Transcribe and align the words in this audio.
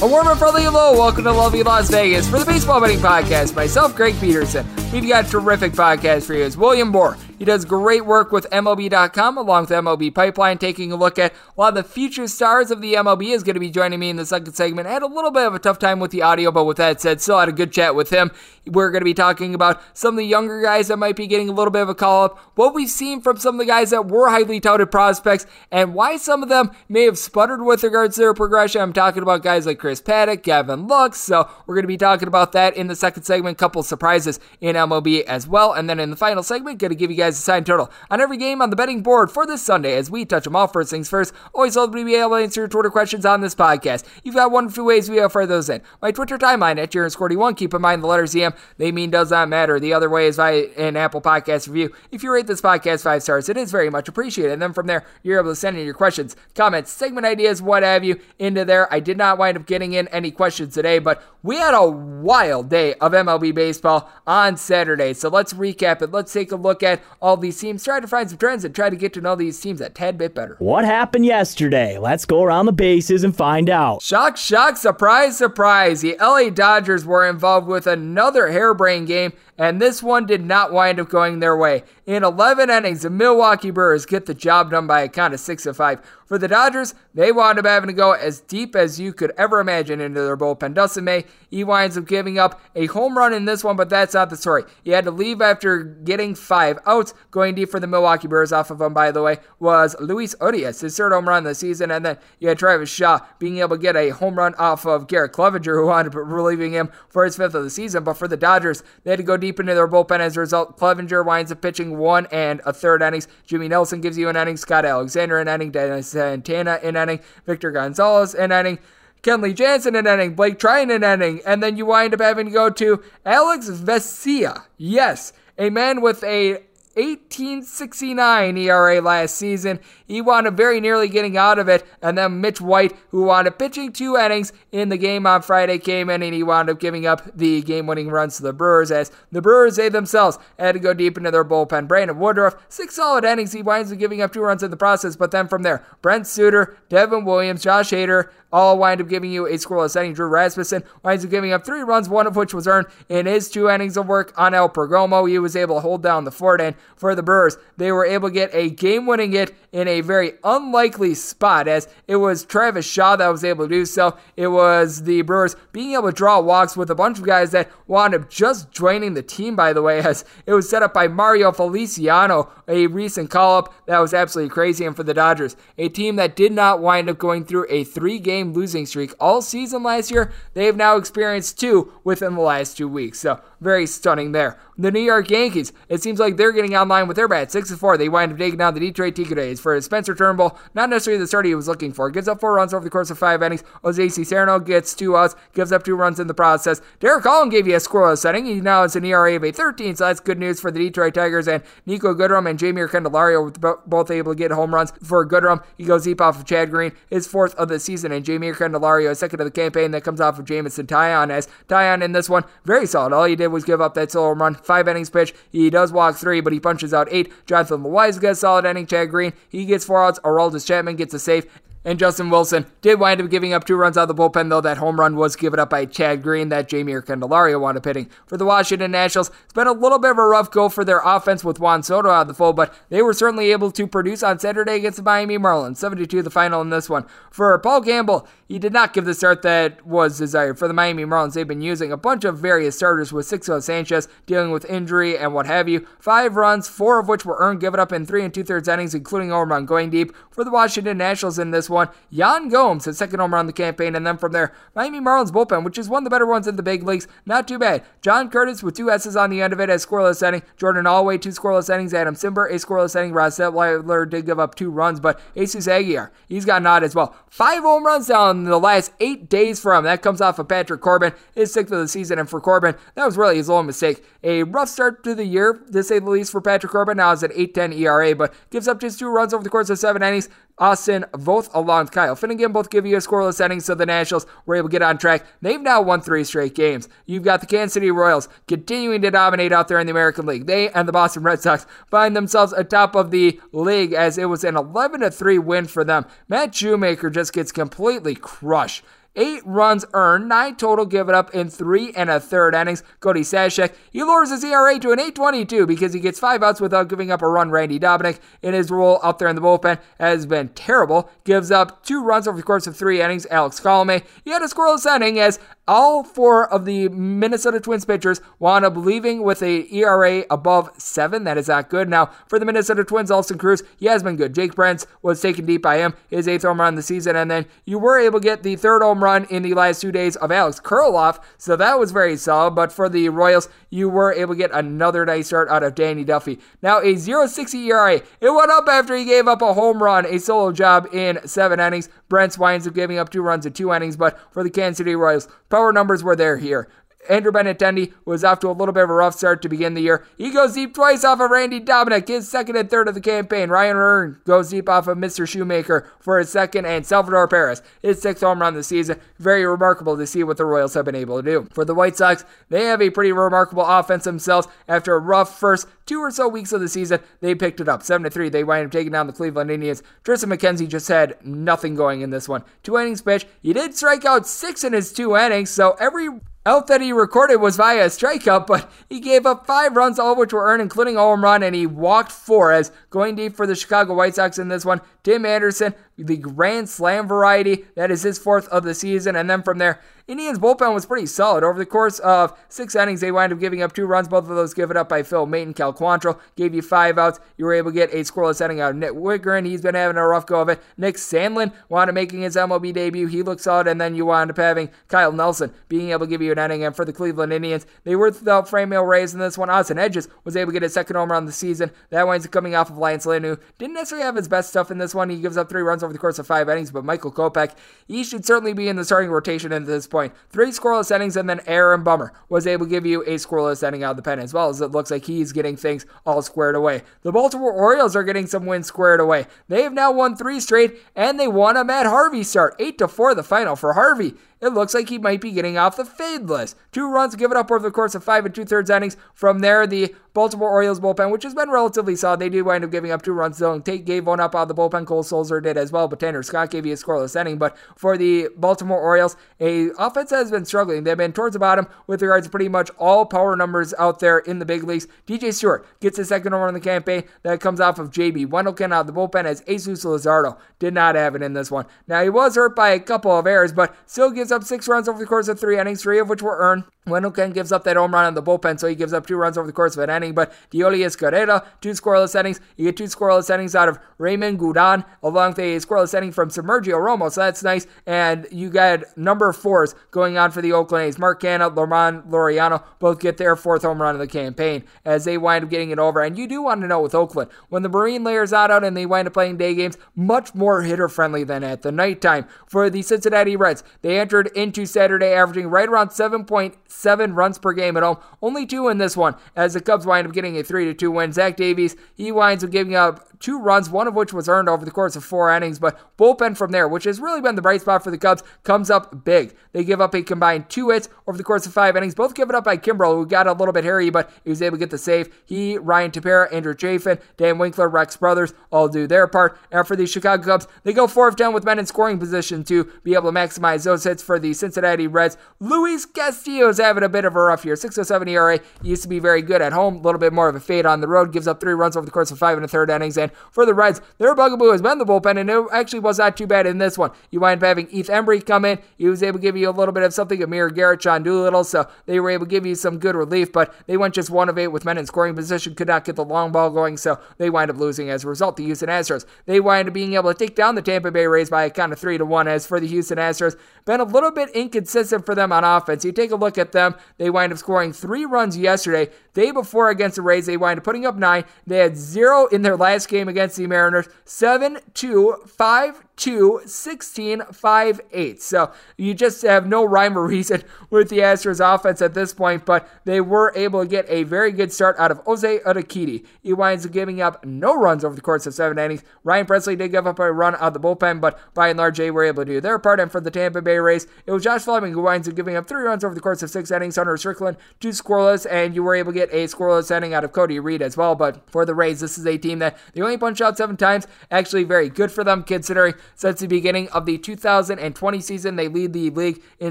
A 0.00 0.06
warm 0.06 0.28
and 0.28 0.38
friendly 0.38 0.62
hello. 0.62 0.92
Welcome 0.92 1.24
to 1.24 1.32
lovely 1.32 1.64
Las 1.64 1.90
Vegas 1.90 2.28
for 2.28 2.38
the 2.38 2.44
Baseball 2.44 2.80
Betting 2.80 3.00
Podcast. 3.00 3.56
Myself, 3.56 3.96
Greg 3.96 4.14
Peterson. 4.20 4.64
We've 4.92 5.08
got 5.08 5.26
a 5.26 5.28
terrific 5.28 5.72
podcast 5.72 6.24
for 6.24 6.34
you. 6.34 6.44
It's 6.44 6.56
William 6.56 6.92
Boor. 6.92 7.16
He 7.38 7.44
does 7.44 7.64
great 7.64 8.04
work 8.04 8.32
with 8.32 8.50
MLB.com 8.50 9.38
along 9.38 9.62
with 9.62 9.70
MLB 9.70 10.12
Pipeline, 10.12 10.58
taking 10.58 10.90
a 10.90 10.96
look 10.96 11.18
at 11.18 11.32
a 11.32 11.60
lot 11.60 11.68
of 11.68 11.74
the 11.76 11.88
future 11.88 12.26
stars 12.26 12.70
of 12.72 12.80
the 12.80 12.94
MLB 12.94 13.32
is 13.32 13.44
going 13.44 13.54
to 13.54 13.60
be 13.60 13.70
joining 13.70 14.00
me 14.00 14.10
in 14.10 14.16
the 14.16 14.26
second 14.26 14.54
segment. 14.54 14.88
I 14.88 14.92
had 14.92 15.02
a 15.02 15.06
little 15.06 15.30
bit 15.30 15.46
of 15.46 15.54
a 15.54 15.58
tough 15.60 15.78
time 15.78 16.00
with 16.00 16.10
the 16.10 16.22
audio, 16.22 16.50
but 16.50 16.64
with 16.64 16.78
that 16.78 17.00
said, 17.00 17.20
still 17.20 17.38
had 17.38 17.48
a 17.48 17.52
good 17.52 17.72
chat 17.72 17.94
with 17.94 18.10
him. 18.10 18.32
We're 18.66 18.90
going 18.90 19.00
to 19.00 19.04
be 19.04 19.14
talking 19.14 19.54
about 19.54 19.80
some 19.96 20.14
of 20.14 20.18
the 20.18 20.26
younger 20.26 20.60
guys 20.60 20.88
that 20.88 20.96
might 20.96 21.16
be 21.16 21.26
getting 21.26 21.48
a 21.48 21.52
little 21.52 21.70
bit 21.70 21.82
of 21.82 21.88
a 21.88 21.94
call 21.94 22.24
up, 22.24 22.38
what 22.56 22.74
we've 22.74 22.90
seen 22.90 23.20
from 23.20 23.36
some 23.38 23.54
of 23.54 23.58
the 23.60 23.70
guys 23.70 23.90
that 23.90 24.08
were 24.08 24.28
highly 24.28 24.58
touted 24.58 24.90
prospects, 24.90 25.46
and 25.70 25.94
why 25.94 26.16
some 26.16 26.42
of 26.42 26.48
them 26.48 26.72
may 26.88 27.04
have 27.04 27.18
sputtered 27.18 27.62
with 27.62 27.84
regards 27.84 28.16
to 28.16 28.22
their 28.22 28.34
progression. 28.34 28.80
I'm 28.80 28.92
talking 28.92 29.22
about 29.22 29.42
guys 29.42 29.64
like 29.64 29.78
Chris 29.78 30.02
Paddack, 30.02 30.42
Gavin 30.42 30.88
Lux, 30.88 31.18
so 31.18 31.48
we're 31.66 31.76
going 31.76 31.84
to 31.84 31.88
be 31.88 31.96
talking 31.96 32.28
about 32.28 32.52
that 32.52 32.76
in 32.76 32.88
the 32.88 32.96
second 32.96 33.22
segment. 33.22 33.58
Couple 33.58 33.82
surprises 33.82 34.40
in 34.60 34.74
MLB 34.74 35.22
as 35.24 35.46
well, 35.46 35.72
and 35.72 35.88
then 35.88 36.00
in 36.00 36.10
the 36.10 36.16
final 36.16 36.42
segment, 36.42 36.78
going 36.78 36.90
to 36.90 36.96
give 36.96 37.10
you 37.10 37.16
guys 37.16 37.27
a 37.36 37.42
sign 37.42 37.64
total 37.64 37.90
on 38.10 38.20
every 38.20 38.36
game 38.36 38.62
on 38.62 38.70
the 38.70 38.76
betting 38.76 39.02
board 39.02 39.30
for 39.30 39.44
this 39.44 39.60
Sunday 39.60 39.96
as 39.96 40.10
we 40.10 40.24
touch 40.24 40.44
them 40.44 40.56
all. 40.56 40.68
First 40.68 40.90
things 40.90 41.08
first, 41.08 41.34
always 41.52 41.76
love 41.76 41.92
to 41.92 42.04
be 42.04 42.14
able 42.14 42.30
to 42.30 42.36
answer 42.36 42.60
your 42.60 42.68
Twitter 42.68 42.90
questions 42.90 43.26
on 43.26 43.40
this 43.40 43.54
podcast. 43.54 44.04
You've 44.24 44.36
got 44.36 44.50
one 44.50 44.72
two 44.72 44.84
ways 44.84 45.10
we 45.10 45.18
for 45.28 45.46
those 45.46 45.68
in. 45.68 45.82
My 46.00 46.12
Twitter 46.12 46.38
timeline 46.38 46.78
at 46.78 46.90
JaronScorty1. 46.90 47.56
Keep 47.56 47.74
in 47.74 47.82
mind 47.82 48.02
the 48.02 48.06
letters 48.06 48.36
EM, 48.36 48.54
they 48.76 48.92
mean 48.92 49.10
does 49.10 49.30
not 49.30 49.48
matter. 49.48 49.80
The 49.80 49.92
other 49.92 50.08
way 50.08 50.26
is 50.26 50.36
via 50.36 50.68
an 50.76 50.96
Apple 50.96 51.20
Podcast 51.20 51.66
review. 51.66 51.92
If 52.12 52.22
you 52.22 52.32
rate 52.32 52.46
this 52.46 52.60
podcast 52.60 53.02
five 53.02 53.22
stars, 53.22 53.48
it 53.48 53.56
is 53.56 53.70
very 53.72 53.90
much 53.90 54.08
appreciated. 54.08 54.52
And 54.52 54.62
then 54.62 54.72
from 54.72 54.86
there, 54.86 55.04
you're 55.22 55.40
able 55.40 55.50
to 55.50 55.56
send 55.56 55.76
in 55.76 55.84
your 55.84 55.94
questions, 55.94 56.36
comments, 56.54 56.90
segment 56.90 57.26
ideas, 57.26 57.60
what 57.60 57.82
have 57.82 58.04
you, 58.04 58.20
into 58.38 58.64
there. 58.64 58.92
I 58.92 59.00
did 59.00 59.18
not 59.18 59.38
wind 59.38 59.58
up 59.58 59.66
getting 59.66 59.92
in 59.92 60.08
any 60.08 60.30
questions 60.30 60.74
today, 60.74 60.98
but 60.98 61.22
we 61.42 61.56
had 61.56 61.74
a 61.74 61.88
wild 61.88 62.68
day 62.68 62.94
of 62.94 63.12
MLB 63.12 63.54
baseball 63.54 64.10
on 64.26 64.56
Saturday. 64.56 65.14
So 65.14 65.28
let's 65.28 65.52
recap 65.52 66.02
it. 66.02 66.12
Let's 66.12 66.32
take 66.32 66.52
a 66.52 66.56
look 66.56 66.82
at 66.82 67.02
all 67.20 67.36
these 67.36 67.58
teams, 67.58 67.84
try 67.84 68.00
to 68.00 68.06
find 68.06 68.28
some 68.28 68.38
trends, 68.38 68.64
and 68.64 68.74
try 68.74 68.90
to 68.90 68.96
get 68.96 69.12
to 69.14 69.20
know 69.20 69.34
these 69.34 69.60
teams 69.60 69.80
a 69.80 69.88
tad 69.88 70.18
bit 70.18 70.34
better. 70.34 70.56
What 70.58 70.84
happened 70.84 71.26
yesterday? 71.26 71.98
Let's 71.98 72.24
go 72.24 72.42
around 72.42 72.66
the 72.66 72.72
bases 72.72 73.24
and 73.24 73.34
find 73.34 73.68
out. 73.68 74.02
Shock, 74.02 74.36
shock, 74.36 74.76
surprise, 74.76 75.36
surprise. 75.36 76.00
The 76.00 76.16
LA 76.20 76.50
Dodgers 76.50 77.04
were 77.04 77.28
involved 77.28 77.66
with 77.66 77.86
another 77.86 78.48
harebrained 78.48 79.08
game, 79.08 79.32
and 79.58 79.82
this 79.82 80.02
one 80.02 80.24
did 80.24 80.44
not 80.44 80.72
wind 80.72 81.00
up 81.00 81.08
going 81.08 81.40
their 81.40 81.56
way. 81.56 81.82
In 82.06 82.24
11 82.24 82.70
innings, 82.70 83.02
the 83.02 83.10
Milwaukee 83.10 83.70
Brewers 83.72 84.06
get 84.06 84.26
the 84.26 84.34
job 84.34 84.70
done 84.70 84.86
by 84.86 85.02
a 85.02 85.08
count 85.08 85.34
of 85.34 85.40
6 85.40 85.64
to 85.64 85.74
5. 85.74 86.00
For 86.28 86.36
the 86.36 86.46
Dodgers, 86.46 86.94
they 87.14 87.32
wound 87.32 87.58
up 87.58 87.64
having 87.64 87.88
to 87.88 87.94
go 87.94 88.12
as 88.12 88.40
deep 88.40 88.76
as 88.76 89.00
you 89.00 89.14
could 89.14 89.32
ever 89.38 89.60
imagine 89.60 89.98
into 89.98 90.20
their 90.20 90.36
bullpen. 90.36 90.74
Dustin 90.74 91.04
May, 91.04 91.24
he 91.50 91.64
winds 91.64 91.96
up 91.96 92.06
giving 92.06 92.38
up 92.38 92.60
a 92.74 92.84
home 92.86 93.16
run 93.16 93.32
in 93.32 93.46
this 93.46 93.64
one, 93.64 93.76
but 93.76 93.88
that's 93.88 94.12
not 94.12 94.28
the 94.28 94.36
story. 94.36 94.64
He 94.84 94.90
had 94.90 95.04
to 95.04 95.10
leave 95.10 95.40
after 95.40 95.82
getting 95.82 96.34
five 96.34 96.78
outs. 96.86 97.14
Going 97.30 97.54
deep 97.54 97.70
for 97.70 97.80
the 97.80 97.86
Milwaukee 97.86 98.28
Brewers 98.28 98.52
off 98.52 98.70
of 98.70 98.80
him, 98.80 98.92
by 98.92 99.10
the 99.10 99.22
way, 99.22 99.38
was 99.58 99.96
Luis 100.00 100.34
Urias, 100.40 100.82
his 100.82 100.96
third 100.96 101.12
home 101.12 101.26
run 101.26 101.44
this 101.44 101.58
season. 101.58 101.90
And 101.90 102.04
then 102.04 102.18
you 102.40 102.48
had 102.48 102.58
Travis 102.58 102.90
Shaw 102.90 103.20
being 103.38 103.58
able 103.58 103.76
to 103.76 103.82
get 103.82 103.96
a 103.96 104.10
home 104.10 104.34
run 104.34 104.54
off 104.56 104.84
of 104.84 105.08
Garrett 105.08 105.32
Cleavinger, 105.32 105.80
who 105.80 105.86
wound 105.86 106.08
up 106.08 106.14
relieving 106.14 106.72
him 106.72 106.90
for 107.08 107.24
his 107.24 107.38
fifth 107.38 107.54
of 107.54 107.64
the 107.64 107.70
season. 107.70 108.04
But 108.04 108.18
for 108.18 108.28
the 108.28 108.36
Dodgers, 108.36 108.82
they 109.04 109.12
had 109.12 109.18
to 109.18 109.22
go 109.22 109.38
deep 109.38 109.47
into 109.48 109.74
their 109.74 109.88
bullpen. 109.88 110.20
As 110.20 110.36
a 110.36 110.40
result, 110.40 110.78
Cleavinger 110.78 111.24
winds 111.24 111.52
up 111.52 111.62
pitching 111.62 111.96
one 111.98 112.26
and 112.30 112.60
a 112.66 112.72
third 112.72 113.02
innings. 113.02 113.28
Jimmy 113.46 113.68
Nelson 113.68 114.00
gives 114.00 114.18
you 114.18 114.28
an 114.28 114.36
inning. 114.36 114.56
Scott 114.56 114.84
Alexander 114.84 115.38
an 115.38 115.48
inning. 115.48 115.70
Dennis 115.70 116.08
Santana 116.08 116.80
an 116.82 116.96
inning. 116.96 117.20
Victor 117.46 117.70
Gonzalez 117.70 118.34
an 118.34 118.52
inning. 118.52 118.78
Kenley 119.22 119.54
Jansen 119.54 119.96
an 119.96 120.06
inning, 120.06 120.34
Blake 120.34 120.58
Treinen 120.58 121.02
an 121.02 121.20
inning, 121.20 121.40
and 121.44 121.62
then 121.62 121.76
you 121.76 121.86
wind 121.86 122.14
up 122.14 122.20
having 122.20 122.46
to 122.46 122.52
go 122.52 122.70
to 122.70 123.02
Alex 123.26 123.68
Vesia. 123.68 124.62
Yes, 124.76 125.32
a 125.58 125.70
man 125.70 126.00
with 126.00 126.22
a 126.22 126.62
1869 126.94 128.56
ERA 128.56 129.00
last 129.00 129.34
season. 129.34 129.80
He 130.08 130.22
wound 130.22 130.46
up 130.46 130.54
very 130.54 130.80
nearly 130.80 131.08
getting 131.08 131.36
out 131.36 131.58
of 131.58 131.68
it, 131.68 131.86
and 132.02 132.18
then 132.18 132.40
Mitch 132.40 132.60
White, 132.60 132.96
who 133.10 133.24
wound 133.24 133.46
up 133.46 133.58
pitching 133.58 133.92
two 133.92 134.16
innings 134.16 134.52
in 134.72 134.88
the 134.88 134.96
game 134.96 135.26
on 135.26 135.42
Friday, 135.42 135.78
came 135.78 136.10
in 136.10 136.22
and 136.22 136.34
he 136.34 136.42
wound 136.42 136.70
up 136.70 136.80
giving 136.80 137.06
up 137.06 137.22
the 137.36 137.62
game-winning 137.62 138.08
runs 138.08 138.38
to 138.38 138.42
the 138.42 138.52
Brewers 138.52 138.90
as 138.90 139.12
the 139.30 139.42
Brewers 139.42 139.76
they 139.76 139.90
themselves 139.90 140.38
had 140.58 140.72
to 140.72 140.78
go 140.78 140.94
deep 140.94 141.18
into 141.18 141.30
their 141.30 141.44
bullpen. 141.44 141.86
Brandon 141.86 142.18
Woodruff, 142.18 142.56
six 142.68 142.96
solid 142.96 143.24
innings, 143.24 143.52
he 143.52 143.62
winds 143.62 143.92
up 143.92 143.98
giving 143.98 144.22
up 144.22 144.32
two 144.32 144.40
runs 144.40 144.62
in 144.62 144.70
the 144.70 144.76
process, 144.76 145.14
but 145.14 145.30
then 145.30 145.46
from 145.46 145.62
there, 145.62 145.84
Brent 146.00 146.26
Suter, 146.26 146.78
Devin 146.88 147.24
Williams, 147.24 147.62
Josh 147.62 147.90
Hader, 147.90 148.30
all 148.50 148.78
wind 148.78 149.00
up 149.00 149.08
giving 149.08 149.30
you 149.30 149.46
a 149.46 149.52
scoreless 149.52 149.94
inning. 149.94 150.14
Drew 150.14 150.26
Rasmussen 150.26 150.82
winds 151.02 151.22
up 151.22 151.30
giving 151.30 151.52
up 151.52 151.66
three 151.66 151.82
runs, 151.82 152.08
one 152.08 152.26
of 152.26 152.34
which 152.34 152.54
was 152.54 152.66
earned 152.66 152.86
in 153.10 153.26
his 153.26 153.50
two 153.50 153.68
innings 153.68 153.98
of 153.98 154.06
work 154.06 154.32
Angel 154.38 154.70
Perdomo. 154.70 155.28
He 155.28 155.38
was 155.38 155.54
able 155.54 155.74
to 155.76 155.80
hold 155.82 156.02
down 156.02 156.24
the 156.24 156.30
fourth, 156.30 156.62
and 156.62 156.74
for 156.96 157.14
the 157.14 157.22
Brewers. 157.22 157.58
They 157.76 157.92
were 157.92 158.06
able 158.06 158.28
to 158.28 158.34
get 158.34 158.50
a 158.54 158.70
game 158.70 159.04
winning 159.04 159.32
hit 159.32 159.54
in 159.70 159.86
a 159.86 159.97
very 160.00 160.32
unlikely 160.44 161.14
spot 161.14 161.68
as 161.68 161.88
it 162.06 162.16
was 162.16 162.44
Travis 162.44 162.86
Shaw 162.86 163.16
that 163.16 163.28
was 163.28 163.44
able 163.44 163.66
to 163.66 163.74
do 163.74 163.84
so. 163.84 164.16
It 164.36 164.48
was 164.48 165.02
the 165.04 165.22
Brewers 165.22 165.56
being 165.72 165.92
able 165.92 166.10
to 166.10 166.12
draw 166.12 166.40
walks 166.40 166.76
with 166.76 166.90
a 166.90 166.94
bunch 166.94 167.18
of 167.18 167.26
guys 167.26 167.50
that 167.52 167.70
wound 167.86 168.14
up 168.14 168.30
just 168.30 168.70
joining 168.70 169.14
the 169.14 169.22
team, 169.22 169.56
by 169.56 169.72
the 169.72 169.82
way, 169.82 170.00
as 170.02 170.24
it 170.46 170.52
was 170.52 170.68
set 170.68 170.82
up 170.82 170.94
by 170.94 171.08
Mario 171.08 171.52
Feliciano, 171.52 172.50
a 172.66 172.86
recent 172.86 173.30
call 173.30 173.58
up 173.58 173.74
that 173.86 173.98
was 173.98 174.14
absolutely 174.14 174.50
crazy. 174.52 174.84
And 174.84 174.96
for 174.96 175.02
the 175.02 175.14
Dodgers, 175.14 175.56
a 175.76 175.88
team 175.88 176.16
that 176.16 176.36
did 176.36 176.52
not 176.52 176.80
wind 176.80 177.08
up 177.08 177.18
going 177.18 177.44
through 177.44 177.66
a 177.68 177.84
three 177.84 178.18
game 178.18 178.52
losing 178.52 178.86
streak 178.86 179.12
all 179.20 179.42
season 179.42 179.82
last 179.82 180.10
year, 180.10 180.32
they 180.54 180.66
have 180.66 180.76
now 180.76 180.96
experienced 180.96 181.58
two 181.58 181.92
within 182.04 182.34
the 182.34 182.40
last 182.40 182.76
two 182.76 182.88
weeks. 182.88 183.18
So 183.18 183.40
very 183.60 183.86
stunning 183.86 184.32
there. 184.32 184.58
The 184.80 184.92
New 184.92 185.00
York 185.00 185.28
Yankees, 185.28 185.72
it 185.88 186.04
seems 186.04 186.20
like 186.20 186.36
they're 186.36 186.52
getting 186.52 186.76
online 186.76 187.08
with 187.08 187.16
their 187.16 187.26
bat. 187.26 187.50
6 187.50 187.72
4. 187.72 187.98
They 187.98 188.08
wind 188.08 188.30
up 188.30 188.38
taking 188.38 188.58
down 188.58 188.74
the 188.74 188.80
Detroit 188.80 189.16
Tigres 189.16 189.58
for 189.58 189.80
Spencer 189.80 190.14
Turnbull. 190.14 190.56
Not 190.72 190.88
necessarily 190.88 191.20
the 191.20 191.26
start 191.26 191.46
he 191.46 191.54
was 191.56 191.66
looking 191.66 191.92
for. 191.92 192.10
Gives 192.10 192.28
up 192.28 192.38
four 192.38 192.54
runs 192.54 192.72
over 192.72 192.84
the 192.84 192.90
course 192.90 193.10
of 193.10 193.18
five 193.18 193.42
innings. 193.42 193.64
Jose 193.82 194.08
Serrano 194.10 194.60
gets 194.60 194.94
two 194.94 195.16
outs, 195.16 195.34
gives 195.52 195.72
up 195.72 195.82
two 195.82 195.96
runs 195.96 196.20
in 196.20 196.28
the 196.28 196.34
process. 196.34 196.80
Derek 197.00 197.24
Holland 197.24 197.50
gave 197.50 197.66
you 197.66 197.74
a 197.74 197.78
scoreless 197.78 198.18
setting. 198.18 198.46
He 198.46 198.60
now 198.60 198.82
has 198.82 198.94
an 198.94 199.04
ERA 199.04 199.34
of 199.34 199.42
a 199.42 199.50
13, 199.50 199.96
so 199.96 200.06
that's 200.06 200.20
good 200.20 200.38
news 200.38 200.60
for 200.60 200.70
the 200.70 200.78
Detroit 200.78 201.14
Tigers. 201.14 201.48
And 201.48 201.64
Niko 201.84 202.16
Goodrum 202.16 202.48
and 202.48 202.56
Jeimer 202.56 202.88
Candelario 202.88 203.60
were 203.60 203.80
both 203.84 204.12
able 204.12 204.32
to 204.32 204.38
get 204.38 204.52
home 204.52 204.72
runs 204.72 204.92
for 205.02 205.26
Goodrum. 205.26 205.64
He 205.76 205.86
goes 205.86 206.04
deep 206.04 206.20
off 206.20 206.38
of 206.38 206.44
Chad 206.44 206.70
Green, 206.70 206.92
his 207.10 207.26
fourth 207.26 207.52
of 207.56 207.68
the 207.68 207.80
season, 207.80 208.12
and 208.12 208.24
Jeimer 208.24 208.54
Candelario, 208.54 209.16
second 209.16 209.40
of 209.40 209.44
the 209.44 209.50
campaign 209.50 209.90
that 209.90 210.04
comes 210.04 210.20
off 210.20 210.38
of 210.38 210.44
Jameson 210.44 210.86
Taillon. 210.86 211.30
As 211.30 211.48
Taillon 211.66 212.00
in 212.04 212.12
this 212.12 212.30
one, 212.30 212.44
very 212.64 212.86
solid. 212.86 213.12
All 213.12 213.24
he 213.24 213.34
did 213.34 213.48
was 213.48 213.64
give 213.64 213.80
up 213.80 213.94
that 213.94 214.12
solo 214.12 214.34
run, 214.34 214.54
five 214.68 214.86
innings 214.86 215.10
pitch. 215.10 215.34
He 215.50 215.68
does 215.70 215.90
walk 215.92 216.14
three, 216.16 216.40
but 216.40 216.52
he 216.52 216.60
punches 216.60 216.94
out 216.94 217.08
eight. 217.10 217.32
Jonathan 217.46 217.82
gets 218.20 218.38
solid 218.38 218.64
inning. 218.64 218.86
Chad 218.86 219.10
Green, 219.10 219.32
he 219.48 219.64
gets 219.64 219.84
four 219.84 220.04
outs. 220.04 220.20
Aroldis 220.20 220.64
Chapman 220.64 220.94
gets 220.94 221.14
a 221.14 221.18
save. 221.18 221.46
And 221.88 221.98
Justin 221.98 222.28
Wilson 222.28 222.66
did 222.82 223.00
wind 223.00 223.18
up 223.18 223.30
giving 223.30 223.54
up 223.54 223.64
two 223.64 223.74
runs 223.74 223.96
out 223.96 224.10
of 224.10 224.14
the 224.14 224.22
bullpen, 224.22 224.50
though 224.50 224.60
that 224.60 224.76
home 224.76 225.00
run 225.00 225.16
was 225.16 225.36
given 225.36 225.58
up 225.58 225.70
by 225.70 225.86
Chad 225.86 226.22
Green 226.22 226.50
that 226.50 226.68
Jeimer 226.68 227.02
Candelario 227.02 227.58
wound 227.58 227.78
up 227.78 227.86
hitting. 227.86 228.10
For 228.26 228.36
the 228.36 228.44
Washington 228.44 228.90
Nationals, 228.90 229.30
it's 229.44 229.54
been 229.54 229.66
a 229.66 229.72
little 229.72 229.98
bit 229.98 230.10
of 230.10 230.18
a 230.18 230.26
rough 230.26 230.50
go 230.50 230.68
for 230.68 230.84
their 230.84 231.00
offense 231.02 231.42
with 231.42 231.58
Juan 231.58 231.82
Soto 231.82 232.10
out 232.10 232.20
of 232.20 232.28
the 232.28 232.34
fold, 232.34 232.56
but 232.56 232.74
they 232.90 233.00
were 233.00 233.14
certainly 233.14 233.52
able 233.52 233.70
to 233.70 233.86
produce 233.86 234.22
on 234.22 234.38
Saturday 234.38 234.74
against 234.74 234.98
the 234.98 235.02
Miami 235.02 235.38
Marlins. 235.38 235.78
72 235.78 236.20
the 236.20 236.28
final 236.28 236.60
in 236.60 236.68
this 236.68 236.90
one. 236.90 237.06
For 237.30 237.58
Paul 237.58 237.80
Campbell, 237.80 238.28
he 238.46 238.58
did 238.58 238.74
not 238.74 238.92
give 238.92 239.06
the 239.06 239.14
start 239.14 239.40
that 239.40 239.86
was 239.86 240.18
desired. 240.18 240.58
For 240.58 240.68
the 240.68 240.74
Miami 240.74 241.06
Marlins, 241.06 241.32
they've 241.32 241.48
been 241.48 241.62
using 241.62 241.90
a 241.90 241.96
bunch 241.96 242.24
of 242.24 242.38
various 242.38 242.76
starters 242.76 243.14
with 243.14 243.26
Sixto 243.26 243.62
Sanchez 243.62 244.08
dealing 244.26 244.50
with 244.50 244.66
injury 244.66 245.16
and 245.16 245.32
what 245.32 245.46
have 245.46 245.70
you. 245.70 245.86
Five 245.98 246.36
runs, 246.36 246.68
four 246.68 246.98
of 246.98 247.08
which 247.08 247.24
were 247.24 247.38
earned, 247.38 247.60
given 247.60 247.80
up 247.80 247.92
in 247.92 248.04
three 248.04 248.24
and 248.24 248.34
two 248.34 248.44
thirds 248.44 248.68
innings, 248.68 248.94
including 248.94 249.30
home 249.30 249.50
run 249.50 249.64
going 249.64 249.88
deep. 249.88 250.14
For 250.30 250.44
the 250.44 250.50
Washington 250.50 250.98
Nationals 250.98 251.38
in 251.38 251.50
this 251.50 251.70
one, 251.70 251.77
Yan 252.10 252.48
Gomes, 252.48 252.84
his 252.84 252.98
second 252.98 253.20
home 253.20 253.34
run 253.34 253.46
the 253.46 253.52
campaign, 253.52 253.94
and 253.94 254.06
then 254.06 254.18
from 254.18 254.32
there, 254.32 254.52
Miami 254.74 255.00
Marlins 255.00 255.30
bullpen, 255.30 255.64
which 255.64 255.78
is 255.78 255.88
one 255.88 256.00
of 256.00 256.04
the 256.04 256.10
better 256.10 256.26
ones 256.26 256.46
in 256.46 256.56
the 256.56 256.62
big 256.62 256.82
leagues. 256.82 257.06
Not 257.26 257.46
too 257.46 257.58
bad. 257.58 257.84
John 258.02 258.30
Curtis 258.30 258.62
with 258.62 258.76
two 258.76 258.90
S's 258.90 259.16
on 259.16 259.30
the 259.30 259.42
end 259.42 259.52
of 259.52 259.60
it 259.60 259.70
as 259.70 259.84
scoreless 259.84 260.26
inning. 260.26 260.42
Jordan 260.56 260.84
Holloway, 260.84 261.18
two 261.18 261.30
scoreless 261.30 261.72
innings. 261.72 261.94
Adam 261.94 262.14
Cimber, 262.14 262.50
a 262.50 262.54
scoreless 262.54 262.96
inning. 262.96 263.12
Ross 263.12 263.38
Detwiler 263.38 264.08
did 264.08 264.26
give 264.26 264.38
up 264.38 264.54
two 264.54 264.70
runs, 264.70 265.00
but 265.00 265.20
Jesus 265.34 265.68
Aguilar, 265.68 266.12
he's 266.28 266.44
got 266.44 266.62
not 266.62 266.82
as 266.82 266.94
well. 266.94 267.14
Five 267.28 267.62
home 267.62 267.86
runs 267.86 268.08
down 268.08 268.38
in 268.38 268.44
the 268.44 268.58
last 268.58 268.92
eight 269.00 269.28
days 269.28 269.60
for 269.60 269.74
him. 269.74 269.84
That 269.84 270.02
comes 270.02 270.20
off 270.20 270.38
of 270.38 270.48
Patrick 270.48 270.80
Corbin, 270.80 271.12
his 271.34 271.52
sixth 271.52 271.72
of 271.72 271.78
the 271.78 271.88
season, 271.88 272.18
and 272.18 272.28
for 272.28 272.40
Corbin, 272.40 272.74
that 272.94 273.04
was 273.04 273.16
really 273.16 273.36
his 273.36 273.50
own 273.50 273.66
mistake. 273.66 274.04
A 274.22 274.42
rough 274.42 274.68
start 274.68 275.04
to 275.04 275.14
the 275.14 275.24
year, 275.24 275.54
to 275.72 275.82
say 275.82 275.98
the 275.98 276.10
least, 276.10 276.32
for 276.32 276.40
Patrick 276.40 276.72
Corbin. 276.72 276.96
Now 276.96 277.12
is 277.12 277.22
at 277.22 277.30
8.10 277.30 277.78
ERA, 277.78 278.14
but 278.14 278.34
gives 278.50 278.68
up 278.68 278.80
just 278.80 278.98
two 278.98 279.08
runs 279.08 279.32
over 279.32 279.44
the 279.44 279.50
course 279.50 279.70
of 279.70 279.78
seven 279.78 280.02
innings. 280.02 280.28
Austin 280.58 281.04
Voth 281.12 281.48
along 281.54 281.84
with 281.84 281.92
Kyle 281.92 282.16
Finnegan, 282.16 282.52
both 282.52 282.70
give 282.70 282.86
you 282.86 282.96
a 282.96 283.00
scoreless 283.00 283.44
inning, 283.44 283.60
so 283.60 283.74
the 283.74 283.86
Nationals 283.86 284.26
were 284.46 284.56
able 284.56 284.68
to 284.68 284.72
get 284.72 284.82
on 284.82 284.98
track. 284.98 285.24
They've 285.40 285.60
now 285.60 285.80
won 285.82 286.00
three 286.00 286.24
straight 286.24 286.54
games. 286.54 286.88
You've 287.06 287.22
got 287.22 287.40
the 287.40 287.46
Kansas 287.46 287.74
City 287.74 287.90
Royals 287.90 288.28
continuing 288.46 289.02
to 289.02 289.10
dominate 289.10 289.52
out 289.52 289.68
there 289.68 289.78
in 289.78 289.86
the 289.86 289.92
American 289.92 290.26
League. 290.26 290.46
They 290.46 290.70
and 290.70 290.88
the 290.88 290.92
Boston 290.92 291.22
Red 291.22 291.40
Sox 291.40 291.66
find 291.90 292.16
themselves 292.16 292.52
atop 292.52 292.94
of 292.94 293.10
the 293.10 293.40
league 293.52 293.92
as 293.92 294.18
it 294.18 294.26
was 294.26 294.44
an 294.44 294.56
11 294.56 295.08
3 295.10 295.38
win 295.38 295.66
for 295.66 295.84
them. 295.84 296.06
Matt 296.28 296.54
Shoemaker 296.54 297.10
just 297.10 297.32
gets 297.32 297.52
completely 297.52 298.14
crushed. 298.14 298.84
Eight 299.18 299.42
runs 299.44 299.84
earned, 299.94 300.28
nine 300.28 300.54
total 300.54 300.86
given 300.86 301.12
up 301.12 301.34
in 301.34 301.50
three 301.50 301.92
and 301.94 302.08
a 302.08 302.20
third 302.20 302.54
innings. 302.54 302.84
Cody 303.00 303.22
Stashak, 303.22 303.74
he 303.90 304.04
lowers 304.04 304.30
his 304.30 304.44
ERA 304.44 304.78
to 304.78 304.92
an 304.92 305.00
822 305.00 305.66
because 305.66 305.92
he 305.92 305.98
gets 305.98 306.20
five 306.20 306.40
outs 306.40 306.60
without 306.60 306.88
giving 306.88 307.10
up 307.10 307.20
a 307.20 307.26
run. 307.26 307.50
Randy 307.50 307.80
Dobnak, 307.80 308.20
in 308.42 308.54
his 308.54 308.70
role 308.70 309.00
out 309.02 309.18
there 309.18 309.26
in 309.26 309.34
the 309.34 309.42
bullpen, 309.42 309.80
has 309.98 310.24
been 310.24 310.50
terrible. 310.50 311.10
Gives 311.24 311.50
up 311.50 311.82
two 311.82 312.00
runs 312.00 312.28
over 312.28 312.36
the 312.36 312.44
course 312.44 312.68
of 312.68 312.76
three 312.76 313.02
innings. 313.02 313.26
Alex 313.26 313.58
Colome, 313.58 314.04
he 314.24 314.30
had 314.30 314.40
a 314.42 314.46
scoreless 314.46 314.86
inning 314.86 315.18
as 315.18 315.40
all 315.68 316.02
four 316.02 316.52
of 316.52 316.64
the 316.64 316.88
Minnesota 316.88 317.60
Twins 317.60 317.84
pitchers 317.84 318.20
wound 318.38 318.64
up 318.64 318.76
leaving 318.76 319.22
with 319.22 319.42
a 319.42 319.72
ERA 319.72 320.24
above 320.30 320.70
seven. 320.78 321.24
That 321.24 321.38
is 321.38 321.48
not 321.48 321.68
good. 321.68 321.88
Now, 321.88 322.06
for 322.26 322.38
the 322.38 322.46
Minnesota 322.46 322.82
Twins, 322.82 323.10
Austin 323.10 323.38
Cruz, 323.38 323.62
he 323.76 323.86
has 323.86 324.02
been 324.02 324.16
good. 324.16 324.34
Jake 324.34 324.54
Brentz 324.54 324.86
was 325.02 325.20
taken 325.20 325.44
deep 325.44 325.62
by 325.62 325.76
him, 325.78 325.94
his 326.08 326.26
eighth 326.26 326.42
home 326.42 326.60
run 326.60 326.72
of 326.72 326.76
the 326.76 326.82
season, 326.82 327.14
and 327.14 327.30
then 327.30 327.46
you 327.66 327.78
were 327.78 327.98
able 327.98 328.18
to 328.18 328.24
get 328.24 328.42
the 328.42 328.56
third 328.56 328.82
home 328.82 329.04
run 329.04 329.26
in 329.26 329.42
the 329.42 329.54
last 329.54 329.80
two 329.80 329.92
days 329.92 330.16
of 330.16 330.32
Alex 330.32 330.58
Kirilloff, 330.58 331.22
so 331.36 331.54
that 331.54 331.78
was 331.78 331.92
very 331.92 332.16
solid. 332.16 332.52
But 332.52 332.72
for 332.72 332.88
the 332.88 333.10
Royals, 333.10 333.48
you 333.70 333.88
were 333.88 334.12
able 334.12 334.34
to 334.34 334.38
get 334.38 334.50
another 334.52 335.04
nice 335.04 335.26
start 335.26 335.50
out 335.50 335.62
of 335.62 335.74
Danny 335.74 336.02
Duffy. 336.02 336.38
Now, 336.62 336.78
a 336.78 336.94
0.60 336.94 337.66
ERA. 337.66 338.00
It 338.20 338.30
went 338.30 338.50
up 338.50 338.66
after 338.68 338.96
he 338.96 339.04
gave 339.04 339.28
up 339.28 339.42
a 339.42 339.52
home 339.52 339.82
run, 339.82 340.06
a 340.06 340.18
solo 340.18 340.52
job 340.52 340.88
in 340.92 341.20
seven 341.26 341.60
innings. 341.60 341.90
Brentz 342.08 342.38
winds 342.38 342.66
up 342.66 342.74
giving 342.74 342.98
up 342.98 343.10
two 343.10 343.20
runs 343.20 343.44
in 343.44 343.52
two 343.52 343.72
innings, 343.72 343.96
but 343.96 344.18
for 344.32 344.42
the 344.42 344.50
Kansas 344.50 344.78
City 344.78 344.96
Royals, 344.96 345.28
power 345.58 345.72
numbers 345.72 346.04
were 346.04 346.14
there 346.14 346.36
here. 346.36 346.68
Andrew 347.08 347.32
Benintendi 347.32 347.92
was 348.04 348.24
off 348.24 348.40
to 348.40 348.50
a 348.50 348.52
little 348.52 348.72
bit 348.72 348.84
of 348.84 348.90
a 348.90 348.94
rough 348.94 349.14
start 349.14 349.42
to 349.42 349.48
begin 349.48 349.74
the 349.74 349.80
year. 349.80 350.06
He 350.16 350.30
goes 350.30 350.54
deep 350.54 350.74
twice 350.74 351.04
off 351.04 351.20
of 351.20 351.30
Randy 351.30 351.60
Dobnak, 351.60 352.08
his 352.08 352.28
second 352.28 352.56
and 352.56 352.70
third 352.70 352.88
of 352.88 352.94
the 352.94 353.00
campaign. 353.00 353.50
Ryan 353.50 353.76
O'Hearn 353.76 354.20
goes 354.24 354.50
deep 354.50 354.68
off 354.68 354.86
of 354.86 354.98
Mr. 354.98 355.26
Shoemaker 355.26 355.90
for 356.00 356.18
his 356.18 356.30
second, 356.30 356.66
and 356.66 356.86
Salvador 356.86 357.28
Perez, 357.28 357.62
his 357.82 358.00
sixth 358.00 358.22
home 358.22 358.40
run 358.40 358.48
of 358.48 358.54
the 358.56 358.62
season. 358.62 359.00
Very 359.18 359.44
remarkable 359.46 359.96
to 359.96 360.06
see 360.06 360.22
what 360.22 360.36
the 360.36 360.44
Royals 360.44 360.74
have 360.74 360.84
been 360.84 360.94
able 360.94 361.22
to 361.22 361.28
do. 361.28 361.48
For 361.52 361.64
the 361.64 361.74
White 361.74 361.96
Sox, 361.96 362.24
they 362.48 362.64
have 362.64 362.82
a 362.82 362.90
pretty 362.90 363.12
remarkable 363.12 363.64
offense 363.64 364.04
themselves. 364.04 364.48
After 364.68 364.94
a 364.94 365.00
rough 365.00 365.38
first 365.38 365.66
two 365.86 366.00
or 366.00 366.10
so 366.10 366.28
weeks 366.28 366.52
of 366.52 366.60
the 366.60 366.68
season, 366.68 367.00
they 367.20 367.34
picked 367.34 367.60
it 367.60 367.68
up. 367.68 367.82
7 367.82 368.04
to 368.04 368.10
3, 368.10 368.28
they 368.28 368.44
wind 368.44 368.66
up 368.66 368.72
taking 368.72 368.92
down 368.92 369.06
the 369.06 369.12
Cleveland 369.12 369.50
Indians. 369.50 369.82
Triston 370.04 370.32
McKenzie 370.32 370.68
just 370.68 370.88
had 370.88 371.16
nothing 371.24 371.74
going 371.74 372.02
in 372.02 372.10
this 372.10 372.28
one. 372.28 372.44
Two 372.62 372.76
innings 372.76 373.02
pitch. 373.02 373.26
He 373.42 373.52
did 373.52 373.74
strike 373.74 374.04
out 374.04 374.26
six 374.26 374.64
in 374.64 374.72
his 374.72 374.92
two 374.92 375.16
innings, 375.16 375.50
so 375.50 375.76
every 375.80 376.08
out 376.48 376.66
that 376.66 376.80
he 376.80 376.92
recorded 376.92 377.36
was 377.36 377.56
via 377.56 377.84
a 377.84 377.88
strikeout, 377.88 378.46
but 378.46 378.70
he 378.88 379.00
gave 379.00 379.26
up 379.26 379.46
five 379.46 379.76
runs, 379.76 379.98
all 379.98 380.12
of 380.12 380.18
which 380.18 380.32
were 380.32 380.46
earned, 380.46 380.62
including 380.62 380.96
a 380.96 381.00
home 381.00 381.22
run, 381.22 381.42
and 381.42 381.54
he 381.54 381.66
walked 381.66 382.10
four 382.10 382.52
as 382.52 382.72
going 382.90 383.14
deep 383.14 383.36
for 383.36 383.46
the 383.46 383.54
Chicago 383.54 383.94
White 383.94 384.14
Sox 384.14 384.38
in 384.38 384.48
this 384.48 384.64
one. 384.64 384.80
Tim 385.02 385.26
Anderson, 385.26 385.74
the 385.98 386.16
Grand 386.16 386.68
Slam 386.68 387.06
variety, 387.06 387.64
that 387.74 387.90
is 387.90 388.02
his 388.02 388.18
fourth 388.18 388.48
of 388.48 388.64
the 388.64 388.74
season, 388.74 389.16
and 389.16 389.28
then 389.28 389.42
from 389.42 389.58
there, 389.58 389.80
Indians 390.08 390.38
bullpen 390.38 390.72
was 390.72 390.86
pretty 390.86 391.04
solid. 391.04 391.44
Over 391.44 391.58
the 391.58 391.66
course 391.66 391.98
of 391.98 392.32
six 392.48 392.74
innings, 392.74 393.02
they 393.02 393.12
wind 393.12 393.30
up 393.30 393.40
giving 393.40 393.60
up 393.60 393.74
two 393.74 393.84
runs, 393.84 394.08
both 394.08 394.24
of 394.24 394.34
those 394.34 394.54
given 394.54 394.74
up 394.74 394.88
by 394.88 395.02
Phil 395.02 395.26
Maton. 395.26 395.54
Cal 395.54 395.74
Quantrill 395.74 396.18
gave 396.34 396.54
you 396.54 396.62
five 396.62 396.96
outs. 396.96 397.20
You 397.36 397.44
were 397.44 397.52
able 397.52 397.72
to 397.72 397.74
get 397.74 397.92
a 397.92 397.98
scoreless 397.98 398.42
inning 398.42 398.62
out 398.62 398.70
of 398.70 398.76
Nick 398.76 398.92
Wittgren. 398.92 399.44
He's 399.44 399.60
been 399.60 399.74
having 399.74 399.98
a 399.98 400.06
rough 400.06 400.24
go 400.24 400.40
of 400.40 400.48
it. 400.48 400.62
Nick 400.78 400.96
Sandlin 400.96 401.52
wound 401.68 401.90
up 401.90 401.94
making 401.94 402.22
his 402.22 402.36
MLB 402.36 402.72
debut. 402.72 403.06
He 403.06 403.22
looked 403.22 403.42
solid, 403.42 403.68
and 403.68 403.78
then 403.78 403.94
you 403.94 404.06
wound 404.06 404.30
up 404.30 404.38
having 404.38 404.70
Kyle 404.88 405.12
Nelson 405.12 405.52
being 405.68 405.90
able 405.90 406.06
to 406.06 406.10
give 406.10 406.22
you 406.22 406.32
an 406.32 406.38
inning. 406.38 406.64
And 406.64 406.74
for 406.74 406.86
the 406.86 406.92
Cleveland 406.94 407.34
Indians, 407.34 407.66
they 407.84 407.94
were 407.94 408.06
without 408.06 408.48
Franmil 408.48 408.88
Reyes 408.88 409.12
in 409.12 409.20
this 409.20 409.36
one. 409.36 409.50
Austin 409.50 409.76
Hedges 409.76 410.08
was 410.24 410.38
able 410.38 410.52
to 410.52 410.54
get 410.54 410.62
his 410.62 410.72
second 410.72 410.96
home 410.96 411.12
run 411.12 411.24
of 411.24 411.26
the 411.26 411.32
season. 411.34 411.70
That 411.90 412.06
winds 412.06 412.24
up 412.24 412.32
coming 412.32 412.54
off 412.54 412.70
of 412.70 412.78
Lance 412.78 413.04
Lynn, 413.04 413.24
who 413.24 413.38
didn't 413.58 413.74
necessarily 413.74 414.06
have 414.06 414.16
his 414.16 414.28
best 414.28 414.48
stuff 414.48 414.70
in 414.70 414.78
this 414.78 414.94
one. 414.94 415.10
He 415.10 415.20
gives 415.20 415.36
up 415.36 415.50
three 415.50 415.60
runs 415.60 415.82
over 415.88 415.94
the 415.94 415.98
course 415.98 416.18
of 416.18 416.26
five 416.26 416.48
innings, 416.50 416.70
but 416.70 416.84
Michael 416.84 417.10
Kopech, 417.10 417.54
he 417.86 418.04
should 418.04 418.26
certainly 418.26 418.52
be 418.52 418.68
in 418.68 418.76
the 418.76 418.84
starting 418.84 419.10
rotation 419.10 419.52
at 419.52 419.64
this 419.64 419.86
point. 419.86 420.12
Three 420.28 420.50
scoreless 420.50 420.94
innings, 420.94 421.16
and 421.16 421.28
then 421.28 421.40
Aaron 421.46 421.82
Bummer 421.82 422.12
was 422.28 422.46
able 422.46 422.66
to 422.66 422.70
give 422.70 422.84
you 422.84 423.02
a 423.02 423.14
scoreless 423.14 423.66
inning 423.66 423.82
out 423.82 423.92
of 423.92 423.96
the 423.96 424.02
pen 424.02 424.18
as 424.18 424.34
well, 424.34 424.50
as 424.50 424.60
it 424.60 424.70
looks 424.70 424.90
like 424.90 425.06
he's 425.06 425.32
getting 425.32 425.56
things 425.56 425.86
all 426.04 426.20
squared 426.20 426.54
away. 426.54 426.82
The 427.02 427.12
Baltimore 427.12 427.52
Orioles 427.52 427.96
are 427.96 428.04
getting 428.04 428.26
some 428.26 428.44
wins 428.44 428.66
squared 428.66 429.00
away. 429.00 429.26
They 429.48 429.62
have 429.62 429.72
now 429.72 429.90
won 429.90 430.14
three 430.14 430.40
straight, 430.40 430.76
and 430.94 431.18
they 431.18 431.28
won 431.28 431.56
a 431.56 431.64
Matt 431.64 431.86
Harvey 431.86 432.22
start. 432.22 432.54
8 432.58 432.76
to 432.78 432.88
4 432.88 433.14
the 433.14 433.22
final 433.22 433.56
for 433.56 433.72
Harvey. 433.72 434.14
It 434.40 434.48
looks 434.48 434.74
like 434.74 434.88
he 434.88 434.98
might 434.98 435.20
be 435.20 435.32
getting 435.32 435.58
off 435.58 435.76
the 435.76 435.84
fade 435.84 436.22
list. 436.22 436.56
Two 436.72 436.88
runs 436.90 437.16
given 437.16 437.36
up 437.36 437.50
over 437.50 437.60
the 437.60 437.70
course 437.70 437.94
of 437.94 438.04
five 438.04 438.24
and 438.24 438.34
two 438.34 438.44
thirds 438.44 438.70
innings. 438.70 438.96
From 439.14 439.40
there, 439.40 439.66
the 439.66 439.94
Baltimore 440.14 440.50
Orioles 440.50 440.80
bullpen, 440.80 441.12
which 441.12 441.22
has 441.22 441.34
been 441.34 441.50
relatively 441.50 441.94
solid, 441.94 442.20
they 442.20 442.28
did 442.28 442.42
wind 442.42 442.64
up 442.64 442.70
giving 442.70 442.90
up 442.90 443.02
two 443.02 443.12
runs. 443.12 443.38
Dylan 443.38 443.64
Tate 443.64 443.84
gave 443.84 444.06
one 444.06 444.20
up 444.20 444.34
out 444.34 444.42
of 444.42 444.48
the 444.48 444.54
bullpen. 444.54 444.86
Cole 444.86 445.04
Sulser 445.04 445.42
did 445.42 445.56
as 445.56 445.70
well, 445.70 445.86
but 445.86 446.00
Tanner 446.00 446.22
Scott 446.22 446.50
gave 446.50 446.66
you 446.66 446.72
a 446.72 446.76
scoreless 446.76 447.18
inning. 447.18 447.38
But 447.38 447.56
for 447.76 447.96
the 447.96 448.28
Baltimore 448.36 448.80
Orioles, 448.80 449.16
a 449.40 449.70
offense 449.78 450.10
has 450.10 450.30
been 450.30 450.44
struggling. 450.44 450.84
They've 450.84 450.96
been 450.96 451.12
towards 451.12 451.34
the 451.34 451.38
bottom 451.38 451.68
with 451.86 452.02
regards 452.02 452.26
to 452.26 452.30
pretty 452.30 452.48
much 452.48 452.70
all 452.78 453.06
power 453.06 453.36
numbers 453.36 453.74
out 453.78 454.00
there 454.00 454.18
in 454.18 454.38
the 454.38 454.44
big 454.44 454.64
leagues. 454.64 454.88
DJ 455.06 455.32
Stewart 455.32 455.66
gets 455.80 455.98
his 455.98 456.08
second 456.08 456.32
home 456.32 456.48
in 456.48 456.54
the 456.54 456.60
campaign. 456.60 457.04
That 457.22 457.40
comes 457.40 457.60
off 457.60 457.78
of 457.78 457.90
JB 457.90 458.26
Wendelken 458.26 458.72
out 458.72 458.80
of 458.80 458.86
the 458.88 458.92
bullpen 458.92 459.24
as 459.24 459.42
Jesus 459.42 459.84
Luzardo 459.84 460.36
did 460.58 460.74
not 460.74 460.96
have 460.96 461.14
it 461.14 461.22
in 461.22 461.32
this 461.32 461.50
one. 461.50 461.66
Now 461.86 462.02
he 462.02 462.08
was 462.08 462.34
hurt 462.34 462.56
by 462.56 462.70
a 462.70 462.80
couple 462.80 463.16
of 463.16 463.26
errors, 463.26 463.52
but 463.52 463.74
still 463.86 464.10
gives 464.10 464.27
up 464.32 464.44
six 464.44 464.68
runs 464.68 464.88
over 464.88 464.98
the 464.98 465.06
course 465.06 465.28
of 465.28 465.38
three 465.38 465.58
innings, 465.58 465.82
three 465.82 465.98
of 465.98 466.08
which 466.08 466.22
were 466.22 466.38
earned. 466.38 466.64
Wendelken 466.86 467.34
gives 467.34 467.52
up 467.52 467.64
that 467.64 467.76
home 467.76 467.92
run 467.92 468.06
on 468.06 468.14
the 468.14 468.22
bullpen, 468.22 468.58
so 468.58 468.66
he 468.66 468.74
gives 468.74 468.92
up 468.92 469.06
two 469.06 469.16
runs 469.16 469.36
over 469.36 469.46
the 469.46 469.52
course 469.52 469.76
of 469.76 469.82
an 469.82 469.90
inning. 469.90 470.14
But 470.14 470.32
Deolis 470.50 470.96
Guerrero, 470.96 471.42
two 471.60 471.70
scoreless 471.70 472.18
innings. 472.18 472.40
You 472.56 472.64
get 472.66 472.76
two 472.76 472.84
scoreless 472.84 473.32
innings 473.32 473.54
out 473.54 473.68
of 473.68 473.78
Reymin 473.98 474.38
Guduan, 474.38 474.84
along 475.02 475.30
with 475.30 475.38
a 475.40 475.56
scoreless 475.56 475.96
inning 475.96 476.12
from 476.12 476.30
Sergio 476.30 476.74
Romo, 476.74 477.10
so 477.10 477.20
that's 477.20 477.42
nice. 477.42 477.66
And 477.86 478.26
you 478.30 478.50
got 478.50 478.84
number 478.96 479.32
fours 479.32 479.74
going 479.90 480.16
on 480.16 480.30
for 480.30 480.40
the 480.40 480.52
Oakland 480.52 480.86
A's. 480.86 480.98
Mark 480.98 481.20
Canha, 481.20 481.54
Lerman 481.54 482.08
Laureano 482.08 482.62
both 482.78 483.00
get 483.00 483.16
their 483.16 483.36
fourth 483.36 483.62
home 483.62 483.82
run 483.82 483.94
of 483.94 484.00
the 484.00 484.06
campaign 484.06 484.64
as 484.84 485.04
they 485.04 485.18
wind 485.18 485.44
up 485.44 485.50
getting 485.50 485.70
it 485.70 485.78
over. 485.78 486.02
And 486.02 486.16
you 486.16 486.26
do 486.26 486.42
want 486.42 486.60
to 486.62 486.66
know 486.66 486.80
with 486.80 486.94
Oakland, 486.94 487.30
when 487.48 487.62
the 487.62 487.68
Marine 487.68 488.04
layers 488.04 488.32
out, 488.32 488.50
out 488.50 488.64
and 488.64 488.76
they 488.76 488.86
wind 488.86 489.06
up 489.06 489.14
playing 489.14 489.36
day 489.36 489.54
games, 489.54 489.76
much 489.94 490.34
more 490.34 490.62
hitter 490.62 490.88
friendly 490.88 491.24
than 491.24 491.44
at 491.44 491.62
the 491.62 491.72
nighttime. 491.72 492.26
For 492.46 492.70
the 492.70 492.82
Cincinnati 492.82 493.36
Reds, 493.36 493.62
they 493.82 493.98
entered 494.18 494.36
into 494.36 494.66
Saturday 494.66 495.12
averaging 495.12 495.48
right 495.48 495.68
around 495.68 495.90
7.7 495.90 497.14
runs 497.14 497.38
per 497.38 497.52
game 497.52 497.76
at 497.76 497.82
home. 497.82 497.98
Only 498.20 498.46
two 498.46 498.68
in 498.68 498.78
this 498.78 498.96
one, 498.96 499.14
as 499.36 499.54
the 499.54 499.60
Cubs 499.60 499.86
wind 499.86 500.06
up 500.06 500.12
getting 500.12 500.36
a 500.36 500.42
3 500.42 500.74
2 500.74 500.90
win. 500.90 501.12
Zach 501.12 501.36
Davies, 501.36 501.76
he 501.94 502.10
winds 502.10 502.42
up 502.42 502.50
giving 502.50 502.74
up 502.74 503.08
two 503.20 503.38
runs, 503.38 503.68
one 503.68 503.86
of 503.88 503.94
which 503.94 504.12
was 504.12 504.28
earned 504.28 504.48
over 504.48 504.64
the 504.64 504.70
course 504.70 504.96
of 504.96 505.04
four 505.04 505.34
innings. 505.34 505.58
But 505.58 505.78
bullpen 505.96 506.36
from 506.36 506.52
there, 506.52 506.68
which 506.68 506.84
has 506.84 507.00
really 507.00 507.20
been 507.20 507.34
the 507.34 507.42
bright 507.42 507.60
spot 507.60 507.82
for 507.82 507.90
the 507.90 507.98
Cubs, 507.98 508.22
comes 508.42 508.70
up 508.70 509.04
big. 509.04 509.34
They 509.52 509.64
give 509.64 509.80
up 509.80 509.94
a 509.94 510.02
combined 510.02 510.48
two 510.48 510.70
hits 510.70 510.88
over 511.06 511.18
the 511.18 511.24
course 511.24 511.46
of 511.46 511.52
five 511.52 511.76
innings, 511.76 511.94
both 511.94 512.14
given 512.14 512.34
up 512.34 512.44
by 512.44 512.56
Kimbrel, 512.56 512.94
who 512.94 513.06
got 513.06 513.26
a 513.26 513.32
little 513.32 513.52
bit 513.52 513.64
hairy, 513.64 513.90
but 513.90 514.10
he 514.24 514.30
was 514.30 514.42
able 514.42 514.56
to 514.56 514.60
get 514.60 514.70
the 514.70 514.78
save. 514.78 515.08
He, 515.24 515.58
Ryan 515.58 515.90
Tepera, 515.90 516.32
Andrew 516.32 516.54
Chafin, 516.54 516.98
Dan 517.16 517.38
Winkler, 517.38 517.68
Rex 517.68 517.96
Brothers 517.96 518.34
all 518.50 518.68
do 518.68 518.86
their 518.86 519.06
part. 519.06 519.38
And 519.50 519.66
for 519.66 519.76
the 519.76 519.86
Chicago 519.86 520.22
Cubs, 520.22 520.46
they 520.62 520.72
go 520.72 520.86
four 520.86 521.08
of 521.08 521.16
ten 521.16 521.32
with 521.32 521.44
men 521.44 521.58
in 521.58 521.66
scoring 521.66 521.98
position 521.98 522.44
to 522.44 522.64
be 522.82 522.94
able 522.94 523.12
to 523.12 523.18
maximize 523.18 523.64
those 523.64 523.84
hits 523.84 524.02
for 524.08 524.18
the 524.18 524.32
Cincinnati 524.32 524.86
Reds. 524.86 525.18
Luis 525.38 525.84
Castillo 525.84 526.48
is 526.48 526.56
having 526.56 526.82
a 526.82 526.88
bit 526.88 527.04
of 527.04 527.14
a 527.14 527.20
rough 527.20 527.44
year. 527.44 527.56
607 527.56 528.08
ERA 528.08 528.40
used 528.62 528.82
to 528.82 528.88
be 528.88 528.98
very 528.98 529.20
good 529.20 529.42
at 529.42 529.52
home, 529.52 529.76
a 529.76 529.80
little 529.80 529.98
bit 529.98 530.14
more 530.14 530.30
of 530.30 530.34
a 530.34 530.40
fade 530.40 530.64
on 530.64 530.80
the 530.80 530.88
road, 530.88 531.12
gives 531.12 531.28
up 531.28 531.40
three 531.40 531.52
runs 531.52 531.76
over 531.76 531.84
the 531.84 531.92
course 531.92 532.10
of 532.10 532.18
five 532.18 532.38
and 532.38 532.44
a 532.44 532.48
third 532.48 532.70
innings. 532.70 532.96
And 532.96 533.12
for 533.30 533.44
the 533.44 533.52
Reds, 533.52 533.82
their 533.98 534.14
bugaboo 534.14 534.50
has 534.50 534.62
been 534.62 534.78
the 534.78 534.86
bullpen, 534.86 535.20
and 535.20 535.28
it 535.28 535.44
actually 535.52 535.80
was 535.80 535.98
not 535.98 536.16
too 536.16 536.26
bad 536.26 536.46
in 536.46 536.56
this 536.56 536.78
one. 536.78 536.90
You 537.10 537.20
wind 537.20 537.42
up 537.42 537.46
having 537.46 537.68
Heath 537.68 537.88
Hembree 537.88 538.24
come 538.24 538.46
in. 538.46 538.58
He 538.78 538.88
was 538.88 539.02
able 539.02 539.18
to 539.18 539.22
give 539.22 539.36
you 539.36 539.50
a 539.50 539.52
little 539.52 539.74
bit 539.74 539.82
of 539.82 539.92
something, 539.92 540.22
Amir 540.22 540.48
Garrett, 540.48 540.82
Sean 540.82 541.02
Doolittle, 541.02 541.44
so 541.44 541.68
they 541.84 542.00
were 542.00 542.08
able 542.08 542.24
to 542.24 542.30
give 542.30 542.46
you 542.46 542.54
some 542.54 542.78
good 542.78 542.96
relief, 542.96 543.30
but 543.30 543.54
they 543.66 543.76
went 543.76 543.92
just 543.92 544.08
one 544.08 544.30
of 544.30 544.38
eight 544.38 544.48
with 544.48 544.64
men 544.64 544.78
in 544.78 544.86
scoring 544.86 545.14
position, 545.14 545.54
could 545.54 545.68
not 545.68 545.84
get 545.84 545.96
the 545.96 546.04
long 546.04 546.32
ball 546.32 546.48
going, 546.48 546.78
so 546.78 546.98
they 547.18 547.28
wind 547.28 547.50
up 547.50 547.58
losing 547.58 547.90
as 547.90 548.04
a 548.04 548.08
result. 548.08 548.38
The 548.38 548.44
Houston 548.44 548.70
Astros, 548.70 549.04
they 549.26 549.38
wind 549.38 549.68
up 549.68 549.74
being 549.74 549.92
able 549.92 550.10
to 550.14 550.18
take 550.18 550.34
down 550.34 550.54
the 550.54 550.62
Tampa 550.62 550.90
Bay 550.90 551.06
Rays 551.06 551.28
by 551.28 551.44
a 551.44 551.50
count 551.50 551.74
of 551.74 551.78
three 551.78 551.98
to 551.98 552.06
one. 552.06 552.26
As 552.26 552.46
for 552.46 552.58
the 552.58 552.66
Houston 552.66 552.98
Astros, 552.98 553.36
been 553.64 553.80
a 553.80 553.84
little 553.84 553.97
bit 554.12 554.30
inconsistent 554.30 555.04
for 555.04 555.14
them 555.14 555.32
on 555.32 555.44
offense. 555.44 555.84
You 555.84 555.92
take 555.92 556.10
a 556.10 556.16
look 556.16 556.38
at 556.38 556.52
them, 556.52 556.74
they 556.96 557.10
wind 557.10 557.32
up 557.32 557.38
scoring 557.38 557.72
three 557.72 558.04
runs 558.04 558.36
yesterday. 558.36 558.90
Day 559.14 559.30
before 559.30 559.70
against 559.70 559.96
the 559.96 560.02
Rays, 560.02 560.26
they 560.26 560.36
wind 560.36 560.58
up 560.58 560.64
putting 560.64 560.86
up 560.86 560.96
nine. 560.96 561.24
They 561.46 561.58
had 561.58 561.76
zero 561.76 562.26
in 562.26 562.42
their 562.42 562.56
last 562.56 562.88
game 562.88 563.08
against 563.08 563.36
the 563.36 563.46
Mariners. 563.46 563.88
7 564.04 564.58
2 564.74 565.16
5 565.26 565.84
2 565.98 566.42
16 566.46 567.22
5 567.32 567.80
8. 567.92 568.22
So 568.22 568.52
you 568.76 568.94
just 568.94 569.22
have 569.22 569.46
no 569.46 569.64
rhyme 569.64 569.98
or 569.98 570.06
reason 570.06 570.42
with 570.70 570.88
the 570.88 571.00
Astros 571.00 571.44
offense 571.44 571.82
at 571.82 571.94
this 571.94 572.14
point, 572.14 572.46
but 572.46 572.68
they 572.84 573.00
were 573.00 573.32
able 573.34 573.62
to 573.62 573.68
get 573.68 573.84
a 573.88 574.04
very 574.04 574.32
good 574.32 574.52
start 574.52 574.76
out 574.78 574.90
of 574.90 574.98
Jose 574.98 575.40
Urquidy. 575.40 576.06
He 576.22 576.32
winds 576.32 576.64
up 576.64 576.72
giving 576.72 577.00
up 577.00 577.24
no 577.24 577.54
runs 577.54 577.84
over 577.84 577.94
the 577.94 578.00
course 578.00 578.26
of 578.26 578.34
seven 578.34 578.58
innings. 578.58 578.82
Ryan 579.04 579.26
Pressly 579.26 579.58
did 579.58 579.72
give 579.72 579.86
up 579.86 579.98
a 579.98 580.12
run 580.12 580.34
out 580.36 580.40
of 580.40 580.54
the 580.54 580.60
bullpen, 580.60 581.00
but 581.00 581.18
by 581.34 581.48
and 581.48 581.58
large, 581.58 581.78
they 581.78 581.90
were 581.90 582.04
able 582.04 582.24
to 582.24 582.32
do 582.32 582.40
their 582.40 582.58
part. 582.58 582.80
And 582.80 582.90
for 582.90 583.00
the 583.00 583.10
Tampa 583.10 583.42
Bay 583.42 583.58
Rays, 583.58 583.86
it 584.06 584.12
was 584.12 584.22
Josh 584.22 584.42
Fleming 584.42 584.72
who 584.72 584.82
winds 584.82 585.08
up 585.08 585.14
giving 585.16 585.36
up 585.36 585.48
three 585.48 585.64
runs 585.64 585.84
over 585.84 585.94
the 585.94 586.00
course 586.00 586.22
of 586.22 586.30
six 586.30 586.50
innings. 586.50 586.76
Hunter 586.76 586.96
Strickland, 586.96 587.36
two 587.60 587.70
scoreless, 587.70 588.26
and 588.30 588.54
you 588.54 588.62
were 588.62 588.74
able 588.74 588.92
to 588.92 588.98
get 588.98 589.12
a 589.12 589.24
scoreless 589.24 589.74
inning 589.76 589.94
out 589.94 590.04
of 590.04 590.12
Cody 590.12 590.38
Reed 590.38 590.62
as 590.62 590.76
well. 590.76 590.94
But 590.94 591.28
for 591.28 591.44
the 591.44 591.54
Rays, 591.54 591.80
this 591.80 591.98
is 591.98 592.06
a 592.06 592.16
team 592.16 592.38
that 592.38 592.56
they 592.72 592.80
only 592.80 592.96
punched 592.96 593.20
out 593.20 593.36
seven 593.36 593.56
times. 593.56 593.86
Actually, 594.10 594.44
very 594.44 594.68
good 594.68 594.92
for 594.92 595.02
them 595.02 595.22
considering 595.22 595.74
since 595.94 596.20
the 596.20 596.26
beginning 596.26 596.68
of 596.70 596.86
the 596.86 596.98
2020 596.98 598.00
season, 598.00 598.36
they 598.36 598.48
lead 598.48 598.72
the 598.72 598.90
league 598.90 599.22
in 599.38 599.50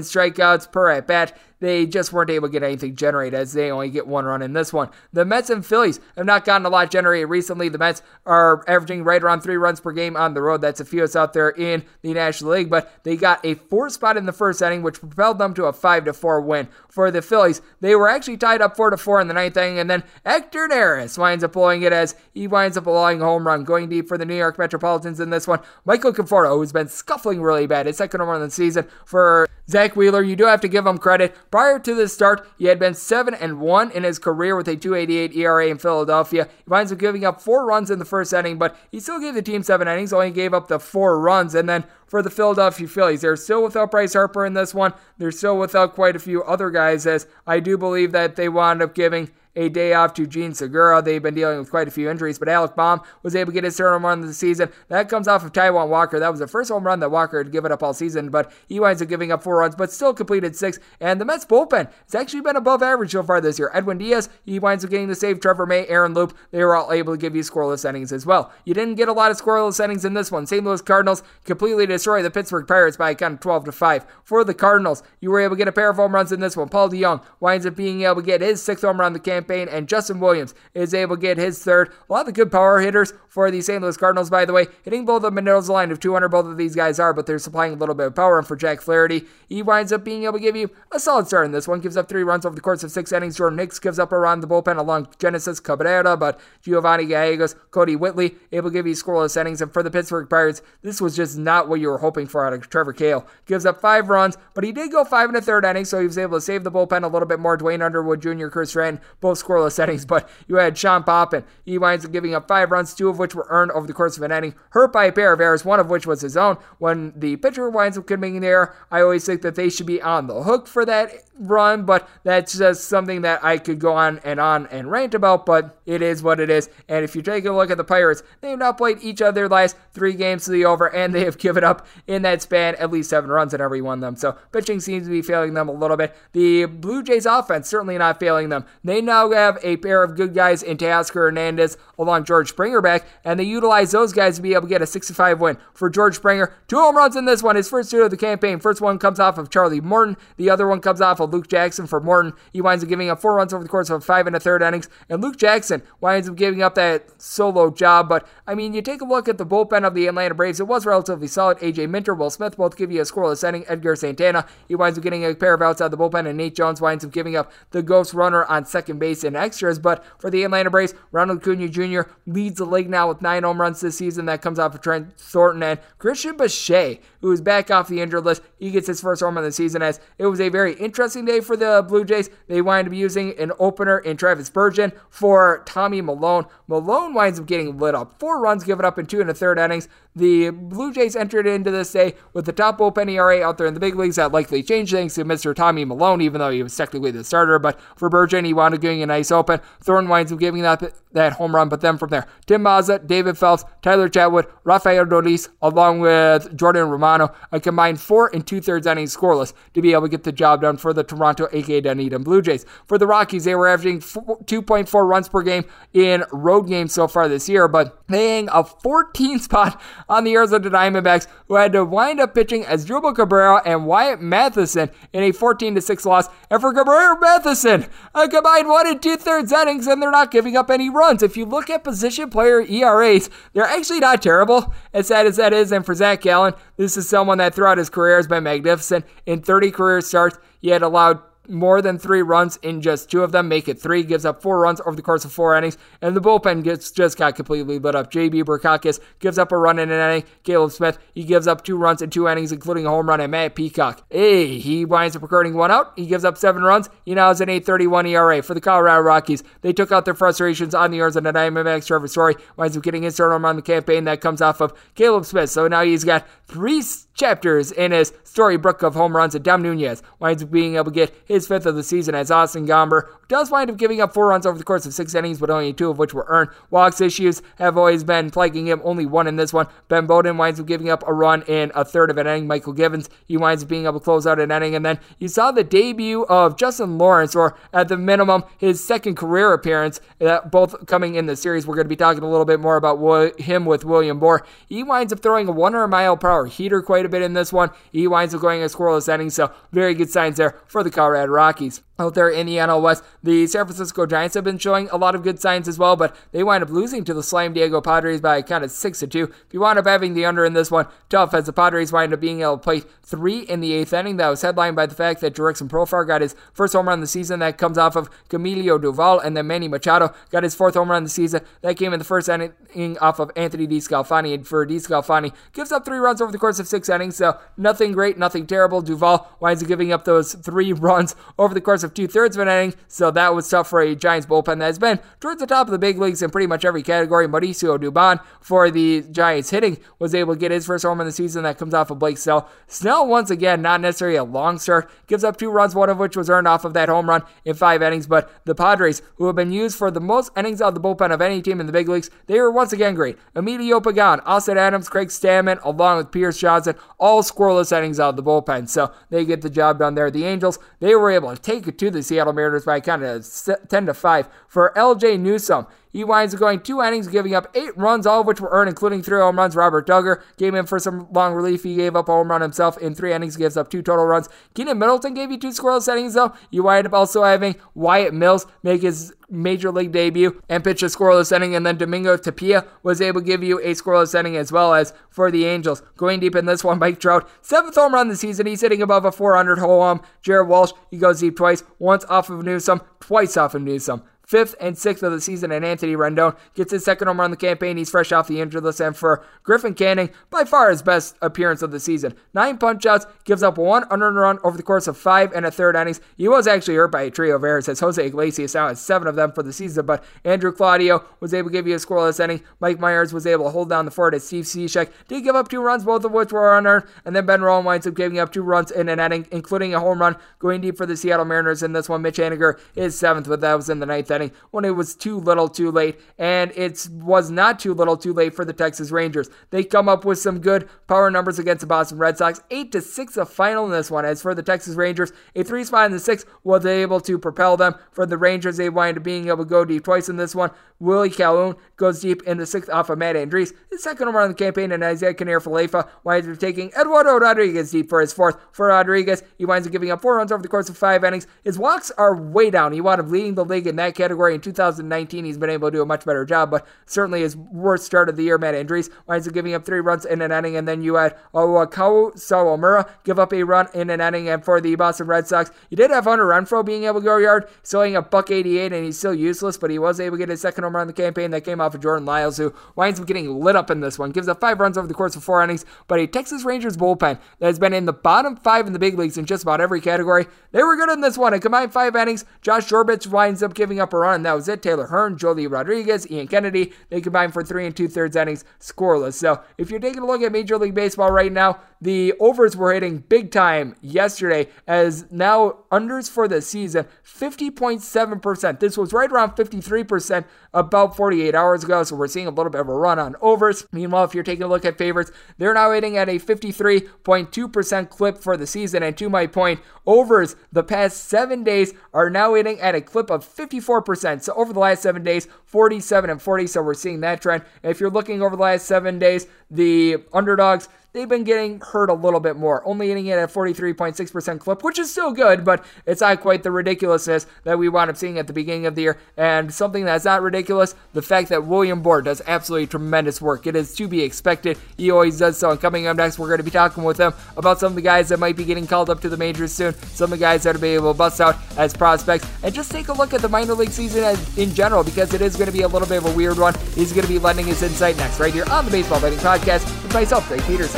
strikeouts 0.00 0.70
per 0.70 0.90
at 0.90 1.06
bat 1.06 1.36
they 1.60 1.86
just 1.86 2.12
weren't 2.12 2.30
able 2.30 2.48
to 2.48 2.52
get 2.52 2.62
anything 2.62 2.94
generated 2.94 3.38
as 3.38 3.52
they 3.52 3.70
only 3.70 3.90
get 3.90 4.06
one 4.06 4.24
run 4.24 4.42
in 4.42 4.52
this 4.52 4.72
one. 4.72 4.90
The 5.12 5.24
Mets 5.24 5.50
and 5.50 5.64
Phillies 5.64 6.00
have 6.16 6.26
not 6.26 6.44
gotten 6.44 6.66
a 6.66 6.70
lot 6.70 6.90
generated 6.90 7.28
recently. 7.28 7.68
The 7.68 7.78
Mets 7.78 8.02
are 8.26 8.64
averaging 8.68 9.04
right 9.04 9.22
around 9.22 9.40
three 9.40 9.56
runs 9.56 9.80
per 9.80 9.92
game 9.92 10.16
on 10.16 10.34
the 10.34 10.42
road. 10.42 10.60
That's 10.60 10.80
a 10.80 10.84
few 10.84 11.02
us 11.02 11.16
out 11.16 11.32
there 11.32 11.50
in 11.50 11.84
the 12.02 12.12
National 12.12 12.52
League, 12.52 12.70
but 12.70 13.02
they 13.04 13.16
got 13.16 13.44
a 13.44 13.54
four 13.54 13.90
spot 13.90 14.16
in 14.16 14.26
the 14.26 14.32
first 14.32 14.62
inning, 14.62 14.82
which 14.82 15.00
propelled 15.00 15.38
them 15.38 15.54
to 15.54 15.64
a 15.64 15.72
five 15.72 16.04
to 16.04 16.12
four 16.12 16.40
win. 16.40 16.68
For 16.88 17.10
the 17.10 17.22
Phillies, 17.22 17.60
they 17.80 17.94
were 17.94 18.08
actually 18.08 18.36
tied 18.36 18.60
up 18.60 18.76
four 18.76 18.90
to 18.90 18.96
four 18.96 19.20
in 19.20 19.28
the 19.28 19.34
ninth 19.34 19.56
inning, 19.56 19.78
and 19.78 19.90
then 19.90 20.04
Hector 20.24 20.68
Neris 20.68 21.18
winds 21.18 21.44
up 21.44 21.52
blowing 21.52 21.82
it 21.82 21.92
as 21.92 22.14
he 22.32 22.46
winds 22.46 22.76
up 22.76 22.86
allowing 22.86 23.20
a 23.20 23.24
home 23.24 23.46
run, 23.46 23.64
going 23.64 23.88
deep 23.88 24.08
for 24.08 24.18
the 24.18 24.24
New 24.24 24.36
York 24.36 24.58
Metropolitans 24.58 25.20
in 25.20 25.30
this 25.30 25.46
one. 25.46 25.60
Michael 25.84 26.12
Conforto, 26.12 26.56
who's 26.56 26.72
been 26.72 26.88
scuffling 26.88 27.40
really 27.40 27.66
bad, 27.66 27.86
his 27.86 27.96
second 27.96 28.20
home 28.20 28.28
run 28.28 28.42
of 28.42 28.48
the 28.48 28.54
season 28.54 28.86
for 29.04 29.48
Zack 29.70 29.96
Wheeler. 29.96 30.22
You 30.22 30.36
do 30.36 30.46
have 30.46 30.60
to 30.62 30.68
give 30.68 30.86
him 30.86 30.98
credit. 30.98 31.36
Prior 31.50 31.78
to 31.78 31.94
this 31.94 32.12
start, 32.12 32.48
he 32.58 32.66
had 32.66 32.78
been 32.78 32.94
7 32.94 33.34
and 33.34 33.60
1 33.60 33.90
in 33.90 34.02
his 34.02 34.18
career 34.18 34.56
with 34.56 34.68
a 34.68 34.76
288 34.76 35.36
ERA 35.36 35.66
in 35.68 35.78
Philadelphia. 35.78 36.48
He 36.64 36.70
winds 36.70 36.92
up 36.92 36.98
giving 36.98 37.24
up 37.24 37.40
four 37.40 37.66
runs 37.66 37.90
in 37.90 37.98
the 37.98 38.04
first 38.04 38.32
inning, 38.32 38.58
but 38.58 38.76
he 38.90 39.00
still 39.00 39.20
gave 39.20 39.34
the 39.34 39.42
team 39.42 39.62
seven 39.62 39.88
innings, 39.88 40.12
only 40.12 40.30
gave 40.30 40.54
up 40.54 40.68
the 40.68 40.78
four 40.78 41.20
runs. 41.20 41.54
And 41.54 41.68
then 41.68 41.84
for 42.06 42.22
the 42.22 42.30
Philadelphia 42.30 42.88
Phillies, 42.88 43.20
they're 43.20 43.36
still 43.36 43.62
without 43.62 43.90
Bryce 43.90 44.14
Harper 44.14 44.46
in 44.46 44.54
this 44.54 44.74
one. 44.74 44.94
They're 45.18 45.32
still 45.32 45.58
without 45.58 45.94
quite 45.94 46.16
a 46.16 46.20
few 46.20 46.42
other 46.44 46.70
guys, 46.70 47.06
as 47.06 47.26
I 47.46 47.60
do 47.60 47.76
believe 47.76 48.12
that 48.12 48.36
they 48.36 48.48
wound 48.48 48.80
up 48.80 48.94
giving 48.94 49.30
a 49.56 49.68
day 49.68 49.92
off 49.92 50.14
to 50.14 50.26
Jean 50.26 50.54
Segura. 50.54 51.02
They've 51.02 51.22
been 51.22 51.34
dealing 51.34 51.58
with 51.58 51.70
quite 51.70 51.88
a 51.88 51.90
few 51.90 52.10
injuries, 52.10 52.38
but 52.38 52.48
Alec 52.48 52.76
Bohm 52.76 53.00
was 53.22 53.34
able 53.34 53.52
to 53.52 53.54
get 53.54 53.64
his 53.64 53.76
third 53.76 53.92
home 53.92 54.04
run 54.04 54.20
of 54.20 54.26
the 54.26 54.34
season. 54.34 54.70
That 54.88 55.08
comes 55.08 55.28
off 55.28 55.44
of 55.44 55.52
Taijuan 55.52 55.88
Walker. 55.88 56.18
That 56.18 56.30
was 56.30 56.40
the 56.40 56.46
first 56.46 56.70
home 56.70 56.84
run 56.84 57.00
that 57.00 57.10
Walker 57.10 57.38
had 57.38 57.52
given 57.52 57.72
up 57.72 57.82
all 57.82 57.92
season, 57.92 58.30
but 58.30 58.52
he 58.68 58.80
winds 58.80 59.02
up 59.02 59.08
giving 59.08 59.32
up 59.32 59.42
four 59.42 59.58
runs, 59.58 59.74
but 59.74 59.90
still 59.90 60.14
completed 60.14 60.56
six. 60.56 60.78
And 61.00 61.20
the 61.20 61.24
Mets 61.24 61.44
bullpen 61.44 61.90
has 62.04 62.14
actually 62.14 62.42
been 62.42 62.56
above 62.56 62.82
average 62.82 63.12
so 63.12 63.22
far 63.22 63.40
this 63.40 63.58
year. 63.58 63.70
Edwin 63.74 63.98
Diaz, 63.98 64.28
he 64.44 64.58
winds 64.58 64.84
up 64.84 64.90
getting 64.90 65.08
the 65.08 65.14
save. 65.14 65.40
Trevor 65.40 65.66
May, 65.66 65.86
Aaron 65.86 66.14
Loup, 66.14 66.36
they 66.50 66.62
were 66.64 66.74
all 66.74 66.92
able 66.92 67.14
to 67.14 67.18
give 67.18 67.34
you 67.34 67.42
scoreless 67.42 67.88
innings 67.88 68.12
as 68.12 68.26
well. 68.26 68.52
You 68.64 68.74
didn't 68.74 68.96
get 68.96 69.08
a 69.08 69.12
lot 69.12 69.30
of 69.30 69.40
scoreless 69.40 69.82
innings 69.82 70.04
in 70.04 70.14
this 70.14 70.30
one. 70.30 70.46
St. 70.46 70.64
Louis 70.64 70.82
Cardinals 70.82 71.22
completely 71.44 71.86
destroy 71.86 72.22
the 72.22 72.30
Pittsburgh 72.30 72.66
Pirates 72.66 72.96
by 72.96 73.10
a 73.10 73.14
count 73.14 73.34
of 73.34 73.40
12 73.40 73.66
to 73.66 73.72
5. 73.72 74.06
For 74.24 74.44
the 74.44 74.54
Cardinals, 74.54 75.02
you 75.20 75.30
were 75.30 75.40
able 75.40 75.56
to 75.56 75.58
get 75.58 75.68
a 75.68 75.72
pair 75.72 75.90
of 75.90 75.96
home 75.96 76.14
runs 76.14 76.32
in 76.32 76.40
this 76.40 76.56
one. 76.56 76.68
Paul 76.68 76.90
DeJong 76.90 77.22
winds 77.40 77.66
up 77.66 77.76
being 77.76 78.02
able 78.02 78.16
to 78.16 78.22
get 78.22 78.40
his 78.40 78.62
sixth 78.62 78.84
home 78.84 79.00
run 79.00 79.14
of 79.14 79.22
the 79.22 79.30
campaign, 79.30 79.47
and 79.50 79.88
Justin 79.88 80.20
Williams 80.20 80.54
is 80.74 80.94
able 80.94 81.16
to 81.16 81.22
get 81.22 81.38
his 81.38 81.62
third. 81.62 81.92
A 82.08 82.12
lot 82.12 82.28
of 82.28 82.34
good 82.34 82.50
power 82.50 82.80
hitters 82.80 83.12
for 83.28 83.50
the 83.50 83.60
St. 83.60 83.82
Louis 83.82 83.96
Cardinals, 83.96 84.30
by 84.30 84.44
the 84.44 84.52
way, 84.52 84.66
hitting 84.82 85.04
both 85.04 85.24
of 85.24 85.34
the 85.34 85.72
line 85.72 85.90
of 85.90 86.00
200. 86.00 86.28
Both 86.28 86.46
of 86.46 86.56
these 86.56 86.74
guys 86.74 86.98
are, 86.98 87.12
but 87.12 87.26
they're 87.26 87.38
supplying 87.38 87.72
a 87.72 87.76
little 87.76 87.94
bit 87.94 88.06
of 88.06 88.14
power. 88.14 88.38
And 88.38 88.46
for 88.46 88.56
Jack 88.56 88.80
Flaherty, 88.80 89.24
he 89.48 89.62
winds 89.62 89.92
up 89.92 90.04
being 90.04 90.24
able 90.24 90.34
to 90.34 90.40
give 90.40 90.56
you 90.56 90.70
a 90.92 90.98
solid 90.98 91.26
start 91.26 91.46
in 91.46 91.52
this 91.52 91.68
one. 91.68 91.80
Gives 91.80 91.96
up 91.96 92.08
three 92.08 92.22
runs 92.22 92.44
over 92.46 92.54
the 92.54 92.60
course 92.60 92.82
of 92.82 92.90
six 92.90 93.12
innings. 93.12 93.36
Jordan 93.36 93.58
Hicks 93.58 93.78
gives 93.78 93.98
up 93.98 94.12
around 94.12 94.40
the 94.40 94.48
bullpen 94.48 94.78
along 94.78 95.08
Genesis 95.18 95.60
Cabrera, 95.60 96.16
but 96.16 96.40
Giovanni 96.62 97.06
Gallegos, 97.06 97.54
Kodi 97.70 97.98
Whitley 97.98 98.34
able 98.52 98.70
to 98.70 98.74
give 98.74 98.86
you 98.86 98.94
scoreless 98.94 99.38
innings. 99.38 99.60
And 99.60 99.72
for 99.72 99.82
the 99.82 99.90
Pittsburgh 99.90 100.28
Pirates, 100.28 100.62
this 100.82 101.00
was 101.00 101.14
just 101.14 101.36
not 101.36 101.68
what 101.68 101.80
you 101.80 101.88
were 101.88 101.98
hoping 101.98 102.26
for 102.26 102.46
out 102.46 102.52
of 102.52 102.68
Trevor 102.70 102.92
Cahill. 102.92 103.26
Gives 103.46 103.66
up 103.66 103.80
five 103.80 104.08
runs, 104.08 104.36
but 104.54 104.64
he 104.64 104.72
did 104.72 104.90
go 104.90 105.04
five 105.04 105.28
and 105.28 105.36
a 105.36 105.40
third 105.40 105.64
innings, 105.64 105.90
so 105.90 106.00
he 106.00 106.06
was 106.06 106.18
able 106.18 106.38
to 106.38 106.40
save 106.40 106.64
the 106.64 106.70
bullpen 106.70 107.04
a 107.04 107.08
little 107.08 107.28
bit 107.28 107.38
more. 107.38 107.56
Duane 107.56 107.82
Underwood 107.82 108.22
Jr., 108.22 108.48
Chris 108.48 108.70
Stratton, 108.70 109.00
both 109.20 109.27
both 109.28 109.44
scoreless 109.44 109.82
innings, 109.82 110.06
but 110.06 110.28
you 110.46 110.56
had 110.56 110.78
Sean 110.78 111.02
Poppen. 111.02 111.44
He 111.64 111.76
winds 111.76 112.04
up 112.04 112.12
giving 112.12 112.34
up 112.34 112.48
five 112.48 112.70
runs, 112.70 112.94
two 112.94 113.08
of 113.08 113.18
which 113.18 113.34
were 113.34 113.46
earned 113.50 113.70
over 113.72 113.86
the 113.86 113.92
course 113.92 114.16
of 114.16 114.22
an 114.22 114.32
inning, 114.32 114.54
hurt 114.70 114.92
by 114.92 115.04
a 115.04 115.12
pair 115.12 115.32
of 115.32 115.40
errors, 115.40 115.64
one 115.64 115.80
of 115.80 115.90
which 115.90 116.06
was 116.06 116.22
his 116.22 116.36
own. 116.36 116.56
When 116.78 117.12
the 117.14 117.36
pitcher 117.36 117.68
winds 117.68 117.98
up 117.98 118.06
committing 118.06 118.40
the 118.40 118.46
error, 118.46 118.74
I 118.90 119.02
always 119.02 119.26
think 119.26 119.42
that 119.42 119.54
they 119.54 119.68
should 119.68 119.86
be 119.86 120.00
on 120.00 120.28
the 120.28 120.44
hook 120.44 120.66
for 120.66 120.86
that 120.86 121.10
run, 121.38 121.84
but 121.84 122.08
that's 122.24 122.58
just 122.58 122.88
something 122.88 123.22
that 123.22 123.44
I 123.44 123.58
could 123.58 123.78
go 123.78 123.94
on 123.94 124.20
and 124.24 124.40
on 124.40 124.66
and 124.68 124.90
rant 124.90 125.14
about, 125.14 125.46
but 125.46 125.80
it 125.86 126.02
is 126.02 126.22
what 126.22 126.40
it 126.40 126.50
is. 126.50 126.68
And 126.88 127.04
if 127.04 127.14
you 127.16 127.22
take 127.22 127.44
a 127.44 127.52
look 127.52 127.70
at 127.70 127.76
the 127.76 127.84
Pirates, 127.84 128.22
they 128.40 128.50
have 128.50 128.58
not 128.58 128.78
played 128.78 128.98
each 129.00 129.20
of 129.20 129.34
their 129.34 129.48
last 129.48 129.76
three 129.92 130.14
games 130.14 130.44
to 130.44 130.50
the 130.50 130.64
over, 130.64 130.94
and 130.94 131.14
they 131.14 131.24
have 131.24 131.38
given 131.48 131.64
up 131.64 131.86
in 132.06 132.22
that 132.22 132.42
span 132.42 132.74
at 132.76 132.90
least 132.90 133.10
seven 133.10 133.30
runs 133.30 133.54
in 133.54 133.60
every 133.60 133.80
one 133.80 133.98
of 133.98 134.02
them. 134.02 134.16
So 134.16 134.36
pitching 134.52 134.80
seems 134.80 135.06
to 135.06 135.10
be 135.10 135.22
failing 135.22 135.54
them 135.54 135.68
a 135.68 135.72
little 135.72 135.96
bit. 135.96 136.14
The 136.32 136.66
Blue 136.66 137.02
Jays 137.02 137.26
offense 137.26 137.68
certainly 137.68 137.98
not 137.98 138.20
failing 138.20 138.48
them. 138.48 138.66
They 138.84 139.00
now 139.00 139.30
have 139.30 139.58
a 139.62 139.76
pair 139.78 140.02
of 140.02 140.16
good 140.16 140.34
guys 140.34 140.62
in 140.62 140.76
Teoscar 140.76 141.14
Hernandez 141.14 141.76
along 141.98 142.24
George 142.24 142.50
Springer 142.50 142.80
back, 142.80 143.06
and 143.24 143.38
they 143.38 143.44
utilize 143.44 143.90
those 143.90 144.12
guys 144.12 144.36
to 144.36 144.42
be 144.42 144.54
able 144.54 144.62
to 144.62 144.68
get 144.68 144.82
a 144.82 144.86
65 144.86 145.40
win. 145.40 145.58
For 145.74 145.90
George 145.90 146.16
Springer, 146.16 146.54
two 146.66 146.76
home 146.76 146.96
runs 146.96 147.16
in 147.16 147.24
this 147.24 147.42
one, 147.42 147.56
his 147.56 147.68
first 147.68 147.90
two 147.90 148.02
of 148.02 148.10
the 148.10 148.16
campaign. 148.16 148.60
First 148.60 148.80
one 148.80 148.98
comes 148.98 149.20
off 149.20 149.38
of 149.38 149.50
Charlie 149.50 149.80
Morton, 149.80 150.16
the 150.36 150.50
other 150.50 150.68
one 150.68 150.80
comes 150.80 151.00
off 151.00 151.20
of 151.20 151.27
Luke 151.32 151.48
Jackson 151.48 151.86
for 151.86 152.00
Morton. 152.00 152.32
He 152.52 152.60
winds 152.60 152.82
up 152.82 152.88
giving 152.88 153.10
up 153.10 153.20
four 153.20 153.34
runs 153.34 153.52
over 153.52 153.62
the 153.62 153.68
course 153.68 153.90
of 153.90 154.04
five 154.04 154.26
and 154.26 154.36
a 154.36 154.40
third 154.40 154.62
innings, 154.62 154.88
and 155.08 155.22
Luke 155.22 155.36
Jackson 155.36 155.82
winds 156.00 156.28
up 156.28 156.36
giving 156.36 156.62
up 156.62 156.74
that 156.74 157.20
solo 157.20 157.70
job. 157.70 158.08
But 158.08 158.26
I 158.46 158.54
mean, 158.54 158.74
you 158.74 158.82
take 158.82 159.00
a 159.00 159.04
look 159.04 159.28
at 159.28 159.38
the 159.38 159.46
bullpen 159.46 159.86
of 159.86 159.94
the 159.94 160.06
Atlanta 160.06 160.34
Braves, 160.34 160.60
it 160.60 160.66
was 160.66 160.86
relatively 160.86 161.28
solid. 161.28 161.58
AJ 161.58 161.88
Minter, 161.88 162.14
Will 162.14 162.30
Smith 162.30 162.56
both 162.56 162.76
give 162.76 162.90
you 162.90 163.00
a 163.00 163.04
scoreless 163.04 163.46
inning. 163.46 163.64
Edgar 163.68 163.96
Santana, 163.96 164.46
he 164.66 164.74
winds 164.74 164.98
up 164.98 165.04
getting 165.04 165.24
a 165.24 165.34
pair 165.34 165.54
of 165.54 165.62
outs 165.62 165.80
out 165.80 165.86
of 165.86 165.90
the 165.92 165.98
bullpen, 165.98 166.26
and 166.26 166.36
Nate 166.36 166.54
Jones 166.54 166.80
winds 166.80 167.04
up 167.04 167.12
giving 167.12 167.36
up 167.36 167.52
the 167.70 167.82
ghost 167.82 168.14
runner 168.14 168.44
on 168.46 168.64
second 168.64 168.98
base 168.98 169.24
in 169.24 169.36
extras. 169.36 169.78
But 169.78 170.04
for 170.18 170.30
the 170.30 170.44
Atlanta 170.44 170.70
Braves, 170.70 170.94
Ronald 171.12 171.40
Acuna 171.40 171.68
Jr. 171.68 172.10
leads 172.26 172.58
the 172.58 172.64
league 172.64 172.88
now 172.88 173.08
with 173.08 173.22
nine 173.22 173.42
home 173.42 173.60
runs 173.60 173.80
this 173.80 173.98
season. 173.98 174.26
That 174.26 174.42
comes 174.42 174.58
off 174.58 174.74
of 174.74 174.80
Trent 174.80 175.18
Thornton 175.18 175.62
and 175.62 175.80
Cristian 175.98 176.38
Pache, 176.38 177.00
who 177.20 177.32
is 177.32 177.40
back 177.40 177.70
off 177.70 177.88
the 177.88 178.00
injured 178.00 178.24
list. 178.24 178.42
He 178.58 178.70
gets 178.70 178.86
his 178.86 179.00
first 179.00 179.22
home 179.22 179.34
run 179.34 179.44
of 179.44 179.48
the 179.48 179.52
season 179.52 179.82
as 179.82 180.00
it 180.18 180.26
was 180.26 180.40
a 180.40 180.48
very 180.48 180.74
interesting 180.74 181.17
day 181.24 181.40
for 181.40 181.56
the 181.56 181.84
Blue 181.86 182.04
Jays. 182.04 182.30
They 182.46 182.62
wind 182.62 182.88
up 182.88 182.94
using 182.94 183.38
an 183.38 183.52
opener 183.58 183.98
in 183.98 184.16
Travis 184.16 184.46
Spurgeon 184.46 184.92
for 185.10 185.62
Tommy 185.66 186.00
Milone. 186.00 186.46
Milone 186.66 187.14
winds 187.14 187.38
up 187.40 187.46
getting 187.46 187.78
lit 187.78 187.94
up. 187.94 188.18
Four 188.18 188.40
runs 188.40 188.64
given 188.64 188.84
up 188.84 188.98
in 188.98 189.06
two 189.06 189.20
and 189.20 189.30
a 189.30 189.34
third 189.34 189.58
innings. 189.58 189.88
The 190.18 190.50
Blue 190.50 190.92
Jays 190.92 191.14
entered 191.14 191.46
into 191.46 191.70
this 191.70 191.92
day 191.92 192.14
with 192.32 192.44
the 192.44 192.52
top 192.52 192.78
bullpen 192.78 193.10
ERA 193.10 193.42
out 193.42 193.58
there 193.58 193.66
in 193.66 193.74
the 193.74 193.80
big 193.80 193.94
leagues. 193.94 194.16
That 194.16 194.32
likely 194.32 194.62
changed 194.62 194.92
things 194.92 195.14
to 195.14 195.24
Mr. 195.24 195.54
Tommy 195.54 195.84
Milone, 195.84 196.20
even 196.20 196.40
though 196.40 196.50
he 196.50 196.62
was 196.62 196.76
technically 196.76 197.10
the 197.10 197.24
starter. 197.24 197.58
But 197.58 197.80
for 197.96 198.08
Spurgeon, 198.08 198.44
he 198.44 198.52
wound 198.52 198.74
up 198.74 198.80
getting 198.80 199.02
a 199.02 199.06
nice 199.06 199.30
open. 199.30 199.60
Thornton 199.80 200.08
winds 200.08 200.32
up 200.32 200.38
giving 200.38 200.62
that 200.62 200.92
that 201.12 201.34
home 201.34 201.54
run. 201.54 201.68
But 201.68 201.80
then 201.80 201.98
from 201.98 202.10
there, 202.10 202.26
Tim 202.46 202.62
Mayza, 202.62 203.06
David 203.06 203.38
Phelps, 203.38 203.64
Tyler 203.82 204.08
Chatwood, 204.08 204.50
Rafael 204.64 205.06
Dolis, 205.06 205.48
along 205.62 206.00
with 206.00 206.56
Jordan 206.56 206.88
Romano, 206.88 207.32
a 207.52 207.60
combined 207.60 208.00
four 208.00 208.30
and 208.34 208.46
two 208.46 208.60
thirds 208.60 208.86
innings 208.86 209.16
scoreless 209.16 209.52
to 209.74 209.82
be 209.82 209.92
able 209.92 210.02
to 210.02 210.08
get 210.08 210.24
the 210.24 210.32
job 210.32 210.62
done 210.62 210.76
for 210.76 210.92
the 210.92 211.04
Toronto, 211.04 211.48
aka 211.52 211.80
Dunedin 211.80 212.22
Blue 212.22 212.42
Jays. 212.42 212.66
For 212.86 212.98
the 212.98 213.06
Rockies, 213.06 213.44
they 213.44 213.54
were 213.54 213.68
averaging 213.68 214.00
2.4 214.00 215.08
runs 215.08 215.28
per 215.28 215.42
game 215.42 215.64
in 215.92 216.24
road 216.32 216.62
games 216.62 216.92
so 216.92 217.06
far 217.06 217.28
this 217.28 217.48
year, 217.48 217.68
but 217.68 218.02
they 218.08 218.36
hang 218.36 218.48
a 218.52 218.64
14 218.64 219.38
spot 219.38 219.80
on 220.08 220.24
the 220.24 220.34
Arizona 220.34 220.70
Diamondbacks, 220.70 221.26
who 221.46 221.56
had 221.56 221.72
to 221.72 221.84
wind 221.84 222.20
up 222.20 222.34
pitching 222.34 222.64
Asdrubal 222.64 223.14
Cabrera 223.14 223.62
and 223.64 223.86
Wyatt 223.86 224.20
Mathisen 224.20 224.90
in 225.12 225.22
a 225.22 225.32
14 225.32 225.80
6 225.80 226.06
loss. 226.06 226.28
And 226.50 226.60
for 226.60 226.72
Cabrera 226.72 227.16
Mathisen, 227.16 227.88
a 228.14 228.28
combined 228.28 228.68
one 228.68 228.86
and 228.86 229.02
two 229.02 229.16
thirds 229.16 229.52
innings, 229.52 229.86
and 229.86 230.00
they're 230.00 230.10
not 230.10 230.30
giving 230.30 230.56
up 230.56 230.70
any 230.70 230.88
runs. 230.90 231.22
If 231.22 231.36
you 231.36 231.44
look 231.44 231.70
at 231.70 231.84
position 231.84 232.30
player 232.30 232.60
ERAs, 232.60 233.30
they're 233.52 233.64
actually 233.64 234.00
not 234.00 234.22
terrible, 234.22 234.74
as 234.92 235.08
sad 235.08 235.26
as 235.26 235.36
that 235.36 235.52
is. 235.52 235.72
And 235.72 235.84
for 235.84 235.94
Zac 235.94 236.22
Gallen, 236.22 236.54
this 236.76 236.96
is 236.96 237.08
someone 237.08 237.38
that 237.38 237.54
throughout 237.54 237.78
his 237.78 237.90
career 237.90 238.16
has 238.16 238.26
been 238.26 238.44
magnificent. 238.44 239.04
In 239.26 239.42
30 239.42 239.70
career 239.70 240.00
starts, 240.00 240.38
he 240.60 240.68
had 240.68 240.82
allowed 240.82 241.20
more 241.48 241.80
than 241.82 241.98
three 241.98 242.22
runs 242.22 242.56
in 242.58 242.80
just 242.80 243.10
two 243.10 243.22
of 243.22 243.32
them, 243.32 243.48
make 243.48 243.68
it 243.68 243.80
three, 243.80 244.02
gives 244.02 244.24
up 244.24 244.42
four 244.42 244.60
runs 244.60 244.80
over 244.82 244.94
the 244.94 245.02
course 245.02 245.24
of 245.24 245.32
four 245.32 245.56
innings, 245.56 245.78
and 246.02 246.14
the 246.14 246.20
bullpen 246.20 246.62
gets 246.62 246.90
just 246.90 247.16
got 247.16 247.36
completely 247.36 247.78
lit 247.78 247.94
up. 247.94 248.10
JB 248.10 248.44
Bukauskas 248.44 249.00
gives 249.18 249.38
up 249.38 249.52
a 249.52 249.58
run 249.58 249.78
in 249.78 249.90
an 249.90 250.10
inning. 250.10 250.24
Caleb 250.44 250.72
Smith, 250.72 250.98
he 251.14 251.24
gives 251.24 251.46
up 251.46 251.64
two 251.64 251.76
runs 251.76 252.02
in 252.02 252.10
two 252.10 252.28
innings, 252.28 252.52
including 252.52 252.86
a 252.86 252.90
home 252.90 253.08
run, 253.08 253.20
and 253.20 253.30
Matt 253.30 253.54
Peacock, 253.54 254.04
hey, 254.10 254.58
he 254.58 254.84
winds 254.84 255.16
up 255.16 255.22
recording 255.22 255.54
one 255.54 255.70
out. 255.70 255.92
He 255.96 256.06
gives 256.06 256.24
up 256.24 256.36
seven 256.36 256.62
runs. 256.62 256.88
He 257.04 257.14
now 257.14 257.28
has 257.28 257.40
an 257.40 257.48
831 257.48 258.06
ERA 258.06 258.42
for 258.42 258.54
the 258.54 258.60
Colorado 258.60 259.02
Rockies. 259.02 259.42
They 259.62 259.72
took 259.72 259.92
out 259.92 260.04
their 260.04 260.14
frustrations 260.14 260.74
on 260.74 260.90
the 260.90 260.98
Arizona 260.98 261.32
Diamondbacks. 261.32 261.86
Trevor 261.86 262.08
Story 262.08 262.34
winds 262.56 262.76
up 262.76 262.82
getting 262.82 263.02
his 263.02 263.16
third 263.16 263.32
home 263.32 263.44
run 263.44 263.56
the 263.56 263.62
campaign 263.62 264.04
that 264.04 264.20
comes 264.20 264.42
off 264.42 264.60
of 264.60 264.72
Caleb 264.94 265.24
Smith. 265.24 265.50
So 265.50 265.66
now 265.68 265.82
he's 265.82 266.04
got 266.04 266.26
three 266.46 266.82
chapters 267.14 267.72
in 267.72 267.92
his 267.92 268.12
storybook 268.38 268.84
of 268.84 268.94
home 268.94 269.16
runs, 269.16 269.34
and 269.34 269.44
Dom 269.44 269.62
Nunez 269.62 270.00
winds 270.20 270.44
up 270.44 270.52
being 270.52 270.76
able 270.76 270.84
to 270.84 270.90
get 270.92 271.12
his 271.24 271.48
fifth 271.48 271.66
of 271.66 271.74
the 271.74 271.82
season 271.82 272.14
as 272.14 272.30
Austin 272.30 272.68
Gomber 272.68 273.08
does 273.26 273.50
wind 273.50 273.68
up 273.68 273.76
giving 273.76 274.00
up 274.00 274.14
four 274.14 274.28
runs 274.28 274.46
over 274.46 274.56
the 274.56 274.64
course 274.64 274.86
of 274.86 274.94
six 274.94 275.14
innings, 275.14 275.38
but 275.38 275.50
only 275.50 275.72
two 275.72 275.90
of 275.90 275.98
which 275.98 276.14
were 276.14 276.24
earned. 276.28 276.50
Walks 276.70 277.00
issues 277.00 277.42
have 277.56 277.76
always 277.76 278.04
been 278.04 278.30
plaguing 278.30 278.66
him, 278.66 278.80
only 278.84 279.04
one 279.04 279.26
in 279.26 279.36
this 279.36 279.52
one. 279.52 279.66
Ben 279.88 280.06
Bowden 280.06 280.38
winds 280.38 280.58
up 280.58 280.66
giving 280.66 280.88
up 280.88 281.02
a 281.06 281.12
run 281.12 281.42
in 281.42 281.70
a 281.74 281.84
third 281.84 282.10
of 282.10 282.16
an 282.16 282.26
inning. 282.26 282.48
Mychal 282.48 282.74
Givens, 282.74 283.10
he 283.26 283.36
winds 283.36 283.64
up 283.64 283.68
being 283.68 283.84
able 283.84 283.98
to 283.98 284.04
close 284.04 284.26
out 284.26 284.38
an 284.38 284.50
inning, 284.50 284.74
and 284.74 284.86
then 284.86 284.98
you 285.18 285.28
saw 285.28 285.50
the 285.50 285.64
debut 285.64 286.24
of 286.26 286.56
Justin 286.56 286.96
Lawrence, 286.96 287.34
or 287.34 287.56
at 287.72 287.88
the 287.88 287.98
minimum, 287.98 288.44
his 288.56 288.86
second 288.86 289.16
career 289.16 289.52
appearance, 289.52 290.00
uh, 290.20 290.40
both 290.42 290.86
coming 290.86 291.16
in 291.16 291.26
the 291.26 291.36
series. 291.36 291.66
We're 291.66 291.74
going 291.74 291.86
to 291.86 291.90
be 291.90 291.96
talking 291.96 292.22
a 292.22 292.30
little 292.30 292.46
bit 292.46 292.60
more 292.60 292.76
about 292.76 293.38
him 293.40 293.66
with 293.66 293.84
William 293.84 294.18
Boor. 294.18 294.46
He 294.68 294.82
winds 294.82 295.12
up 295.12 295.20
throwing 295.20 295.48
a 295.48 295.52
100 295.52 295.88
mile 295.88 296.16
per 296.16 296.30
hour 296.30 296.46
heater 296.46 296.80
quite 296.80 297.04
a 297.04 297.08
bit 297.08 297.20
in 297.20 297.34
this 297.34 297.52
one. 297.52 297.70
He 297.92 298.06
winds 298.06 298.27
up 298.34 298.40
going 298.40 298.62
a 298.62 298.66
scoreless 298.66 299.12
inning, 299.12 299.30
so 299.30 299.52
very 299.72 299.94
good 299.94 300.10
signs 300.10 300.36
there 300.36 300.56
for 300.66 300.82
the 300.82 300.90
Colorado 300.90 301.32
Rockies 301.32 301.82
out 301.98 302.14
there 302.14 302.28
in 302.28 302.46
the 302.46 302.56
NL 302.56 302.80
West. 302.80 303.02
The 303.22 303.46
San 303.46 303.66
Francisco 303.66 304.06
Giants 304.06 304.34
have 304.34 304.44
been 304.44 304.58
showing 304.58 304.88
a 304.90 304.96
lot 304.96 305.14
of 305.14 305.22
good 305.22 305.40
signs 305.40 305.66
as 305.66 305.78
well, 305.78 305.96
but 305.96 306.14
they 306.32 306.44
wind 306.44 306.62
up 306.62 306.70
losing 306.70 307.04
to 307.04 307.14
the 307.14 307.22
Slime 307.22 307.52
Diego 307.52 307.80
Padres 307.80 308.20
by 308.20 308.36
a 308.36 308.42
count 308.42 308.64
of 308.64 308.70
6 308.70 309.00
to 309.00 309.06
2. 309.06 309.24
If 309.24 309.52
you 309.52 309.60
wind 309.60 309.78
up 309.78 309.86
having 309.86 310.14
the 310.14 310.24
under 310.24 310.44
in 310.44 310.52
this 310.52 310.70
one, 310.70 310.86
tough 311.08 311.34
as 311.34 311.46
the 311.46 311.52
Padres 311.52 311.92
wind 311.92 312.12
up 312.12 312.20
being 312.20 312.40
able 312.42 312.58
to 312.58 312.62
play 312.62 312.82
3 313.02 313.40
in 313.40 313.60
the 313.60 313.72
8th 313.72 313.92
inning. 313.98 314.16
That 314.16 314.28
was 314.28 314.42
headlined 314.42 314.76
by 314.76 314.86
the 314.86 314.94
fact 314.94 315.20
that 315.20 315.34
Jurickson 315.34 315.68
Profar 315.68 316.06
got 316.06 316.20
his 316.20 316.36
first 316.52 316.74
home 316.74 316.88
run 316.88 316.98
of 316.98 317.00
the 317.00 317.06
season. 317.06 317.40
That 317.40 317.58
comes 317.58 317.78
off 317.78 317.96
of 317.96 318.08
Camilo 318.28 318.78
Doval, 318.78 319.24
and 319.24 319.36
then 319.36 319.46
Manny 319.46 319.66
Machado 319.66 320.14
got 320.30 320.42
his 320.42 320.54
fourth 320.54 320.74
home 320.74 320.90
run 320.90 321.02
of 321.02 321.08
the 321.08 321.10
season. 321.10 321.40
That 321.62 321.76
came 321.76 321.92
in 321.92 321.98
the 321.98 322.04
first 322.04 322.28
inning 322.28 322.98
off 323.00 323.18
of 323.18 323.30
Anthony 323.34 323.66
DeSclafani, 323.66 324.34
and 324.34 324.46
for 324.46 324.66
DeSclafani, 324.66 325.32
gives 325.52 325.72
up 325.72 325.84
three 325.84 325.98
runs 325.98 326.20
over 326.20 326.30
the 326.30 326.38
course 326.38 326.58
of 326.58 326.68
six 326.68 326.88
innings, 326.88 327.16
so 327.16 327.38
nothing 327.56 327.92
great, 327.92 328.18
nothing 328.18 328.46
terrible. 328.46 328.82
Doval 328.82 329.26
winds 329.40 329.62
up 329.62 329.68
giving 329.68 329.92
up 329.92 330.04
those 330.04 330.34
three 330.34 330.72
runs 330.78 331.16
over 331.38 331.54
the 331.54 331.60
course 331.60 331.82
of 331.82 331.87
two 331.88 332.06
thirds 332.06 332.36
of 332.36 332.42
an 332.42 332.48
inning, 332.48 332.74
so 332.86 333.10
that 333.10 333.34
was 333.34 333.48
tough 333.48 333.68
for 333.68 333.80
a 333.80 333.94
Giants 333.94 334.26
bullpen 334.26 334.58
that 334.58 334.66
has 334.66 334.78
been 334.78 335.00
towards 335.20 335.40
the 335.40 335.46
top 335.46 335.66
of 335.66 335.72
the 335.72 335.78
big 335.78 335.98
leagues 335.98 336.22
in 336.22 336.30
pretty 336.30 336.46
much 336.46 336.64
every 336.64 336.82
category. 336.82 337.26
Mauricio 337.26 337.78
Dubon 337.78 338.20
for 338.40 338.70
the 338.70 339.02
Giants 339.02 339.50
hitting 339.50 339.78
was 339.98 340.14
able 340.14 340.34
to 340.34 340.40
get 340.40 340.50
his 340.50 340.66
first 340.66 340.84
home 340.84 341.00
in 341.00 341.06
the 341.06 341.12
season. 341.12 341.42
That 341.42 341.58
comes 341.58 341.74
off 341.74 341.90
of 341.90 341.98
Blake 341.98 342.18
Snell. 342.18 342.48
Snell, 342.66 343.06
once 343.06 343.30
again, 343.30 343.62
not 343.62 343.80
necessarily 343.80 344.16
a 344.16 344.24
long 344.24 344.58
start, 344.58 344.90
gives 345.06 345.24
up 345.24 345.36
two 345.36 345.50
runs, 345.50 345.74
one 345.74 345.90
of 345.90 345.98
which 345.98 346.16
was 346.16 346.30
earned 346.30 346.48
off 346.48 346.64
of 346.64 346.74
that 346.74 346.88
home 346.88 347.08
run 347.08 347.22
in 347.44 347.54
five 347.54 347.82
innings. 347.82 348.06
But 348.06 348.30
the 348.44 348.54
Padres, 348.54 349.02
who 349.16 349.26
have 349.26 349.36
been 349.36 349.52
used 349.52 349.76
for 349.76 349.90
the 349.90 350.00
most 350.00 350.30
innings 350.36 350.60
out 350.60 350.68
of 350.68 350.74
the 350.74 350.80
bullpen 350.80 351.12
of 351.12 351.20
any 351.20 351.40
team 351.42 351.60
in 351.60 351.66
the 351.66 351.72
big 351.72 351.88
leagues, 351.88 352.10
they 352.26 352.40
were 352.40 352.50
once 352.50 352.72
again 352.72 352.94
great. 352.94 353.18
Emilio 353.34 353.80
Pagan, 353.80 354.20
Austin 354.20 354.58
Adams, 354.58 354.88
Craig 354.88 355.08
Stammen, 355.08 355.58
along 355.64 355.98
with 355.98 356.12
Pierce 356.12 356.38
Johnson, 356.38 356.74
all 356.98 357.22
scoreless 357.22 357.76
innings 357.76 358.00
out 358.00 358.10
of 358.10 358.16
the 358.16 358.22
bullpen. 358.22 358.68
So 358.68 358.92
they 359.10 359.24
get 359.24 359.42
the 359.42 359.50
job 359.50 359.78
done 359.78 359.94
there. 359.94 360.10
The 360.10 360.24
Angels, 360.24 360.58
they 360.80 360.94
were 360.94 361.10
able 361.10 361.34
to 361.34 361.40
take 361.40 361.66
it 361.66 361.77
to 361.78 361.90
the 361.90 362.02
Seattle 362.02 362.32
Mariners 362.32 362.64
by 362.64 362.80
kind 362.80 363.02
of 363.02 363.26
10 363.68 363.86
to 363.86 363.94
5 363.94 364.28
for 364.46 364.72
Ljay 364.76 365.18
Newsome. 365.18 365.66
He 365.90 366.04
winds 366.04 366.34
up 366.34 366.40
going 366.40 366.60
two 366.60 366.82
innings, 366.82 367.08
giving 367.08 367.34
up 367.34 367.48
eight 367.54 367.76
runs, 367.76 368.06
all 368.06 368.20
of 368.20 368.26
which 368.26 368.40
were 368.40 368.50
earned, 368.50 368.68
including 368.68 369.02
three 369.02 369.20
home 369.20 369.38
runs. 369.38 369.56
Robert 369.56 369.86
Dugger 369.86 370.22
came 370.36 370.54
in 370.54 370.66
for 370.66 370.78
some 370.78 371.08
long 371.12 371.34
relief. 371.34 371.62
He 371.62 371.76
gave 371.76 371.96
up 371.96 372.08
a 372.08 372.12
home 372.12 372.30
run 372.30 372.40
himself 372.40 372.78
in 372.78 372.94
three 372.94 373.12
innings, 373.12 373.36
gives 373.36 373.56
up 373.56 373.70
two 373.70 373.82
total 373.82 374.04
runs. 374.04 374.28
Keynan 374.54 374.78
Middleton 374.78 375.14
gave 375.14 375.30
you 375.30 375.38
two 375.38 375.48
scoreless 375.48 375.90
innings, 375.90 376.14
though. 376.14 376.34
You 376.50 376.62
wind 376.62 376.86
up 376.86 376.92
also 376.92 377.24
having 377.24 377.56
Wyatt 377.74 378.14
Mills 378.14 378.46
make 378.62 378.82
his 378.82 379.14
major 379.30 379.70
league 379.70 379.92
debut 379.92 380.40
and 380.48 380.64
pitch 380.64 380.82
a 380.82 380.86
scoreless 380.86 381.34
inning, 381.34 381.54
and 381.54 381.66
then 381.66 381.76
Domingo 381.76 382.16
Tapia 382.16 382.66
was 382.82 383.00
able 383.00 383.20
to 383.20 383.26
give 383.26 383.42
you 383.42 383.58
a 383.60 383.74
scoreless 383.74 384.18
inning 384.18 384.36
as 384.36 384.52
well 384.52 384.74
as 384.74 384.92
for 385.10 385.30
the 385.30 385.44
Angels. 385.44 385.82
Going 385.96 386.20
deep 386.20 386.34
in 386.34 386.46
this 386.46 386.64
one, 386.64 386.78
Mike 386.78 387.00
Trout, 387.00 387.28
seventh 387.42 387.74
home 387.74 387.94
run 387.94 388.08
this 388.08 388.20
season. 388.20 388.46
He's 388.46 388.60
hitting 388.60 388.82
above 388.82 389.04
a 389.04 389.12
400 389.12 389.58
home. 389.58 390.00
Jared 390.22 390.48
Walsh, 390.48 390.72
he 390.90 390.98
goes 390.98 391.20
deep 391.20 391.36
twice, 391.36 391.62
once 391.78 392.04
off 392.06 392.30
of 392.30 392.44
Newsome, 392.44 392.80
twice 393.00 393.36
off 393.36 393.54
of 393.54 393.62
Newsome. 393.62 394.02
Fifth 394.28 394.54
and 394.60 394.76
sixth 394.76 395.02
of 395.02 395.10
the 395.10 395.22
season, 395.22 395.50
and 395.50 395.64
Anthony 395.64 395.96
Rendon 395.96 396.36
gets 396.54 396.70
his 396.70 396.84
second 396.84 397.08
home 397.08 397.18
run 397.18 397.24
on 397.24 397.30
the 397.30 397.36
campaign. 397.38 397.78
He's 397.78 397.88
fresh 397.88 398.12
off 398.12 398.28
the 398.28 398.42
injured 398.42 398.62
list, 398.62 398.78
and 398.78 398.94
for 398.94 399.24
Griffin 399.42 399.72
Canning, 399.72 400.10
by 400.28 400.44
far 400.44 400.68
his 400.68 400.82
best 400.82 401.16
appearance 401.22 401.62
of 401.62 401.70
the 401.70 401.80
season. 401.80 402.12
Nine 402.34 402.58
punch 402.58 402.84
outs, 402.84 403.06
gives 403.24 403.42
up 403.42 403.56
one 403.56 403.86
unearned 403.90 404.18
run 404.18 404.38
over 404.44 404.58
the 404.58 404.62
course 404.62 404.86
of 404.86 404.98
five 404.98 405.32
and 405.32 405.46
a 405.46 405.50
third 405.50 405.76
innings. 405.76 406.02
He 406.18 406.28
was 406.28 406.46
actually 406.46 406.74
hurt 406.74 406.92
by 406.92 407.04
a 407.04 407.10
trio 407.10 407.36
of 407.36 407.42
errors, 407.42 407.70
as 407.70 407.80
Jose 407.80 408.04
Iglesias 408.04 408.54
now 408.54 408.68
has 408.68 408.82
seven 408.82 409.08
of 409.08 409.16
them 409.16 409.32
for 409.32 409.42
the 409.42 409.50
season, 409.50 409.86
but 409.86 410.04
Andrew 410.24 410.52
Claudio 410.52 411.06
was 411.20 411.32
able 411.32 411.48
to 411.48 411.52
give 411.54 411.66
you 411.66 411.76
a 411.76 411.78
scoreless 411.78 412.22
inning. 412.22 412.42
Mike 412.60 412.76
Mayers 412.76 413.14
was 413.14 413.26
able 413.26 413.46
to 413.46 413.50
hold 413.50 413.70
down 413.70 413.86
the 413.86 413.90
fort 413.90 414.12
as 414.12 414.26
Steve 414.26 414.44
Cishek 414.44 414.92
did 415.06 415.24
give 415.24 415.36
up 415.36 415.48
two 415.48 415.62
runs, 415.62 415.84
both 415.84 416.04
of 416.04 416.12
which 416.12 416.32
were 416.32 416.54
unearned, 416.58 416.84
and 417.06 417.16
then 417.16 417.24
Ben 417.24 417.40
Rowen 417.40 417.64
winds 417.64 417.86
up 417.86 417.94
giving 417.94 418.18
up 418.18 418.30
two 418.30 418.42
runs 418.42 418.70
in 418.70 418.90
an 418.90 419.00
inning, 419.00 419.26
including 419.32 419.72
a 419.72 419.80
home 419.80 420.02
run 420.02 420.18
going 420.38 420.60
deep 420.60 420.76
for 420.76 420.84
the 420.84 420.98
Seattle 420.98 421.24
Mariners 421.24 421.62
in 421.62 421.72
this 421.72 421.88
one. 421.88 422.02
Mitch 422.02 422.18
Haniger 422.18 422.60
is 422.76 422.98
seventh, 422.98 423.26
but 423.26 423.40
that 423.40 423.54
was 423.54 423.70
in 423.70 423.78
the 423.78 423.86
ninth 423.86 424.10
inning 424.10 424.17
when 424.50 424.64
it 424.64 424.76
was 424.76 424.94
too 424.94 425.18
little 425.18 425.48
too 425.48 425.70
late, 425.70 425.98
and 426.18 426.52
it 426.56 426.88
was 426.92 427.30
not 427.30 427.58
too 427.58 427.74
little 427.74 427.96
too 427.96 428.12
late 428.12 428.34
for 428.34 428.44
the 428.44 428.52
Texas 428.52 428.90
Rangers. 428.90 429.28
They 429.50 429.64
come 429.64 429.88
up 429.88 430.04
with 430.04 430.18
some 430.18 430.40
good 430.40 430.68
power 430.86 431.10
numbers 431.10 431.38
against 431.38 431.60
the 431.60 431.66
Boston 431.66 431.98
Red 431.98 432.18
Sox. 432.18 432.40
8 432.50 432.72
to 432.72 432.80
6 432.80 433.16
a 433.16 433.26
final 433.26 433.66
in 433.66 433.70
this 433.70 433.90
one. 433.90 434.04
As 434.04 434.22
for 434.22 434.34
the 434.34 434.42
Texas 434.42 434.74
Rangers, 434.74 435.12
a 435.34 435.44
three 435.44 435.64
spot 435.64 435.86
in 435.86 435.92
the 435.92 436.00
six 436.00 436.24
was 436.44 436.66
able 436.66 437.00
to 437.00 437.18
propel 437.18 437.56
them. 437.56 437.74
For 437.92 438.06
the 438.06 438.18
Rangers, 438.18 438.56
they 438.56 438.68
wind 438.68 438.98
up 438.98 439.04
being 439.04 439.28
able 439.28 439.44
to 439.44 439.50
go 439.50 439.64
deep 439.64 439.84
twice 439.84 440.08
in 440.08 440.16
this 440.16 440.34
one. 440.34 440.50
Willie 440.80 441.10
Calhoun 441.10 441.56
goes 441.76 442.00
deep 442.00 442.22
in 442.22 442.38
the 442.38 442.46
sixth 442.46 442.70
off 442.70 442.90
of 442.90 442.98
Matt 442.98 443.16
Andriese. 443.16 443.52
The 443.70 443.78
second 443.78 444.08
run 444.08 444.24
in 444.24 444.30
the 444.30 444.34
campaign, 444.34 444.72
and 444.72 444.82
Isiah 444.82 445.14
Kiner-Falefa 445.14 445.88
winds 446.04 446.28
up 446.28 446.38
taking 446.38 446.70
Eduardo 446.78 447.18
Rodriguez 447.18 447.70
deep 447.70 447.88
for 447.88 448.00
his 448.00 448.12
fourth. 448.12 448.36
For 448.52 448.68
Rodriguez, 448.68 449.22
he 449.36 449.44
winds 449.44 449.66
up 449.66 449.72
giving 449.72 449.90
up 449.90 450.00
four 450.00 450.16
runs 450.16 450.32
over 450.32 450.42
the 450.42 450.48
course 450.48 450.68
of 450.68 450.78
five 450.78 451.04
innings. 451.04 451.26
His 451.42 451.58
walks 451.58 451.90
are 451.92 452.16
way 452.16 452.50
down. 452.50 452.72
He 452.72 452.80
wound 452.80 453.00
up 453.00 453.08
leading 453.08 453.34
the 453.34 453.44
league 453.44 453.66
in 453.66 453.76
that 453.76 453.94
category 453.94 454.07
in 454.12 454.40
2019. 454.40 455.24
He's 455.24 455.38
been 455.38 455.50
able 455.50 455.70
to 455.70 455.76
do 455.76 455.82
a 455.82 455.86
much 455.86 456.04
better 456.04 456.24
job, 456.24 456.50
but 456.50 456.66
certainly 456.86 457.20
his 457.20 457.36
worst 457.36 457.84
start 457.84 458.08
of 458.08 458.16
the 458.16 458.24
year, 458.24 458.38
Matt 458.38 458.54
Andriese, 458.54 458.90
winds 459.06 459.26
up 459.26 459.34
giving 459.34 459.54
up 459.54 459.64
three 459.64 459.80
runs 459.80 460.04
in 460.04 460.22
an 460.22 460.32
inning, 460.32 460.56
and 460.56 460.66
then 460.66 460.82
you 460.82 460.94
had 460.94 461.16
Owakau 461.34 462.14
Sawamura 462.14 462.88
give 463.04 463.18
up 463.18 463.32
a 463.32 463.42
run 463.42 463.68
in 463.74 463.90
an 463.90 464.00
inning, 464.00 464.28
and 464.28 464.44
for 464.44 464.60
the 464.60 464.74
Boston 464.74 465.06
Red 465.06 465.26
Sox, 465.26 465.50
you 465.70 465.76
did 465.76 465.90
have 465.90 466.04
Hunter 466.04 466.26
Renfroe 466.26 466.64
being 466.64 466.84
able 466.84 467.00
to 467.00 467.04
go 467.04 467.16
yard, 467.16 467.48
still 467.62 467.82
a 467.82 468.02
buck 468.02 468.30
88, 468.30 468.72
and 468.72 468.84
he's 468.84 468.98
still 468.98 469.14
useless, 469.14 469.56
but 469.56 469.70
he 469.70 469.78
was 469.78 470.00
able 470.00 470.16
to 470.16 470.18
get 470.18 470.28
his 470.28 470.40
second 470.40 470.64
home 470.64 470.74
run 470.74 470.82
in 470.82 470.88
the 470.88 470.92
campaign 470.92 471.30
that 471.30 471.44
came 471.44 471.60
off 471.60 471.74
of 471.74 471.80
Jordan 471.80 472.04
Lyles, 472.04 472.36
who 472.36 472.54
winds 472.76 473.00
up 473.00 473.06
getting 473.06 473.40
lit 473.40 473.56
up 473.56 473.70
in 473.70 473.80
this 473.80 473.98
one, 473.98 474.10
gives 474.10 474.28
up 474.28 474.40
five 474.40 474.60
runs 474.60 474.78
over 474.78 474.86
the 474.86 474.94
course 474.94 475.16
of 475.16 475.24
four 475.24 475.42
innings, 475.42 475.64
but 475.86 475.98
a 475.98 476.06
Texas 476.06 476.44
Rangers 476.44 476.76
bullpen 476.76 477.18
that 477.38 477.46
has 477.46 477.58
been 477.58 477.72
in 477.72 477.86
the 477.86 477.92
bottom 477.92 478.36
five 478.36 478.66
in 478.66 478.72
the 478.72 478.78
big 478.78 478.98
leagues 478.98 479.18
in 479.18 479.26
just 479.26 479.42
about 479.42 479.60
every 479.60 479.80
category. 479.80 480.26
They 480.52 480.62
were 480.62 480.76
good 480.76 480.90
in 480.90 481.00
this 481.00 481.18
one. 481.18 481.34
In 481.34 481.40
combined 481.40 481.72
five 481.72 481.94
innings, 481.96 482.24
Josh 482.42 482.68
Jorbich 482.68 483.06
winds 483.06 483.42
up 483.42 483.54
giving 483.54 483.80
up 483.80 483.92
a 483.92 483.97
run, 483.98 484.16
and 484.16 484.26
that 484.26 484.34
was 484.34 484.48
it. 484.48 484.62
Taylor 484.62 484.86
Hearn, 484.86 485.16
Joely 485.16 485.50
Rodriguez, 485.50 486.10
Ian 486.10 486.28
Kennedy, 486.28 486.72
they 486.90 487.00
combined 487.00 487.32
for 487.32 487.42
three 487.42 487.66
and 487.66 487.76
two 487.76 487.88
thirds 487.88 488.16
innings, 488.16 488.44
scoreless. 488.60 489.14
So 489.14 489.42
if 489.58 489.70
you're 489.70 489.80
taking 489.80 490.02
a 490.02 490.06
look 490.06 490.22
at 490.22 490.32
Major 490.32 490.58
League 490.58 490.74
Baseball 490.74 491.10
right 491.10 491.32
now, 491.32 491.60
the 491.80 492.14
overs 492.20 492.56
were 492.56 492.72
hitting 492.72 492.98
big 492.98 493.30
time 493.30 493.74
yesterday 493.80 494.48
as 494.66 495.06
now 495.10 495.58
unders 495.70 496.10
for 496.10 496.28
the 496.28 496.40
season 496.40 496.86
50.7%. 497.04 498.60
This 498.60 498.76
was 498.76 498.92
right 498.92 499.10
around 499.10 499.32
53% 499.32 500.24
about 500.54 500.96
48 500.96 501.34
hours 501.34 501.64
ago, 501.64 501.82
so 501.82 501.96
we're 501.96 502.08
seeing 502.08 502.26
a 502.26 502.30
little 502.30 502.50
bit 502.50 502.60
of 502.60 502.68
a 502.68 502.74
run 502.74 502.98
on 502.98 503.16
overs. 503.20 503.66
Meanwhile, 503.72 504.04
if 504.04 504.14
you're 504.14 504.24
taking 504.24 504.44
a 504.44 504.48
look 504.48 504.64
at 504.64 504.78
favorites, 504.78 505.10
they're 505.36 505.54
now 505.54 505.72
hitting 505.72 505.96
at 505.96 506.08
a 506.08 506.18
53.2% 506.18 507.90
clip 507.90 508.18
for 508.18 508.36
the 508.36 508.46
season. 508.46 508.82
And 508.82 508.96
to 508.96 509.08
my 509.08 509.26
point, 509.26 509.60
overs 509.86 510.36
the 510.52 510.62
past 510.62 511.04
seven 511.04 511.44
days 511.44 511.74
are 511.92 512.10
now 512.10 512.34
hitting 512.34 512.60
at 512.60 512.74
a 512.74 512.80
clip 512.80 513.10
of 513.10 513.24
54%. 513.24 514.22
So 514.22 514.32
over 514.34 514.52
the 514.52 514.60
last 514.60 514.82
seven 514.82 515.02
days, 515.02 515.28
47 515.46 516.10
and 516.10 516.20
40. 516.20 516.46
So 516.46 516.62
we're 516.62 516.74
seeing 516.74 517.00
that 517.00 517.20
trend. 517.20 517.44
if 517.62 517.80
you're 517.80 517.90
looking 517.90 518.22
over 518.22 518.36
the 518.36 518.42
last 518.42 518.66
seven 518.66 518.98
days, 518.98 519.26
the 519.50 519.98
underdogs 520.12 520.68
they've 520.92 521.08
been 521.08 521.24
getting 521.24 521.60
hurt 521.60 521.90
a 521.90 521.94
little 521.94 522.20
bit 522.20 522.36
more, 522.36 522.66
only 522.66 522.88
hitting 522.88 523.06
it 523.06 523.18
at 523.18 523.32
43.6% 523.32 524.40
clip, 524.40 524.64
which 524.64 524.78
is 524.78 524.90
still 524.90 525.12
good, 525.12 525.44
but 525.44 525.64
it's 525.86 526.00
not 526.00 526.20
quite 526.20 526.42
the 526.42 526.50
ridiculousness 526.50 527.26
that 527.44 527.58
we 527.58 527.68
wound 527.68 527.90
up 527.90 527.96
seeing 527.96 528.18
at 528.18 528.26
the 528.26 528.32
beginning 528.32 528.66
of 528.66 528.74
the 528.74 528.82
year. 528.82 528.98
And 529.16 529.52
something 529.52 529.84
that's 529.84 530.04
not 530.04 530.22
ridiculous, 530.22 530.74
the 530.94 531.02
fact 531.02 531.28
that 531.28 531.44
William 531.44 531.82
Boor 531.82 532.02
does 532.02 532.22
absolutely 532.26 532.66
tremendous 532.66 533.20
work. 533.20 533.46
It 533.46 533.54
is 533.54 533.74
to 533.76 533.86
be 533.86 534.02
expected. 534.02 534.58
He 534.76 534.90
always 534.90 535.18
does 535.18 535.38
so. 535.38 535.50
And 535.50 535.60
coming 535.60 535.86
up 535.86 535.96
next, 535.96 536.18
we're 536.18 536.28
going 536.28 536.38
to 536.38 536.44
be 536.44 536.50
talking 536.50 536.84
with 536.84 536.98
him 536.98 537.12
about 537.36 537.60
some 537.60 537.72
of 537.72 537.76
the 537.76 537.82
guys 537.82 538.08
that 538.08 538.18
might 538.18 538.36
be 538.36 538.44
getting 538.44 538.66
called 538.66 538.90
up 538.90 539.00
to 539.02 539.08
the 539.08 539.16
majors 539.16 539.52
soon, 539.52 539.74
some 539.74 540.12
of 540.12 540.18
the 540.18 540.24
guys 540.24 540.42
that 540.44 540.56
are 540.56 540.58
being 540.58 540.74
able 540.74 540.92
to 540.92 540.98
bust 540.98 541.20
out 541.20 541.36
as 541.56 541.74
prospects, 541.74 542.26
and 542.42 542.54
just 542.54 542.70
take 542.70 542.88
a 542.88 542.92
look 542.92 543.12
at 543.12 543.20
the 543.20 543.28
minor 543.28 543.54
league 543.54 543.70
season 543.70 544.02
as, 544.04 544.38
in 544.38 544.54
general 544.54 544.82
because 544.82 545.12
it 545.14 545.20
is 545.20 545.36
going 545.36 545.46
to 545.46 545.52
be 545.52 545.62
a 545.62 545.68
little 545.68 545.88
bit 545.88 545.98
of 545.98 546.06
a 546.06 546.16
weird 546.16 546.38
one. 546.38 546.54
He's 546.74 546.92
going 546.92 547.06
to 547.06 547.12
be 547.12 547.18
lending 547.18 547.46
his 547.46 547.62
insight 547.62 547.96
next, 547.96 548.18
right 548.18 548.32
here 548.32 548.44
on 548.50 548.64
the 548.64 548.70
Baseball 548.70 549.00
Betting 549.00 549.18
Podcast 549.18 549.64
with 549.82 549.92
myself, 549.92 550.26
Greg 550.28 550.42
Peterson. 550.42 550.77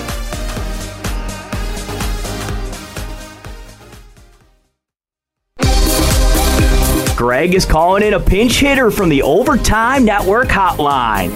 Greg 7.17 7.55
is 7.55 7.67
calling 7.67 8.03
in 8.03 8.15
a 8.15 8.21
pinch 8.21 8.61
hitter 8.61 8.91
from 8.91 9.09
the 9.09 9.23
Overtime 9.23 10.05
Network 10.05 10.49
hotline. 10.49 11.31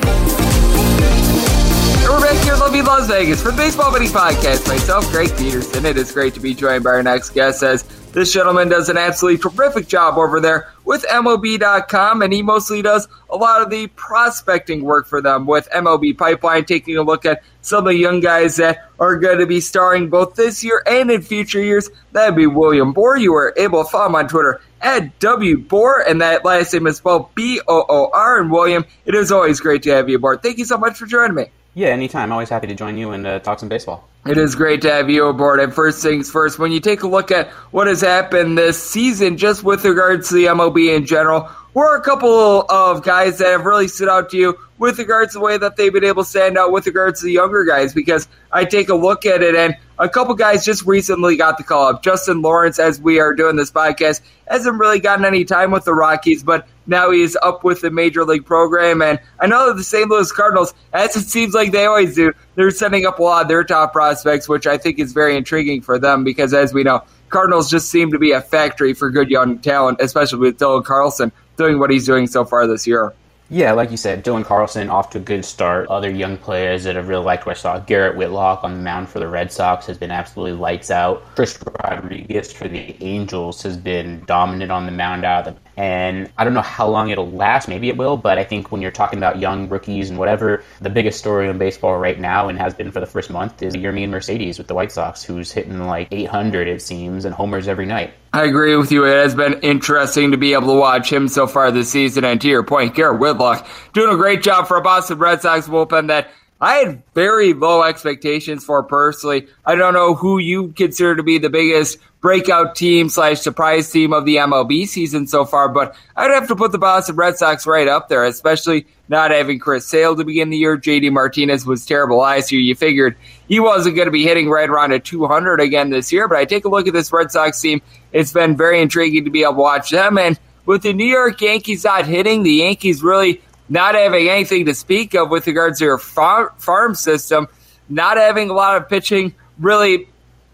We're 2.05 2.21
back 2.21 2.45
here 2.45 2.53
in 2.53 2.61
lovely 2.61 2.83
Las 2.83 3.09
Vegas 3.09 3.43
for 3.43 3.51
the 3.51 3.57
Baseball 3.57 3.91
Betting 3.91 4.09
Podcast. 4.09 4.69
Myself, 4.69 5.11
Greg 5.11 5.35
Peterson. 5.39 5.87
It 5.87 5.97
is 5.97 6.13
great 6.13 6.35
to 6.35 6.41
be 6.41 6.53
joined 6.53 6.85
by 6.85 6.91
our 6.91 7.03
next 7.03 7.31
guest 7.31 7.63
as 7.63 7.83
this 8.13 8.31
gentleman 8.31 8.69
does 8.69 8.91
an 8.91 8.99
absolutely 8.99 9.41
terrific 9.51 9.89
job 9.89 10.19
over 10.19 10.39
there 10.39 10.71
with 10.85 11.05
MLB.com, 11.11 12.21
and 12.21 12.31
he 12.31 12.43
mostly 12.43 12.83
does 12.83 13.09
a 13.31 13.37
lot 13.37 13.63
of 13.63 13.71
the 13.71 13.87
prospecting 13.89 14.85
work 14.85 15.07
for 15.07 15.23
them 15.23 15.47
with 15.47 15.67
MLB 15.75 16.17
Pipeline, 16.17 16.67
taking 16.67 16.99
a 16.99 17.03
look 17.03 17.25
at 17.25 17.43
some 17.63 17.87
of 17.87 17.93
the 17.93 17.99
young 17.99 18.21
guys 18.21 18.57
that 18.57 18.87
are 19.01 19.17
going 19.17 19.39
to 19.39 19.47
be 19.47 19.61
starring 19.61 20.11
both 20.11 20.35
this 20.35 20.63
year 20.63 20.83
and 20.87 21.11
in 21.11 21.23
future 21.23 21.63
years. 21.63 21.89
That'd 22.13 22.37
be 22.37 22.47
William 22.47 22.93
Boor. 22.93 23.17
You 23.17 23.35
are 23.35 23.55
able 23.57 23.83
to 23.83 23.91
follow 23.91 24.07
him 24.07 24.15
on 24.15 24.29
Twitter 24.29 24.61
at 24.83 25.19
W 25.21 25.59
Boor, 25.59 26.05
and 26.07 26.21
that 26.21 26.45
last 26.45 26.75
name 26.75 26.87
is 26.87 26.99
spelled 26.99 27.35
B 27.35 27.63
O 27.67 27.85
O 27.89 28.11
R. 28.13 28.43
And 28.43 28.53
William, 28.53 28.85
it 29.07 29.15
is 29.15 29.33
always 29.33 29.59
great 29.59 29.83
to 29.85 29.91
have 29.91 30.11
you 30.11 30.17
aboard. 30.17 30.43
Thank 30.43 30.59
you 30.59 30.67
so 30.67 30.77
much 30.77 30.99
for 30.99 31.07
joining 31.07 31.35
me. 31.35 31.47
Yeah, 31.75 31.89
anytime. 31.89 32.31
Always 32.31 32.49
happy 32.49 32.69
to 32.69 32.75
join 32.75 32.97
you 32.97 33.11
and 33.11 33.27
uh, 33.27 33.41
talk 33.41 33.59
some 33.59 33.69
baseball. 33.69 34.09
It 34.25 34.39
is 34.39 34.55
great 34.55 34.81
to 34.83 34.91
have 34.91 35.11
you 35.11 35.27
aboard. 35.27 35.59
And 35.61 35.75
first 35.75 36.03
things 36.03 36.31
first, 36.31 36.59
when 36.59 36.71
you 36.71 36.81
take 36.81 37.03
a 37.03 37.09
look 37.09 37.31
at 37.31 37.49
what 37.73 37.89
has 37.89 38.01
happened 38.01 38.57
this 38.57 38.83
season, 38.83 39.37
just 39.37 39.65
with 39.65 39.85
regards 39.85 40.29
to 40.29 40.37
the 40.37 40.47
MLB 40.47 40.97
in 40.97 41.05
general, 41.05 41.51
were 41.75 41.97
a 41.97 42.01
couple 42.01 42.65
of 42.71 43.03
guys 43.03 43.39
that 43.39 43.49
have 43.49 43.65
really 43.65 43.89
stood 43.89 44.09
out 44.09 44.31
to 44.31 44.37
you 44.37 44.59
with 44.79 44.99
regards 44.99 45.33
to 45.33 45.41
the 45.41 45.45
way 45.45 45.59
that 45.59 45.77
they've 45.77 45.93
been 45.93 46.05
able 46.05 46.23
to 46.23 46.29
stand 46.29 46.57
out 46.57 46.71
with 46.71 46.87
regards 46.87 47.21
to 47.21 47.27
the 47.27 47.33
younger 47.33 47.65
guys 47.65 47.93
because 47.93 48.29
I 48.53 48.65
take 48.65 48.89
a 48.89 48.95
look 48.95 49.27
at 49.27 49.43
it 49.43 49.57
and 49.57 49.77
a 49.99 50.09
couple 50.09 50.35
guys 50.35 50.65
just 50.65 50.87
recently 50.87 51.37
got 51.37 51.59
the 51.59 51.65
call 51.65 51.89
up. 51.89 52.03
Justin 52.03 52.43
Lawrence, 52.43 52.79
as 52.79 53.01
we 53.01 53.19
are 53.19 53.35
doing 53.35 53.57
this 53.57 53.73
podcast, 53.73 54.21
hasn't 54.47 54.79
really 54.79 55.01
gotten 55.01 55.25
any 55.25 55.45
time 55.45 55.73
with 55.73 55.85
the 55.85 55.95
Rockies, 55.95 56.45
but 56.45 56.67
now 56.87 57.11
he's 57.11 57.37
up 57.37 57.65
with 57.65 57.81
the 57.81 57.91
major 57.91 58.25
league 58.25 58.45
program. 58.45 59.03
And 59.03 59.19
I 59.41 59.47
know 59.47 59.69
that 59.69 59.77
the 59.77 59.85
St. 59.85 60.09
Louis 60.09 60.31
Cardinals, 60.33 60.75
as 60.93 61.17
it 61.17 61.29
seems 61.29 61.55
like 61.55 61.73
they 61.73 61.87
always 61.87 62.15
do, 62.15 62.33
they're 62.55 62.71
sending 62.71 63.07
up 63.07 63.19
a 63.19 63.23
lot 63.23 63.43
of 63.43 63.49
their 63.49 63.65
top 63.65 63.93
prospects, 63.93 64.49
which 64.49 64.67
I 64.67 64.79
think 64.79 64.99
is 64.99 65.13
very 65.13 65.37
intriguing 65.37 65.81
for 65.81 65.99
them 65.99 66.25
because, 66.25 66.53
as 66.55 66.73
we 66.73 66.83
know, 66.83 67.03
Cardinals 67.29 67.71
just 67.71 67.91
seem 67.91 68.13
to 68.13 68.19
be 68.19 68.33
a 68.33 68.41
factory 68.41 68.95
for 68.95 69.11
good 69.11 69.31
young 69.31 69.59
talent, 69.59 69.99
especially 70.01 70.39
with 70.39 70.59
Dylan 70.59 70.85
Carlson 70.85 71.33
doing 71.57 71.79
what 71.79 71.91
he's 71.91 72.07
doing 72.07 72.27
so 72.27 72.45
far 72.45 72.67
this 72.67 72.87
year. 72.87 73.13
Yeah, 73.51 73.73
like 73.73 73.91
you 73.91 73.99
said, 73.99 74.25
Dylan 74.25 74.45
Carlson 74.45 74.89
off 74.89 75.11
to 75.11 75.19
a 75.19 75.21
good 75.21 75.45
start. 75.45 75.89
Other 75.89 76.11
young 76.11 76.39
players 76.39 76.85
that 76.85 76.97
I've 76.97 77.09
really 77.09 77.25
liked 77.25 77.47
I 77.47 77.53
saw. 77.53 77.79
Garrett 77.79 78.17
Whitlock 78.17 78.65
on 78.65 78.73
the 78.73 78.81
mound 78.81 79.11
for 79.11 79.19
the 79.19 79.29
Red 79.29 79.53
Sox 79.53 79.85
has 79.87 79.99
been 79.99 80.11
absolutely 80.11 80.59
lights 80.59 80.91
out. 80.91 81.23
Chris 81.35 81.59
Rodriguez 81.85 82.53
for 82.53 82.69
the 82.69 82.97
Angels 83.03 83.63
has 83.63 83.77
been 83.77 84.25
dominant 84.27 84.73
on 84.73 84.87
the 84.87 84.93
mound 84.93 85.25
out 85.25 85.47
of 85.47 85.55
the 85.55 85.61
and 85.77 86.31
I 86.39 86.45
don't 86.45 86.55
know 86.55 86.63
how 86.63 86.89
long 86.89 87.11
it'll 87.11 87.31
last. 87.31 87.69
Maybe 87.69 87.89
it 87.89 87.97
will, 87.97 88.17
but 88.17 88.39
I 88.39 88.45
think 88.45 88.71
when 88.71 88.83
you're 88.83 88.91
talking 88.91 89.19
about 89.19 89.39
young 89.39 89.69
rookies 89.69 90.11
and 90.11 90.19
whatever, 90.19 90.63
the 90.81 90.91
biggest 90.91 91.19
story 91.19 91.49
in 91.49 91.59
baseball 91.59 91.97
right 91.99 92.19
now 92.19 92.49
and 92.49 92.59
has 92.59 92.75
been 92.75 92.93
for 92.93 93.01
the 93.01 93.07
first 93.07 93.31
month 93.31 93.63
is 93.63 93.75
Yermin 93.75 94.11
Mercedes 94.11 94.59
with 94.59 94.69
the 94.69 94.75
White 94.75 94.93
Sox, 94.93 95.23
who's 95.23 95.51
hitting 95.53 95.85
like 95.87 96.09
800 96.11 96.69
it 96.69 96.83
seems 96.83 97.25
and 97.25 97.35
homers 97.35 97.69
every 97.69 97.87
night. 97.87 98.15
I 98.33 98.45
agree 98.45 98.77
with 98.77 98.91
you. 98.91 99.05
It 99.05 99.15
has 99.15 99.35
been 99.35 99.61
interesting 99.61 100.33
to 100.33 100.37
be 100.37 100.55
able 100.55 100.69
to 100.69 100.79
watch 100.79 101.13
him 101.13 101.29
so 101.29 101.47
far 101.47 101.71
this 101.71 101.91
season. 101.91 102.25
And 102.25 102.41
to 102.41 102.49
your 102.49 102.65
point, 102.65 102.95
Garrett 102.95 103.21
Whitlock 103.21 103.67
doing 103.93 104.13
a 104.13 104.17
great 104.17 104.43
job 104.43 104.67
for 104.67 104.77
a 104.77 104.83
Boston 104.83 105.19
Red 105.19 105.41
Sox 105.41 105.69
bullpen 105.69 106.09
that 106.09 106.31
I 106.65 106.77
had 106.77 107.03
very 107.13 107.53
low 107.53 107.83
expectations 107.83 108.65
for 108.65 108.83
personally. 108.83 109.49
I 109.67 109.75
don't 109.75 109.93
know 109.93 110.15
who 110.15 110.39
you 110.39 110.69
consider 110.69 111.15
to 111.15 111.23
be 111.23 111.37
the 111.37 111.51
biggest 111.51 111.99
breakout 112.23 112.75
team 112.75 113.11
slash 113.11 113.41
surprise 113.41 113.91
team 113.91 114.15
of 114.15 114.25
the 114.25 114.37
MLB 114.37 114.89
season 114.89 115.27
so 115.27 115.45
far, 115.45 115.69
but 115.69 115.95
I'd 116.17 116.31
have 116.31 116.49
to 116.49 116.57
put 116.57 116.73
the 116.73 116.79
Boston 116.79 117.17
Red 117.17 117.37
Sox 117.37 117.67
right 117.67 117.87
up 117.87 118.09
there, 118.09 118.25
especially 118.25 118.87
not 119.11 119.31
having 119.31 119.59
Chris 119.59 119.85
Sale 119.85 120.17
to 120.17 120.25
begin 120.25 120.49
the 120.49 120.57
year. 120.57 120.79
JD 120.79 121.13
Martinez 121.13 121.67
was 121.67 121.85
terrible 121.85 122.17
last 122.17 122.51
year. 122.51 122.63
You 122.63 122.75
figured 122.75 123.15
he 123.47 123.61
wasn't 123.61 123.97
going 123.97 124.07
to 124.07 124.11
be 124.11 124.23
hitting 124.23 124.49
right 124.49 124.71
around 124.71 124.93
a 124.93 124.99
200 124.99 125.61
again 125.61 125.91
this 125.91 126.11
year, 126.11 126.29
but 126.29 126.39
I 126.39 126.47
take 126.47 126.65
a 126.65 126.71
look 126.71 126.89
at 126.89 126.95
this 126.95 127.13
Red 127.13 127.31
Sox 127.31 127.61
team. 127.61 127.83
It's 128.11 128.33
been 128.33 128.57
very 128.57 128.81
intriguing 128.81 129.27
to 129.27 129.31
be 129.31 129.43
able 129.43 129.53
to 129.53 129.59
watch 129.59 129.91
them 129.91 130.17
and 130.17 130.41
with 130.65 130.81
the 130.81 130.95
New 130.95 131.05
York 131.05 131.43
Yankees 131.43 131.85
not 131.85 132.07
hitting, 132.07 132.43
the 132.43 132.53
Yankees 132.53 133.03
really 133.03 133.43
not 133.69 133.95
having 133.95 134.29
anything 134.29 134.67
to 134.67 134.75
speak 134.75 135.15
of 135.15 135.31
with 135.31 135.47
regards 135.47 135.79
to 135.79 135.85
your 135.85 135.99
farm, 135.99 136.51
farm 136.59 136.95
system, 136.95 137.49
not 137.89 138.17
having 138.17 138.51
a 138.51 138.53
lot 138.53 138.77
of 138.77 138.89
pitching 138.89 139.35
really 139.59 140.09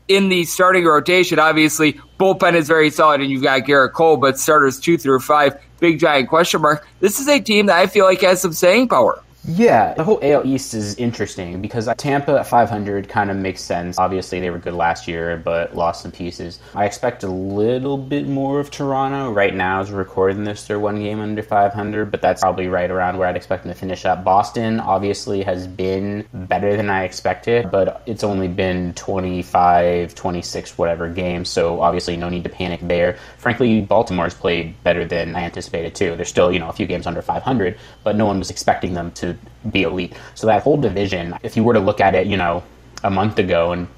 in 0.08 0.28
the 0.28 0.44
starting 0.44 0.84
rotation. 0.84 1.38
Obviously, 1.38 2.00
bullpen 2.18 2.54
is 2.54 2.66
very 2.66 2.90
solid, 2.90 3.20
and 3.20 3.30
you've 3.30 3.42
got 3.42 3.62
Gerrit 3.62 3.92
Cole, 3.92 4.16
but 4.16 4.38
starters 4.38 4.80
two 4.80 4.98
through 4.98 5.20
five, 5.20 5.60
big 5.78 5.98
giant 5.98 6.28
question 6.28 6.60
mark. 6.60 6.86
This 7.00 7.20
is 7.20 7.28
a 7.28 7.40
team 7.40 7.66
that 7.66 7.78
I 7.78 7.86
feel 7.86 8.04
like 8.04 8.20
has 8.22 8.40
some 8.40 8.52
staying 8.52 8.88
power. 8.88 9.22
Yeah, 9.48 9.94
the 9.94 10.04
whole 10.04 10.18
AL 10.22 10.46
East 10.46 10.74
is 10.74 10.96
interesting 10.96 11.62
because 11.62 11.88
Tampa 11.96 12.40
at 12.40 12.46
500 12.46 13.08
kind 13.08 13.30
of 13.30 13.38
makes 13.38 13.62
sense. 13.62 13.98
Obviously, 13.98 14.38
they 14.38 14.50
were 14.50 14.58
good 14.58 14.74
last 14.74 15.08
year, 15.08 15.38
but 15.42 15.74
lost 15.74 16.02
some 16.02 16.12
pieces. 16.12 16.60
I 16.74 16.84
expect 16.84 17.22
a 17.22 17.28
little 17.28 17.96
bit 17.96 18.28
more 18.28 18.60
of 18.60 18.70
Toronto. 18.70 19.32
Right 19.32 19.54
now, 19.54 19.80
as 19.80 19.90
we're 19.90 19.98
recording 19.98 20.44
this, 20.44 20.66
they're 20.66 20.78
one 20.78 21.00
game 21.00 21.20
under 21.20 21.42
500, 21.42 22.10
but 22.10 22.20
that's 22.20 22.42
probably 22.42 22.68
right 22.68 22.90
around 22.90 23.16
where 23.16 23.28
I'd 23.28 23.36
expect 23.36 23.64
them 23.64 23.72
to 23.72 23.78
finish 23.78 24.04
up. 24.04 24.24
Boston 24.24 24.78
obviously 24.78 25.42
has 25.42 25.66
been 25.66 26.26
better 26.34 26.76
than 26.76 26.90
I 26.90 27.04
expected, 27.04 27.70
but 27.70 28.02
it's 28.04 28.22
only 28.22 28.48
been 28.48 28.92
25, 28.92 30.14
26, 30.14 30.76
whatever 30.76 31.08
games, 31.08 31.48
so 31.48 31.80
obviously 31.80 32.16
no 32.18 32.28
need 32.28 32.44
to 32.44 32.50
panic 32.50 32.80
there. 32.82 33.16
Frankly, 33.38 33.80
Baltimore's 33.80 34.34
played 34.34 34.82
better 34.84 35.06
than 35.06 35.34
I 35.34 35.44
anticipated 35.44 35.94
too. 35.94 36.14
They're 36.16 36.26
still, 36.26 36.52
you 36.52 36.58
know, 36.58 36.68
a 36.68 36.74
few 36.74 36.86
games 36.86 37.06
under 37.06 37.22
500, 37.22 37.78
but 38.04 38.16
no 38.16 38.26
one 38.26 38.38
was 38.38 38.50
expecting 38.50 38.92
them 38.92 39.10
to 39.12 39.29
be 39.70 39.82
elite. 39.82 40.14
So 40.34 40.46
that 40.46 40.62
whole 40.62 40.76
division, 40.76 41.36
if 41.42 41.56
you 41.56 41.64
were 41.64 41.74
to 41.74 41.80
look 41.80 42.00
at 42.00 42.14
it, 42.14 42.26
you 42.26 42.36
know, 42.36 42.62
a 43.02 43.10
month 43.10 43.38
ago 43.38 43.72
and 43.72 43.88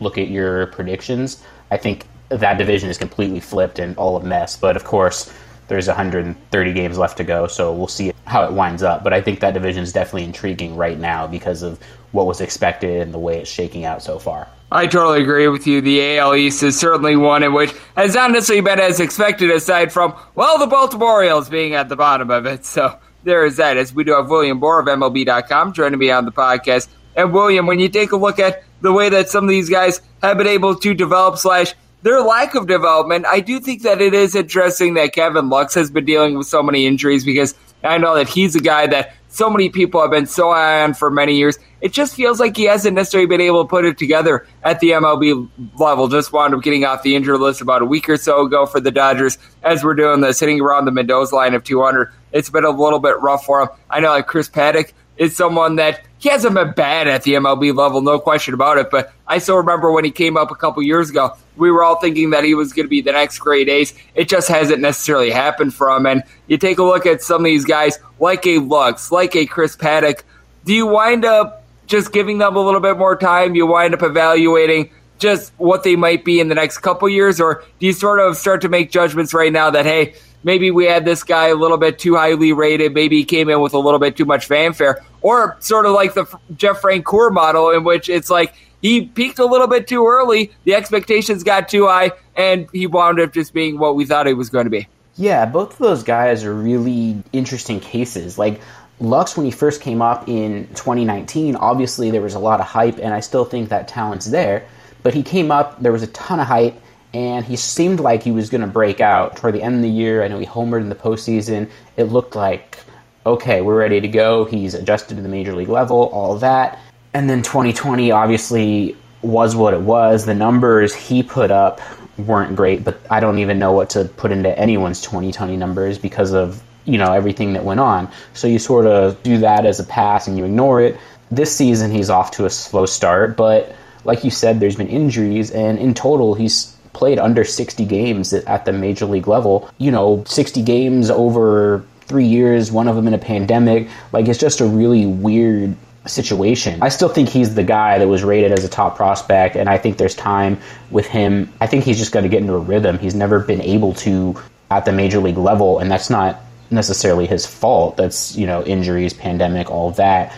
look 0.00 0.18
at 0.18 0.28
your 0.28 0.66
predictions, 0.68 1.42
I 1.70 1.76
think 1.76 2.06
that 2.28 2.58
division 2.58 2.90
is 2.90 2.98
completely 2.98 3.40
flipped 3.40 3.78
and 3.78 3.96
all 3.96 4.16
a 4.16 4.24
mess. 4.24 4.56
But 4.56 4.76
of 4.76 4.84
course, 4.84 5.32
there's 5.68 5.86
130 5.86 6.72
games 6.72 6.98
left 6.98 7.16
to 7.18 7.24
go, 7.24 7.46
so 7.46 7.72
we'll 7.72 7.88
see 7.88 8.12
how 8.26 8.44
it 8.44 8.52
winds 8.52 8.82
up. 8.82 9.04
But 9.04 9.12
I 9.12 9.20
think 9.20 9.40
that 9.40 9.54
division 9.54 9.82
is 9.82 9.92
definitely 9.92 10.24
intriguing 10.24 10.76
right 10.76 10.98
now 10.98 11.26
because 11.26 11.62
of 11.62 11.80
what 12.12 12.26
was 12.26 12.40
expected 12.40 13.00
and 13.00 13.14
the 13.14 13.18
way 13.18 13.38
it's 13.40 13.50
shaking 13.50 13.84
out 13.84 14.02
so 14.02 14.18
far. 14.18 14.48
I 14.70 14.86
totally 14.86 15.22
agree 15.22 15.48
with 15.48 15.66
you. 15.66 15.80
The 15.80 16.18
AL 16.18 16.34
East 16.34 16.62
is 16.62 16.78
certainly 16.78 17.16
one 17.16 17.42
in 17.42 17.52
which 17.52 17.74
has 17.94 18.16
honestly 18.16 18.60
been 18.60 18.80
as 18.80 19.00
expected, 19.00 19.50
aside 19.50 19.92
from, 19.92 20.14
well, 20.34 20.58
the 20.58 20.66
Baltimore 20.66 21.12
Orioles 21.12 21.48
being 21.48 21.74
at 21.74 21.88
the 21.90 21.96
bottom 21.96 22.30
of 22.30 22.46
it. 22.46 22.64
So 22.64 22.98
there 23.24 23.44
is 23.44 23.56
that. 23.56 23.76
As 23.76 23.94
we 23.94 24.04
do 24.04 24.12
have 24.12 24.28
William 24.28 24.60
Boor 24.60 24.80
of 24.80 24.86
MLB.com 24.86 25.72
joining 25.72 25.98
me 25.98 26.10
on 26.10 26.24
the 26.24 26.32
podcast. 26.32 26.88
And 27.16 27.32
William, 27.32 27.66
when 27.66 27.78
you 27.78 27.88
take 27.88 28.12
a 28.12 28.16
look 28.16 28.38
at 28.38 28.64
the 28.80 28.92
way 28.92 29.08
that 29.08 29.28
some 29.28 29.44
of 29.44 29.50
these 29.50 29.68
guys 29.68 30.00
have 30.22 30.38
been 30.38 30.46
able 30.46 30.74
to 30.76 30.94
develop 30.94 31.38
slash 31.38 31.74
their 32.02 32.20
lack 32.20 32.54
of 32.54 32.66
development, 32.66 33.26
I 33.26 33.40
do 33.40 33.60
think 33.60 33.82
that 33.82 34.00
it 34.00 34.14
is 34.14 34.34
interesting 34.34 34.94
that 34.94 35.12
Gavin 35.12 35.48
Lux 35.48 35.74
has 35.74 35.90
been 35.90 36.04
dealing 36.04 36.36
with 36.36 36.46
so 36.46 36.62
many 36.62 36.86
injuries 36.86 37.24
because 37.24 37.54
I 37.84 37.98
know 37.98 38.14
that 38.16 38.28
he's 38.28 38.56
a 38.56 38.60
guy 38.60 38.86
that 38.88 39.14
so 39.28 39.48
many 39.48 39.70
people 39.70 40.00
have 40.00 40.10
been 40.10 40.26
so 40.26 40.52
high 40.52 40.82
on 40.82 40.94
for 40.94 41.10
many 41.10 41.36
years. 41.36 41.58
It 41.80 41.92
just 41.92 42.14
feels 42.14 42.38
like 42.38 42.56
he 42.56 42.64
hasn't 42.64 42.94
necessarily 42.94 43.26
been 43.26 43.40
able 43.40 43.64
to 43.64 43.68
put 43.68 43.84
it 43.84 43.98
together 43.98 44.46
at 44.62 44.80
the 44.80 44.90
MLB 44.90 45.48
level. 45.78 46.08
Just 46.08 46.32
wound 46.32 46.54
up 46.54 46.62
getting 46.62 46.84
off 46.84 47.02
the 47.02 47.16
injury 47.16 47.38
list 47.38 47.60
about 47.60 47.82
a 47.82 47.86
week 47.86 48.08
or 48.08 48.16
so 48.16 48.44
ago 48.46 48.66
for 48.66 48.78
the 48.78 48.90
Dodgers 48.90 49.38
as 49.62 49.82
we're 49.82 49.94
doing 49.94 50.20
this, 50.20 50.38
hitting 50.38 50.60
around 50.60 50.84
the 50.84 50.90
Mendoza 50.90 51.34
line 51.34 51.54
of 51.54 51.64
200. 51.64 52.12
It's 52.32 52.50
been 52.50 52.64
a 52.64 52.70
little 52.70 52.98
bit 52.98 53.20
rough 53.20 53.44
for 53.44 53.62
him. 53.62 53.68
I 53.90 54.00
know 54.00 54.10
like 54.10 54.26
Chris 54.26 54.48
Paddack 54.48 54.92
is 55.16 55.36
someone 55.36 55.76
that 55.76 56.00
he 56.18 56.28
hasn't 56.28 56.54
been 56.54 56.72
bad 56.72 57.08
at 57.08 57.24
the 57.24 57.34
MLB 57.34 57.74
level, 57.74 58.00
no 58.00 58.18
question 58.18 58.54
about 58.54 58.78
it. 58.78 58.90
But 58.90 59.12
I 59.26 59.38
still 59.38 59.56
remember 59.56 59.90
when 59.90 60.04
he 60.04 60.10
came 60.10 60.36
up 60.36 60.50
a 60.50 60.54
couple 60.54 60.82
years 60.82 61.10
ago, 61.10 61.36
we 61.56 61.70
were 61.70 61.82
all 61.82 62.00
thinking 62.00 62.30
that 62.30 62.44
he 62.44 62.54
was 62.54 62.72
going 62.72 62.86
to 62.86 62.90
be 62.90 63.00
the 63.00 63.12
next 63.12 63.38
great 63.38 63.68
ace. 63.68 63.92
It 64.14 64.28
just 64.28 64.48
hasn't 64.48 64.80
necessarily 64.80 65.30
happened 65.30 65.74
for 65.74 65.90
him. 65.90 66.06
And 66.06 66.22
you 66.46 66.56
take 66.58 66.78
a 66.78 66.84
look 66.84 67.06
at 67.06 67.22
some 67.22 67.42
of 67.42 67.44
these 67.44 67.64
guys, 67.64 67.98
like 68.18 68.46
a 68.46 68.58
Lux, 68.58 69.12
like 69.12 69.36
a 69.36 69.46
Chris 69.46 69.76
Paddack. 69.76 70.22
Do 70.64 70.72
you 70.72 70.86
wind 70.86 71.24
up 71.24 71.64
just 71.86 72.12
giving 72.12 72.38
them 72.38 72.56
a 72.56 72.60
little 72.60 72.80
bit 72.80 72.96
more 72.96 73.16
time? 73.16 73.54
You 73.54 73.66
wind 73.66 73.94
up 73.94 74.02
evaluating 74.02 74.90
just 75.18 75.52
what 75.56 75.82
they 75.82 75.96
might 75.96 76.24
be 76.24 76.40
in 76.40 76.48
the 76.48 76.54
next 76.54 76.78
couple 76.78 77.08
years, 77.08 77.40
or 77.40 77.64
do 77.78 77.86
you 77.86 77.92
sort 77.92 78.18
of 78.18 78.36
start 78.36 78.60
to 78.62 78.68
make 78.68 78.90
judgments 78.90 79.32
right 79.32 79.52
now 79.52 79.70
that 79.70 79.84
hey? 79.84 80.14
Maybe 80.44 80.70
we 80.70 80.84
had 80.84 81.04
this 81.04 81.22
guy 81.22 81.48
a 81.48 81.54
little 81.54 81.78
bit 81.78 81.98
too 81.98 82.16
highly 82.16 82.52
rated. 82.52 82.94
Maybe 82.94 83.18
he 83.18 83.24
came 83.24 83.48
in 83.48 83.60
with 83.60 83.74
a 83.74 83.78
little 83.78 84.00
bit 84.00 84.16
too 84.16 84.24
much 84.24 84.46
fanfare, 84.46 85.04
or 85.20 85.56
sort 85.60 85.86
of 85.86 85.92
like 85.92 86.14
the 86.14 86.26
Jeff 86.56 86.80
Francoeur 86.82 87.32
model, 87.32 87.70
in 87.70 87.84
which 87.84 88.08
it's 88.08 88.30
like 88.30 88.54
he 88.80 89.06
peaked 89.06 89.38
a 89.38 89.46
little 89.46 89.68
bit 89.68 89.86
too 89.86 90.06
early. 90.06 90.52
The 90.64 90.74
expectations 90.74 91.42
got 91.42 91.68
too 91.68 91.86
high, 91.86 92.12
and 92.36 92.68
he 92.72 92.86
wound 92.86 93.20
up 93.20 93.32
just 93.32 93.52
being 93.52 93.78
what 93.78 93.96
we 93.96 94.04
thought 94.04 94.26
he 94.26 94.34
was 94.34 94.50
going 94.50 94.64
to 94.64 94.70
be. 94.70 94.88
Yeah, 95.16 95.44
both 95.46 95.72
of 95.72 95.78
those 95.78 96.02
guys 96.02 96.44
are 96.44 96.54
really 96.54 97.22
interesting 97.32 97.80
cases. 97.80 98.38
Like 98.38 98.60
Lux, 98.98 99.36
when 99.36 99.44
he 99.44 99.52
first 99.52 99.80
came 99.80 100.00
up 100.00 100.28
in 100.28 100.66
2019, 100.68 101.56
obviously 101.56 102.10
there 102.10 102.22
was 102.22 102.34
a 102.34 102.38
lot 102.38 102.60
of 102.60 102.66
hype, 102.66 102.98
and 102.98 103.12
I 103.12 103.20
still 103.20 103.44
think 103.44 103.68
that 103.68 103.88
talent's 103.88 104.26
there. 104.26 104.66
But 105.02 105.14
he 105.14 105.22
came 105.22 105.50
up, 105.50 105.82
there 105.82 105.92
was 105.92 106.02
a 106.02 106.06
ton 106.08 106.40
of 106.40 106.46
hype 106.46 106.80
and 107.14 107.44
he 107.44 107.56
seemed 107.56 108.00
like 108.00 108.22
he 108.22 108.30
was 108.30 108.48
going 108.48 108.62
to 108.62 108.66
break 108.66 109.00
out 109.00 109.36
toward 109.36 109.54
the 109.54 109.62
end 109.62 109.76
of 109.76 109.82
the 109.82 109.90
year. 109.90 110.22
I 110.22 110.28
know 110.28 110.38
he 110.38 110.46
homered 110.46 110.80
in 110.80 110.88
the 110.88 110.94
postseason. 110.94 111.70
It 111.96 112.04
looked 112.04 112.34
like, 112.34 112.78
okay, 113.26 113.60
we're 113.60 113.78
ready 113.78 114.00
to 114.00 114.08
go. 114.08 114.44
He's 114.44 114.74
adjusted 114.74 115.16
to 115.16 115.22
the 115.22 115.28
major 115.28 115.54
league 115.54 115.68
level, 115.68 116.04
all 116.12 116.36
that. 116.38 116.78
And 117.12 117.28
then 117.28 117.42
2020 117.42 118.10
obviously 118.10 118.96
was 119.20 119.54
what 119.54 119.74
it 119.74 119.80
was. 119.80 120.24
The 120.24 120.34
numbers 120.34 120.94
he 120.94 121.22
put 121.22 121.50
up 121.50 121.80
weren't 122.16 122.56
great, 122.56 122.82
but 122.82 122.98
I 123.10 123.20
don't 123.20 123.38
even 123.38 123.58
know 123.58 123.72
what 123.72 123.90
to 123.90 124.04
put 124.04 124.32
into 124.32 124.56
anyone's 124.58 125.00
2020 125.02 125.56
numbers 125.56 125.98
because 125.98 126.32
of, 126.32 126.62
you 126.84 126.98
know, 126.98 127.12
everything 127.12 127.52
that 127.52 127.64
went 127.64 127.80
on. 127.80 128.10
So 128.32 128.48
you 128.48 128.58
sort 128.58 128.86
of 128.86 129.22
do 129.22 129.38
that 129.38 129.66
as 129.66 129.80
a 129.80 129.84
pass 129.84 130.26
and 130.26 130.38
you 130.38 130.44
ignore 130.44 130.80
it. 130.80 130.98
This 131.30 131.54
season 131.54 131.90
he's 131.90 132.10
off 132.10 132.32
to 132.32 132.46
a 132.46 132.50
slow 132.50 132.86
start, 132.86 133.36
but 133.36 133.74
like 134.04 134.24
you 134.24 134.30
said, 134.30 134.60
there's 134.60 134.76
been 134.76 134.88
injuries, 134.88 135.50
and 135.50 135.78
in 135.78 135.94
total, 135.94 136.34
he's 136.34 136.71
played 136.92 137.18
under 137.18 137.44
60 137.44 137.84
games 137.84 138.32
at 138.32 138.64
the 138.64 138.72
major 138.72 139.06
league 139.06 139.28
level. 139.28 139.70
You 139.78 139.90
know, 139.90 140.24
60 140.26 140.62
games 140.62 141.10
over 141.10 141.84
three 142.02 142.26
years, 142.26 142.70
one 142.70 142.88
of 142.88 142.96
them 142.96 143.06
in 143.06 143.14
a 143.14 143.18
pandemic. 143.18 143.88
Like, 144.12 144.28
it's 144.28 144.38
just 144.38 144.60
a 144.60 144.66
really 144.66 145.06
weird 145.06 145.76
situation. 146.06 146.82
I 146.82 146.88
still 146.88 147.08
think 147.08 147.28
he's 147.28 147.54
the 147.54 147.62
guy 147.62 147.98
that 147.98 148.08
was 148.08 148.24
rated 148.24 148.52
as 148.52 148.64
a 148.64 148.68
top 148.68 148.96
prospect, 148.96 149.56
and 149.56 149.68
I 149.68 149.78
think 149.78 149.98
there's 149.98 150.14
time 150.14 150.58
with 150.90 151.06
him. 151.06 151.52
I 151.60 151.66
think 151.66 151.84
he's 151.84 151.98
just 151.98 152.12
going 152.12 152.24
to 152.24 152.28
get 152.28 152.40
into 152.40 152.54
a 152.54 152.58
rhythm. 152.58 152.98
He's 152.98 153.14
never 153.14 153.40
been 153.40 153.62
able 153.62 153.94
to 153.94 154.36
at 154.70 154.84
the 154.84 154.92
major 154.92 155.20
league 155.20 155.38
level, 155.38 155.78
and 155.78 155.90
that's 155.90 156.10
not 156.10 156.40
necessarily 156.70 157.26
his 157.26 157.46
fault. 157.46 157.96
That's, 157.96 158.36
you 158.36 158.46
know, 158.46 158.64
injuries, 158.64 159.12
pandemic, 159.12 159.70
all 159.70 159.92
that. 159.92 160.34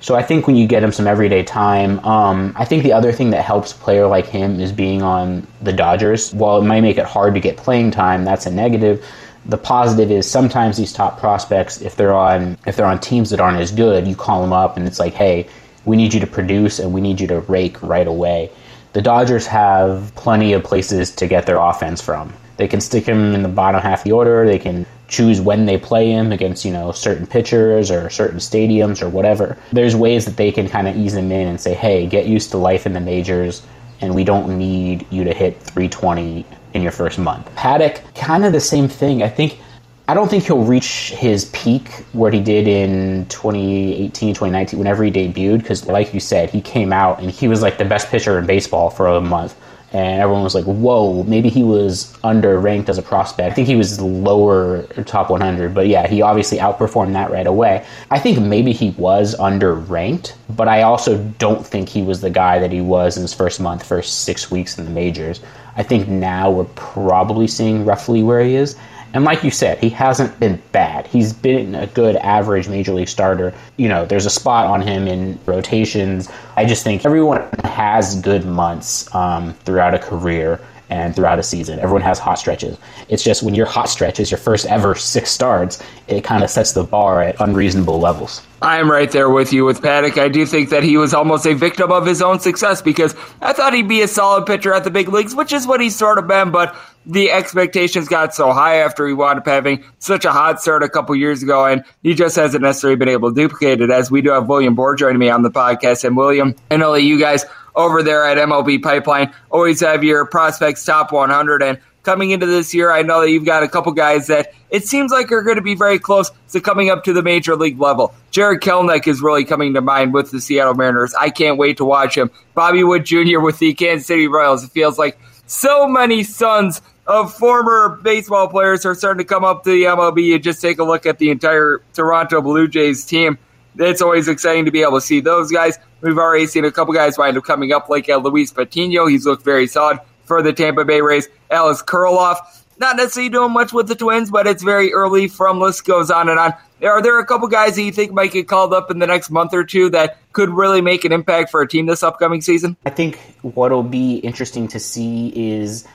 So 0.00 0.14
I 0.14 0.22
think 0.22 0.46
when 0.46 0.56
you 0.56 0.66
get 0.66 0.82
him 0.82 0.92
some 0.92 1.06
everyday 1.06 1.42
time, 1.42 1.98
um, 2.00 2.52
I 2.56 2.64
think 2.64 2.82
the 2.82 2.92
other 2.92 3.12
thing 3.12 3.30
that 3.30 3.44
helps 3.44 3.72
a 3.72 3.76
player 3.76 4.06
like 4.06 4.26
him 4.26 4.60
is 4.60 4.70
being 4.72 5.02
on 5.02 5.46
the 5.62 5.72
Dodgers. 5.72 6.32
While 6.34 6.58
it 6.58 6.64
might 6.64 6.82
make 6.82 6.98
it 6.98 7.06
hard 7.06 7.34
to 7.34 7.40
get 7.40 7.56
playing 7.56 7.92
time, 7.92 8.24
that's 8.24 8.46
a 8.46 8.50
negative. 8.50 9.04
The 9.46 9.56
positive 9.56 10.10
is 10.10 10.30
sometimes 10.30 10.76
these 10.76 10.92
top 10.92 11.18
prospects, 11.18 11.80
if 11.80 11.96
they're 11.96 12.14
on 12.14 12.58
if 12.66 12.76
they're 12.76 12.86
on 12.86 13.00
teams 13.00 13.30
that 13.30 13.40
aren't 13.40 13.58
as 13.58 13.72
good, 13.72 14.06
you 14.06 14.16
call 14.16 14.42
them 14.42 14.52
up 14.52 14.76
and 14.76 14.86
it's 14.86 14.98
like, 14.98 15.14
hey, 15.14 15.48
we 15.84 15.96
need 15.96 16.12
you 16.12 16.20
to 16.20 16.26
produce 16.26 16.78
and 16.78 16.92
we 16.92 17.00
need 17.00 17.20
you 17.20 17.26
to 17.28 17.40
rake 17.40 17.80
right 17.82 18.06
away. 18.06 18.50
The 18.92 19.02
Dodgers 19.02 19.46
have 19.46 20.12
plenty 20.14 20.52
of 20.52 20.64
places 20.64 21.14
to 21.16 21.26
get 21.26 21.46
their 21.46 21.58
offense 21.58 22.02
from. 22.02 22.32
They 22.56 22.68
can 22.68 22.80
stick 22.80 23.04
him 23.04 23.34
in 23.34 23.42
the 23.42 23.48
bottom 23.48 23.80
half 23.80 24.00
of 24.00 24.04
the 24.04 24.12
order. 24.12 24.46
They 24.46 24.58
can 24.58 24.86
choose 25.08 25.40
when 25.40 25.66
they 25.66 25.78
play 25.78 26.10
him 26.10 26.32
against, 26.32 26.64
you 26.64 26.72
know, 26.72 26.92
certain 26.92 27.26
pitchers 27.26 27.90
or 27.90 28.10
certain 28.10 28.38
stadiums 28.38 29.02
or 29.02 29.08
whatever. 29.08 29.56
There's 29.72 29.94
ways 29.94 30.24
that 30.24 30.36
they 30.36 30.50
can 30.50 30.68
kind 30.68 30.88
of 30.88 30.96
ease 30.96 31.14
him 31.14 31.30
in 31.30 31.48
and 31.48 31.60
say, 31.60 31.74
hey, 31.74 32.06
get 32.06 32.26
used 32.26 32.50
to 32.50 32.58
life 32.58 32.86
in 32.86 32.92
the 32.92 33.00
majors, 33.00 33.62
and 34.00 34.14
we 34.14 34.24
don't 34.24 34.58
need 34.58 35.06
you 35.10 35.24
to 35.24 35.32
hit 35.32 35.60
320 35.62 36.44
in 36.74 36.82
your 36.82 36.92
first 36.92 37.18
month. 37.18 37.48
Paddack, 37.54 38.14
kind 38.14 38.44
of 38.44 38.52
the 38.52 38.60
same 38.60 38.88
thing. 38.88 39.22
I 39.22 39.28
think. 39.28 39.60
I 40.08 40.14
don't 40.14 40.28
think 40.28 40.44
he'll 40.44 40.62
reach 40.62 41.10
his 41.10 41.46
peak 41.46 41.88
where 42.12 42.30
he 42.30 42.38
did 42.38 42.68
in 42.68 43.26
2018, 43.26 44.34
2019, 44.34 44.78
whenever 44.78 45.02
he 45.02 45.10
debuted, 45.10 45.58
because, 45.58 45.84
like 45.88 46.14
you 46.14 46.20
said, 46.20 46.48
he 46.48 46.60
came 46.60 46.92
out 46.92 47.18
and 47.18 47.28
he 47.28 47.48
was 47.48 47.60
like 47.60 47.76
the 47.76 47.84
best 47.84 48.08
pitcher 48.08 48.38
in 48.38 48.46
baseball 48.46 48.88
for 48.88 49.08
a 49.08 49.20
month 49.20 49.56
and 49.96 50.20
everyone 50.20 50.42
was 50.42 50.54
like, 50.54 50.66
"Whoa, 50.66 51.22
maybe 51.22 51.48
he 51.48 51.62
was 51.62 52.12
underranked 52.22 52.90
as 52.90 52.98
a 52.98 53.02
prospect." 53.02 53.50
I 53.50 53.54
think 53.54 53.66
he 53.66 53.76
was 53.76 53.98
lower 53.98 54.82
top 55.06 55.30
100, 55.30 55.72
but 55.72 55.86
yeah, 55.88 56.06
he 56.06 56.20
obviously 56.20 56.58
outperformed 56.58 57.14
that 57.14 57.30
right 57.30 57.46
away. 57.46 57.82
I 58.10 58.18
think 58.18 58.38
maybe 58.38 58.72
he 58.72 58.90
was 58.98 59.34
underranked, 59.36 60.34
but 60.50 60.68
I 60.68 60.82
also 60.82 61.16
don't 61.38 61.66
think 61.66 61.88
he 61.88 62.02
was 62.02 62.20
the 62.20 62.28
guy 62.28 62.58
that 62.58 62.72
he 62.72 62.82
was 62.82 63.16
in 63.16 63.22
his 63.22 63.32
first 63.32 63.58
month, 63.58 63.86
first 63.86 64.24
six 64.24 64.50
weeks 64.50 64.78
in 64.78 64.84
the 64.84 64.90
majors. 64.90 65.40
I 65.78 65.82
think 65.82 66.08
now 66.08 66.50
we're 66.50 66.64
probably 66.74 67.46
seeing 67.46 67.86
roughly 67.86 68.22
where 68.22 68.40
he 68.40 68.54
is. 68.54 68.76
And 69.16 69.24
like 69.24 69.42
you 69.42 69.50
said, 69.50 69.78
he 69.78 69.88
hasn't 69.88 70.38
been 70.38 70.60
bad. 70.72 71.06
He's 71.06 71.32
been 71.32 71.74
a 71.74 71.86
good 71.86 72.16
average 72.16 72.68
major 72.68 72.92
league 72.92 73.08
starter. 73.08 73.54
You 73.78 73.88
know, 73.88 74.04
there's 74.04 74.26
a 74.26 74.30
spot 74.30 74.66
on 74.66 74.82
him 74.82 75.08
in 75.08 75.38
rotations. 75.46 76.28
I 76.54 76.66
just 76.66 76.84
think 76.84 77.06
everyone 77.06 77.48
has 77.64 78.20
good 78.20 78.44
months 78.44 79.12
um, 79.14 79.54
throughout 79.64 79.94
a 79.94 79.98
career. 79.98 80.60
And 80.88 81.14
throughout 81.14 81.38
a 81.38 81.42
season. 81.42 81.78
Everyone 81.78 82.02
has 82.02 82.18
hot 82.18 82.38
stretches. 82.38 82.78
It's 83.08 83.22
just 83.22 83.42
when 83.42 83.54
your 83.54 83.66
hot 83.66 83.88
stretch 83.88 84.20
is 84.20 84.30
your 84.30 84.38
first 84.38 84.66
ever 84.66 84.94
six 84.94 85.30
starts, 85.30 85.82
it 86.08 86.22
kind 86.24 86.44
of 86.44 86.50
sets 86.50 86.72
the 86.72 86.84
bar 86.84 87.22
at 87.22 87.40
unreasonable 87.40 87.98
levels. 87.98 88.42
I'm 88.62 88.90
right 88.90 89.10
there 89.10 89.28
with 89.28 89.52
you 89.52 89.64
with 89.64 89.82
Paddack. 89.82 90.18
I 90.18 90.28
do 90.28 90.46
think 90.46 90.70
that 90.70 90.82
he 90.82 90.96
was 90.96 91.12
almost 91.12 91.46
a 91.46 91.54
victim 91.54 91.92
of 91.92 92.06
his 92.06 92.22
own 92.22 92.40
success 92.40 92.80
because 92.80 93.14
I 93.42 93.52
thought 93.52 93.74
he'd 93.74 93.88
be 93.88 94.00
a 94.00 94.08
solid 94.08 94.46
pitcher 94.46 94.72
at 94.72 94.84
the 94.84 94.90
big 94.90 95.08
leagues, 95.08 95.34
which 95.34 95.52
is 95.52 95.66
what 95.66 95.80
he's 95.80 95.94
sort 95.94 96.18
of 96.18 96.26
been, 96.26 96.52
but 96.52 96.74
the 97.04 97.30
expectations 97.30 98.08
got 98.08 98.34
so 98.34 98.52
high 98.52 98.76
after 98.76 99.06
he 99.06 99.12
wound 99.12 99.38
up 99.38 99.46
having 99.46 99.84
such 99.98 100.24
a 100.24 100.32
hot 100.32 100.60
start 100.60 100.82
a 100.82 100.88
couple 100.88 101.14
years 101.14 101.42
ago, 101.42 101.64
and 101.64 101.84
he 102.02 102.14
just 102.14 102.34
hasn't 102.34 102.62
necessarily 102.62 102.96
been 102.96 103.08
able 103.08 103.32
to 103.32 103.34
duplicate 103.34 103.80
it. 103.80 103.90
As 103.90 104.10
we 104.10 104.22
do 104.22 104.30
have 104.30 104.48
William 104.48 104.74
Boor 104.74 104.96
joining 104.96 105.18
me 105.18 105.28
on 105.28 105.42
the 105.42 105.50
podcast, 105.50 106.04
and 106.04 106.16
William, 106.16 106.54
I 106.70 106.76
know 106.76 106.92
that 106.92 107.02
you 107.02 107.20
guys 107.20 107.44
over 107.76 108.02
there 108.02 108.24
at 108.26 108.38
MLB 108.38 108.82
Pipeline 108.82 109.32
always 109.50 109.80
have 109.80 110.02
your 110.02 110.26
prospects 110.26 110.84
top 110.84 111.12
100, 111.12 111.62
and 111.62 111.78
coming 112.02 112.30
into 112.30 112.46
this 112.46 112.72
year, 112.72 112.92
I 112.92 113.02
know 113.02 113.20
that 113.20 113.30
you've 113.30 113.44
got 113.44 113.64
a 113.64 113.68
couple 113.68 113.92
guys 113.92 114.28
that 114.28 114.52
it 114.70 114.86
seems 114.86 115.10
like 115.10 115.30
are 115.32 115.42
going 115.42 115.56
to 115.56 115.62
be 115.62 115.74
very 115.74 115.98
close 115.98 116.30
to 116.52 116.60
coming 116.60 116.88
up 116.88 117.02
to 117.04 117.12
the 117.12 117.22
major 117.22 117.56
league 117.56 117.80
level. 117.80 118.14
Jarred 118.30 118.62
Kelenic 118.62 119.08
is 119.08 119.20
really 119.20 119.44
coming 119.44 119.74
to 119.74 119.80
mind 119.80 120.14
with 120.14 120.30
the 120.30 120.40
Seattle 120.40 120.74
Mariners. 120.74 121.14
I 121.14 121.30
can't 121.30 121.58
wait 121.58 121.76
to 121.78 121.84
watch 121.84 122.16
him. 122.16 122.30
Bobby 122.54 122.84
Witt 122.84 123.04
Jr. 123.04 123.40
with 123.40 123.58
the 123.58 123.74
Kansas 123.74 124.06
City 124.06 124.28
Royals. 124.28 124.62
It 124.62 124.70
feels 124.70 124.98
like 124.98 125.18
so 125.46 125.88
many 125.88 126.22
sons 126.22 126.80
of 127.08 127.34
former 127.34 128.00
baseball 128.02 128.48
players 128.48 128.86
are 128.86 128.94
starting 128.94 129.18
to 129.18 129.24
come 129.24 129.44
up 129.44 129.64
to 129.64 129.70
the 129.70 129.84
MLB 129.84 130.34
and 130.34 130.42
just 130.42 130.60
take 130.60 130.78
a 130.78 130.84
look 130.84 131.06
at 131.06 131.18
the 131.18 131.30
entire 131.30 131.82
Toronto 131.92 132.40
Blue 132.40 132.68
Jays 132.68 133.04
team. 133.04 133.38
It's 133.78 134.02
always 134.02 134.28
exciting 134.28 134.64
to 134.64 134.70
be 134.70 134.82
able 134.82 134.94
to 134.94 135.00
see 135.00 135.20
those 135.20 135.50
guys. 135.50 135.78
We've 136.00 136.18
already 136.18 136.46
seen 136.46 136.64
a 136.64 136.72
couple 136.72 136.94
guys 136.94 137.18
wind 137.18 137.36
up 137.36 137.44
coming 137.44 137.72
up, 137.72 137.88
like 137.88 138.08
uh, 138.08 138.16
Luis 138.16 138.52
Patino. 138.52 139.06
He's 139.06 139.26
looked 139.26 139.44
very 139.44 139.66
solid 139.66 139.98
for 140.24 140.42
the 140.42 140.52
Tampa 140.52 140.84
Bay 140.84 141.00
Rays. 141.00 141.28
Alex 141.50 141.82
Kirilloff, 141.82 142.38
not 142.78 142.96
necessarily 142.96 143.30
doing 143.30 143.52
much 143.52 143.72
with 143.72 143.88
the 143.88 143.94
Twins, 143.94 144.30
but 144.30 144.46
it's 144.46 144.62
very 144.62 144.92
early. 144.92 145.28
From 145.28 145.60
list 145.60 145.84
goes 145.84 146.10
on 146.10 146.28
and 146.28 146.38
on. 146.38 146.54
Are 146.82 147.00
there 147.00 147.18
a 147.18 147.24
couple 147.24 147.48
guys 147.48 147.76
that 147.76 147.82
you 147.82 147.92
think 147.92 148.12
might 148.12 148.32
get 148.32 148.48
called 148.48 148.74
up 148.74 148.90
in 148.90 148.98
the 148.98 149.06
next 149.06 149.30
month 149.30 149.54
or 149.54 149.64
two 149.64 149.88
that 149.90 150.18
could 150.32 150.50
really 150.50 150.82
make 150.82 151.06
an 151.06 151.12
impact 151.12 151.50
for 151.50 151.62
a 151.62 151.68
team 151.68 151.86
this 151.86 152.02
upcoming 152.02 152.42
season? 152.42 152.76
I 152.84 152.90
think 152.90 153.18
what'll 153.40 153.82
be 153.82 154.16
interesting 154.16 154.68
to 154.68 154.78
see 154.78 155.32
is 155.34 155.86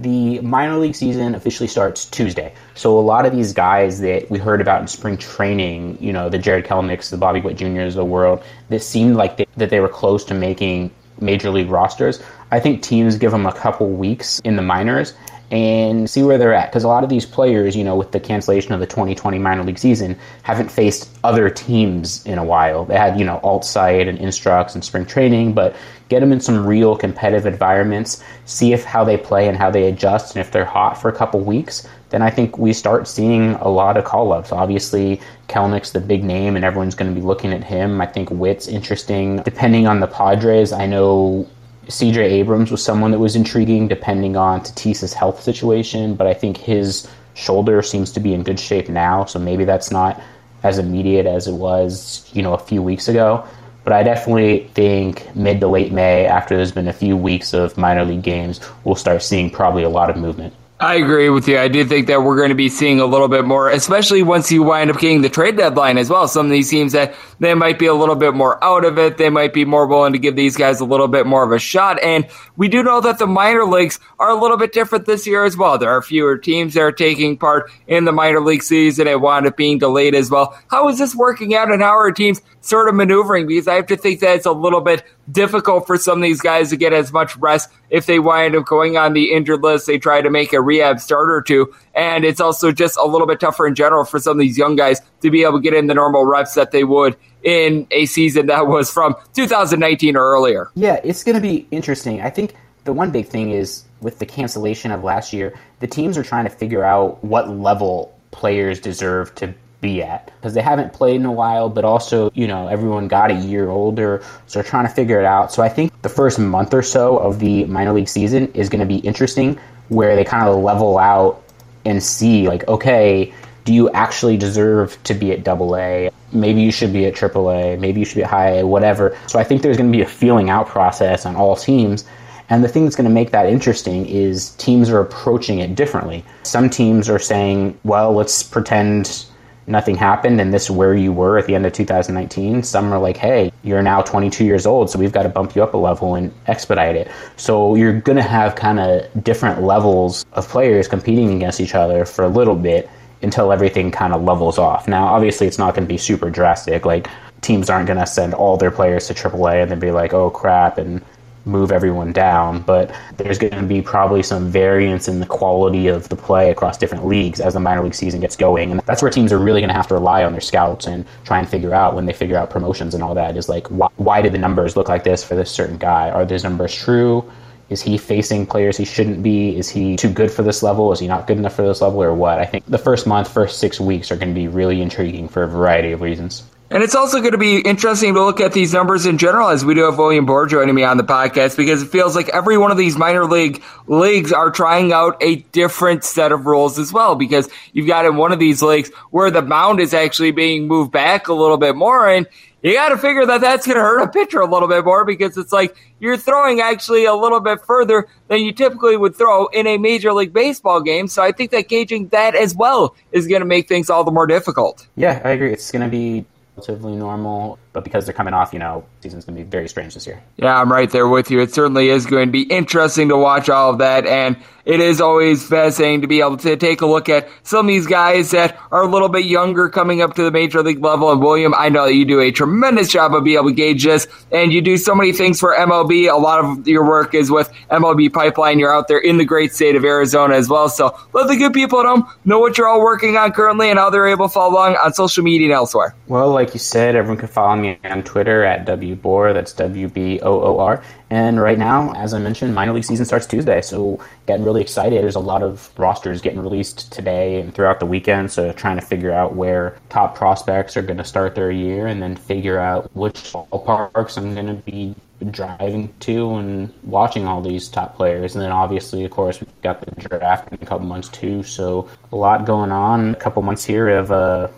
the 0.00 0.40
minor 0.40 0.78
league 0.78 0.94
season 0.94 1.34
officially 1.34 1.66
starts 1.66 2.06
Tuesday. 2.06 2.54
So 2.74 2.98
a 2.98 3.00
lot 3.00 3.26
of 3.26 3.34
these 3.34 3.52
guys 3.52 4.00
that 4.00 4.30
we 4.30 4.38
heard 4.38 4.60
about 4.60 4.80
in 4.80 4.88
spring 4.88 5.18
training, 5.18 5.98
you 6.00 6.12
know, 6.12 6.30
the 6.30 6.38
Jarred 6.38 6.64
Kelenics, 6.64 7.10
the 7.10 7.18
Bobby 7.18 7.40
Witt 7.40 7.56
Juniors 7.56 7.94
of 7.94 7.98
the 7.98 8.04
world, 8.04 8.42
that 8.70 8.80
seemed 8.80 9.16
like 9.16 9.36
they, 9.36 9.46
that 9.56 9.68
they 9.68 9.80
were 9.80 9.88
close 9.88 10.24
to 10.24 10.34
making 10.34 10.90
major 11.20 11.50
league 11.50 11.70
rosters. 11.70 12.22
I 12.50 12.60
think 12.60 12.82
teams 12.82 13.16
give 13.16 13.30
them 13.30 13.44
a 13.44 13.52
couple 13.52 13.90
weeks 13.90 14.40
in 14.40 14.56
the 14.56 14.62
minors 14.62 15.14
and 15.50 16.08
see 16.08 16.22
where 16.22 16.38
they're 16.38 16.54
at. 16.54 16.70
Because 16.70 16.84
a 16.84 16.88
lot 16.88 17.02
of 17.02 17.10
these 17.10 17.26
players, 17.26 17.74
you 17.74 17.82
know, 17.82 17.96
with 17.96 18.12
the 18.12 18.20
cancellation 18.20 18.72
of 18.72 18.80
the 18.80 18.86
2020 18.86 19.38
minor 19.38 19.64
league 19.64 19.78
season, 19.78 20.16
haven't 20.42 20.70
faced 20.70 21.10
other 21.24 21.50
teams 21.50 22.24
in 22.24 22.38
a 22.38 22.44
while. 22.44 22.84
They 22.84 22.96
had, 22.96 23.18
you 23.18 23.24
know, 23.24 23.40
alt 23.42 23.64
site 23.64 24.06
and 24.06 24.18
instructs 24.18 24.74
and 24.74 24.84
spring 24.84 25.06
training, 25.06 25.52
but 25.54 25.74
get 26.08 26.20
them 26.20 26.32
in 26.32 26.40
some 26.40 26.66
real 26.66 26.96
competitive 26.96 27.46
environments, 27.46 28.22
see 28.44 28.72
if 28.72 28.84
how 28.84 29.04
they 29.04 29.16
play 29.16 29.48
and 29.48 29.56
how 29.56 29.70
they 29.70 29.88
adjust, 29.88 30.34
and 30.34 30.40
if 30.44 30.52
they're 30.52 30.64
hot 30.64 31.00
for 31.00 31.08
a 31.08 31.16
couple 31.16 31.40
weeks, 31.40 31.88
then 32.10 32.22
I 32.22 32.30
think 32.30 32.58
we 32.58 32.72
start 32.72 33.06
seeing 33.06 33.52
a 33.54 33.68
lot 33.68 33.96
of 33.96 34.04
call 34.04 34.32
ups. 34.32 34.52
Obviously, 34.52 35.20
Kelenic's 35.48 35.92
the 35.92 36.00
big 36.00 36.24
name, 36.24 36.56
and 36.56 36.64
everyone's 36.64 36.96
going 36.96 37.12
to 37.12 37.20
be 37.20 37.24
looking 37.24 37.52
at 37.52 37.62
him. 37.62 38.00
I 38.00 38.06
think 38.06 38.30
Witt's 38.30 38.66
interesting. 38.66 39.36
Depending 39.42 39.86
on 39.86 40.00
the 40.00 40.08
Padres, 40.08 40.72
I 40.72 40.86
know 40.86 41.48
CJ 41.86 42.18
Abrams 42.18 42.70
was 42.70 42.84
someone 42.84 43.10
that 43.10 43.18
was 43.18 43.36
intriguing 43.36 43.88
depending 43.88 44.36
on 44.36 44.62
Tatis's 44.62 45.12
health 45.12 45.42
situation, 45.42 46.14
but 46.14 46.26
I 46.26 46.34
think 46.34 46.56
his 46.56 47.08
shoulder 47.34 47.82
seems 47.82 48.12
to 48.12 48.20
be 48.20 48.34
in 48.34 48.42
good 48.42 48.60
shape 48.60 48.88
now, 48.88 49.24
so 49.24 49.38
maybe 49.38 49.64
that's 49.64 49.90
not 49.90 50.20
as 50.62 50.78
immediate 50.78 51.26
as 51.26 51.46
it 51.48 51.54
was, 51.54 52.28
you 52.34 52.42
know, 52.42 52.52
a 52.52 52.58
few 52.58 52.82
weeks 52.82 53.08
ago. 53.08 53.44
But 53.82 53.94
I 53.94 54.02
definitely 54.02 54.68
think 54.74 55.34
mid 55.34 55.60
to 55.60 55.68
late 55.68 55.90
May, 55.90 56.26
after 56.26 56.54
there's 56.54 56.72
been 56.72 56.88
a 56.88 56.92
few 56.92 57.16
weeks 57.16 57.54
of 57.54 57.78
minor 57.78 58.04
league 58.04 58.22
games, 58.22 58.60
we'll 58.84 58.94
start 58.94 59.22
seeing 59.22 59.50
probably 59.50 59.82
a 59.82 59.88
lot 59.88 60.10
of 60.10 60.16
movement. 60.16 60.54
I 60.80 60.94
agree 60.94 61.28
with 61.28 61.46
you. 61.46 61.58
I 61.58 61.68
do 61.68 61.84
think 61.84 62.06
that 62.06 62.22
we're 62.22 62.38
going 62.38 62.48
to 62.48 62.54
be 62.54 62.70
seeing 62.70 63.00
a 63.00 63.04
little 63.04 63.28
bit 63.28 63.44
more, 63.44 63.68
especially 63.68 64.22
once 64.22 64.50
you 64.50 64.62
wind 64.62 64.90
up 64.90 64.98
getting 64.98 65.20
the 65.20 65.28
trade 65.28 65.58
deadline 65.58 65.98
as 65.98 66.08
well. 66.08 66.26
Some 66.26 66.46
of 66.46 66.52
these 66.52 66.70
teams 66.70 66.92
that 66.92 67.14
they 67.38 67.52
might 67.52 67.78
be 67.78 67.84
a 67.84 67.92
little 67.92 68.14
bit 68.14 68.32
more 68.32 68.62
out 68.64 68.86
of 68.86 68.98
it. 68.98 69.18
They 69.18 69.28
might 69.28 69.52
be 69.52 69.66
more 69.66 69.86
willing 69.86 70.14
to 70.14 70.18
give 70.18 70.36
these 70.36 70.56
guys 70.56 70.80
a 70.80 70.86
little 70.86 71.06
bit 71.06 71.26
more 71.26 71.44
of 71.44 71.52
a 71.52 71.58
shot. 71.58 72.02
And 72.02 72.26
we 72.56 72.68
do 72.68 72.82
know 72.82 73.02
that 73.02 73.18
the 73.18 73.26
minor 73.26 73.66
leagues 73.66 74.00
are 74.18 74.30
a 74.30 74.40
little 74.40 74.56
bit 74.56 74.72
different 74.72 75.04
this 75.04 75.26
year 75.26 75.44
as 75.44 75.54
well. 75.54 75.76
There 75.76 75.90
are 75.90 76.00
fewer 76.00 76.38
teams 76.38 76.72
that 76.72 76.80
are 76.80 76.92
taking 76.92 77.36
part 77.36 77.70
in 77.86 78.06
the 78.06 78.12
minor 78.12 78.40
league 78.40 78.62
season. 78.62 79.06
It 79.06 79.20
wound 79.20 79.46
up 79.46 79.58
being 79.58 79.78
delayed 79.78 80.14
as 80.14 80.30
well. 80.30 80.58
How 80.68 80.88
is 80.88 80.98
this 80.98 81.14
working 81.14 81.54
out 81.54 81.70
and 81.70 81.82
how 81.82 81.98
are 81.98 82.10
teams 82.10 82.40
sort 82.62 82.88
of 82.88 82.94
maneuvering? 82.94 83.46
Because 83.46 83.68
I 83.68 83.74
have 83.74 83.86
to 83.88 83.98
think 83.98 84.20
that 84.20 84.36
it's 84.36 84.46
a 84.46 84.52
little 84.52 84.80
bit 84.80 85.04
difficult 85.30 85.86
for 85.86 85.98
some 85.98 86.18
of 86.18 86.22
these 86.22 86.40
guys 86.40 86.70
to 86.70 86.76
get 86.78 86.94
as 86.94 87.12
much 87.12 87.36
rest 87.36 87.68
if 87.90 88.06
they 88.06 88.18
wind 88.18 88.56
up 88.56 88.66
going 88.66 88.96
on 88.96 89.12
the 89.12 89.32
injured 89.32 89.62
list. 89.62 89.86
They 89.86 89.98
try 89.98 90.22
to 90.22 90.30
make 90.30 90.52
a 90.52 90.60
rehab 90.60 91.00
starter 91.00 91.34
or 91.34 91.42
two. 91.42 91.74
And 91.94 92.24
it's 92.24 92.40
also 92.40 92.72
just 92.72 92.96
a 92.96 93.06
little 93.06 93.26
bit 93.26 93.40
tougher 93.40 93.66
in 93.66 93.74
general 93.74 94.04
for 94.04 94.18
some 94.18 94.32
of 94.32 94.40
these 94.40 94.56
young 94.56 94.76
guys 94.76 95.00
to 95.22 95.30
be 95.30 95.42
able 95.42 95.58
to 95.58 95.62
get 95.62 95.74
in 95.74 95.86
the 95.86 95.94
normal 95.94 96.24
reps 96.24 96.54
that 96.54 96.70
they 96.70 96.84
would 96.84 97.16
in 97.42 97.86
a 97.90 98.06
season 98.06 98.46
that 98.46 98.66
was 98.66 98.90
from 98.90 99.14
2019 99.34 100.16
or 100.16 100.20
earlier. 100.20 100.70
Yeah, 100.74 101.00
it's 101.02 101.24
going 101.24 101.36
to 101.36 101.40
be 101.40 101.66
interesting. 101.70 102.20
I 102.20 102.30
think 102.30 102.54
the 102.84 102.92
one 102.92 103.10
big 103.10 103.26
thing 103.26 103.50
is 103.50 103.84
with 104.00 104.18
the 104.18 104.26
cancellation 104.26 104.90
of 104.90 105.04
last 105.04 105.32
year, 105.32 105.58
the 105.80 105.86
teams 105.86 106.16
are 106.16 106.22
trying 106.22 106.44
to 106.44 106.50
figure 106.50 106.84
out 106.84 107.22
what 107.24 107.48
level 107.50 108.16
players 108.30 108.80
deserve 108.80 109.34
to 109.36 109.54
be 109.80 110.02
at 110.02 110.26
because 110.36 110.54
they 110.54 110.62
haven't 110.62 110.92
played 110.92 111.16
in 111.16 111.24
a 111.24 111.32
while, 111.32 111.68
but 111.68 111.84
also, 111.84 112.30
you 112.34 112.46
know, 112.46 112.68
everyone 112.68 113.08
got 113.08 113.30
a 113.30 113.34
year 113.34 113.68
older, 113.68 114.22
so 114.46 114.58
they're 114.58 114.68
trying 114.68 114.86
to 114.86 114.92
figure 114.92 115.18
it 115.18 115.24
out. 115.24 115.52
So 115.52 115.62
I 115.62 115.68
think 115.68 115.89
the 116.02 116.08
first 116.08 116.38
month 116.38 116.72
or 116.72 116.82
so 116.82 117.18
of 117.18 117.38
the 117.38 117.64
minor 117.64 117.92
league 117.92 118.08
season 118.08 118.50
is 118.52 118.68
going 118.68 118.80
to 118.80 118.86
be 118.86 118.98
interesting 118.98 119.58
where 119.88 120.16
they 120.16 120.24
kind 120.24 120.48
of 120.48 120.62
level 120.62 120.98
out 120.98 121.42
and 121.84 122.02
see, 122.02 122.48
like, 122.48 122.66
okay, 122.68 123.32
do 123.64 123.72
you 123.72 123.90
actually 123.90 124.36
deserve 124.36 125.02
to 125.04 125.14
be 125.14 125.32
at 125.32 125.44
double 125.44 125.76
A? 125.76 126.10
Maybe 126.32 126.60
you 126.60 126.72
should 126.72 126.92
be 126.92 127.06
at 127.06 127.14
triple 127.14 127.50
A, 127.50 127.76
maybe 127.76 128.00
you 128.00 128.06
should 128.06 128.16
be 128.16 128.22
at 128.22 128.30
high 128.30 128.58
A, 128.58 128.66
whatever. 128.66 129.16
So 129.26 129.38
I 129.38 129.44
think 129.44 129.62
there's 129.62 129.76
going 129.76 129.90
to 129.90 129.96
be 129.96 130.02
a 130.02 130.08
feeling 130.08 130.48
out 130.48 130.68
process 130.68 131.26
on 131.26 131.36
all 131.36 131.56
teams. 131.56 132.04
And 132.48 132.64
the 132.64 132.68
thing 132.68 132.84
that's 132.84 132.96
going 132.96 133.08
to 133.08 133.14
make 133.14 133.30
that 133.30 133.46
interesting 133.46 134.06
is 134.06 134.50
teams 134.56 134.90
are 134.90 135.00
approaching 135.00 135.60
it 135.60 135.74
differently. 135.74 136.24
Some 136.42 136.68
teams 136.68 137.08
are 137.08 137.18
saying, 137.18 137.78
well, 137.84 138.12
let's 138.12 138.42
pretend 138.42 139.24
nothing 139.66 139.96
happened 139.96 140.40
and 140.40 140.52
this 140.52 140.64
is 140.64 140.70
where 140.70 140.94
you 140.94 141.12
were 141.12 141.38
at 141.38 141.46
the 141.46 141.54
end 141.54 141.66
of 141.66 141.72
2019. 141.72 142.62
Some 142.62 142.92
are 142.92 142.98
like, 142.98 143.16
hey, 143.16 143.52
you're 143.62 143.82
now 143.82 144.02
22 144.02 144.44
years 144.44 144.66
old, 144.66 144.90
so 144.90 144.98
we've 144.98 145.12
got 145.12 145.22
to 145.24 145.28
bump 145.28 145.54
you 145.54 145.62
up 145.62 145.74
a 145.74 145.76
level 145.76 146.14
and 146.14 146.32
expedite 146.46 146.96
it. 146.96 147.10
So 147.36 147.74
you're 147.74 148.00
going 148.00 148.16
to 148.16 148.22
have 148.22 148.54
kind 148.56 148.80
of 148.80 149.24
different 149.24 149.62
levels 149.62 150.24
of 150.32 150.48
players 150.48 150.88
competing 150.88 151.34
against 151.34 151.60
each 151.60 151.74
other 151.74 152.04
for 152.04 152.24
a 152.24 152.28
little 152.28 152.56
bit 152.56 152.90
until 153.22 153.52
everything 153.52 153.90
kind 153.90 154.14
of 154.14 154.22
levels 154.22 154.58
off. 154.58 154.88
Now, 154.88 155.06
obviously, 155.08 155.46
it's 155.46 155.58
not 155.58 155.74
going 155.74 155.86
to 155.86 155.92
be 155.92 155.98
super 155.98 156.30
drastic. 156.30 156.86
Like, 156.86 157.08
teams 157.42 157.70
aren't 157.70 157.86
going 157.86 157.98
to 157.98 158.06
send 158.06 158.34
all 158.34 158.56
their 158.56 158.70
players 158.70 159.06
to 159.08 159.14
AAA 159.14 159.62
and 159.62 159.70
then 159.70 159.78
be 159.78 159.90
like, 159.90 160.12
oh 160.12 160.30
crap, 160.30 160.78
and 160.78 161.02
move 161.44 161.72
everyone 161.72 162.12
down, 162.12 162.60
but 162.62 162.94
there's 163.16 163.38
going 163.38 163.52
to 163.52 163.62
be 163.62 163.80
probably 163.80 164.22
some 164.22 164.50
variance 164.50 165.08
in 165.08 165.20
the 165.20 165.26
quality 165.26 165.88
of 165.88 166.08
the 166.08 166.16
play 166.16 166.50
across 166.50 166.76
different 166.76 167.06
leagues 167.06 167.40
as 167.40 167.54
the 167.54 167.60
minor 167.60 167.82
league 167.82 167.94
season 167.94 168.20
gets 168.20 168.36
going. 168.36 168.70
And 168.70 168.80
that's 168.80 169.02
where 169.02 169.10
teams 169.10 169.32
are 169.32 169.38
really 169.38 169.60
going 169.60 169.68
to 169.68 169.74
have 169.74 169.88
to 169.88 169.94
rely 169.94 170.24
on 170.24 170.32
their 170.32 170.40
scouts 170.40 170.86
and 170.86 171.04
try 171.24 171.38
and 171.38 171.48
figure 171.48 171.74
out 171.74 171.94
when 171.94 172.06
they 172.06 172.12
figure 172.12 172.36
out 172.36 172.50
promotions 172.50 172.94
and 172.94 173.02
all 173.02 173.14
that 173.14 173.36
is 173.36 173.48
like, 173.48 173.66
why, 173.68 173.88
why 173.96 174.22
did 174.22 174.32
the 174.32 174.38
numbers 174.38 174.76
look 174.76 174.88
like 174.88 175.04
this 175.04 175.24
for 175.24 175.34
this 175.34 175.50
certain 175.50 175.78
guy? 175.78 176.10
Are 176.10 176.24
those 176.24 176.44
numbers 176.44 176.74
true? 176.74 177.30
Is 177.70 177.80
he 177.80 177.96
facing 177.98 178.46
players 178.46 178.76
he 178.76 178.84
shouldn't 178.84 179.22
be? 179.22 179.56
Is 179.56 179.68
he 179.68 179.94
too 179.96 180.10
good 180.10 180.30
for 180.30 180.42
this 180.42 180.62
level? 180.62 180.92
Is 180.92 180.98
he 180.98 181.06
not 181.06 181.28
good 181.28 181.38
enough 181.38 181.54
for 181.54 181.62
this 181.62 181.80
level 181.80 182.02
or 182.02 182.12
what? 182.12 182.40
I 182.40 182.44
think 182.44 182.66
the 182.66 182.78
first 182.78 183.06
month, 183.06 183.32
first 183.32 183.60
six 183.60 183.78
weeks 183.78 184.10
are 184.10 184.16
going 184.16 184.28
to 184.28 184.34
be 184.34 184.48
really 184.48 184.82
intriguing 184.82 185.28
for 185.28 185.44
a 185.44 185.48
variety 185.48 185.92
of 185.92 186.00
reasons. 186.00 186.42
And 186.72 186.84
it's 186.84 186.94
also 186.94 187.18
going 187.18 187.32
to 187.32 187.38
be 187.38 187.58
interesting 187.58 188.14
to 188.14 188.24
look 188.24 188.40
at 188.40 188.52
these 188.52 188.72
numbers 188.72 189.04
in 189.04 189.18
general 189.18 189.48
as 189.48 189.64
we 189.64 189.74
do 189.74 189.82
have 189.82 189.98
William 189.98 190.24
Boor 190.24 190.46
joining 190.46 190.72
me 190.72 190.84
on 190.84 190.98
the 190.98 191.02
podcast 191.02 191.56
because 191.56 191.82
it 191.82 191.88
feels 191.88 192.14
like 192.14 192.28
every 192.28 192.56
one 192.56 192.70
of 192.70 192.76
these 192.76 192.96
minor 192.96 193.24
league 193.24 193.60
leagues 193.88 194.32
are 194.32 194.52
trying 194.52 194.92
out 194.92 195.20
a 195.20 195.36
different 195.50 196.04
set 196.04 196.30
of 196.30 196.46
rules 196.46 196.78
as 196.78 196.92
well 196.92 197.16
because 197.16 197.48
you've 197.72 197.88
got 197.88 198.06
in 198.06 198.14
one 198.14 198.30
of 198.30 198.38
these 198.38 198.62
leagues 198.62 198.88
where 199.10 199.32
the 199.32 199.42
mound 199.42 199.80
is 199.80 199.92
actually 199.92 200.30
being 200.30 200.68
moved 200.68 200.92
back 200.92 201.26
a 201.26 201.34
little 201.34 201.56
bit 201.56 201.74
more 201.74 202.08
and 202.08 202.28
you 202.62 202.74
got 202.74 202.90
to 202.90 202.98
figure 202.98 203.26
that 203.26 203.40
that's 203.40 203.66
going 203.66 203.76
to 203.76 203.82
hurt 203.82 204.02
a 204.02 204.08
pitcher 204.08 204.38
a 204.38 204.46
little 204.48 204.68
bit 204.68 204.84
more 204.84 205.04
because 205.04 205.36
it's 205.36 205.52
like 205.52 205.74
you're 205.98 206.18
throwing 206.18 206.60
actually 206.60 207.04
a 207.04 207.14
little 207.14 207.40
bit 207.40 207.62
further 207.62 208.06
than 208.28 208.44
you 208.44 208.52
typically 208.52 208.96
would 208.96 209.16
throw 209.16 209.46
in 209.46 209.66
a 209.66 209.76
major 209.76 210.12
league 210.12 210.32
baseball 210.32 210.80
game. 210.80 211.08
So 211.08 211.20
I 211.20 211.32
think 211.32 211.50
that 211.50 211.68
gauging 211.68 212.08
that 212.08 212.36
as 212.36 212.54
well 212.54 212.94
is 213.10 213.26
going 213.26 213.40
to 213.40 213.46
make 213.46 213.66
things 213.66 213.90
all 213.90 214.04
the 214.04 214.12
more 214.12 214.26
difficult. 214.26 214.86
Yeah, 214.94 215.20
I 215.24 215.30
agree. 215.30 215.52
It's 215.52 215.72
going 215.72 215.82
to 215.82 215.88
be 215.88 216.26
relatively 216.68 216.96
normal. 216.96 217.58
But 217.72 217.84
because 217.84 218.04
they're 218.04 218.14
coming 218.14 218.34
off, 218.34 218.52
you 218.52 218.58
know, 218.58 218.84
season's 219.00 219.24
going 219.24 219.38
to 219.38 219.44
be 219.44 219.48
very 219.48 219.68
strange 219.68 219.94
this 219.94 220.06
year. 220.06 220.20
Yeah, 220.36 220.60
I'm 220.60 220.72
right 220.72 220.90
there 220.90 221.06
with 221.06 221.30
you. 221.30 221.40
It 221.40 221.54
certainly 221.54 221.88
is 221.88 222.04
going 222.04 222.26
to 222.26 222.32
be 222.32 222.42
interesting 222.42 223.10
to 223.10 223.16
watch 223.16 223.48
all 223.48 223.70
of 223.70 223.78
that. 223.78 224.06
And 224.06 224.36
it 224.64 224.80
is 224.80 225.00
always 225.00 225.46
fascinating 225.46 226.02
to 226.02 226.06
be 226.06 226.20
able 226.20 226.36
to 226.38 226.56
take 226.56 226.80
a 226.80 226.86
look 226.86 227.08
at 227.08 227.28
some 227.42 227.66
of 227.66 227.68
these 227.68 227.86
guys 227.86 228.32
that 228.32 228.58
are 228.70 228.82
a 228.82 228.86
little 228.86 229.08
bit 229.08 229.24
younger 229.24 229.68
coming 229.68 230.02
up 230.02 230.14
to 230.14 230.22
the 230.22 230.30
major 230.30 230.62
league 230.62 230.82
level. 230.82 231.10
And 231.10 231.20
William, 231.20 231.54
I 231.54 231.70
know 231.70 231.86
that 231.86 231.94
you 231.94 232.04
do 232.04 232.20
a 232.20 232.30
tremendous 232.30 232.88
job 232.88 233.14
of 233.14 233.24
being 233.24 233.38
able 233.38 233.48
to 233.48 233.54
gauge 233.54 233.84
this, 233.84 234.06
and 234.30 234.52
you 234.52 234.60
do 234.60 234.76
so 234.76 234.94
many 234.94 235.12
things 235.12 235.40
for 235.40 235.54
MLB. 235.54 236.12
A 236.12 236.16
lot 236.16 236.44
of 236.44 236.68
your 236.68 236.86
work 236.86 237.14
is 237.14 237.30
with 237.30 237.50
MLB 237.70 238.12
Pipeline. 238.12 238.58
You're 238.58 238.74
out 238.74 238.88
there 238.88 238.98
in 238.98 239.18
the 239.18 239.24
great 239.24 239.52
state 239.54 239.76
of 239.76 239.84
Arizona 239.84 240.34
as 240.34 240.48
well. 240.48 240.68
So 240.68 240.96
let 241.12 241.28
the 241.28 241.36
good 241.36 241.52
people 241.52 241.80
at 241.80 241.86
home 241.86 242.08
know 242.24 242.38
what 242.38 242.58
you're 242.58 242.68
all 242.68 242.80
working 242.80 243.16
on 243.16 243.32
currently 243.32 243.70
and 243.70 243.78
how 243.78 243.90
they're 243.90 244.08
able 244.08 244.28
to 244.28 244.32
follow 244.32 244.52
along 244.52 244.76
on 244.76 244.92
social 244.92 245.24
media 245.24 245.48
and 245.48 245.54
elsewhere. 245.54 245.94
Well, 246.06 246.30
like 246.30 246.52
you 246.52 246.60
said, 246.60 246.94
everyone 246.96 247.18
can 247.18 247.28
follow 247.28 247.56
me 247.60 247.78
on 247.84 248.02
Twitter 248.02 248.44
at 248.44 248.66
WBoor. 248.66 249.34
That's 249.34 249.52
W 249.54 249.88
B 249.88 250.20
O 250.20 250.40
O 250.42 250.58
R. 250.58 250.82
And 251.10 251.40
right 251.40 251.58
now, 251.58 251.92
as 251.94 252.14
I 252.14 252.18
mentioned, 252.18 252.54
minor 252.54 252.72
league 252.72 252.84
season 252.84 253.04
starts 253.04 253.26
Tuesday, 253.26 253.60
so 253.62 253.98
getting 254.26 254.44
really 254.44 254.62
excited. 254.62 255.02
There's 255.02 255.16
a 255.16 255.20
lot 255.20 255.42
of 255.42 255.70
rosters 255.76 256.20
getting 256.20 256.40
released 256.40 256.92
today 256.92 257.40
and 257.40 257.52
throughout 257.52 257.80
the 257.80 257.86
weekend, 257.86 258.30
so 258.30 258.52
trying 258.52 258.78
to 258.78 258.86
figure 258.86 259.12
out 259.12 259.34
where 259.34 259.76
top 259.88 260.14
prospects 260.14 260.76
are 260.76 260.82
going 260.82 260.98
to 260.98 261.04
start 261.04 261.34
their 261.34 261.50
year 261.50 261.88
and 261.88 262.00
then 262.00 262.14
figure 262.14 262.60
out 262.60 262.94
which 262.94 263.32
ballparks 263.32 264.16
I'm 264.16 264.34
going 264.34 264.46
to 264.46 264.54
be 264.54 264.94
driving 265.30 265.92
to 266.00 266.34
and 266.36 266.72
watching 266.82 267.26
all 267.26 267.42
these 267.42 267.68
top 267.68 267.96
players. 267.96 268.34
And 268.34 268.42
then 268.42 268.52
obviously, 268.52 269.04
of 269.04 269.10
course, 269.10 269.40
we've 269.40 269.62
got 269.62 269.80
the 269.80 269.90
draft 270.08 270.52
in 270.52 270.58
a 270.62 270.66
couple 270.66 270.86
months 270.86 271.08
too, 271.08 271.42
so 271.42 271.88
a 272.12 272.16
lot 272.16 272.46
going 272.46 272.72
on. 272.72 273.14
A 273.14 273.16
couple 273.16 273.42
months 273.42 273.64
here 273.64 273.88
of 273.88 274.12
uh, 274.12 274.48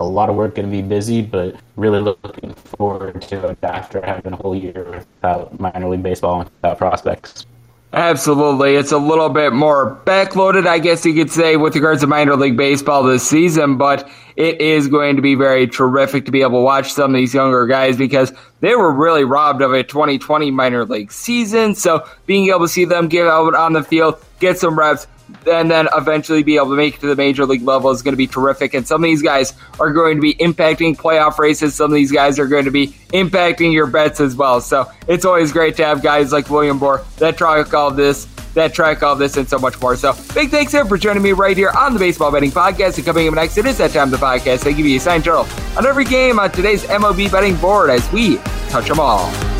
a 0.00 0.04
lot 0.04 0.28
of 0.28 0.36
work, 0.36 0.54
going 0.54 0.68
to 0.68 0.72
be 0.72 0.82
busy, 0.82 1.22
but 1.22 1.54
really 1.76 2.00
looking 2.00 2.54
forward 2.54 3.20
to 3.22 3.48
it 3.48 3.58
after 3.62 4.00
having 4.04 4.32
a 4.32 4.36
whole 4.36 4.56
year 4.56 4.90
without 4.90 5.60
minor 5.60 5.88
league 5.88 6.02
baseball 6.02 6.40
and 6.40 6.50
without 6.50 6.78
prospects. 6.78 7.46
Absolutely. 7.92 8.76
It's 8.76 8.92
a 8.92 8.98
little 8.98 9.28
bit 9.28 9.52
more 9.52 10.00
backloaded, 10.04 10.66
I 10.66 10.78
guess 10.78 11.04
you 11.04 11.12
could 11.12 11.30
say, 11.30 11.56
with 11.56 11.74
regards 11.74 12.02
to 12.02 12.06
minor 12.06 12.36
league 12.36 12.56
baseball 12.56 13.02
this 13.02 13.28
season, 13.28 13.78
but 13.78 14.08
it 14.36 14.60
is 14.60 14.86
going 14.86 15.16
to 15.16 15.22
be 15.22 15.34
very 15.34 15.66
terrific 15.66 16.24
to 16.26 16.30
be 16.30 16.42
able 16.42 16.60
to 16.60 16.64
watch 16.64 16.92
some 16.92 17.14
of 17.14 17.18
these 17.18 17.34
younger 17.34 17.66
guys 17.66 17.96
because 17.96 18.32
they 18.60 18.76
were 18.76 18.92
really 18.92 19.24
robbed 19.24 19.60
of 19.60 19.72
a 19.72 19.82
2020 19.82 20.52
minor 20.52 20.84
league 20.84 21.10
season. 21.10 21.74
So 21.74 22.06
being 22.26 22.48
able 22.48 22.60
to 22.60 22.68
see 22.68 22.84
them 22.84 23.08
get 23.08 23.26
out 23.26 23.56
on 23.56 23.72
the 23.72 23.82
field, 23.82 24.24
get 24.38 24.56
some 24.58 24.78
reps, 24.78 25.08
and 25.46 25.70
then 25.70 25.88
eventually 25.96 26.42
be 26.42 26.56
able 26.56 26.70
to 26.70 26.76
make 26.76 26.96
it 26.96 27.00
to 27.00 27.06
the 27.06 27.16
major 27.16 27.46
league 27.46 27.62
level 27.62 27.90
is 27.90 28.02
going 28.02 28.12
to 28.12 28.16
be 28.16 28.26
terrific. 28.26 28.74
And 28.74 28.86
some 28.86 29.02
of 29.02 29.08
these 29.08 29.22
guys 29.22 29.54
are 29.78 29.92
going 29.92 30.16
to 30.16 30.20
be 30.20 30.34
impacting 30.34 30.96
playoff 30.96 31.38
races. 31.38 31.74
Some 31.74 31.90
of 31.90 31.94
these 31.94 32.12
guys 32.12 32.38
are 32.38 32.46
going 32.46 32.64
to 32.64 32.70
be 32.70 32.88
impacting 33.12 33.72
your 33.72 33.86
bets 33.86 34.20
as 34.20 34.36
well. 34.36 34.60
So 34.60 34.90
it's 35.08 35.24
always 35.24 35.52
great 35.52 35.76
to 35.76 35.84
have 35.84 36.02
guys 36.02 36.32
like 36.32 36.50
William 36.50 36.78
Boor 36.78 37.04
that 37.18 37.36
track 37.36 37.72
all 37.74 37.90
this, 37.90 38.26
that 38.54 38.74
track 38.74 39.02
all 39.02 39.16
this, 39.16 39.36
and 39.36 39.48
so 39.48 39.58
much 39.58 39.80
more. 39.80 39.96
So 39.96 40.14
big 40.34 40.50
thanks 40.50 40.72
him 40.72 40.88
for 40.88 40.98
joining 40.98 41.22
me 41.22 41.32
right 41.32 41.56
here 41.56 41.70
on 41.76 41.94
the 41.94 42.00
Baseball 42.00 42.30
Betting 42.32 42.50
Podcast. 42.50 42.96
And 42.96 43.06
coming 43.06 43.28
up 43.28 43.34
next, 43.34 43.56
it 43.58 43.66
is 43.66 43.78
that 43.78 43.92
time 43.92 44.12
of 44.12 44.18
the 44.18 44.24
podcast. 44.24 44.66
I 44.66 44.72
give 44.72 44.86
you 44.86 44.96
a 44.96 45.00
sign 45.00 45.22
journal 45.22 45.46
on 45.76 45.86
every 45.86 46.04
game 46.04 46.38
on 46.38 46.50
today's 46.50 46.84
MLB 46.84 47.30
betting 47.30 47.56
board 47.56 47.90
as 47.90 48.10
we 48.12 48.38
touch 48.68 48.88
them 48.88 49.00
all. 49.00 49.59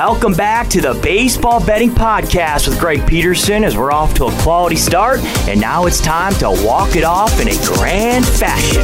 Welcome 0.00 0.34
back 0.34 0.68
to 0.68 0.80
the 0.80 0.94
Baseball 1.02 1.58
Betting 1.66 1.90
Podcast 1.90 2.68
with 2.68 2.78
Greg 2.78 3.04
Peterson 3.04 3.64
as 3.64 3.76
we're 3.76 3.90
off 3.90 4.14
to 4.14 4.26
a 4.26 4.42
quality 4.42 4.76
start, 4.76 5.18
and 5.48 5.60
now 5.60 5.86
it's 5.86 6.00
time 6.00 6.32
to 6.34 6.50
walk 6.64 6.94
it 6.94 7.02
off 7.02 7.40
in 7.40 7.48
a 7.48 7.56
grand 7.64 8.24
fashion. 8.24 8.82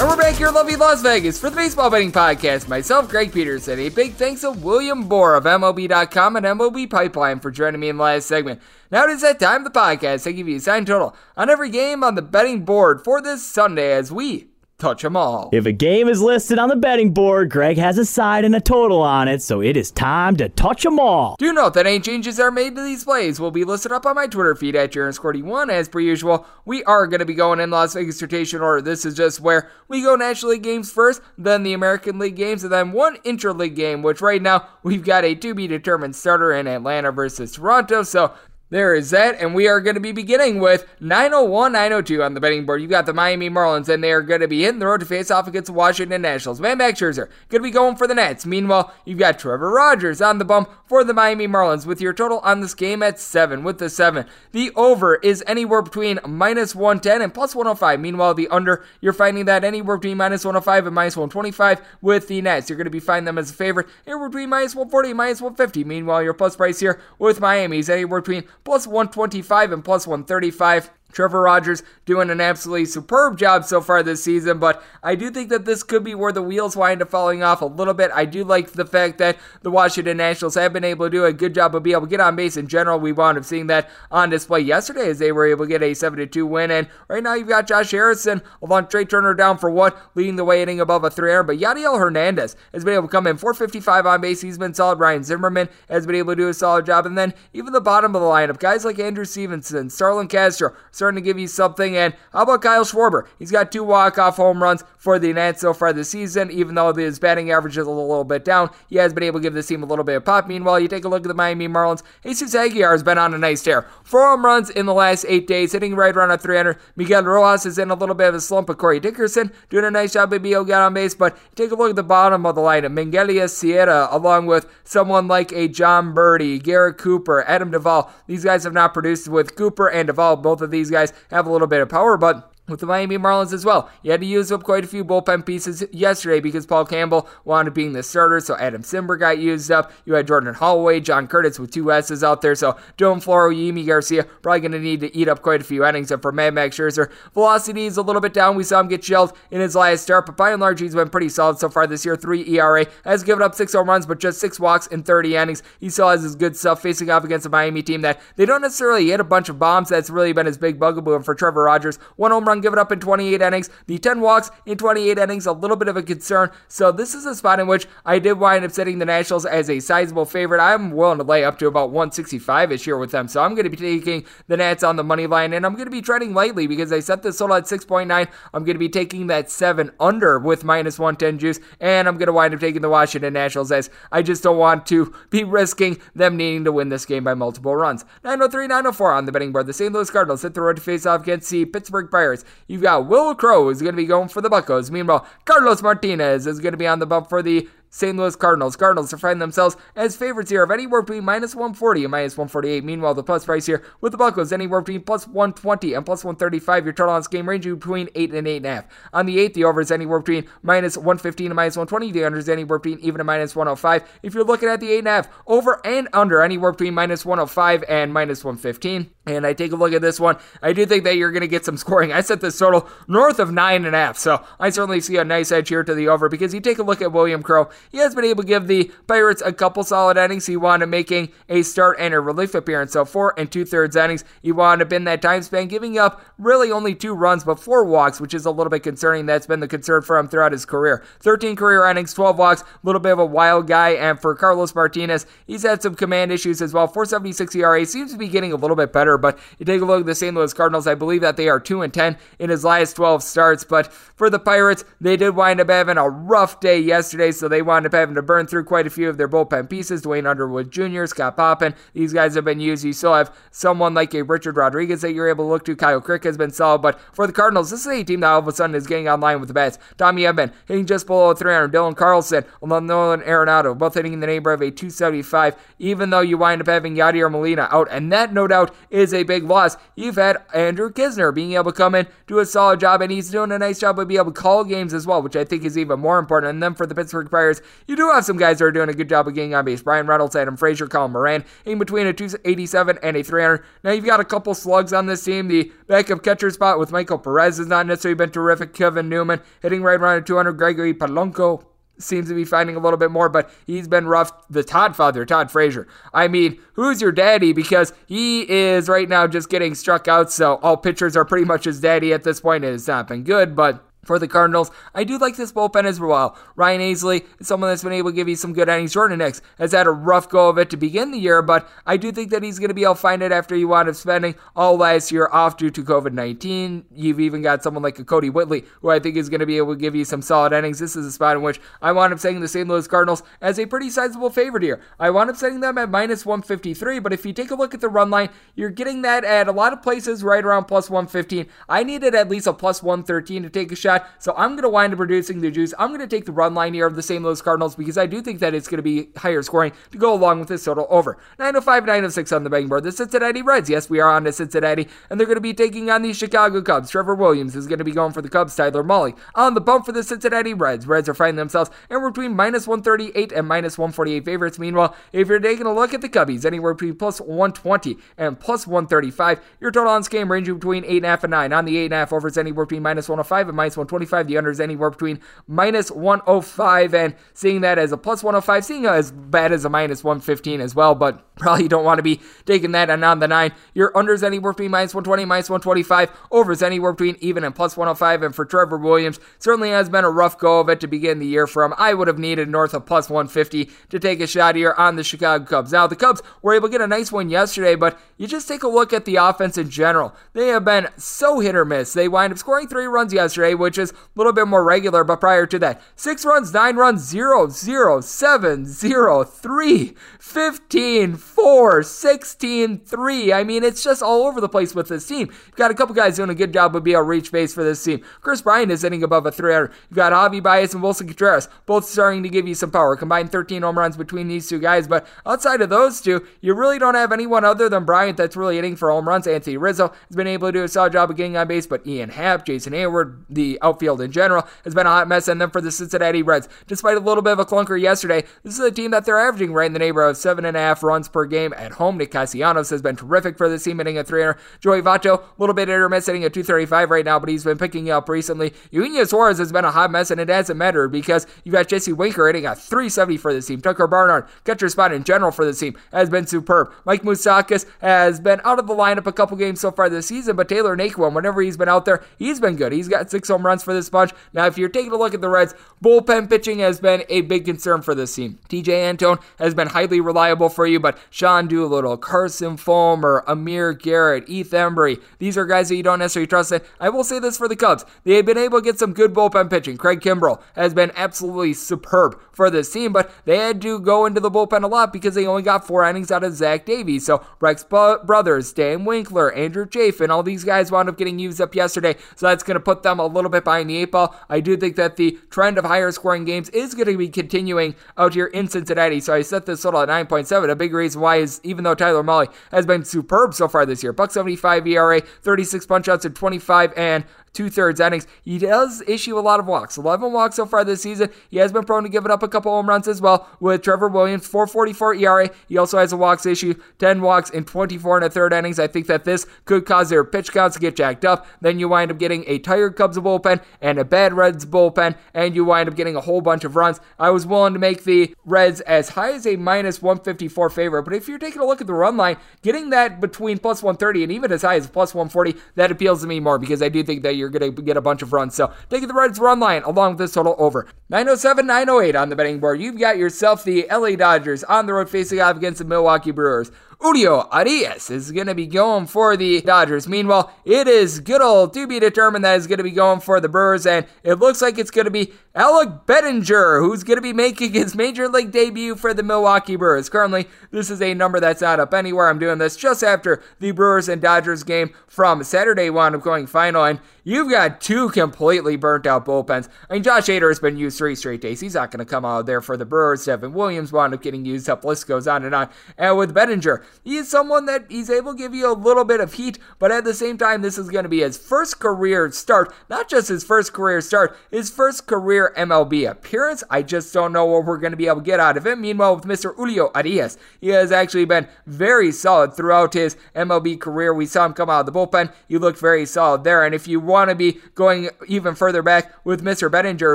And 0.00 0.08
we're 0.08 0.16
back 0.16 0.36
here 0.36 0.48
in 0.48 0.54
lovely 0.54 0.76
Las 0.76 1.02
Vegas 1.02 1.38
for 1.38 1.50
the 1.50 1.56
Baseball 1.56 1.90
Betting 1.90 2.10
Podcast. 2.10 2.68
Myself, 2.68 3.10
Greg 3.10 3.34
Peterson. 3.34 3.78
A 3.80 3.90
big 3.90 4.14
thanks 4.14 4.40
to 4.40 4.50
William 4.50 5.08
Boor 5.08 5.34
of 5.34 5.44
MLB.com 5.44 6.36
and 6.36 6.46
MLB 6.46 6.88
Pipeline 6.88 7.40
for 7.40 7.50
joining 7.50 7.78
me 7.78 7.90
in 7.90 7.98
the 7.98 8.02
last 8.02 8.26
segment. 8.26 8.62
Now 8.90 9.04
it 9.04 9.10
is 9.10 9.20
that 9.20 9.38
time 9.38 9.66
of 9.66 9.70
the 9.70 9.78
podcast. 9.78 10.26
I 10.26 10.32
give 10.32 10.48
you 10.48 10.56
a 10.56 10.60
sign 10.60 10.86
total 10.86 11.14
on 11.36 11.50
every 11.50 11.68
game 11.68 12.02
on 12.02 12.14
the 12.14 12.22
betting 12.22 12.64
board 12.64 13.04
for 13.04 13.20
this 13.20 13.46
Sunday 13.46 13.92
as 13.92 14.10
we 14.10 14.49
touch 14.80 15.02
them 15.02 15.16
all. 15.16 15.50
If 15.52 15.66
a 15.66 15.72
game 15.72 16.08
is 16.08 16.20
listed 16.20 16.58
on 16.58 16.68
the 16.68 16.76
betting 16.76 17.12
board, 17.12 17.50
Greg 17.50 17.76
has 17.76 17.98
a 17.98 18.04
side 18.04 18.44
and 18.44 18.54
a 18.54 18.60
total 18.60 19.02
on 19.02 19.28
it, 19.28 19.42
so 19.42 19.60
it 19.60 19.76
is 19.76 19.90
time 19.90 20.36
to 20.36 20.48
touch 20.48 20.82
them 20.82 20.98
all. 20.98 21.36
Do 21.38 21.52
note 21.52 21.74
that 21.74 21.86
any 21.86 22.00
changes 22.00 22.40
are 22.40 22.50
made 22.50 22.74
to 22.76 22.82
these 22.82 23.04
plays 23.04 23.38
will 23.38 23.50
be 23.50 23.64
listed 23.64 23.92
up 23.92 24.06
on 24.06 24.16
my 24.16 24.26
Twitter 24.26 24.54
feed 24.54 24.76
at 24.76 24.92
JarenScorty1. 24.92 25.70
As 25.70 25.88
per 25.88 26.00
usual, 26.00 26.46
we 26.64 26.82
are 26.84 27.06
going 27.06 27.20
to 27.20 27.26
be 27.26 27.34
going 27.34 27.60
in 27.60 27.70
Las 27.70 27.94
Vegas 27.94 28.20
rotation 28.22 28.60
order. 28.60 28.80
This 28.80 29.04
is 29.04 29.14
just 29.14 29.40
where 29.40 29.68
we 29.88 30.02
go 30.02 30.16
National 30.16 30.52
League 30.52 30.62
games 30.62 30.90
first, 30.90 31.20
then 31.36 31.62
the 31.62 31.72
American 31.72 32.18
League 32.18 32.36
games, 32.36 32.64
and 32.64 32.72
then 32.72 32.92
one 32.92 33.16
interleague 33.18 33.76
game, 33.76 34.02
which 34.02 34.20
right 34.20 34.40
now 34.42 34.66
we've 34.82 35.04
got 35.04 35.24
a 35.24 35.34
to 35.34 35.54
be 35.54 35.66
determined 35.66 36.16
starter 36.16 36.52
in 36.52 36.66
Atlanta 36.66 37.12
versus 37.12 37.52
Toronto. 37.52 38.02
So 38.02 38.34
there 38.70 38.94
is 38.94 39.10
that, 39.10 39.40
and 39.40 39.54
we 39.54 39.66
are 39.66 39.80
going 39.80 39.94
to 39.94 40.00
be 40.00 40.12
beginning 40.12 40.60
with 40.60 40.86
901 41.00 41.72
902 41.72 42.22
on 42.22 42.34
the 42.34 42.40
betting 42.40 42.64
board. 42.64 42.80
You've 42.80 42.90
got 42.90 43.04
the 43.04 43.12
Miami 43.12 43.50
Marlins, 43.50 43.88
and 43.88 44.02
they 44.02 44.12
are 44.12 44.22
going 44.22 44.40
to 44.40 44.48
be 44.48 44.62
hitting 44.62 44.78
the 44.78 44.86
road 44.86 45.00
to 45.00 45.06
face 45.06 45.30
off 45.30 45.48
against 45.48 45.66
the 45.66 45.72
Washington 45.72 46.22
Nationals. 46.22 46.60
Mad 46.60 46.78
Max 46.78 47.00
Scherzer 47.00 47.28
going 47.48 47.62
to 47.62 47.68
be 47.68 47.70
going 47.70 47.96
for 47.96 48.06
the 48.06 48.14
Nats. 48.14 48.46
Meanwhile, 48.46 48.94
you've 49.04 49.18
got 49.18 49.40
Trevor 49.40 49.70
Rogers 49.70 50.22
on 50.22 50.38
the 50.38 50.44
bump 50.44 50.70
for 50.86 51.02
the 51.02 51.12
Miami 51.12 51.48
Marlins 51.48 51.84
with 51.84 52.00
your 52.00 52.12
total 52.12 52.38
on 52.40 52.60
this 52.60 52.74
game 52.74 53.02
at 53.02 53.18
7. 53.18 53.64
With 53.64 53.78
the 53.78 53.90
7, 53.90 54.24
the 54.52 54.70
over 54.76 55.16
is 55.16 55.42
anywhere 55.48 55.82
between 55.82 56.20
minus 56.26 56.74
110 56.74 57.22
and 57.22 57.34
plus 57.34 57.56
105. 57.56 57.98
Meanwhile, 57.98 58.34
the 58.34 58.48
under, 58.48 58.84
you're 59.00 59.12
finding 59.12 59.46
that 59.46 59.64
anywhere 59.64 59.96
between 59.96 60.16
minus 60.16 60.44
105 60.44 60.86
and 60.86 60.94
minus 60.94 61.16
125 61.16 61.80
with 62.00 62.28
the 62.28 62.40
Nats. 62.40 62.70
You're 62.70 62.76
going 62.76 62.84
to 62.84 62.90
be 62.90 63.00
finding 63.00 63.24
them 63.24 63.38
as 63.38 63.50
a 63.50 63.54
favorite 63.54 63.88
anywhere 64.06 64.28
between 64.28 64.48
minus 64.48 64.76
140 64.76 65.10
and 65.10 65.16
minus 65.18 65.40
150. 65.40 65.82
Meanwhile, 65.82 66.22
your 66.22 66.34
plus 66.34 66.54
price 66.54 66.78
here 66.78 67.00
with 67.18 67.40
Miami 67.40 67.80
is 67.80 67.90
anywhere 67.90 68.20
between 68.20 68.44
plus 68.64 68.86
125 68.86 69.72
and 69.72 69.84
plus 69.84 70.06
135. 70.06 70.90
Trevor 71.12 71.42
Rogers 71.42 71.82
doing 72.06 72.30
an 72.30 72.40
absolutely 72.40 72.86
superb 72.86 73.38
job 73.38 73.64
so 73.64 73.80
far 73.80 74.02
this 74.02 74.22
season, 74.22 74.58
but 74.58 74.82
I 75.02 75.14
do 75.14 75.30
think 75.30 75.48
that 75.50 75.64
this 75.64 75.82
could 75.82 76.04
be 76.04 76.14
where 76.14 76.32
the 76.32 76.42
wheels 76.42 76.76
wind 76.76 77.02
up 77.02 77.10
falling 77.10 77.42
off 77.42 77.62
a 77.62 77.66
little 77.66 77.94
bit. 77.94 78.10
I 78.14 78.24
do 78.24 78.44
like 78.44 78.72
the 78.72 78.84
fact 78.84 79.18
that 79.18 79.38
the 79.62 79.70
Washington 79.70 80.16
Nationals 80.16 80.54
have 80.54 80.72
been 80.72 80.84
able 80.84 81.06
to 81.06 81.10
do 81.10 81.24
a 81.24 81.32
good 81.32 81.54
job 81.54 81.74
of 81.74 81.82
being 81.82 81.96
able 81.96 82.06
to 82.06 82.10
get 82.10 82.20
on 82.20 82.36
base 82.36 82.56
in 82.56 82.68
general. 82.68 82.98
We 82.98 83.12
wound 83.12 83.38
up 83.38 83.44
seeing 83.44 83.66
that 83.68 83.88
on 84.10 84.30
display 84.30 84.60
yesterday 84.60 85.08
as 85.08 85.18
they 85.18 85.32
were 85.32 85.46
able 85.46 85.64
to 85.64 85.68
get 85.68 85.82
a 85.82 85.94
7 85.94 86.28
2 86.28 86.46
win. 86.46 86.70
And 86.70 86.88
right 87.08 87.22
now 87.22 87.34
you've 87.34 87.48
got 87.48 87.66
Josh 87.66 87.90
Harrison 87.90 88.42
along 88.62 88.88
Trea 88.88 89.04
Turner 89.04 89.34
down 89.34 89.58
for 89.58 89.70
what? 89.70 89.98
Leading 90.14 90.36
the 90.36 90.44
way 90.44 90.60
hitting 90.60 90.80
above 90.80 91.04
a 91.04 91.10
300. 91.10 91.44
But 91.44 91.58
Yadiel 91.58 91.98
Hernandez 91.98 92.56
has 92.72 92.84
been 92.84 92.94
able 92.94 93.08
to 93.08 93.12
come 93.12 93.26
in 93.26 93.36
455 93.36 94.06
on 94.06 94.20
base. 94.20 94.40
He's 94.40 94.58
been 94.58 94.74
solid. 94.74 94.98
Ryan 94.98 95.24
Zimmerman 95.24 95.68
has 95.88 96.06
been 96.06 96.16
able 96.16 96.32
to 96.32 96.36
do 96.36 96.48
a 96.48 96.54
solid 96.54 96.86
job. 96.86 97.06
And 97.06 97.16
then 97.16 97.34
even 97.52 97.72
the 97.72 97.80
bottom 97.80 98.14
of 98.14 98.20
the 98.20 98.26
lineup, 98.26 98.58
guys 98.58 98.84
like 98.84 98.98
Andrew 98.98 99.24
Stevenson, 99.24 99.90
Starlin 99.90 100.28
Castro, 100.28 100.74
starting 101.00 101.16
to 101.16 101.26
give 101.26 101.38
you 101.38 101.48
something. 101.48 101.96
And 101.96 102.14
how 102.30 102.42
about 102.42 102.60
Kyle 102.60 102.84
Schwarber? 102.84 103.26
He's 103.38 103.50
got 103.50 103.72
two 103.72 103.82
walk-off 103.82 104.36
home 104.36 104.62
runs 104.62 104.84
for 104.98 105.18
the 105.18 105.32
Nats 105.32 105.62
so 105.62 105.72
far 105.72 105.94
this 105.94 106.10
season. 106.10 106.50
Even 106.50 106.74
though 106.74 106.92
his 106.92 107.18
batting 107.18 107.50
average 107.50 107.78
is 107.78 107.86
a 107.86 107.90
little, 107.90 108.22
bit 108.22 108.44
down, 108.44 108.68
he 108.88 108.96
has 108.96 109.14
been 109.14 109.22
able 109.22 109.40
to 109.40 109.42
give 109.42 109.54
this 109.54 109.66
team 109.66 109.82
a 109.82 109.86
little 109.86 110.04
bit 110.04 110.16
of 110.16 110.24
pop. 110.26 110.46
Meanwhile, 110.46 110.78
you 110.78 110.88
take 110.88 111.06
a 111.06 111.08
look 111.08 111.22
at 111.22 111.28
the 111.28 111.34
Miami 111.34 111.68
Marlins. 111.68 112.02
Jesus 112.22 112.54
Aguilar 112.54 112.92
has 112.92 113.02
been 113.02 113.16
on 113.16 113.32
a 113.32 113.38
nice 113.38 113.62
tear. 113.62 113.86
Four 114.04 114.28
home 114.28 114.44
runs 114.44 114.68
in 114.68 114.84
the 114.84 114.92
last 114.92 115.24
eight 115.26 115.46
days, 115.46 115.72
hitting 115.72 115.94
right 115.94 116.14
around 116.14 116.32
at 116.32 116.42
300. 116.42 116.76
Miguel 116.96 117.22
Rojas 117.22 117.64
is 117.64 117.78
in 117.78 117.90
a 117.90 117.94
little 117.94 118.14
bit 118.14 118.28
of 118.28 118.34
a 118.34 118.40
slump, 118.40 118.66
but 118.66 118.76
Corey 118.76 119.00
Dickerson 119.00 119.52
doing 119.70 119.86
a 119.86 119.90
nice 119.90 120.12
job 120.12 120.34
able 120.34 120.44
to 120.44 120.64
get 120.66 120.80
on 120.80 120.92
base. 120.92 121.14
But 121.14 121.38
take 121.54 121.70
a 121.70 121.74
look 121.74 121.90
at 121.90 121.96
the 121.96 122.02
bottom 122.02 122.44
of 122.44 122.54
the 122.54 122.60
lineup. 122.60 122.92
Miguel 122.92 123.48
Sierra, 123.48 124.08
along 124.10 124.46
with 124.46 124.66
someone 124.84 125.28
like 125.28 125.50
a 125.52 125.66
Jon 125.66 126.14
Berti, 126.14 126.62
Garrett 126.62 126.98
Cooper, 126.98 127.42
Adam 127.48 127.70
Duvall. 127.70 128.12
These 128.26 128.44
guys 128.44 128.64
have 128.64 128.74
not 128.74 128.92
produced 128.92 129.28
with 129.28 129.56
Cooper 129.56 129.88
and 129.88 130.08
Duvall. 130.08 130.36
Both 130.36 130.60
of 130.60 130.70
these 130.70 130.89
guys 130.90 131.12
have 131.30 131.46
a 131.46 131.52
little 131.52 131.66
bit 131.66 131.80
of 131.80 131.88
power, 131.88 132.16
but 132.16 132.49
with 132.70 132.80
the 132.80 132.86
Miami 132.86 133.18
Marlins 133.18 133.52
as 133.52 133.64
well. 133.64 133.90
You 134.02 134.12
had 134.12 134.20
to 134.20 134.26
use 134.26 134.50
up 134.50 134.62
quite 134.62 134.84
a 134.84 134.86
few 134.86 135.04
bullpen 135.04 135.44
pieces 135.44 135.84
yesterday 135.92 136.40
because 136.40 136.66
Paul 136.66 136.86
Campbell 136.86 137.28
wound 137.44 137.68
up 137.68 137.74
being 137.74 137.92
the 137.92 138.02
starter, 138.02 138.40
so 138.40 138.56
Adam 138.56 138.82
Cimber 138.82 139.18
got 139.18 139.38
used 139.38 139.70
up. 139.70 139.92
You 140.04 140.14
had 140.14 140.26
Jordan 140.26 140.54
Holloway, 140.54 141.00
John 141.00 141.26
Curtiss 141.26 141.58
with 141.58 141.70
two 141.70 141.92
S's 141.92 142.24
out 142.24 142.40
there, 142.40 142.54
so 142.54 142.76
Dylan 142.96 143.22
Floro, 143.22 143.54
Yimi 143.54 143.86
Garcia 143.86 144.24
probably 144.24 144.60
going 144.60 144.72
to 144.72 144.78
need 144.78 145.00
to 145.00 145.14
eat 145.14 145.28
up 145.28 145.42
quite 145.42 145.60
a 145.60 145.64
few 145.64 145.84
innings. 145.84 146.10
And 146.10 146.22
for 146.22 146.32
Mad 146.32 146.54
Max 146.54 146.78
Scherzer, 146.78 147.10
velocity 147.34 147.86
is 147.86 147.96
a 147.96 148.02
little 148.02 148.22
bit 148.22 148.32
down. 148.32 148.56
We 148.56 148.64
saw 148.64 148.80
him 148.80 148.88
get 148.88 149.04
shelled 149.04 149.32
in 149.50 149.60
his 149.60 149.74
last 149.74 150.02
start, 150.02 150.26
but 150.26 150.36
by 150.36 150.52
and 150.52 150.60
large, 150.60 150.80
he's 150.80 150.94
been 150.94 151.10
pretty 151.10 151.28
solid 151.28 151.58
so 151.58 151.68
far 151.68 151.86
this 151.86 152.04
year. 152.04 152.16
3 152.16 152.56
ERA, 152.56 152.86
has 153.04 153.22
given 153.22 153.42
up 153.42 153.54
6 153.54 153.72
home 153.72 153.88
runs, 153.88 154.06
but 154.06 154.20
just 154.20 154.40
6 154.40 154.60
walks 154.60 154.86
in 154.86 155.02
30 155.02 155.36
innings. 155.36 155.62
He 155.80 155.90
still 155.90 156.08
has 156.08 156.22
his 156.22 156.36
good 156.36 156.56
stuff 156.56 156.82
facing 156.82 157.10
off 157.10 157.24
against 157.24 157.46
a 157.46 157.48
Miami 157.48 157.82
team 157.82 158.02
that 158.02 158.20
they 158.36 158.46
don't 158.46 158.62
necessarily 158.62 159.08
hit 159.08 159.20
a 159.20 159.24
bunch 159.24 159.48
of 159.48 159.58
bombs. 159.58 159.88
That's 159.88 160.10
really 160.10 160.32
been 160.32 160.46
his 160.46 160.58
big 160.58 160.78
bugaboo. 160.78 161.16
And 161.16 161.24
for 161.24 161.34
Trevor 161.34 161.64
Rogers, 161.64 161.96
one 162.16 162.30
home 162.30 162.44
run 162.44 162.59
given 162.60 162.78
up 162.78 162.92
in 162.92 163.00
28 163.00 163.40
innings. 163.40 163.70
The 163.86 163.98
10 163.98 164.20
walks 164.20 164.50
in 164.66 164.78
28 164.78 165.18
innings, 165.18 165.46
a 165.46 165.52
little 165.52 165.76
bit 165.76 165.88
of 165.88 165.96
a 165.96 166.02
concern. 166.02 166.50
So 166.68 166.92
this 166.92 167.14
is 167.14 167.26
a 167.26 167.34
spot 167.34 167.60
in 167.60 167.66
which 167.66 167.86
I 168.04 168.18
did 168.18 168.34
wind 168.34 168.64
up 168.64 168.70
setting 168.70 168.98
the 168.98 169.04
Nationals 169.04 169.46
as 169.46 169.70
a 169.70 169.80
sizable 169.80 170.24
favorite. 170.24 170.60
I'm 170.60 170.90
willing 170.90 171.18
to 171.18 171.24
lay 171.24 171.44
up 171.44 171.58
to 171.60 171.66
about 171.66 171.90
165 171.90 172.70
this 172.70 172.86
year 172.86 172.98
with 172.98 173.10
them. 173.10 173.28
So 173.28 173.42
I'm 173.42 173.54
going 173.54 173.64
to 173.64 173.70
be 173.70 173.76
taking 173.76 174.24
the 174.48 174.56
Nats 174.56 174.82
on 174.82 174.96
the 174.96 175.04
money 175.04 175.26
line, 175.26 175.52
and 175.52 175.64
I'm 175.64 175.74
going 175.74 175.86
to 175.86 175.90
be 175.90 176.02
treading 176.02 176.34
lightly 176.34 176.66
because 176.66 176.92
I 176.92 177.00
set 177.00 177.22
this 177.22 177.38
total 177.38 177.56
at 177.56 177.64
6.9. 177.64 178.10
I'm 178.54 178.64
going 178.64 178.74
to 178.74 178.78
be 178.78 178.88
taking 178.88 179.26
that 179.28 179.50
7 179.50 179.90
under 179.98 180.38
with 180.38 180.64
minus 180.64 180.98
110 180.98 181.38
juice, 181.38 181.60
and 181.80 182.08
I'm 182.08 182.18
going 182.18 182.26
to 182.26 182.32
wind 182.32 182.54
up 182.54 182.60
taking 182.60 182.82
the 182.82 182.88
Washington 182.88 183.32
Nationals 183.32 183.72
as 183.72 183.90
I 184.12 184.22
just 184.22 184.42
don't 184.42 184.58
want 184.58 184.86
to 184.86 185.14
be 185.30 185.44
risking 185.44 186.00
them 186.14 186.36
needing 186.36 186.64
to 186.64 186.72
win 186.72 186.88
this 186.88 187.06
game 187.06 187.24
by 187.24 187.34
multiple 187.34 187.74
runs. 187.74 188.04
903 188.24 188.66
904 188.66 189.12
on 189.12 189.24
the 189.26 189.32
betting 189.32 189.52
board. 189.52 189.66
The 189.66 189.72
St. 189.72 189.92
Louis 189.92 190.10
Cardinals 190.10 190.42
hit 190.42 190.54
the 190.54 190.60
road 190.60 190.76
to 190.76 190.82
face 190.82 191.06
off 191.06 191.22
against 191.22 191.50
the 191.50 191.64
Pittsburgh 191.64 192.10
Pirates. 192.10 192.44
You've 192.66 192.82
got 192.82 193.06
Will 193.06 193.34
Crowe 193.34 193.64
who's 193.64 193.82
going 193.82 193.94
to 193.94 194.02
be 194.02 194.06
going 194.06 194.28
for 194.28 194.40
the 194.40 194.50
Buccos. 194.50 194.90
Meanwhile, 194.90 195.26
Carlos 195.44 195.82
Martinez 195.82 196.46
is 196.46 196.60
going 196.60 196.72
to 196.72 196.78
be 196.78 196.86
on 196.86 196.98
the 196.98 197.06
bump 197.06 197.28
for 197.28 197.42
the 197.42 197.68
St. 197.90 198.16
Louis 198.16 198.36
Cardinals. 198.36 198.76
Cardinals 198.76 199.12
are 199.12 199.18
finding 199.18 199.40
themselves 199.40 199.76
as 199.96 200.16
favorites 200.16 200.50
here 200.50 200.62
of 200.62 200.70
anywhere 200.70 201.02
between 201.02 201.24
minus 201.24 201.54
140 201.54 202.04
and 202.04 202.10
minus 202.10 202.38
148. 202.38 202.84
Meanwhile, 202.84 203.14
the 203.14 203.24
plus 203.24 203.44
price 203.44 203.66
here 203.66 203.82
with 204.00 204.12
the 204.12 204.18
Buccos 204.18 204.52
anywhere 204.52 204.80
between 204.80 205.02
plus 205.02 205.26
120 205.26 205.94
and 205.94 206.06
plus 206.06 206.24
135. 206.24 206.84
Your 206.84 206.92
total 206.92 207.14
on 207.14 207.20
this 207.20 207.26
game 207.26 207.48
ranging 207.48 207.74
between 207.74 208.08
8 208.14 208.32
and 208.32 208.46
8.5. 208.46 208.84
On 209.12 209.26
the 209.26 209.38
8th, 209.38 209.54
the 209.54 209.64
over 209.64 209.80
is 209.80 209.90
anywhere 209.90 210.20
between 210.20 210.46
minus 210.62 210.96
115 210.96 211.46
and 211.46 211.56
minus 211.56 211.76
120. 211.76 212.12
The 212.12 212.24
under 212.24 212.38
is 212.38 212.48
anywhere 212.48 212.78
between 212.78 213.00
even 213.00 213.20
and 213.20 213.26
minus 213.26 213.56
105. 213.56 214.08
If 214.22 214.34
you're 214.34 214.44
looking 214.44 214.68
at 214.68 214.80
the 214.80 214.90
8.5, 215.02 215.28
over 215.48 215.80
and 215.84 216.08
under 216.12 216.42
anywhere 216.42 216.72
between 216.72 216.94
minus 216.94 217.24
105 217.26 217.84
and 217.88 218.12
minus 218.12 218.44
115. 218.44 219.10
And 219.36 219.46
I 219.46 219.52
take 219.52 219.72
a 219.72 219.76
look 219.76 219.92
at 219.92 220.02
this 220.02 220.20
one. 220.20 220.36
I 220.62 220.72
do 220.72 220.86
think 220.86 221.04
that 221.04 221.16
you're 221.16 221.32
going 221.32 221.40
to 221.42 221.48
get 221.48 221.64
some 221.64 221.76
scoring. 221.76 222.12
I 222.12 222.20
set 222.20 222.40
this 222.40 222.58
total 222.58 222.88
north 223.08 223.38
of 223.38 223.50
9.5. 223.50 224.16
So 224.16 224.44
I 224.58 224.70
certainly 224.70 225.00
see 225.00 225.16
a 225.16 225.24
nice 225.24 225.52
edge 225.52 225.68
here 225.68 225.84
to 225.84 225.94
the 225.94 226.08
over 226.08 226.28
because 226.28 226.54
you 226.54 226.60
take 226.60 226.78
a 226.78 226.82
look 226.82 227.02
at 227.02 227.12
William 227.12 227.42
Crowe 227.42 227.70
he 227.90 227.98
has 227.98 228.14
been 228.14 228.24
able 228.24 228.42
to 228.42 228.48
give 228.48 228.66
the 228.66 228.90
Pirates 229.06 229.42
a 229.44 229.52
couple 229.52 229.82
solid 229.82 230.16
innings. 230.16 230.46
He 230.46 230.56
wound 230.56 230.82
up 230.82 230.88
making 230.88 231.30
a 231.48 231.62
start 231.62 231.96
and 231.98 232.14
a 232.14 232.20
relief 232.20 232.54
appearance. 232.54 232.92
So 232.92 233.04
four 233.04 233.34
and 233.38 233.50
two 233.50 233.64
thirds 233.64 233.96
innings. 233.96 234.24
He 234.42 234.52
wound 234.52 234.82
up 234.82 234.92
in 234.92 235.04
that 235.04 235.22
time 235.22 235.42
span, 235.42 235.68
giving 235.68 235.98
up 235.98 236.22
really 236.38 236.70
only 236.70 236.94
two 236.94 237.14
runs, 237.14 237.44
but 237.44 237.58
four 237.58 237.84
walks, 237.84 238.20
which 238.20 238.34
is 238.34 238.46
a 238.46 238.50
little 238.50 238.70
bit 238.70 238.82
concerning. 238.82 239.26
That's 239.26 239.46
been 239.46 239.60
the 239.60 239.68
concern 239.68 240.02
for 240.02 240.16
him 240.18 240.28
throughout 240.28 240.52
his 240.52 240.64
career. 240.64 241.04
13 241.20 241.56
career 241.56 241.86
innings, 241.86 242.14
12 242.14 242.38
walks, 242.38 242.62
a 242.62 242.66
little 242.82 243.00
bit 243.00 243.12
of 243.12 243.18
a 243.18 243.26
wild 243.26 243.66
guy. 243.66 243.90
And 243.90 244.20
for 244.20 244.34
Carlos 244.34 244.74
Martinez, 244.74 245.26
he's 245.46 245.62
had 245.62 245.82
some 245.82 245.94
command 245.94 246.32
issues 246.32 246.62
as 246.62 246.72
well. 246.72 246.86
476 246.86 247.54
ERA 247.56 247.84
seems 247.86 248.12
to 248.12 248.18
be 248.18 248.28
getting 248.28 248.52
a 248.52 248.56
little 248.56 248.76
bit 248.76 248.92
better, 248.92 249.18
but 249.20 249.38
you 249.58 249.66
take 249.66 249.80
a 249.80 249.84
look 249.84 250.00
at 250.00 250.06
the 250.06 250.14
St. 250.14 250.34
Louis 250.34 250.52
Cardinals, 250.52 250.86
I 250.86 250.94
believe 250.94 251.20
that 251.20 251.36
they 251.36 251.48
are 251.48 251.60
2 251.60 251.82
and 251.82 251.92
10 251.92 252.16
in 252.38 252.50
his 252.50 252.64
last 252.64 252.94
12 252.94 253.22
starts. 253.22 253.64
But 253.64 253.92
for 253.92 254.30
the 254.30 254.38
Pirates, 254.38 254.84
they 255.00 255.16
did 255.16 255.36
wind 255.36 255.60
up 255.60 255.70
having 255.70 255.98
a 255.98 256.08
rough 256.08 256.60
day 256.60 256.78
yesterday, 256.78 257.32
so 257.32 257.48
they 257.48 257.62
wound 257.62 257.86
up 257.86 257.92
having 257.92 258.14
to 258.14 258.22
burn 258.22 258.46
through 258.46 258.64
quite 258.64 258.86
a 258.86 258.90
few 258.90 259.08
of 259.08 259.16
their 259.16 259.28
bullpen 259.28 259.70
pieces. 259.70 260.02
Duane 260.02 260.26
Underwood 260.26 260.70
Jr., 260.70 261.06
Scott 261.06 261.36
Poppin, 261.36 261.74
these 261.94 262.12
guys 262.12 262.34
have 262.34 262.44
been 262.44 262.60
used. 262.60 262.84
You 262.84 262.92
still 262.92 263.14
have 263.14 263.34
someone 263.50 263.94
like 263.94 264.14
a 264.14 264.22
Richard 264.22 264.56
Rodriguez 264.56 265.02
that 265.02 265.12
you're 265.12 265.28
able 265.28 265.44
to 265.44 265.50
look 265.50 265.64
to. 265.66 265.76
Kyle 265.76 266.00
Crick 266.00 266.24
has 266.24 266.36
been 266.36 266.50
solid, 266.50 266.82
but 266.82 267.00
for 267.12 267.26
the 267.26 267.32
Cardinals, 267.32 267.70
this 267.70 267.80
is 267.80 267.86
a 267.86 268.04
team 268.04 268.20
that 268.20 268.28
all 268.28 268.38
of 268.40 268.48
a 268.48 268.52
sudden 268.52 268.74
is 268.74 268.86
getting 268.86 269.08
online 269.08 269.40
with 269.40 269.48
the 269.48 269.54
bats. 269.54 269.78
Tommy 269.96 270.22
Edman 270.22 270.52
hitting 270.66 270.86
just 270.86 271.06
below 271.06 271.32
300. 271.32 271.72
Dylan 271.72 271.96
Carlson, 271.96 272.44
Nolan 272.62 273.20
Arenado, 273.22 273.76
both 273.76 273.94
hitting 273.94 274.12
in 274.12 274.20
the 274.20 274.26
neighborhood 274.26 274.62
of 274.62 274.68
a 274.68 274.70
275, 274.70 275.56
even 275.78 276.10
though 276.10 276.20
you 276.20 276.36
wind 276.36 276.60
up 276.60 276.66
having 276.66 276.96
Yadier 276.96 277.30
Molina 277.30 277.68
out. 277.70 277.88
And 277.90 278.12
that, 278.12 278.32
no 278.32 278.46
doubt, 278.46 278.74
is 278.90 278.99
a 279.14 279.22
big 279.22 279.44
loss. 279.44 279.76
You've 279.96 280.16
had 280.16 280.42
Andrew 280.54 280.92
Kisner 280.92 281.34
being 281.34 281.52
able 281.52 281.72
to 281.72 281.76
come 281.76 281.94
in, 281.94 282.06
do 282.26 282.38
a 282.38 282.46
solid 282.46 282.80
job, 282.80 283.00
and 283.00 283.10
he's 283.10 283.30
doing 283.30 283.50
a 283.52 283.58
nice 283.58 283.78
job 283.78 283.98
of 283.98 284.08
being 284.08 284.20
able 284.20 284.32
to 284.32 284.40
call 284.40 284.64
games 284.64 284.92
as 284.92 285.06
well, 285.06 285.22
which 285.22 285.36
I 285.36 285.44
think 285.44 285.64
is 285.64 285.78
even 285.78 286.00
more 286.00 286.18
important. 286.18 286.50
And 286.50 286.62
then 286.62 286.74
for 286.74 286.86
the 286.86 286.94
Pittsburgh 286.94 287.30
Pirates, 287.30 287.62
you 287.86 287.96
do 287.96 288.10
have 288.10 288.24
some 288.24 288.36
guys 288.36 288.58
that 288.58 288.64
are 288.66 288.70
doing 288.70 288.90
a 288.90 288.94
good 288.94 289.08
job 289.08 289.26
of 289.26 289.34
getting 289.34 289.54
on 289.54 289.64
base. 289.64 289.82
Bryan 289.82 290.06
Reynolds, 290.06 290.36
Adam 290.36 290.56
Frazier, 290.56 290.86
Colin 290.86 291.12
Moran, 291.12 291.44
in 291.64 291.78
between 291.78 292.06
a 292.06 292.12
287 292.12 292.98
and 293.02 293.16
a 293.16 293.22
300. 293.22 293.64
Now 293.82 293.92
you've 293.92 294.04
got 294.04 294.20
a 294.20 294.24
couple 294.24 294.54
slugs 294.54 294.92
on 294.92 295.06
this 295.06 295.24
team. 295.24 295.48
The 295.48 295.72
backup 295.86 296.22
catcher 296.22 296.50
spot 296.50 296.78
with 296.78 296.92
Michael 296.92 297.18
Perez 297.18 297.58
has 297.58 297.66
not 297.66 297.86
necessarily 297.86 298.16
been 298.16 298.30
terrific. 298.30 298.74
Kevin 298.74 299.08
Newman 299.08 299.40
hitting 299.62 299.82
right 299.82 299.98
around 299.98 300.18
a 300.18 300.22
200. 300.22 300.52
Gregory 300.52 300.92
Polanco 300.92 301.64
seems 302.02 302.28
to 302.28 302.34
be 302.34 302.44
finding 302.44 302.76
a 302.76 302.80
little 302.80 302.98
bit 302.98 303.10
more, 303.10 303.28
but 303.28 303.50
he's 303.66 303.88
been 303.88 304.06
rough. 304.06 304.32
The 304.48 304.64
Todd 304.64 304.96
father, 304.96 305.24
Todd 305.24 305.50
Frazier. 305.50 305.86
I 306.12 306.28
mean, 306.28 306.60
who's 306.74 307.00
your 307.00 307.12
daddy? 307.12 307.52
Because 307.52 307.92
he 308.06 308.50
is 308.50 308.88
right 308.88 309.08
now 309.08 309.26
just 309.26 309.50
getting 309.50 309.74
struck 309.74 310.08
out, 310.08 310.32
so 310.32 310.56
all 310.56 310.76
pitchers 310.76 311.16
are 311.16 311.24
pretty 311.24 311.44
much 311.44 311.64
his 311.64 311.80
daddy 311.80 312.12
at 312.12 312.24
this 312.24 312.40
point. 312.40 312.64
It 312.64 312.72
has 312.72 312.88
not 312.88 313.08
been 313.08 313.24
good, 313.24 313.54
but 313.54 313.84
for 314.04 314.18
the 314.18 314.28
Cardinals. 314.28 314.70
I 314.94 315.04
do 315.04 315.18
like 315.18 315.36
this 315.36 315.52
bullpen 315.52 315.84
as 315.84 316.00
well. 316.00 316.36
Ryan 316.56 316.80
Helsley 316.80 317.24
is 317.38 317.46
someone 317.46 317.70
that's 317.70 317.82
been 317.82 317.92
able 317.92 318.10
to 318.10 318.16
give 318.16 318.28
you 318.28 318.36
some 318.36 318.52
good 318.52 318.68
innings. 318.68 318.92
Jordan 318.92 319.20
Hicks 319.20 319.42
has 319.58 319.72
had 319.72 319.86
a 319.86 319.90
rough 319.90 320.28
go 320.28 320.48
of 320.48 320.58
it 320.58 320.70
to 320.70 320.76
begin 320.76 321.10
the 321.10 321.18
year, 321.18 321.42
but 321.42 321.68
I 321.86 321.96
do 321.96 322.12
think 322.12 322.30
that 322.30 322.42
he's 322.42 322.58
going 322.58 322.68
to 322.68 322.74
be 322.74 322.84
able 322.84 322.94
to 322.94 323.00
find 323.00 323.22
it 323.22 323.32
after 323.32 323.54
he 323.54 323.64
wound 323.64 323.88
up 323.88 323.94
spending 323.94 324.34
all 324.56 324.76
last 324.76 325.12
year 325.12 325.28
off 325.30 325.56
due 325.56 325.70
to 325.70 325.82
COVID 325.82 326.12
19. 326.12 326.86
You've 326.94 327.20
even 327.20 327.42
got 327.42 327.62
someone 327.62 327.82
like 327.82 327.98
a 327.98 328.04
Kodi 328.04 328.32
Whitley, 328.32 328.64
who 328.80 328.90
I 328.90 328.98
think 328.98 329.16
is 329.16 329.28
going 329.28 329.40
to 329.40 329.46
be 329.46 329.58
able 329.58 329.74
to 329.74 329.80
give 329.80 329.94
you 329.94 330.04
some 330.04 330.22
solid 330.22 330.52
innings. 330.52 330.78
This 330.78 330.96
is 330.96 331.06
a 331.06 331.12
spot 331.12 331.36
in 331.36 331.42
which 331.42 331.60
I 331.82 331.92
wound 331.92 332.12
up 332.12 332.18
setting 332.18 332.40
the 332.40 332.48
St. 332.48 332.68
Louis 332.68 332.86
Cardinals 332.88 333.22
as 333.40 333.58
a 333.58 333.66
pretty 333.66 333.90
sizable 333.90 334.30
favorite 334.30 334.62
here. 334.62 334.80
I 334.98 335.10
wound 335.10 335.30
up 335.30 335.36
setting 335.36 335.60
them 335.60 335.78
at 335.78 335.90
minus 335.90 336.24
153, 336.24 336.98
but 337.00 337.12
if 337.12 337.26
you 337.26 337.32
take 337.32 337.50
a 337.50 337.54
look 337.54 337.74
at 337.74 337.80
the 337.80 337.88
run 337.88 338.10
line, 338.10 338.30
you're 338.54 338.70
getting 338.70 339.02
that 339.02 339.24
at 339.24 339.48
a 339.48 339.52
lot 339.52 339.72
of 339.72 339.82
places 339.82 340.24
right 340.24 340.44
around 340.44 340.64
plus 340.64 340.88
115. 340.88 341.46
I 341.68 341.82
needed 341.82 342.14
at 342.14 342.28
least 342.28 342.46
a 342.46 342.52
plus 342.52 342.82
113 342.82 343.42
to 343.42 343.50
take 343.50 343.70
a 343.72 343.76
shot. 343.76 343.89
So 344.18 344.34
I'm 344.36 344.50
going 344.50 344.62
to 344.62 344.68
wind 344.68 344.92
up 344.92 344.98
reducing 344.98 345.40
the 345.40 345.50
juice. 345.50 345.74
I'm 345.78 345.88
going 345.88 346.00
to 346.00 346.06
take 346.06 346.26
the 346.26 346.32
run 346.32 346.54
line 346.54 346.74
here 346.74 346.86
of 346.86 346.96
the 346.96 347.02
St. 347.02 347.22
Louis 347.22 347.40
Cardinals 347.40 347.74
because 347.74 347.98
I 347.98 348.06
do 348.06 348.20
think 348.20 348.40
that 348.40 348.54
it's 348.54 348.68
going 348.68 348.78
to 348.78 348.82
be 348.82 349.08
higher 349.16 349.42
scoring 349.42 349.72
to 349.92 349.98
go 349.98 350.12
along 350.12 350.40
with 350.40 350.48
this 350.48 350.64
total 350.64 350.86
over. 350.90 351.18
905, 351.38 351.84
906 351.84 352.32
on 352.32 352.44
the 352.44 352.50
betting 352.50 352.68
board. 352.68 352.84
The 352.84 352.92
Cincinnati 352.92 353.42
Reds. 353.42 353.70
Yes, 353.70 353.88
we 353.88 354.00
are 354.00 354.10
on 354.10 354.24
to 354.24 354.32
Cincinnati, 354.32 354.88
and 355.08 355.18
they're 355.18 355.26
going 355.26 355.36
to 355.36 355.40
be 355.40 355.54
taking 355.54 355.90
on 355.90 356.02
the 356.02 356.12
Chicago 356.12 356.62
Cubs. 356.62 356.90
Trevor 356.90 357.14
Williams 357.14 357.56
is 357.56 357.66
going 357.66 357.78
to 357.78 357.84
be 357.84 357.92
going 357.92 358.12
for 358.12 358.22
the 358.22 358.28
Cubs. 358.28 358.54
Tyler 358.54 358.84
Mahle 358.84 359.16
on 359.34 359.54
the 359.54 359.60
bump 359.60 359.86
for 359.86 359.92
the 359.92 360.02
Cincinnati 360.02 360.54
Reds. 360.54 360.86
Reds 360.86 361.08
are 361.08 361.14
finding 361.14 361.36
themselves 361.36 361.70
anywhere 361.90 362.10
between 362.10 362.34
minus 362.36 362.66
138 362.66 363.32
and 363.32 363.46
minus 363.46 363.78
148 363.78 364.24
favorites. 364.24 364.58
Meanwhile, 364.58 364.94
if 365.12 365.28
you're 365.28 365.40
taking 365.40 365.66
a 365.66 365.74
look 365.74 365.94
at 365.94 366.00
the 366.00 366.08
Cubbies, 366.08 366.44
anywhere 366.44 366.74
between 366.74 366.96
plus 366.96 367.20
120 367.20 367.96
and 368.18 368.38
plus 368.38 368.66
135, 368.66 369.40
your 369.60 369.70
total 369.70 369.92
on 369.92 370.00
this 370.00 370.08
game 370.08 370.30
ranging 370.30 370.54
between 370.54 370.84
8.5 370.84 371.24
and 371.24 371.30
9. 371.30 371.52
On 371.52 371.64
the 371.64 371.88
8.5 371.88 372.12
over, 372.12 372.28
it's 372.28 372.36
anywhere 372.36 372.66
between 372.66 372.82
minus 372.82 373.08
105 373.08 373.48
and 373.48 373.56
minus 373.56 373.76
125. 373.80 374.26
The 374.26 374.36
under 374.36 374.50
is 374.50 374.60
anywhere 374.60 374.90
between 374.90 375.20
minus 375.48 375.90
105 375.90 376.94
and 376.94 377.16
seeing 377.32 377.62
that 377.62 377.78
as 377.78 377.92
a 377.92 377.96
plus 377.96 378.22
105, 378.22 378.64
seeing 378.64 378.86
as 378.86 379.10
bad 379.10 379.52
as 379.52 379.64
a 379.64 379.70
minus 379.70 380.04
115 380.04 380.60
as 380.60 380.74
well, 380.74 380.94
but 380.94 381.24
probably 381.36 381.68
don't 381.68 381.84
want 381.84 381.98
to 381.98 382.02
be 382.02 382.20
taking 382.44 382.72
that 382.72 382.90
and 382.90 383.02
on 383.02 383.18
the 383.18 383.28
9. 383.28 383.52
Your 383.72 383.96
under 383.96 384.10
unders 384.10 384.22
anywhere 384.22 384.52
between 384.52 384.70
minus 384.70 384.94
120, 384.94 385.24
minus 385.24 385.50
125. 385.50 386.10
Overs 386.30 386.62
anywhere 386.62 386.92
between 386.92 387.16
even 387.20 387.44
and 387.44 387.54
plus 387.54 387.76
105. 387.76 388.22
And 388.22 388.34
for 388.34 388.44
Trevor 388.44 388.78
Williams, 388.78 389.20
certainly 389.38 389.70
has 389.70 389.88
been 389.88 390.04
a 390.04 390.10
rough 390.10 390.38
go 390.38 390.60
of 390.60 390.68
it 390.68 390.80
to 390.80 390.86
begin 390.86 391.18
the 391.18 391.26
year 391.26 391.46
from. 391.46 391.74
I 391.78 391.94
would 391.94 392.08
have 392.08 392.18
needed 392.18 392.48
north 392.48 392.74
of 392.74 392.86
plus 392.86 393.08
150 393.08 393.70
to 393.88 393.98
take 393.98 394.20
a 394.20 394.26
shot 394.26 394.56
here 394.56 394.74
on 394.76 394.96
the 394.96 395.04
Chicago 395.04 395.44
Cubs. 395.44 395.72
Now, 395.72 395.86
the 395.86 395.96
Cubs 395.96 396.22
were 396.42 396.54
able 396.54 396.68
to 396.68 396.72
get 396.72 396.80
a 396.80 396.86
nice 396.86 397.12
win 397.12 397.30
yesterday, 397.30 397.74
but 397.74 397.98
you 398.16 398.26
just 398.26 398.48
take 398.48 398.62
a 398.62 398.68
look 398.68 398.92
at 398.92 399.04
the 399.04 399.16
offense 399.16 399.56
in 399.56 399.70
general. 399.70 400.14
They 400.32 400.48
have 400.48 400.64
been 400.64 400.88
so 400.96 401.40
hit 401.40 401.54
or 401.54 401.64
miss. 401.64 401.92
They 401.92 402.08
wind 402.08 402.32
up 402.32 402.38
scoring 402.38 402.68
three 402.68 402.86
runs 402.86 403.12
yesterday, 403.12 403.54
which 403.54 403.69
is 403.78 403.92
a 403.92 403.94
little 404.14 404.32
bit 404.32 404.48
more 404.48 404.64
regular, 404.64 405.04
but 405.04 405.20
prior 405.20 405.46
to 405.46 405.58
that, 405.58 405.82
six 405.96 406.24
runs, 406.24 406.52
nine 406.52 406.76
runs, 406.76 407.02
zero, 407.02 407.48
zero, 407.48 408.00
seven, 408.00 408.66
zero, 408.66 409.24
three, 409.24 409.94
15, 410.18 411.16
4, 411.16 411.82
16, 411.82 412.78
3. 412.78 413.32
I 413.32 413.42
mean, 413.44 413.64
it's 413.64 413.82
just 413.82 414.02
all 414.02 414.26
over 414.26 414.40
the 414.40 414.48
place 414.48 414.74
with 414.74 414.88
this 414.88 415.06
team. 415.06 415.28
You've 415.28 415.56
got 415.56 415.70
a 415.70 415.74
couple 415.74 415.94
guys 415.94 416.16
doing 416.16 416.30
a 416.30 416.34
good 416.34 416.52
job 416.52 416.76
of 416.76 416.84
being 416.84 416.96
to 416.96 417.02
reach 417.02 417.32
base 417.32 417.52
for 417.54 417.64
this 417.64 417.82
team. 417.82 418.02
Kris 418.20 418.42
Bryant 418.42 418.70
is 418.70 418.82
hitting 418.82 419.02
above 419.02 419.26
a 419.26 419.32
300. 419.32 419.72
You've 419.88 419.96
got 419.96 420.12
Javi 420.12 420.42
Baez 420.42 420.74
and 420.74 420.82
Willson 420.82 421.06
Contreras, 421.06 421.48
both 421.66 421.84
starting 421.84 422.22
to 422.22 422.28
give 422.28 422.46
you 422.46 422.54
some 422.54 422.70
power. 422.70 422.96
Combined 422.96 423.32
13 423.32 423.62
home 423.62 423.78
runs 423.78 423.96
between 423.96 424.28
these 424.28 424.48
two 424.48 424.58
guys, 424.58 424.86
but 424.86 425.06
outside 425.26 425.60
of 425.60 425.68
those 425.70 426.00
two, 426.00 426.26
you 426.40 426.54
really 426.54 426.78
don't 426.78 426.94
have 426.94 427.12
anyone 427.12 427.44
other 427.44 427.68
than 427.68 427.84
Bryant 427.84 428.16
that's 428.16 428.36
really 428.36 428.56
hitting 428.56 428.76
for 428.76 428.90
home 428.90 429.08
runs. 429.08 429.26
Anthony 429.26 429.56
Rizzo 429.56 429.88
has 429.88 430.16
been 430.16 430.26
able 430.26 430.48
to 430.48 430.52
do 430.52 430.64
a 430.64 430.68
solid 430.68 430.92
job 430.92 431.10
of 431.10 431.16
getting 431.16 431.36
on 431.36 431.48
base, 431.48 431.66
but 431.66 431.86
Ian 431.86 432.10
Happ, 432.10 432.44
Jason 432.46 432.72
Heyward, 432.72 433.24
the 433.28 433.58
outfield 433.62 434.00
in 434.00 434.12
general 434.12 434.46
has 434.64 434.74
been 434.74 434.86
a 434.86 434.90
hot 434.90 435.08
mess. 435.08 435.28
And 435.28 435.40
then 435.40 435.50
for 435.50 435.60
the 435.60 435.70
Cincinnati 435.70 436.22
Reds, 436.22 436.48
despite 436.66 436.96
a 436.96 437.00
little 437.00 437.22
bit 437.22 437.32
of 437.32 437.38
a 437.38 437.44
clunker 437.44 437.80
yesterday, 437.80 438.24
this 438.42 438.54
is 438.54 438.60
a 438.60 438.70
team 438.70 438.90
that 438.92 439.04
they're 439.04 439.18
averaging 439.18 439.52
right 439.52 439.66
in 439.66 439.72
the 439.72 439.78
neighborhood 439.78 440.10
of 440.12 440.16
seven 440.16 440.44
and 440.44 440.56
a 440.56 440.60
half 440.60 440.82
runs 440.82 441.08
per 441.08 441.24
game 441.26 441.52
at 441.56 441.72
home. 441.72 441.96
Nick 441.96 442.10
Castellanos 442.10 442.70
has 442.70 442.82
been 442.82 442.96
terrific 442.96 443.36
for 443.36 443.48
this 443.48 443.64
team, 443.64 443.78
hitting 443.78 443.98
a 443.98 444.04
300. 444.04 444.38
Joey 444.60 444.82
Votto, 444.82 445.20
a 445.20 445.22
little 445.38 445.54
bit 445.54 445.68
intermittent, 445.68 446.06
hitting 446.06 446.24
at 446.24 446.32
235 446.32 446.90
right 446.90 447.04
now, 447.04 447.18
but 447.18 447.28
he's 447.28 447.44
been 447.44 447.58
picking 447.58 447.90
up 447.90 448.08
recently. 448.08 448.52
Eugenio 448.70 449.04
Suarez 449.04 449.38
has 449.38 449.52
been 449.52 449.64
a 449.64 449.70
hot 449.70 449.90
mess, 449.90 450.10
and 450.10 450.20
it 450.20 450.28
hasn't 450.28 450.58
mattered 450.58 450.88
because 450.88 451.26
you've 451.44 451.52
got 451.52 451.68
Jesse 451.68 451.92
Winker 451.92 452.26
hitting 452.26 452.46
a 452.46 452.54
370 452.54 453.16
for 453.16 453.32
this 453.32 453.46
team. 453.46 453.60
Tucker 453.60 453.86
Barnhart, 453.86 454.28
catcher 454.44 454.68
spot 454.68 454.92
in 454.92 455.04
general 455.04 455.30
for 455.30 455.44
this 455.44 455.58
team, 455.58 455.76
has 455.92 456.08
been 456.08 456.26
superb. 456.26 456.72
Mike 456.84 457.02
Moustakas 457.02 457.66
has 457.80 458.20
been 458.20 458.40
out 458.44 458.58
of 458.58 458.66
the 458.66 458.74
lineup 458.74 459.06
a 459.06 459.12
couple 459.12 459.36
games 459.36 459.60
so 459.60 459.70
far 459.70 459.88
this 459.88 460.06
season, 460.06 460.36
but 460.36 460.48
Tyler 460.48 460.76
Naquin, 460.76 461.12
whenever 461.12 461.42
he's 461.42 461.56
been 461.56 461.68
out 461.68 461.84
there, 461.84 462.02
he's 462.18 462.40
been 462.40 462.56
good. 462.56 462.72
He's 462.72 462.88
got 462.88 463.10
six 463.10 463.28
home 463.28 463.44
runs 463.44 463.49
for 463.58 463.74
this 463.74 463.90
bunch. 463.90 464.12
Now, 464.32 464.46
if 464.46 464.56
you're 464.56 464.68
taking 464.68 464.92
a 464.92 464.96
look 464.96 465.14
at 465.14 465.20
the 465.20 465.28
Reds, 465.28 465.54
bullpen 465.82 466.28
pitching 466.28 466.60
has 466.60 466.80
been 466.80 467.02
a 467.08 467.22
big 467.22 467.44
concern 467.44 467.82
for 467.82 467.94
this 467.94 468.14
team. 468.14 468.38
Tejay 468.48 468.88
Antone 468.88 469.18
has 469.38 469.54
been 469.54 469.68
highly 469.68 470.00
reliable 470.00 470.48
for 470.48 470.66
you, 470.66 470.78
but 470.78 470.98
Sean 471.10 471.48
Doolittle, 471.48 471.96
Carson 471.96 472.56
Fulmer, 472.56 473.24
Amir 473.26 473.72
Garrett, 473.72 474.28
Heath 474.28 474.50
Hembree, 474.50 475.02
these 475.18 475.36
are 475.36 475.46
guys 475.46 475.68
that 475.68 475.76
you 475.76 475.82
don't 475.82 475.98
necessarily 475.98 476.26
trust. 476.26 476.52
And 476.52 476.62
I 476.78 476.88
will 476.88 477.04
say 477.04 477.18
this 477.18 477.36
for 477.36 477.48
the 477.48 477.56
Cubs. 477.56 477.84
They 478.04 478.16
have 478.16 478.26
been 478.26 478.38
able 478.38 478.60
to 478.60 478.64
get 478.64 478.78
some 478.78 478.92
good 478.92 479.12
bullpen 479.12 479.50
pitching. 479.50 479.76
Craig 479.76 480.00
Kimbrel 480.00 480.40
has 480.54 480.74
been 480.74 480.92
absolutely 480.94 481.54
superb 481.54 482.20
for 482.32 482.50
this 482.50 482.72
team, 482.72 482.92
but 482.92 483.10
they 483.24 483.36
had 483.36 483.60
to 483.62 483.80
go 483.80 484.06
into 484.06 484.20
the 484.20 484.30
bullpen 484.30 484.62
a 484.62 484.66
lot 484.66 484.92
because 484.92 485.14
they 485.14 485.26
only 485.26 485.42
got 485.42 485.66
four 485.66 485.84
innings 485.88 486.10
out 486.10 486.24
of 486.24 486.34
Zach 486.34 486.64
Davies. 486.64 487.06
So 487.06 487.24
Rex 487.40 487.64
Brothers, 487.64 488.52
Dan 488.52 488.84
Winkler, 488.84 489.32
Andrew 489.32 489.66
Chafin, 489.66 490.10
all 490.10 490.22
these 490.22 490.44
guys 490.44 490.70
wound 490.70 490.88
up 490.88 490.98
getting 490.98 491.18
used 491.18 491.40
up 491.40 491.54
yesterday. 491.54 491.96
So 492.16 492.26
that's 492.26 492.42
going 492.42 492.54
to 492.54 492.60
put 492.60 492.82
them 492.82 492.98
a 492.98 493.06
little 493.06 493.30
bit 493.30 493.39
behind 493.44 493.70
the 493.70 493.76
eight 493.76 493.92
ball. 493.92 494.14
I 494.28 494.40
do 494.40 494.56
think 494.56 494.76
that 494.76 494.96
the 494.96 495.18
trend 495.30 495.58
of 495.58 495.64
higher 495.64 495.90
scoring 495.92 496.24
games 496.24 496.48
is 496.50 496.74
going 496.74 496.86
to 496.86 496.96
be 496.96 497.08
continuing 497.08 497.74
out 497.96 498.14
here 498.14 498.26
in 498.26 498.48
Cincinnati. 498.48 499.00
So 499.00 499.14
I 499.14 499.22
set 499.22 499.46
this 499.46 499.62
total 499.62 499.80
at 499.80 499.88
9.7. 499.88 500.50
A 500.50 500.56
big 500.56 500.72
reason 500.72 501.00
why 501.00 501.16
is 501.16 501.40
even 501.42 501.64
though 501.64 501.74
Tyler 501.74 502.02
Mahle 502.02 502.32
has 502.50 502.66
been 502.66 502.84
superb 502.84 503.34
so 503.34 503.48
far 503.48 503.66
this 503.66 503.82
year, 503.82 503.92
buck 503.92 504.10
75 504.10 504.66
ERA, 504.66 505.00
36 505.00 505.66
punch 505.66 505.88
outs 505.88 506.04
in 506.04 506.12
25 506.12 506.72
and 506.76 507.04
two 507.32 507.50
thirds 507.50 507.80
innings. 507.80 508.06
He 508.22 508.38
does 508.38 508.82
issue 508.86 509.18
a 509.18 509.20
lot 509.20 509.40
of 509.40 509.46
walks. 509.46 509.76
11 509.76 510.12
walks 510.12 510.36
so 510.36 510.46
far 510.46 510.64
this 510.64 510.82
season. 510.82 511.10
He 511.28 511.38
has 511.38 511.52
been 511.52 511.64
prone 511.64 511.84
to 511.84 511.88
giving 511.88 512.10
up 512.10 512.22
a 512.22 512.28
couple 512.28 512.52
home 512.52 512.68
runs 512.68 512.88
as 512.88 513.00
well 513.00 513.28
with 513.40 513.62
Trevor 513.62 513.88
Williams, 513.88 514.26
444 514.26 514.94
ERA. 514.94 515.30
He 515.48 515.56
also 515.56 515.78
has 515.78 515.92
a 515.92 515.96
walks 515.96 516.26
issue, 516.26 516.54
10 516.78 517.00
walks 517.02 517.30
in 517.30 517.44
24 517.44 517.98
and 517.98 518.06
a 518.06 518.10
third 518.10 518.32
innings. 518.32 518.58
I 518.58 518.66
think 518.66 518.86
that 518.86 519.04
this 519.04 519.26
could 519.44 519.66
cause 519.66 519.90
their 519.90 520.04
pitch 520.04 520.32
counts 520.32 520.56
to 520.56 520.60
get 520.60 520.76
jacked 520.76 521.04
up. 521.04 521.26
Then 521.40 521.58
you 521.58 521.68
wind 521.68 521.90
up 521.90 521.98
getting 521.98 522.24
a 522.26 522.38
tired 522.38 522.76
Cubs 522.76 522.98
bullpen 522.98 523.42
and 523.60 523.78
a 523.78 523.84
bad 523.84 524.12
Reds 524.12 524.46
bullpen, 524.46 524.96
and 525.14 525.34
you 525.34 525.44
wind 525.44 525.68
up 525.68 525.76
getting 525.76 525.96
a 525.96 526.00
whole 526.00 526.20
bunch 526.20 526.44
of 526.44 526.56
runs. 526.56 526.80
I 526.98 527.10
was 527.10 527.26
willing 527.26 527.52
to 527.52 527.58
make 527.58 527.84
the 527.84 528.14
Reds 528.24 528.60
as 528.62 528.90
high 528.90 529.12
as 529.12 529.26
a 529.26 529.36
minus 529.36 529.82
154 529.82 530.50
favorite, 530.50 530.82
but 530.82 530.94
if 530.94 531.08
you're 531.08 531.18
taking 531.18 531.40
a 531.40 531.46
look 531.46 531.60
at 531.60 531.66
the 531.66 531.74
run 531.74 531.96
line, 531.96 532.16
getting 532.42 532.70
that 532.70 533.00
between 533.00 533.38
plus 533.38 533.62
130 533.62 534.02
and 534.02 534.12
even 534.12 534.32
as 534.32 534.42
high 534.42 534.56
as 534.56 534.66
plus 534.66 534.94
140, 534.94 535.38
that 535.54 535.70
appeals 535.70 536.02
to 536.02 536.06
me 536.06 536.20
more 536.20 536.38
because 536.38 536.62
I 536.62 536.68
do 536.68 536.82
think 536.82 537.02
that 537.02 537.14
you're 537.20 537.30
going 537.30 537.54
to 537.54 537.62
get 537.62 537.76
a 537.76 537.80
bunch 537.80 538.02
of 538.02 538.12
runs. 538.12 538.34
So 538.34 538.52
taking 538.68 538.88
the 538.88 538.94
Reds 538.94 539.20
run 539.20 539.38
line 539.38 539.62
along 539.62 539.92
with 539.92 539.98
this 539.98 540.12
total 540.12 540.34
over. 540.38 540.66
907, 540.88 541.46
908 541.46 541.94
on 541.94 542.08
the 542.08 542.16
betting 542.16 542.40
board. 542.40 542.60
You've 542.60 542.78
got 542.78 542.98
yourself 542.98 543.44
the 543.44 543.66
LA 543.70 543.90
Dodgers 543.90 544.42
on 544.44 544.66
the 544.66 544.74
road 544.74 544.90
facing 544.90 545.20
off 545.20 545.36
against 545.36 545.58
the 545.58 545.64
Milwaukee 545.64 546.10
Brewers. 546.10 546.50
Julio 546.80 547.28
Urias 547.30 547.90
is 547.90 548.10
going 548.10 548.26
to 548.26 548.34
be 548.34 548.46
going 548.46 548.86
for 548.86 549.14
the 549.14 549.42
Dodgers. 549.42 549.86
Meanwhile, 549.86 550.32
it 550.46 550.66
is 550.66 551.00
good 551.00 551.20
old 551.20 551.52
to 551.52 551.66
be 551.66 551.78
determined 551.78 552.24
that 552.24 552.38
is 552.38 552.46
going 552.46 552.56
to 552.56 552.64
be 552.64 552.70
going 552.70 553.00
for 553.00 553.20
the 553.20 553.28
Brewers, 553.28 553.66
and 553.66 553.84
it 554.02 554.14
looks 554.14 554.40
like 554.40 554.56
it's 554.56 554.70
going 554.70 554.86
to 554.86 554.90
be 554.90 555.12
Alec 555.34 555.84
Bettinger 555.84 556.58
who's 556.60 556.82
going 556.82 556.96
to 556.96 557.02
be 557.02 557.12
making 557.20 557.52
his 557.52 557.74
major 557.74 558.08
league 558.08 558.32
debut 558.32 558.76
for 558.76 558.94
the 558.94 559.02
Milwaukee 559.02 559.56
Brewers. 559.56 559.90
Currently, 559.90 560.26
this 560.52 560.70
is 560.70 560.80
a 560.80 560.94
number 560.94 561.20
that's 561.20 561.42
not 561.42 561.60
up 561.60 561.74
anywhere. 561.74 562.08
I'm 562.08 562.18
doing 562.18 562.38
this 562.38 562.56
just 562.56 562.82
after 562.82 563.22
the 563.40 563.50
Brewers 563.50 563.90
and 563.90 564.00
Dodgers 564.00 564.42
game 564.42 564.72
from 564.86 565.22
Saturday 565.22 565.68
wound 565.68 565.94
up 565.94 566.00
going 566.00 566.26
final, 566.26 566.64
and 566.64 566.80
you've 567.04 567.30
got 567.30 567.60
two 567.60 567.90
completely 567.90 568.56
burnt 568.56 568.86
out 568.86 569.04
bullpens. 569.04 569.50
I 569.68 569.74
mean, 569.74 569.82
Josh 569.82 570.06
Hader 570.06 570.30
has 570.30 570.40
been 570.40 570.56
used 570.56 570.78
three 570.78 570.94
straight 570.94 571.20
days. 571.20 571.40
He's 571.40 571.54
not 571.54 571.70
going 571.70 571.84
to 571.84 571.90
come 571.90 572.06
out 572.06 572.24
there 572.24 572.40
for 572.40 572.56
the 572.56 572.64
Brewers. 572.64 573.04
Devin 573.04 573.34
Williams 573.34 573.70
wound 573.70 573.92
up 573.92 574.02
getting 574.02 574.24
used 574.24 574.48
up. 574.48 574.64
List 574.64 574.88
goes 574.88 575.06
on 575.06 575.26
and 575.26 575.34
on. 575.34 575.50
And 575.76 575.98
with 575.98 576.14
Bettinger, 576.14 576.64
he 576.82 576.96
is 576.96 577.10
someone 577.10 577.46
that 577.46 577.66
he's 577.68 577.90
able 577.90 578.12
to 578.12 578.18
give 578.18 578.34
you 578.34 578.50
a 578.50 578.54
little 578.54 578.84
bit 578.84 579.00
of 579.00 579.14
heat, 579.14 579.38
but 579.58 579.72
at 579.72 579.84
the 579.84 579.94
same 579.94 580.16
time, 580.16 580.42
this 580.42 580.58
is 580.58 580.70
going 580.70 580.84
to 580.84 580.88
be 580.88 581.00
his 581.00 581.18
first 581.18 581.60
career 581.60 582.10
start. 582.12 582.52
Not 582.68 582.88
just 582.88 583.08
his 583.08 583.24
first 583.24 583.52
career 583.52 583.80
start, 583.80 584.16
his 584.30 584.50
first 584.50 584.86
career 584.86 585.34
MLB 585.36 585.90
appearance. 585.90 586.42
I 586.48 586.62
just 586.62 586.92
don't 586.94 587.12
know 587.12 587.26
what 587.26 587.44
we're 587.44 587.58
going 587.58 587.72
to 587.72 587.76
be 587.76 587.86
able 587.86 588.00
to 588.00 588.04
get 588.04 588.20
out 588.20 588.36
of 588.36 588.46
him. 588.46 588.60
Meanwhile, 588.60 588.96
with 588.96 589.04
Mr. 589.04 589.34
Julio 589.34 589.70
Urias, 589.74 590.16
he 590.40 590.48
has 590.48 590.72
actually 590.72 591.04
been 591.04 591.28
very 591.46 591.92
solid 591.92 592.34
throughout 592.34 592.74
his 592.74 592.96
MLB 593.14 593.60
career. 593.60 593.92
We 593.92 594.06
saw 594.06 594.24
him 594.26 594.32
come 594.32 594.48
out 594.48 594.60
of 594.60 594.66
the 594.66 594.72
bullpen. 594.72 595.12
He 595.28 595.38
looked 595.38 595.58
very 595.58 595.84
solid 595.86 596.24
there. 596.24 596.44
And 596.44 596.54
if 596.54 596.66
you 596.66 596.80
want 596.80 597.10
to 597.10 597.14
be 597.14 597.40
going 597.54 597.90
even 598.06 598.34
further 598.34 598.62
back 598.62 598.92
with 599.04 599.22
Mr. 599.22 599.50
Bettinger, 599.50 599.94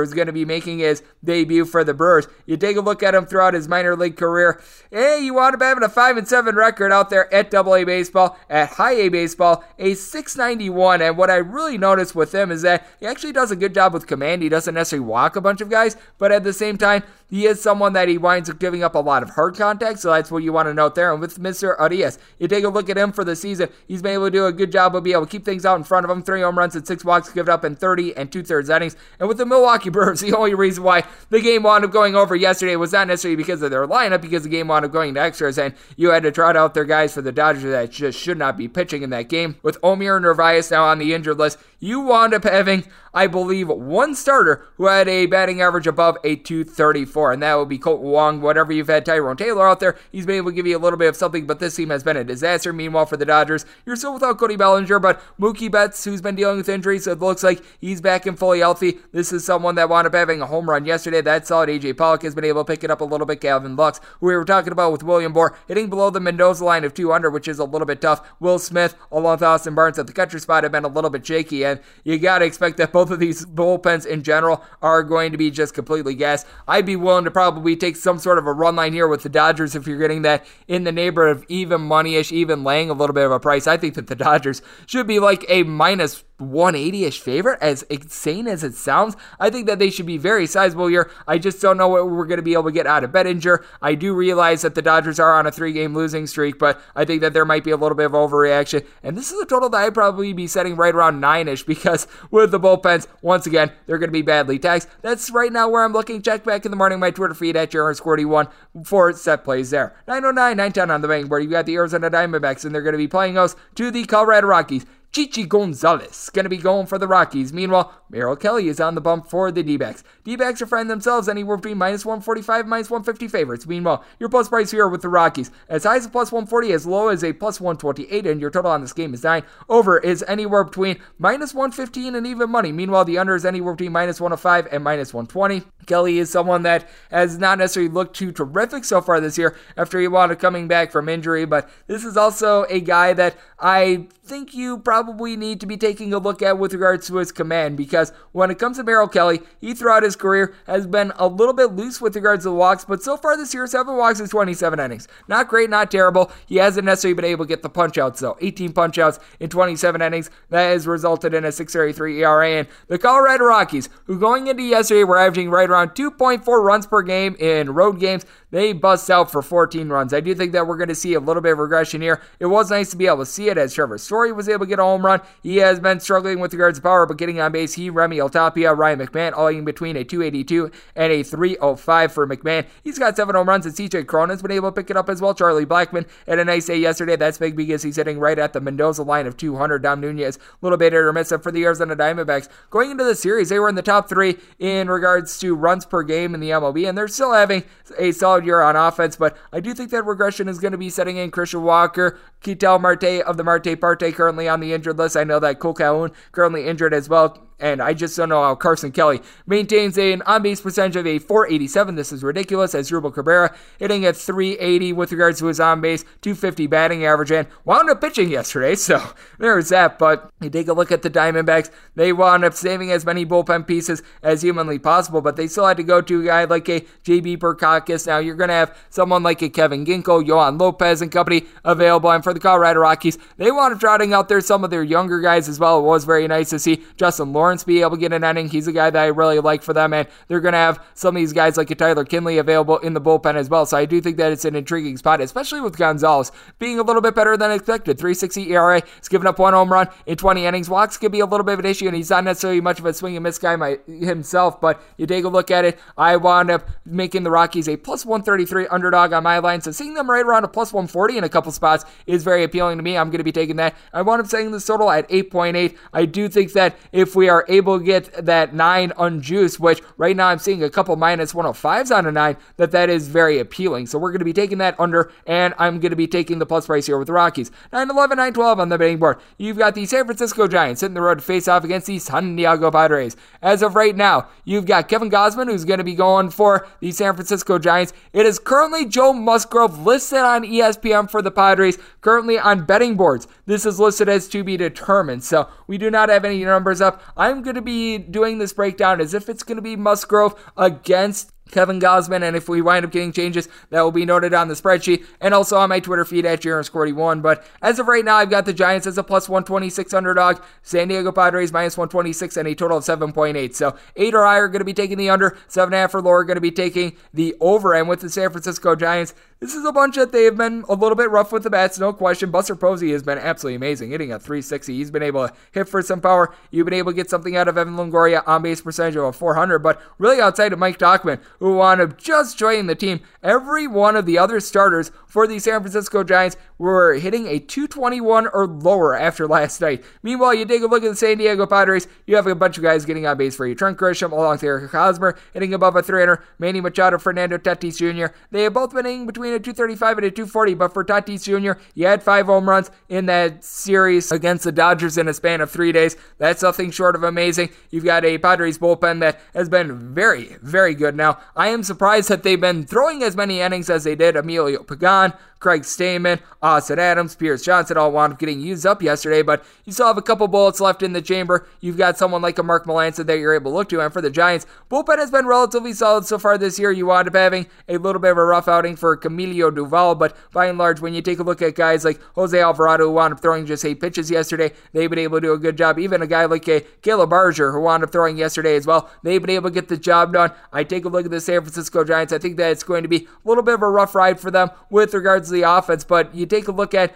who's 0.00 0.14
going 0.14 0.26
to 0.26 0.32
be 0.32 0.44
making 0.44 0.78
his 0.78 1.02
debut 1.24 1.64
for 1.64 1.84
the 1.84 1.94
Brewers, 1.94 2.28
you 2.44 2.56
take 2.56 2.76
a 2.76 2.80
look 2.80 3.02
at 3.02 3.14
him 3.14 3.26
throughout 3.26 3.54
his 3.54 3.68
minor 3.68 3.96
league 3.96 4.16
career. 4.16 4.62
Hey, 4.90 5.20
you 5.24 5.34
to 5.50 5.58
be 5.58 5.64
having 5.64 5.84
a 5.84 5.88
5 5.88 6.16
and 6.16 6.28
7 6.28 6.54
record 6.54 6.65
out 6.92 7.10
there 7.10 7.32
at 7.32 7.54
AA 7.54 7.84
Baseball, 7.84 8.36
at 8.48 8.70
High 8.70 8.94
A 8.94 9.08
Baseball, 9.08 9.64
a 9.78 9.94
691. 9.94 11.02
And 11.02 11.16
what 11.16 11.30
I 11.30 11.36
really 11.36 11.78
noticed 11.78 12.14
with 12.14 12.34
him 12.34 12.50
is 12.50 12.62
that 12.62 12.86
he 13.00 13.06
actually 13.06 13.32
does 13.32 13.50
a 13.50 13.56
good 13.56 13.74
job 13.74 13.92
with 13.92 14.06
command. 14.06 14.42
He 14.42 14.48
doesn't 14.48 14.74
necessarily 14.74 15.06
walk 15.06 15.36
a 15.36 15.40
bunch 15.40 15.60
of 15.60 15.70
guys, 15.70 15.96
but 16.18 16.32
at 16.32 16.44
the 16.44 16.52
same 16.52 16.78
time, 16.78 17.02
he 17.28 17.46
is 17.46 17.60
someone 17.60 17.92
that 17.94 18.08
he 18.08 18.18
winds 18.18 18.48
up 18.48 18.58
giving 18.58 18.84
up 18.84 18.94
a 18.94 19.00
lot 19.00 19.22
of 19.22 19.30
hard 19.30 19.56
contact, 19.56 19.98
so 19.98 20.12
that's 20.12 20.30
what 20.30 20.42
you 20.42 20.52
want 20.52 20.68
to 20.68 20.74
note 20.74 20.94
there. 20.94 21.12
And 21.12 21.20
with 21.20 21.38
Mr. 21.38 21.78
Urias, 21.78 22.18
you 22.38 22.46
take 22.46 22.64
a 22.64 22.68
look 22.68 22.88
at 22.88 22.96
him 22.96 23.12
for 23.12 23.24
the 23.24 23.34
season, 23.34 23.68
he's 23.88 24.02
been 24.02 24.14
able 24.14 24.26
to 24.26 24.30
do 24.30 24.46
a 24.46 24.52
good 24.52 24.70
job 24.70 24.94
of 24.94 25.02
being 25.02 25.16
able 25.16 25.26
to 25.26 25.30
keep 25.30 25.44
things 25.44 25.66
out 25.66 25.76
in 25.76 25.84
front 25.84 26.04
of 26.04 26.10
him. 26.10 26.22
Three 26.22 26.42
home 26.42 26.58
runs 26.58 26.76
and 26.76 26.86
six 26.86 27.04
walks 27.04 27.32
given 27.32 27.52
up 27.52 27.64
in 27.64 27.74
30 27.74 28.16
and 28.16 28.30
two 28.30 28.42
thirds 28.42 28.70
innings. 28.70 28.96
And 29.18 29.28
with 29.28 29.38
the 29.38 29.46
Milwaukee 29.46 29.90
Brewers, 29.90 30.20
the 30.26 30.36
only 30.36 30.54
reason 30.54 30.84
why 30.84 31.04
the 31.30 31.40
game 31.40 31.64
wound 31.64 31.84
up 31.84 31.90
going 31.90 32.14
over 32.14 32.36
yesterday 32.36 32.76
was 32.76 32.92
not 32.92 33.08
necessarily 33.08 33.36
because 33.36 33.62
of 33.62 33.70
their 33.70 33.86
lineup, 33.86 34.20
because 34.20 34.44
the 34.44 34.48
game 34.48 34.68
wound 34.68 34.84
up 34.84 34.92
going 34.92 35.14
to 35.14 35.20
extras, 35.20 35.58
and 35.58 35.74
you 35.96 36.10
had 36.10 36.22
to 36.22 36.30
trot 36.30 36.56
out 36.56 36.74
their 36.74 36.84
guys 36.84 37.14
for 37.14 37.22
the 37.22 37.32
Dodgers 37.32 37.64
that 37.64 37.90
just 37.90 38.18
should 38.18 38.38
not 38.38 38.56
be 38.56 38.68
pitching 38.68 39.02
in 39.02 39.10
that 39.10 39.28
game. 39.28 39.56
With 39.62 39.78
Omar 39.82 40.20
Narvaez 40.20 40.70
now 40.70 40.84
on 40.84 40.98
the 40.98 41.12
injured 41.12 41.38
list, 41.38 41.58
you 41.78 42.00
wound 42.00 42.34
up 42.34 42.44
having, 42.44 42.84
I 43.12 43.26
believe, 43.26 43.68
one 43.68 44.14
starter 44.14 44.66
who 44.76 44.86
had 44.86 45.08
a 45.08 45.26
batting 45.26 45.60
average 45.60 45.86
above 45.86 46.16
a 46.24 46.36
234, 46.36 47.32
and 47.32 47.42
that 47.42 47.54
would 47.54 47.68
be 47.68 47.78
Colt 47.78 48.00
Wong. 48.00 48.40
Whatever 48.40 48.72
you've 48.72 48.88
had 48.88 49.04
Tyrone 49.04 49.36
Taylor 49.36 49.68
out 49.68 49.80
there, 49.80 49.96
he's 50.10 50.26
been 50.26 50.36
able 50.36 50.50
to 50.50 50.54
give 50.54 50.66
you 50.66 50.76
a 50.76 50.80
little 50.80 50.98
bit 50.98 51.08
of 51.08 51.16
something, 51.16 51.46
but 51.46 51.58
this 51.58 51.76
team 51.76 51.90
has 51.90 52.02
been 52.02 52.16
a 52.16 52.24
disaster. 52.24 52.72
Meanwhile, 52.72 53.06
for 53.06 53.16
the 53.16 53.24
Dodgers, 53.24 53.66
you're 53.84 53.96
still 53.96 54.14
without 54.14 54.38
Cody 54.38 54.56
Bellinger, 54.56 54.98
but 54.98 55.20
Mookie 55.38 55.70
Betts, 55.70 56.04
who's 56.04 56.22
been 56.22 56.36
dealing 56.36 56.56
with 56.56 56.68
injuries, 56.68 57.06
it 57.06 57.18
looks 57.18 57.42
like 57.42 57.62
he's 57.80 58.00
back 58.00 58.26
and 58.26 58.38
fully 58.38 58.60
healthy. 58.60 58.98
This 59.12 59.32
is 59.32 59.44
someone 59.44 59.74
that 59.74 59.88
wound 59.88 60.06
up 60.06 60.14
having 60.14 60.40
a 60.40 60.46
home 60.46 60.68
run 60.68 60.86
yesterday. 60.86 61.20
That's 61.20 61.48
solid. 61.48 61.68
AJ 61.68 61.96
Pollock 61.96 62.22
has 62.22 62.34
been 62.34 62.44
able 62.44 62.64
to 62.64 62.72
pick 62.72 62.84
it 62.84 62.90
up 62.90 63.00
a 63.00 63.04
little 63.04 63.26
bit. 63.26 63.40
Gavin 63.40 63.76
Lux, 63.76 64.00
who 64.20 64.26
we 64.26 64.36
were 64.36 64.44
talking 64.44 64.72
about 64.72 64.92
with 64.92 65.02
William 65.02 65.32
Boor, 65.32 65.56
hitting 65.68 65.90
below 65.90 66.10
the 66.10 66.20
Mendoza 66.20 66.64
line 66.64 66.84
of 66.84 66.94
200, 66.94 67.30
which 67.30 67.48
is 67.48 67.58
a 67.58 67.64
little 67.64 67.86
bit 67.86 68.00
tough. 68.00 68.26
Will 68.40 68.58
Smith, 68.58 68.96
along 69.12 69.36
with 69.36 69.42
Austin 69.42 69.74
Barnes 69.74 69.98
at 69.98 70.06
the 70.06 70.12
catcher 70.12 70.38
spot, 70.38 70.62
have 70.62 70.72
been 70.72 70.84
a 70.84 70.88
little 70.88 71.10
bit 71.10 71.26
shaky, 71.26 71.64
and 71.64 71.75
you 72.04 72.18
got 72.18 72.38
to 72.38 72.44
expect 72.44 72.76
that 72.78 72.92
both 72.92 73.10
of 73.10 73.18
these 73.18 73.44
bullpens 73.46 74.06
in 74.06 74.22
general 74.22 74.62
are 74.82 75.02
going 75.02 75.32
to 75.32 75.38
be 75.38 75.50
just 75.50 75.74
completely 75.74 76.14
gas. 76.14 76.44
I'd 76.68 76.86
be 76.86 76.96
willing 76.96 77.24
to 77.24 77.30
probably 77.30 77.76
take 77.76 77.96
some 77.96 78.18
sort 78.18 78.38
of 78.38 78.46
a 78.46 78.52
run 78.52 78.76
line 78.76 78.92
here 78.92 79.08
with 79.08 79.22
the 79.22 79.28
Dodgers 79.28 79.74
if 79.74 79.86
you're 79.86 79.98
getting 79.98 80.22
that 80.22 80.46
in 80.68 80.84
the 80.84 80.92
neighborhood 80.92 81.36
of 81.36 81.44
even 81.48 81.80
money-ish, 81.80 82.32
even 82.32 82.64
laying 82.64 82.90
a 82.90 82.94
little 82.94 83.14
bit 83.14 83.26
of 83.26 83.32
a 83.32 83.40
price. 83.40 83.66
I 83.66 83.76
think 83.76 83.94
that 83.94 84.06
the 84.06 84.16
Dodgers 84.16 84.62
should 84.86 85.06
be 85.06 85.18
like 85.18 85.44
a 85.48 85.62
minus 85.62 86.24
180-ish 86.40 87.20
favorite, 87.20 87.58
as 87.62 87.82
insane 87.84 88.46
as 88.46 88.62
it 88.62 88.74
sounds. 88.74 89.16
I 89.40 89.50
think 89.50 89.66
that 89.66 89.78
they 89.78 89.90
should 89.90 90.06
be 90.06 90.18
very 90.18 90.46
sizable 90.46 90.88
here. 90.88 91.10
I 91.26 91.38
just 91.38 91.62
don't 91.62 91.76
know 91.76 91.88
what 91.88 92.10
we're 92.10 92.26
going 92.26 92.36
to 92.36 92.42
be 92.42 92.52
able 92.52 92.64
to 92.64 92.72
get 92.72 92.86
out 92.86 93.04
of 93.04 93.12
Bettinger. 93.12 93.64
I 93.80 93.94
do 93.94 94.14
realize 94.14 94.62
that 94.62 94.74
the 94.74 94.82
Dodgers 94.82 95.18
are 95.18 95.34
on 95.34 95.46
a 95.46 95.52
three-game 95.52 95.94
losing 95.94 96.26
streak, 96.26 96.58
but 96.58 96.80
I 96.94 97.04
think 97.04 97.22
that 97.22 97.32
there 97.32 97.44
might 97.44 97.64
be 97.64 97.70
a 97.70 97.76
little 97.76 97.96
bit 97.96 98.06
of 98.06 98.12
overreaction. 98.12 98.86
And 99.02 99.16
this 99.16 99.32
is 99.32 99.40
a 99.40 99.46
total 99.46 99.68
that 99.70 99.78
I'd 99.78 99.94
probably 99.94 100.32
be 100.32 100.46
setting 100.46 100.76
right 100.76 100.94
around 100.94 101.20
nine-ish 101.20 101.62
because 101.66 102.06
with 102.30 102.50
the 102.50 102.60
bullpens, 102.60 103.06
once 103.22 103.46
again, 103.46 103.72
they're 103.86 103.98
going 103.98 104.08
to 104.08 104.12
be 104.12 104.22
badly 104.22 104.58
taxed. 104.58 104.88
That's 105.02 105.30
right 105.30 105.52
now 105.52 105.68
where 105.68 105.84
I'm 105.84 105.92
looking. 105.92 106.20
Check 106.22 106.44
back 106.44 106.64
in 106.64 106.70
the 106.70 106.76
morning 106.76 107.00
my 107.00 107.10
Twitter 107.10 107.34
feed 107.34 107.56
at 107.56 107.70
JRS41 107.70 108.50
for 108.84 109.12
set 109.12 109.44
plays 109.44 109.70
there. 109.70 109.94
909, 110.06 110.56
910 110.56 110.90
on 110.90 111.00
the 111.00 111.08
betting 111.08 111.28
board. 111.28 111.42
You 111.42 111.50
got 111.50 111.66
the 111.66 111.74
Arizona 111.74 112.10
Diamondbacks, 112.10 112.64
and 112.64 112.74
they're 112.74 112.82
going 112.82 112.92
to 112.92 112.98
be 112.98 113.08
playing 113.08 113.38
us 113.38 113.56
to 113.76 113.90
the 113.90 114.04
Colorado 114.04 114.48
Rockies. 114.48 114.84
Chichi 115.16 115.46
Gonzalez 115.46 116.28
going 116.28 116.44
to 116.44 116.50
be 116.50 116.58
going 116.58 116.84
for 116.84 116.98
the 116.98 117.08
Rockies. 117.08 117.50
Meanwhile, 117.50 117.90
Merrill 118.10 118.36
Kelly 118.36 118.68
is 118.68 118.78
on 118.78 118.94
the 118.94 119.00
bump 119.00 119.30
for 119.30 119.50
the 119.50 119.62
D 119.62 119.78
backs. 119.78 120.04
D 120.24 120.36
backs 120.36 120.60
are 120.60 120.66
finding 120.66 120.88
themselves 120.88 121.26
anywhere 121.26 121.56
between 121.56 121.78
minus 121.78 122.04
145 122.04 122.66
minus 122.66 122.90
150 122.90 123.26
favorites. 123.26 123.66
Meanwhile, 123.66 124.04
your 124.20 124.28
plus 124.28 124.50
price 124.50 124.70
here 124.70 124.86
with 124.88 125.00
the 125.00 125.08
Rockies 125.08 125.50
as 125.70 125.84
high 125.84 125.96
as 125.96 126.04
a 126.04 126.10
plus 126.10 126.30
140, 126.30 126.70
as 126.70 126.86
low 126.86 127.08
as 127.08 127.24
a 127.24 127.32
plus 127.32 127.58
128, 127.58 128.26
and 128.26 128.42
your 128.42 128.50
total 128.50 128.70
on 128.70 128.82
this 128.82 128.92
game 128.92 129.14
is 129.14 129.24
9. 129.24 129.42
Over 129.70 129.96
is 129.96 130.22
anywhere 130.28 130.64
between 130.64 131.00
minus 131.18 131.54
115 131.54 132.14
and 132.14 132.26
even 132.26 132.50
money. 132.50 132.70
Meanwhile, 132.70 133.06
the 133.06 133.16
under 133.16 133.34
is 133.34 133.46
anywhere 133.46 133.72
between 133.72 133.92
minus 133.92 134.20
105 134.20 134.68
and 134.70 134.84
minus 134.84 135.14
120. 135.14 135.66
Kelly 135.86 136.18
is 136.18 136.28
someone 136.28 136.62
that 136.64 136.86
has 137.10 137.38
not 137.38 137.56
necessarily 137.56 137.90
looked 137.90 138.16
too 138.16 138.32
terrific 138.32 138.84
so 138.84 139.00
far 139.00 139.20
this 139.20 139.38
year 139.38 139.56
after 139.78 140.04
up 140.14 140.38
coming 140.38 140.68
back 140.68 140.92
from 140.92 141.08
injury, 141.08 141.46
but 141.46 141.70
this 141.86 142.04
is 142.04 142.18
also 142.18 142.64
a 142.64 142.80
guy 142.80 143.14
that 143.14 143.36
I 143.58 144.08
think 144.26 144.54
you 144.54 144.78
probably 144.78 145.36
need 145.36 145.60
to 145.60 145.66
be 145.66 145.76
taking 145.76 146.12
a 146.12 146.18
look 146.18 146.42
at 146.42 146.58
with 146.58 146.72
regards 146.72 147.06
to 147.06 147.16
his 147.16 147.30
command 147.30 147.76
because 147.76 148.12
when 148.32 148.50
it 148.50 148.58
comes 148.58 148.76
to 148.76 148.82
Merrill 148.82 149.06
Kelly, 149.06 149.40
he 149.60 149.72
throughout 149.72 150.02
his 150.02 150.16
career 150.16 150.54
has 150.66 150.86
been 150.86 151.12
a 151.16 151.28
little 151.28 151.54
bit 151.54 151.72
loose 151.72 152.00
with 152.00 152.16
regards 152.16 152.42
to 152.42 152.48
the 152.48 152.54
walks, 152.54 152.84
but 152.84 153.02
so 153.02 153.16
far 153.16 153.36
this 153.36 153.54
year, 153.54 153.66
seven 153.66 153.96
walks 153.96 154.18
in 154.18 154.28
27 154.28 154.80
innings. 154.80 155.06
Not 155.28 155.48
great, 155.48 155.70
not 155.70 155.90
terrible. 155.90 156.32
He 156.46 156.56
hasn't 156.56 156.84
necessarily 156.84 157.14
been 157.14 157.24
able 157.24 157.44
to 157.44 157.48
get 157.48 157.62
the 157.62 157.70
punch 157.70 157.98
outs 157.98 158.20
though. 158.20 158.36
18 158.40 158.72
punch 158.72 158.98
outs 158.98 159.20
in 159.38 159.48
27 159.48 160.02
innings. 160.02 160.30
That 160.50 160.70
has 160.70 160.86
resulted 160.86 161.32
in 161.32 161.44
a 161.44 161.48
6.33 161.48 162.18
ERA. 162.18 162.50
And 162.50 162.68
the 162.88 162.98
Colorado 162.98 163.44
Rockies, 163.44 163.88
who 164.06 164.18
going 164.18 164.48
into 164.48 164.62
yesterday 164.62 165.04
were 165.04 165.18
averaging 165.18 165.50
right 165.50 165.70
around 165.70 165.90
2.4 165.90 166.46
runs 166.62 166.86
per 166.86 167.02
game 167.02 167.36
in 167.38 167.70
road 167.70 168.00
games, 168.00 168.24
they 168.50 168.72
bust 168.72 169.10
out 169.10 169.30
for 169.30 169.42
14 169.42 169.88
runs. 169.88 170.14
I 170.14 170.20
do 170.20 170.34
think 170.34 170.52
that 170.52 170.66
we're 170.66 170.76
going 170.76 170.88
to 170.88 170.94
see 170.94 171.14
a 171.14 171.20
little 171.20 171.42
bit 171.42 171.52
of 171.52 171.58
regression 171.58 172.00
here. 172.00 172.22
It 172.38 172.46
was 172.46 172.70
nice 172.70 172.90
to 172.90 172.96
be 172.96 173.06
able 173.06 173.18
to 173.18 173.26
see 173.26 173.48
it 173.48 173.58
as 173.58 173.74
Trevor 173.74 173.98
Story 173.98 174.32
was 174.32 174.48
able 174.48 174.66
to 174.66 174.68
get 174.68 174.78
a 174.78 174.82
home 174.82 175.04
run. 175.04 175.20
He 175.42 175.56
has 175.58 175.80
been 175.80 176.00
struggling 176.00 176.38
with 176.38 176.52
regards 176.52 176.78
to 176.78 176.82
power, 176.82 177.06
but 177.06 177.18
getting 177.18 177.40
on 177.40 177.52
base, 177.52 177.74
he, 177.74 177.90
Raimel 177.90 178.30
Tapia, 178.30 178.74
Ryan 178.74 179.00
McMahon, 179.00 179.32
all 179.36 179.48
in 179.48 179.64
between 179.64 179.96
a 179.96 180.04
282 180.04 180.70
and 180.94 181.12
a 181.12 181.22
305 181.22 182.12
for 182.12 182.26
McMahon. 182.26 182.66
He's 182.84 182.98
got 182.98 183.16
seven 183.16 183.34
home 183.34 183.48
runs, 183.48 183.66
and 183.66 183.74
CJ 183.74 184.04
Cronen's 184.04 184.42
been 184.42 184.52
able 184.52 184.70
to 184.70 184.80
pick 184.80 184.90
it 184.90 184.96
up 184.96 185.08
as 185.08 185.20
well. 185.20 185.34
Charlie 185.34 185.66
Blackmon 185.66 186.06
had 186.26 186.38
a 186.38 186.44
nice 186.44 186.66
day 186.66 186.78
yesterday. 186.78 187.16
That's 187.16 187.38
big 187.38 187.56
because 187.56 187.82
he's 187.82 187.96
hitting 187.96 188.18
right 188.18 188.38
at 188.38 188.52
the 188.52 188.60
Mendoza 188.60 189.02
line 189.02 189.26
of 189.26 189.36
200. 189.36 189.82
Dom 189.82 190.00
Nunez, 190.00 190.36
a 190.36 190.40
little 190.62 190.78
bit 190.78 190.92
intermissive 190.92 191.42
for 191.42 191.52
the 191.52 191.64
Arizona 191.64 191.96
Diamondbacks. 191.96 192.48
Going 192.70 192.90
into 192.90 193.04
the 193.04 193.14
series, 193.14 193.48
they 193.48 193.58
were 193.58 193.68
in 193.68 193.74
the 193.74 193.82
top 193.82 194.08
three 194.08 194.36
in 194.58 194.88
regards 194.88 195.38
to 195.40 195.54
runs 195.54 195.84
per 195.84 196.02
game 196.02 196.34
in 196.34 196.40
the 196.40 196.50
MLB, 196.50 196.88
and 196.88 196.96
they're 196.96 197.08
still 197.08 197.32
having 197.32 197.64
a 197.98 198.12
solid 198.12 198.35
year 198.44 198.60
on 198.60 198.76
offense, 198.76 199.16
but 199.16 199.36
I 199.52 199.60
do 199.60 199.74
think 199.74 199.90
that 199.90 200.04
regression 200.04 200.48
is 200.48 200.58
going 200.58 200.72
to 200.72 200.78
be 200.78 200.90
setting 200.90 201.16
in 201.16 201.30
Christian 201.30 201.62
Walker, 201.62 202.18
Ketel 202.40 202.78
Marte 202.78 203.22
of 203.22 203.36
the 203.36 203.44
Marte 203.44 203.80
Parte 203.80 204.12
currently 204.12 204.48
on 204.48 204.60
the 204.60 204.72
injured 204.72 204.98
list. 204.98 205.16
I 205.16 205.24
know 205.24 205.38
that 205.40 205.58
Kole 205.58 205.76
Calhoun 205.76 206.12
currently 206.32 206.66
injured 206.66 206.94
as 206.94 207.08
well. 207.08 207.45
And 207.58 207.80
I 207.80 207.94
just 207.94 208.16
don't 208.16 208.28
know 208.28 208.42
how 208.42 208.54
Carson 208.54 208.92
Kelly 208.92 209.22
maintains 209.46 209.96
an 209.96 210.20
on 210.22 210.42
base 210.42 210.60
percentage 210.60 210.96
of 210.96 211.06
a 211.06 211.18
487. 211.18 211.94
This 211.94 212.12
is 212.12 212.22
ridiculous. 212.22 212.74
Asdrubal 212.74 213.14
Cabrera 213.14 213.54
hitting 213.78 214.04
at 214.04 214.14
380 214.16 214.92
with 214.92 215.10
regards 215.10 215.38
to 215.38 215.46
his 215.46 215.58
on 215.58 215.80
base, 215.80 216.02
250 216.20 216.66
batting 216.66 217.06
average, 217.06 217.32
and 217.32 217.48
wound 217.64 217.88
up 217.88 218.00
pitching 218.00 218.30
yesterday. 218.30 218.76
So 218.86 219.02
there's 219.38 219.70
that. 219.70 219.98
But 219.98 220.30
you 220.40 220.48
take 220.48 220.68
a 220.68 220.72
look 220.72 220.92
at 220.92 221.02
the 221.02 221.10
Diamondbacks, 221.10 221.70
they 221.96 222.12
wound 222.12 222.44
up 222.44 222.54
saving 222.54 222.92
as 222.92 223.04
many 223.04 223.26
bullpen 223.26 223.66
pieces 223.66 224.00
as 224.22 224.42
humanly 224.42 224.78
possible, 224.78 225.20
but 225.20 225.34
they 225.34 225.48
still 225.48 225.66
had 225.66 225.76
to 225.78 225.82
go 225.82 226.00
to 226.00 226.20
a 226.20 226.24
guy 226.24 226.44
like 226.44 226.68
a 226.68 226.82
JB 227.02 227.38
Bukauskas. 227.38 228.06
Now 228.06 228.18
you're 228.18 228.36
going 228.36 228.48
to 228.48 228.54
have 228.54 228.76
someone 228.90 229.24
like 229.24 229.42
a 229.42 229.48
Kevin 229.48 229.84
Ginkel, 229.84 230.24
Yoan 230.24 230.60
Lopez, 230.60 231.02
and 231.02 231.10
company 231.10 231.46
available. 231.64 232.12
And 232.12 232.22
for 232.22 232.32
the 232.32 232.38
Colorado 232.38 232.80
Rockies, 232.80 233.18
they 233.38 233.50
wound 233.50 233.74
up 233.74 233.80
trotting 233.80 234.12
out 234.12 234.28
there 234.28 234.40
some 234.40 234.62
of 234.62 234.70
their 234.70 234.84
younger 234.84 235.20
guys 235.20 235.48
as 235.48 235.58
well. 235.58 235.80
It 235.80 235.82
was 235.82 236.04
very 236.04 236.28
nice 236.28 236.50
to 236.50 236.60
see 236.60 236.84
Justin 236.96 237.32
Lawrence 237.32 237.45
be 237.64 237.80
able 237.80 237.92
to 237.92 237.96
get 237.96 238.12
an 238.12 238.24
inning. 238.24 238.48
He's 238.48 238.66
a 238.66 238.72
guy 238.72 238.90
that 238.90 239.02
I 239.02 239.06
really 239.06 239.38
like 239.40 239.62
for 239.62 239.72
them, 239.72 239.92
and 239.92 240.08
they're 240.28 240.40
going 240.40 240.52
to 240.52 240.58
have 240.58 240.82
some 240.94 241.16
of 241.16 241.20
these 241.20 241.32
guys 241.32 241.56
like 241.56 241.70
a 241.70 241.74
Tyler 241.74 242.04
Kinley 242.04 242.38
available 242.38 242.78
in 242.78 242.94
the 242.94 243.00
bullpen 243.00 243.34
as 243.34 243.48
well. 243.48 243.66
So 243.66 243.76
I 243.76 243.84
do 243.84 244.00
think 244.00 244.16
that 244.16 244.32
it's 244.32 244.44
an 244.44 244.56
intriguing 244.56 244.96
spot, 244.96 245.20
especially 245.20 245.60
with 245.60 245.76
Gonzalez 245.76 246.32
being 246.58 246.78
a 246.78 246.82
little 246.82 247.02
bit 247.02 247.14
better 247.14 247.36
than 247.36 247.50
expected. 247.50 247.98
360 247.98 248.52
ERA, 248.52 248.82
he's 248.98 249.08
given 249.08 249.26
up 249.26 249.38
one 249.38 249.54
home 249.54 249.72
run 249.72 249.88
in 250.06 250.16
20 250.16 250.44
innings. 250.44 250.68
Walks 250.68 250.96
could 250.96 251.12
be 251.12 251.20
a 251.20 251.26
little 251.26 251.44
bit 251.44 251.54
of 251.54 251.60
an 251.60 251.66
issue, 251.66 251.86
and 251.86 251.96
he's 251.96 252.10
not 252.10 252.24
necessarily 252.24 252.60
much 252.60 252.78
of 252.78 252.86
a 252.86 252.92
swing 252.92 253.16
and 253.16 253.22
miss 253.22 253.38
guy 253.38 253.56
my, 253.56 253.78
himself, 253.86 254.60
but 254.60 254.82
you 254.96 255.06
take 255.06 255.24
a 255.24 255.28
look 255.28 255.50
at 255.50 255.64
it. 255.64 255.78
I 255.96 256.16
wound 256.16 256.50
up 256.50 256.68
making 256.84 257.22
the 257.22 257.30
Rockies 257.30 257.68
a 257.68 257.76
plus 257.76 258.04
133 258.04 258.66
underdog 258.68 259.12
on 259.12 259.22
my 259.22 259.38
line, 259.38 259.60
so 259.60 259.70
seeing 259.70 259.94
them 259.94 260.10
right 260.10 260.24
around 260.24 260.44
a 260.44 260.48
plus 260.48 260.72
140 260.72 261.18
in 261.18 261.24
a 261.24 261.28
couple 261.28 261.52
spots 261.52 261.84
is 262.06 262.24
very 262.24 262.42
appealing 262.42 262.78
to 262.78 262.82
me. 262.82 262.96
I'm 262.96 263.10
going 263.10 263.18
to 263.18 263.24
be 263.24 263.32
taking 263.32 263.56
that. 263.56 263.76
I 263.92 264.02
wound 264.02 264.20
up 264.20 264.28
setting 264.28 264.50
the 264.50 264.60
total 264.60 264.90
at 264.90 265.08
8.8. 265.08 265.76
I 265.92 266.04
do 266.04 266.28
think 266.28 266.52
that 266.52 266.76
if 266.92 267.14
we 267.14 267.28
are 267.28 267.35
able 267.48 267.78
to 267.78 267.84
get 267.84 268.24
that 268.24 268.54
9 268.54 268.92
unjuiced, 268.96 269.60
which 269.60 269.82
right 269.96 270.16
now 270.16 270.28
I'm 270.28 270.38
seeing 270.38 270.62
a 270.62 270.70
couple 270.70 270.96
minus 270.96 271.32
105s 271.32 271.94
on 271.94 272.06
a 272.06 272.12
9, 272.12 272.36
that 272.56 272.70
that 272.70 272.88
is 272.88 273.08
very 273.08 273.38
appealing. 273.38 273.86
So 273.86 273.98
we're 273.98 274.10
going 274.10 274.20
to 274.20 274.24
be 274.24 274.32
taking 274.32 274.58
that 274.58 274.78
under, 274.78 275.12
and 275.26 275.54
I'm 275.58 275.80
going 275.80 275.90
to 275.90 275.96
be 275.96 276.06
taking 276.06 276.38
the 276.38 276.46
plus 276.46 276.66
price 276.66 276.86
here 276.86 276.98
with 276.98 277.06
the 277.06 277.12
Rockies. 277.12 277.50
9 277.72 277.90
11, 277.90 278.16
9 278.16 278.32
12 278.32 278.60
on 278.60 278.68
the 278.68 278.78
betting 278.78 278.98
board. 278.98 279.18
You've 279.38 279.58
got 279.58 279.74
the 279.74 279.86
San 279.86 280.04
Francisco 280.04 280.46
Giants 280.46 280.80
hitting 280.80 280.94
the 280.94 281.00
road 281.00 281.18
to 281.18 281.24
face 281.24 281.48
off 281.48 281.64
against 281.64 281.86
the 281.86 281.98
San 281.98 282.36
Diego 282.36 282.70
Padres. 282.70 283.16
As 283.42 283.62
of 283.62 283.74
right 283.74 283.96
now, 283.96 284.28
you've 284.44 284.66
got 284.66 284.88
Kevin 284.88 285.10
Gausman, 285.10 285.46
who's 285.46 285.64
going 285.64 285.78
to 285.78 285.84
be 285.84 285.94
going 285.94 286.30
for 286.30 286.66
the 286.80 286.92
San 286.92 287.14
Francisco 287.14 287.58
Giants. 287.58 287.92
It 288.12 288.26
is 288.26 288.38
currently 288.38 288.86
Joe 288.86 289.12
Musgrove 289.12 289.84
listed 289.84 290.18
on 290.18 290.44
ESPN 290.44 291.10
for 291.10 291.22
the 291.22 291.30
Padres, 291.30 291.78
currently 292.00 292.38
on 292.38 292.64
betting 292.64 292.96
boards. 292.96 293.26
This 293.46 293.66
is 293.66 293.80
listed 293.80 294.08
as 294.08 294.28
to 294.28 294.44
be 294.44 294.56
determined. 294.56 295.24
So 295.24 295.48
we 295.66 295.78
do 295.78 295.90
not 295.90 296.08
have 296.08 296.24
any 296.24 296.44
numbers 296.44 296.80
up. 296.80 297.02
I'm 297.16 297.25
going 297.34 297.56
to 297.56 297.62
be 297.62 297.98
doing 297.98 298.38
this 298.38 298.52
breakdown 298.52 299.00
as 299.00 299.14
if 299.14 299.28
it's 299.28 299.42
going 299.42 299.56
to 299.56 299.62
be 299.62 299.76
Musgrove 299.76 300.34
against 300.56 301.32
Kevin 301.50 301.78
Gausman, 301.78 302.22
and 302.22 302.36
if 302.36 302.48
we 302.48 302.60
wind 302.60 302.84
up 302.84 302.90
getting 302.90 303.12
changes, 303.12 303.48
that 303.70 303.80
will 303.80 303.92
be 303.92 304.04
noted 304.04 304.34
on 304.34 304.48
the 304.48 304.54
spreadsheet 304.54 305.06
and 305.20 305.32
also 305.32 305.56
on 305.56 305.68
my 305.68 305.78
Twitter 305.80 306.04
feed 306.04 306.26
at 306.26 306.40
JaronScorty1. 306.40 307.22
But 307.22 307.46
as 307.62 307.78
of 307.78 307.86
right 307.86 308.04
now, 308.04 308.16
I've 308.16 308.30
got 308.30 308.46
the 308.46 308.52
Giants 308.52 308.86
as 308.86 308.98
a 308.98 309.04
plus 309.04 309.28
126 309.28 309.94
underdog, 309.94 310.42
San 310.62 310.88
Diego 310.88 311.12
Padres 311.12 311.52
minus 311.52 311.76
126, 311.76 312.36
and 312.36 312.48
a 312.48 312.54
total 312.54 312.78
of 312.78 312.84
7.8. 312.84 313.54
So 313.54 313.76
8 313.94 314.14
or 314.14 314.24
I 314.24 314.38
are 314.38 314.48
going 314.48 314.60
to 314.60 314.64
be 314.64 314.74
taking 314.74 314.98
the 314.98 315.08
under, 315.08 315.38
7.5 315.48 315.94
or 315.94 316.02
lower 316.02 316.18
are 316.18 316.24
going 316.24 316.36
to 316.36 316.40
be 316.40 316.50
taking 316.50 316.96
the 317.14 317.36
over. 317.40 317.74
And 317.74 317.88
with 317.88 318.00
the 318.00 318.10
San 318.10 318.30
Francisco 318.30 318.74
Giants, 318.74 319.14
this 319.40 319.54
is 319.54 319.64
a 319.66 319.72
bunch 319.72 319.96
that 319.96 320.12
they 320.12 320.24
have 320.24 320.36
been 320.36 320.64
a 320.68 320.74
little 320.74 320.96
bit 320.96 321.10
rough 321.10 321.30
with 321.30 321.42
the 321.42 321.50
bats, 321.50 321.78
no 321.78 321.92
question. 321.92 322.30
Buster 322.30 322.56
Posey 322.56 322.92
has 322.92 323.02
been 323.02 323.18
absolutely 323.18 323.56
amazing, 323.56 323.90
hitting 323.90 324.10
a 324.10 324.18
360. 324.18 324.74
He's 324.74 324.90
been 324.90 325.02
able 325.02 325.28
to 325.28 325.34
hit 325.52 325.68
for 325.68 325.82
some 325.82 326.00
power. 326.00 326.34
You've 326.50 326.64
been 326.64 326.74
able 326.74 326.92
to 326.92 326.96
get 326.96 327.10
something 327.10 327.36
out 327.36 327.46
of 327.46 327.58
Evan 327.58 327.76
Longoria 327.76 328.22
on 328.26 328.42
base 328.42 328.62
percentage 328.62 328.96
of 328.96 329.04
a 329.04 329.12
400, 329.12 329.58
but 329.58 329.80
really 329.98 330.20
outside 330.20 330.52
of 330.54 330.58
Mike 330.58 330.78
Tauchman, 330.78 331.20
who 331.38 331.56
wound 331.56 331.82
up 331.82 331.98
just 331.98 332.38
joining 332.38 332.66
the 332.66 332.74
team, 332.74 333.00
every 333.22 333.66
one 333.66 333.94
of 333.94 334.06
the 334.06 334.16
other 334.16 334.40
starters 334.40 334.90
for 335.06 335.26
the 335.26 335.38
San 335.38 335.60
Francisco 335.60 336.02
Giants 336.02 336.36
were 336.58 336.94
hitting 336.94 337.26
a 337.26 337.38
221 337.38 338.28
or 338.28 338.46
lower 338.46 338.94
after 338.94 339.26
last 339.26 339.60
night. 339.60 339.84
Meanwhile, 340.02 340.34
you 340.34 340.46
take 340.46 340.62
a 340.62 340.66
look 340.66 340.82
at 340.82 340.88
the 340.88 340.96
San 340.96 341.18
Diego 341.18 341.46
Padres, 341.46 341.88
you 342.06 342.16
have 342.16 342.26
a 342.26 342.34
bunch 342.34 342.56
of 342.56 342.62
guys 342.62 342.86
getting 342.86 343.06
on 343.06 343.18
base 343.18 343.36
for 343.36 343.46
you. 343.46 343.54
Trent 343.54 343.76
Grisham 343.76 344.12
along 344.12 344.32
with 344.32 344.44
Eric 344.44 344.70
Hosmer 344.72 345.18
hitting 345.34 345.52
above 345.52 345.76
a 345.76 345.82
300, 345.82 346.22
Manny 346.38 346.60
Machado, 346.60 346.98
Fernando 346.98 347.36
Tatis 347.36 347.76
Jr. 347.76 348.14
They 348.30 348.44
have 348.44 348.54
both 348.54 348.72
been 348.72 348.86
hitting 348.86 349.06
between 349.06 349.25
a 349.34 349.38
235 349.38 349.98
and 349.98 350.06
a 350.06 350.10
240, 350.10 350.54
but 350.54 350.72
for 350.72 350.84
Tatis 350.84 351.24
Jr., 351.24 351.60
you 351.74 351.86
had 351.86 352.02
five 352.02 352.26
home 352.26 352.48
runs 352.48 352.70
in 352.88 353.06
that 353.06 353.44
series 353.44 354.12
against 354.12 354.44
the 354.44 354.52
Dodgers 354.52 354.98
in 354.98 355.08
a 355.08 355.14
span 355.14 355.40
of 355.40 355.50
three 355.50 355.72
days. 355.72 355.96
That's 356.18 356.42
nothing 356.42 356.70
short 356.70 356.94
of 356.96 357.02
amazing. 357.02 357.50
You've 357.70 357.84
got 357.84 358.04
a 358.04 358.18
Padres 358.18 358.58
bullpen 358.58 359.00
that 359.00 359.20
has 359.34 359.48
been 359.48 359.94
very, 359.94 360.36
very 360.42 360.74
good. 360.74 360.96
Now, 360.96 361.18
I 361.34 361.48
am 361.48 361.62
surprised 361.62 362.08
that 362.08 362.22
they've 362.22 362.40
been 362.40 362.64
throwing 362.64 363.02
as 363.02 363.16
many 363.16 363.40
innings 363.40 363.70
as 363.70 363.84
they 363.84 363.94
did. 363.94 364.16
Emilio 364.16 364.62
Pagan, 364.62 365.12
Craig 365.38 365.62
Stammen, 365.62 366.20
Austin 366.42 366.78
Adams, 366.78 367.14
Pierce 367.14 367.42
Johnson 367.42 367.76
all 367.76 367.92
wound 367.92 368.14
up 368.14 368.18
getting 368.18 368.40
used 368.40 368.64
up 368.64 368.82
yesterday, 368.82 369.22
but 369.22 369.44
you 369.64 369.72
still 369.72 369.86
have 369.86 369.98
a 369.98 370.02
couple 370.02 370.26
bullets 370.28 370.60
left 370.60 370.82
in 370.82 370.92
the 370.92 371.02
chamber. 371.02 371.46
You've 371.60 371.76
got 371.76 371.98
someone 371.98 372.22
like 372.22 372.38
a 372.38 372.42
Mark 372.42 372.64
Melancon 372.64 373.06
that 373.06 373.18
you're 373.18 373.34
able 373.34 373.50
to 373.50 373.56
look 373.56 373.68
to, 373.68 373.80
and 373.80 373.92
for 373.92 374.00
the 374.00 374.10
Giants, 374.10 374.46
bullpen 374.70 374.98
has 374.98 375.10
been 375.10 375.26
relatively 375.26 375.72
solid 375.72 376.06
so 376.06 376.18
far 376.18 376.38
this 376.38 376.58
year. 376.58 376.72
You 376.72 376.86
wound 376.86 377.08
up 377.08 377.14
having 377.14 377.46
a 377.68 377.76
little 377.76 378.00
bit 378.00 378.12
of 378.12 378.18
a 378.18 378.24
rough 378.24 378.48
outing 378.48 378.76
for 378.76 378.96
Camilo 379.16 379.50
Doval. 379.50 379.98
but 379.98 380.16
by 380.32 380.46
and 380.46 380.58
large, 380.58 380.80
when 380.80 380.94
you 380.94 381.02
take 381.02 381.18
a 381.18 381.22
look 381.22 381.42
at 381.42 381.54
guys 381.54 381.84
like 381.84 382.00
Jose 382.14 382.38
Alvarado, 382.38 382.86
who 382.86 382.92
wound 382.92 383.14
up 383.14 383.20
throwing 383.20 383.46
just 383.46 383.64
eight 383.64 383.80
pitches 383.80 384.10
yesterday, 384.10 384.52
they've 384.72 384.90
been 384.90 384.98
able 384.98 385.18
to 385.18 385.26
do 385.26 385.32
a 385.32 385.38
good 385.38 385.56
job. 385.56 385.78
Even 385.78 386.02
a 386.02 386.06
guy 386.06 386.24
like 386.26 386.48
a 386.48 386.60
Caleb 386.82 387.10
Baragar, 387.10 387.52
who 387.52 387.60
wound 387.60 387.82
up 387.82 387.92
throwing 387.92 388.16
yesterday 388.18 388.56
as 388.56 388.66
well, 388.66 388.90
they've 389.02 389.20
been 389.20 389.30
able 389.30 389.50
to 389.50 389.54
get 389.54 389.68
the 389.68 389.76
job 389.76 390.12
done. 390.12 390.32
I 390.52 390.64
take 390.64 390.84
a 390.84 390.88
look 390.88 391.04
at 391.04 391.10
the 391.10 391.20
San 391.20 391.40
Francisco 391.40 391.84
Giants. 391.84 392.12
I 392.12 392.18
think 392.18 392.36
that 392.36 392.50
it's 392.50 392.62
going 392.62 392.82
to 392.82 392.88
be 392.88 393.06
a 393.24 393.28
little 393.28 393.42
bit 393.42 393.54
of 393.54 393.62
a 393.62 393.68
rough 393.68 393.94
ride 393.94 394.20
for 394.20 394.30
them 394.30 394.50
with 394.70 394.94
regards 394.94 395.28
to 395.28 395.34
the 395.34 395.42
offense, 395.42 395.84
but 395.84 396.14
you 396.14 396.26
take 396.26 396.48
a 396.48 396.52
look 396.52 396.74
at 396.74 396.94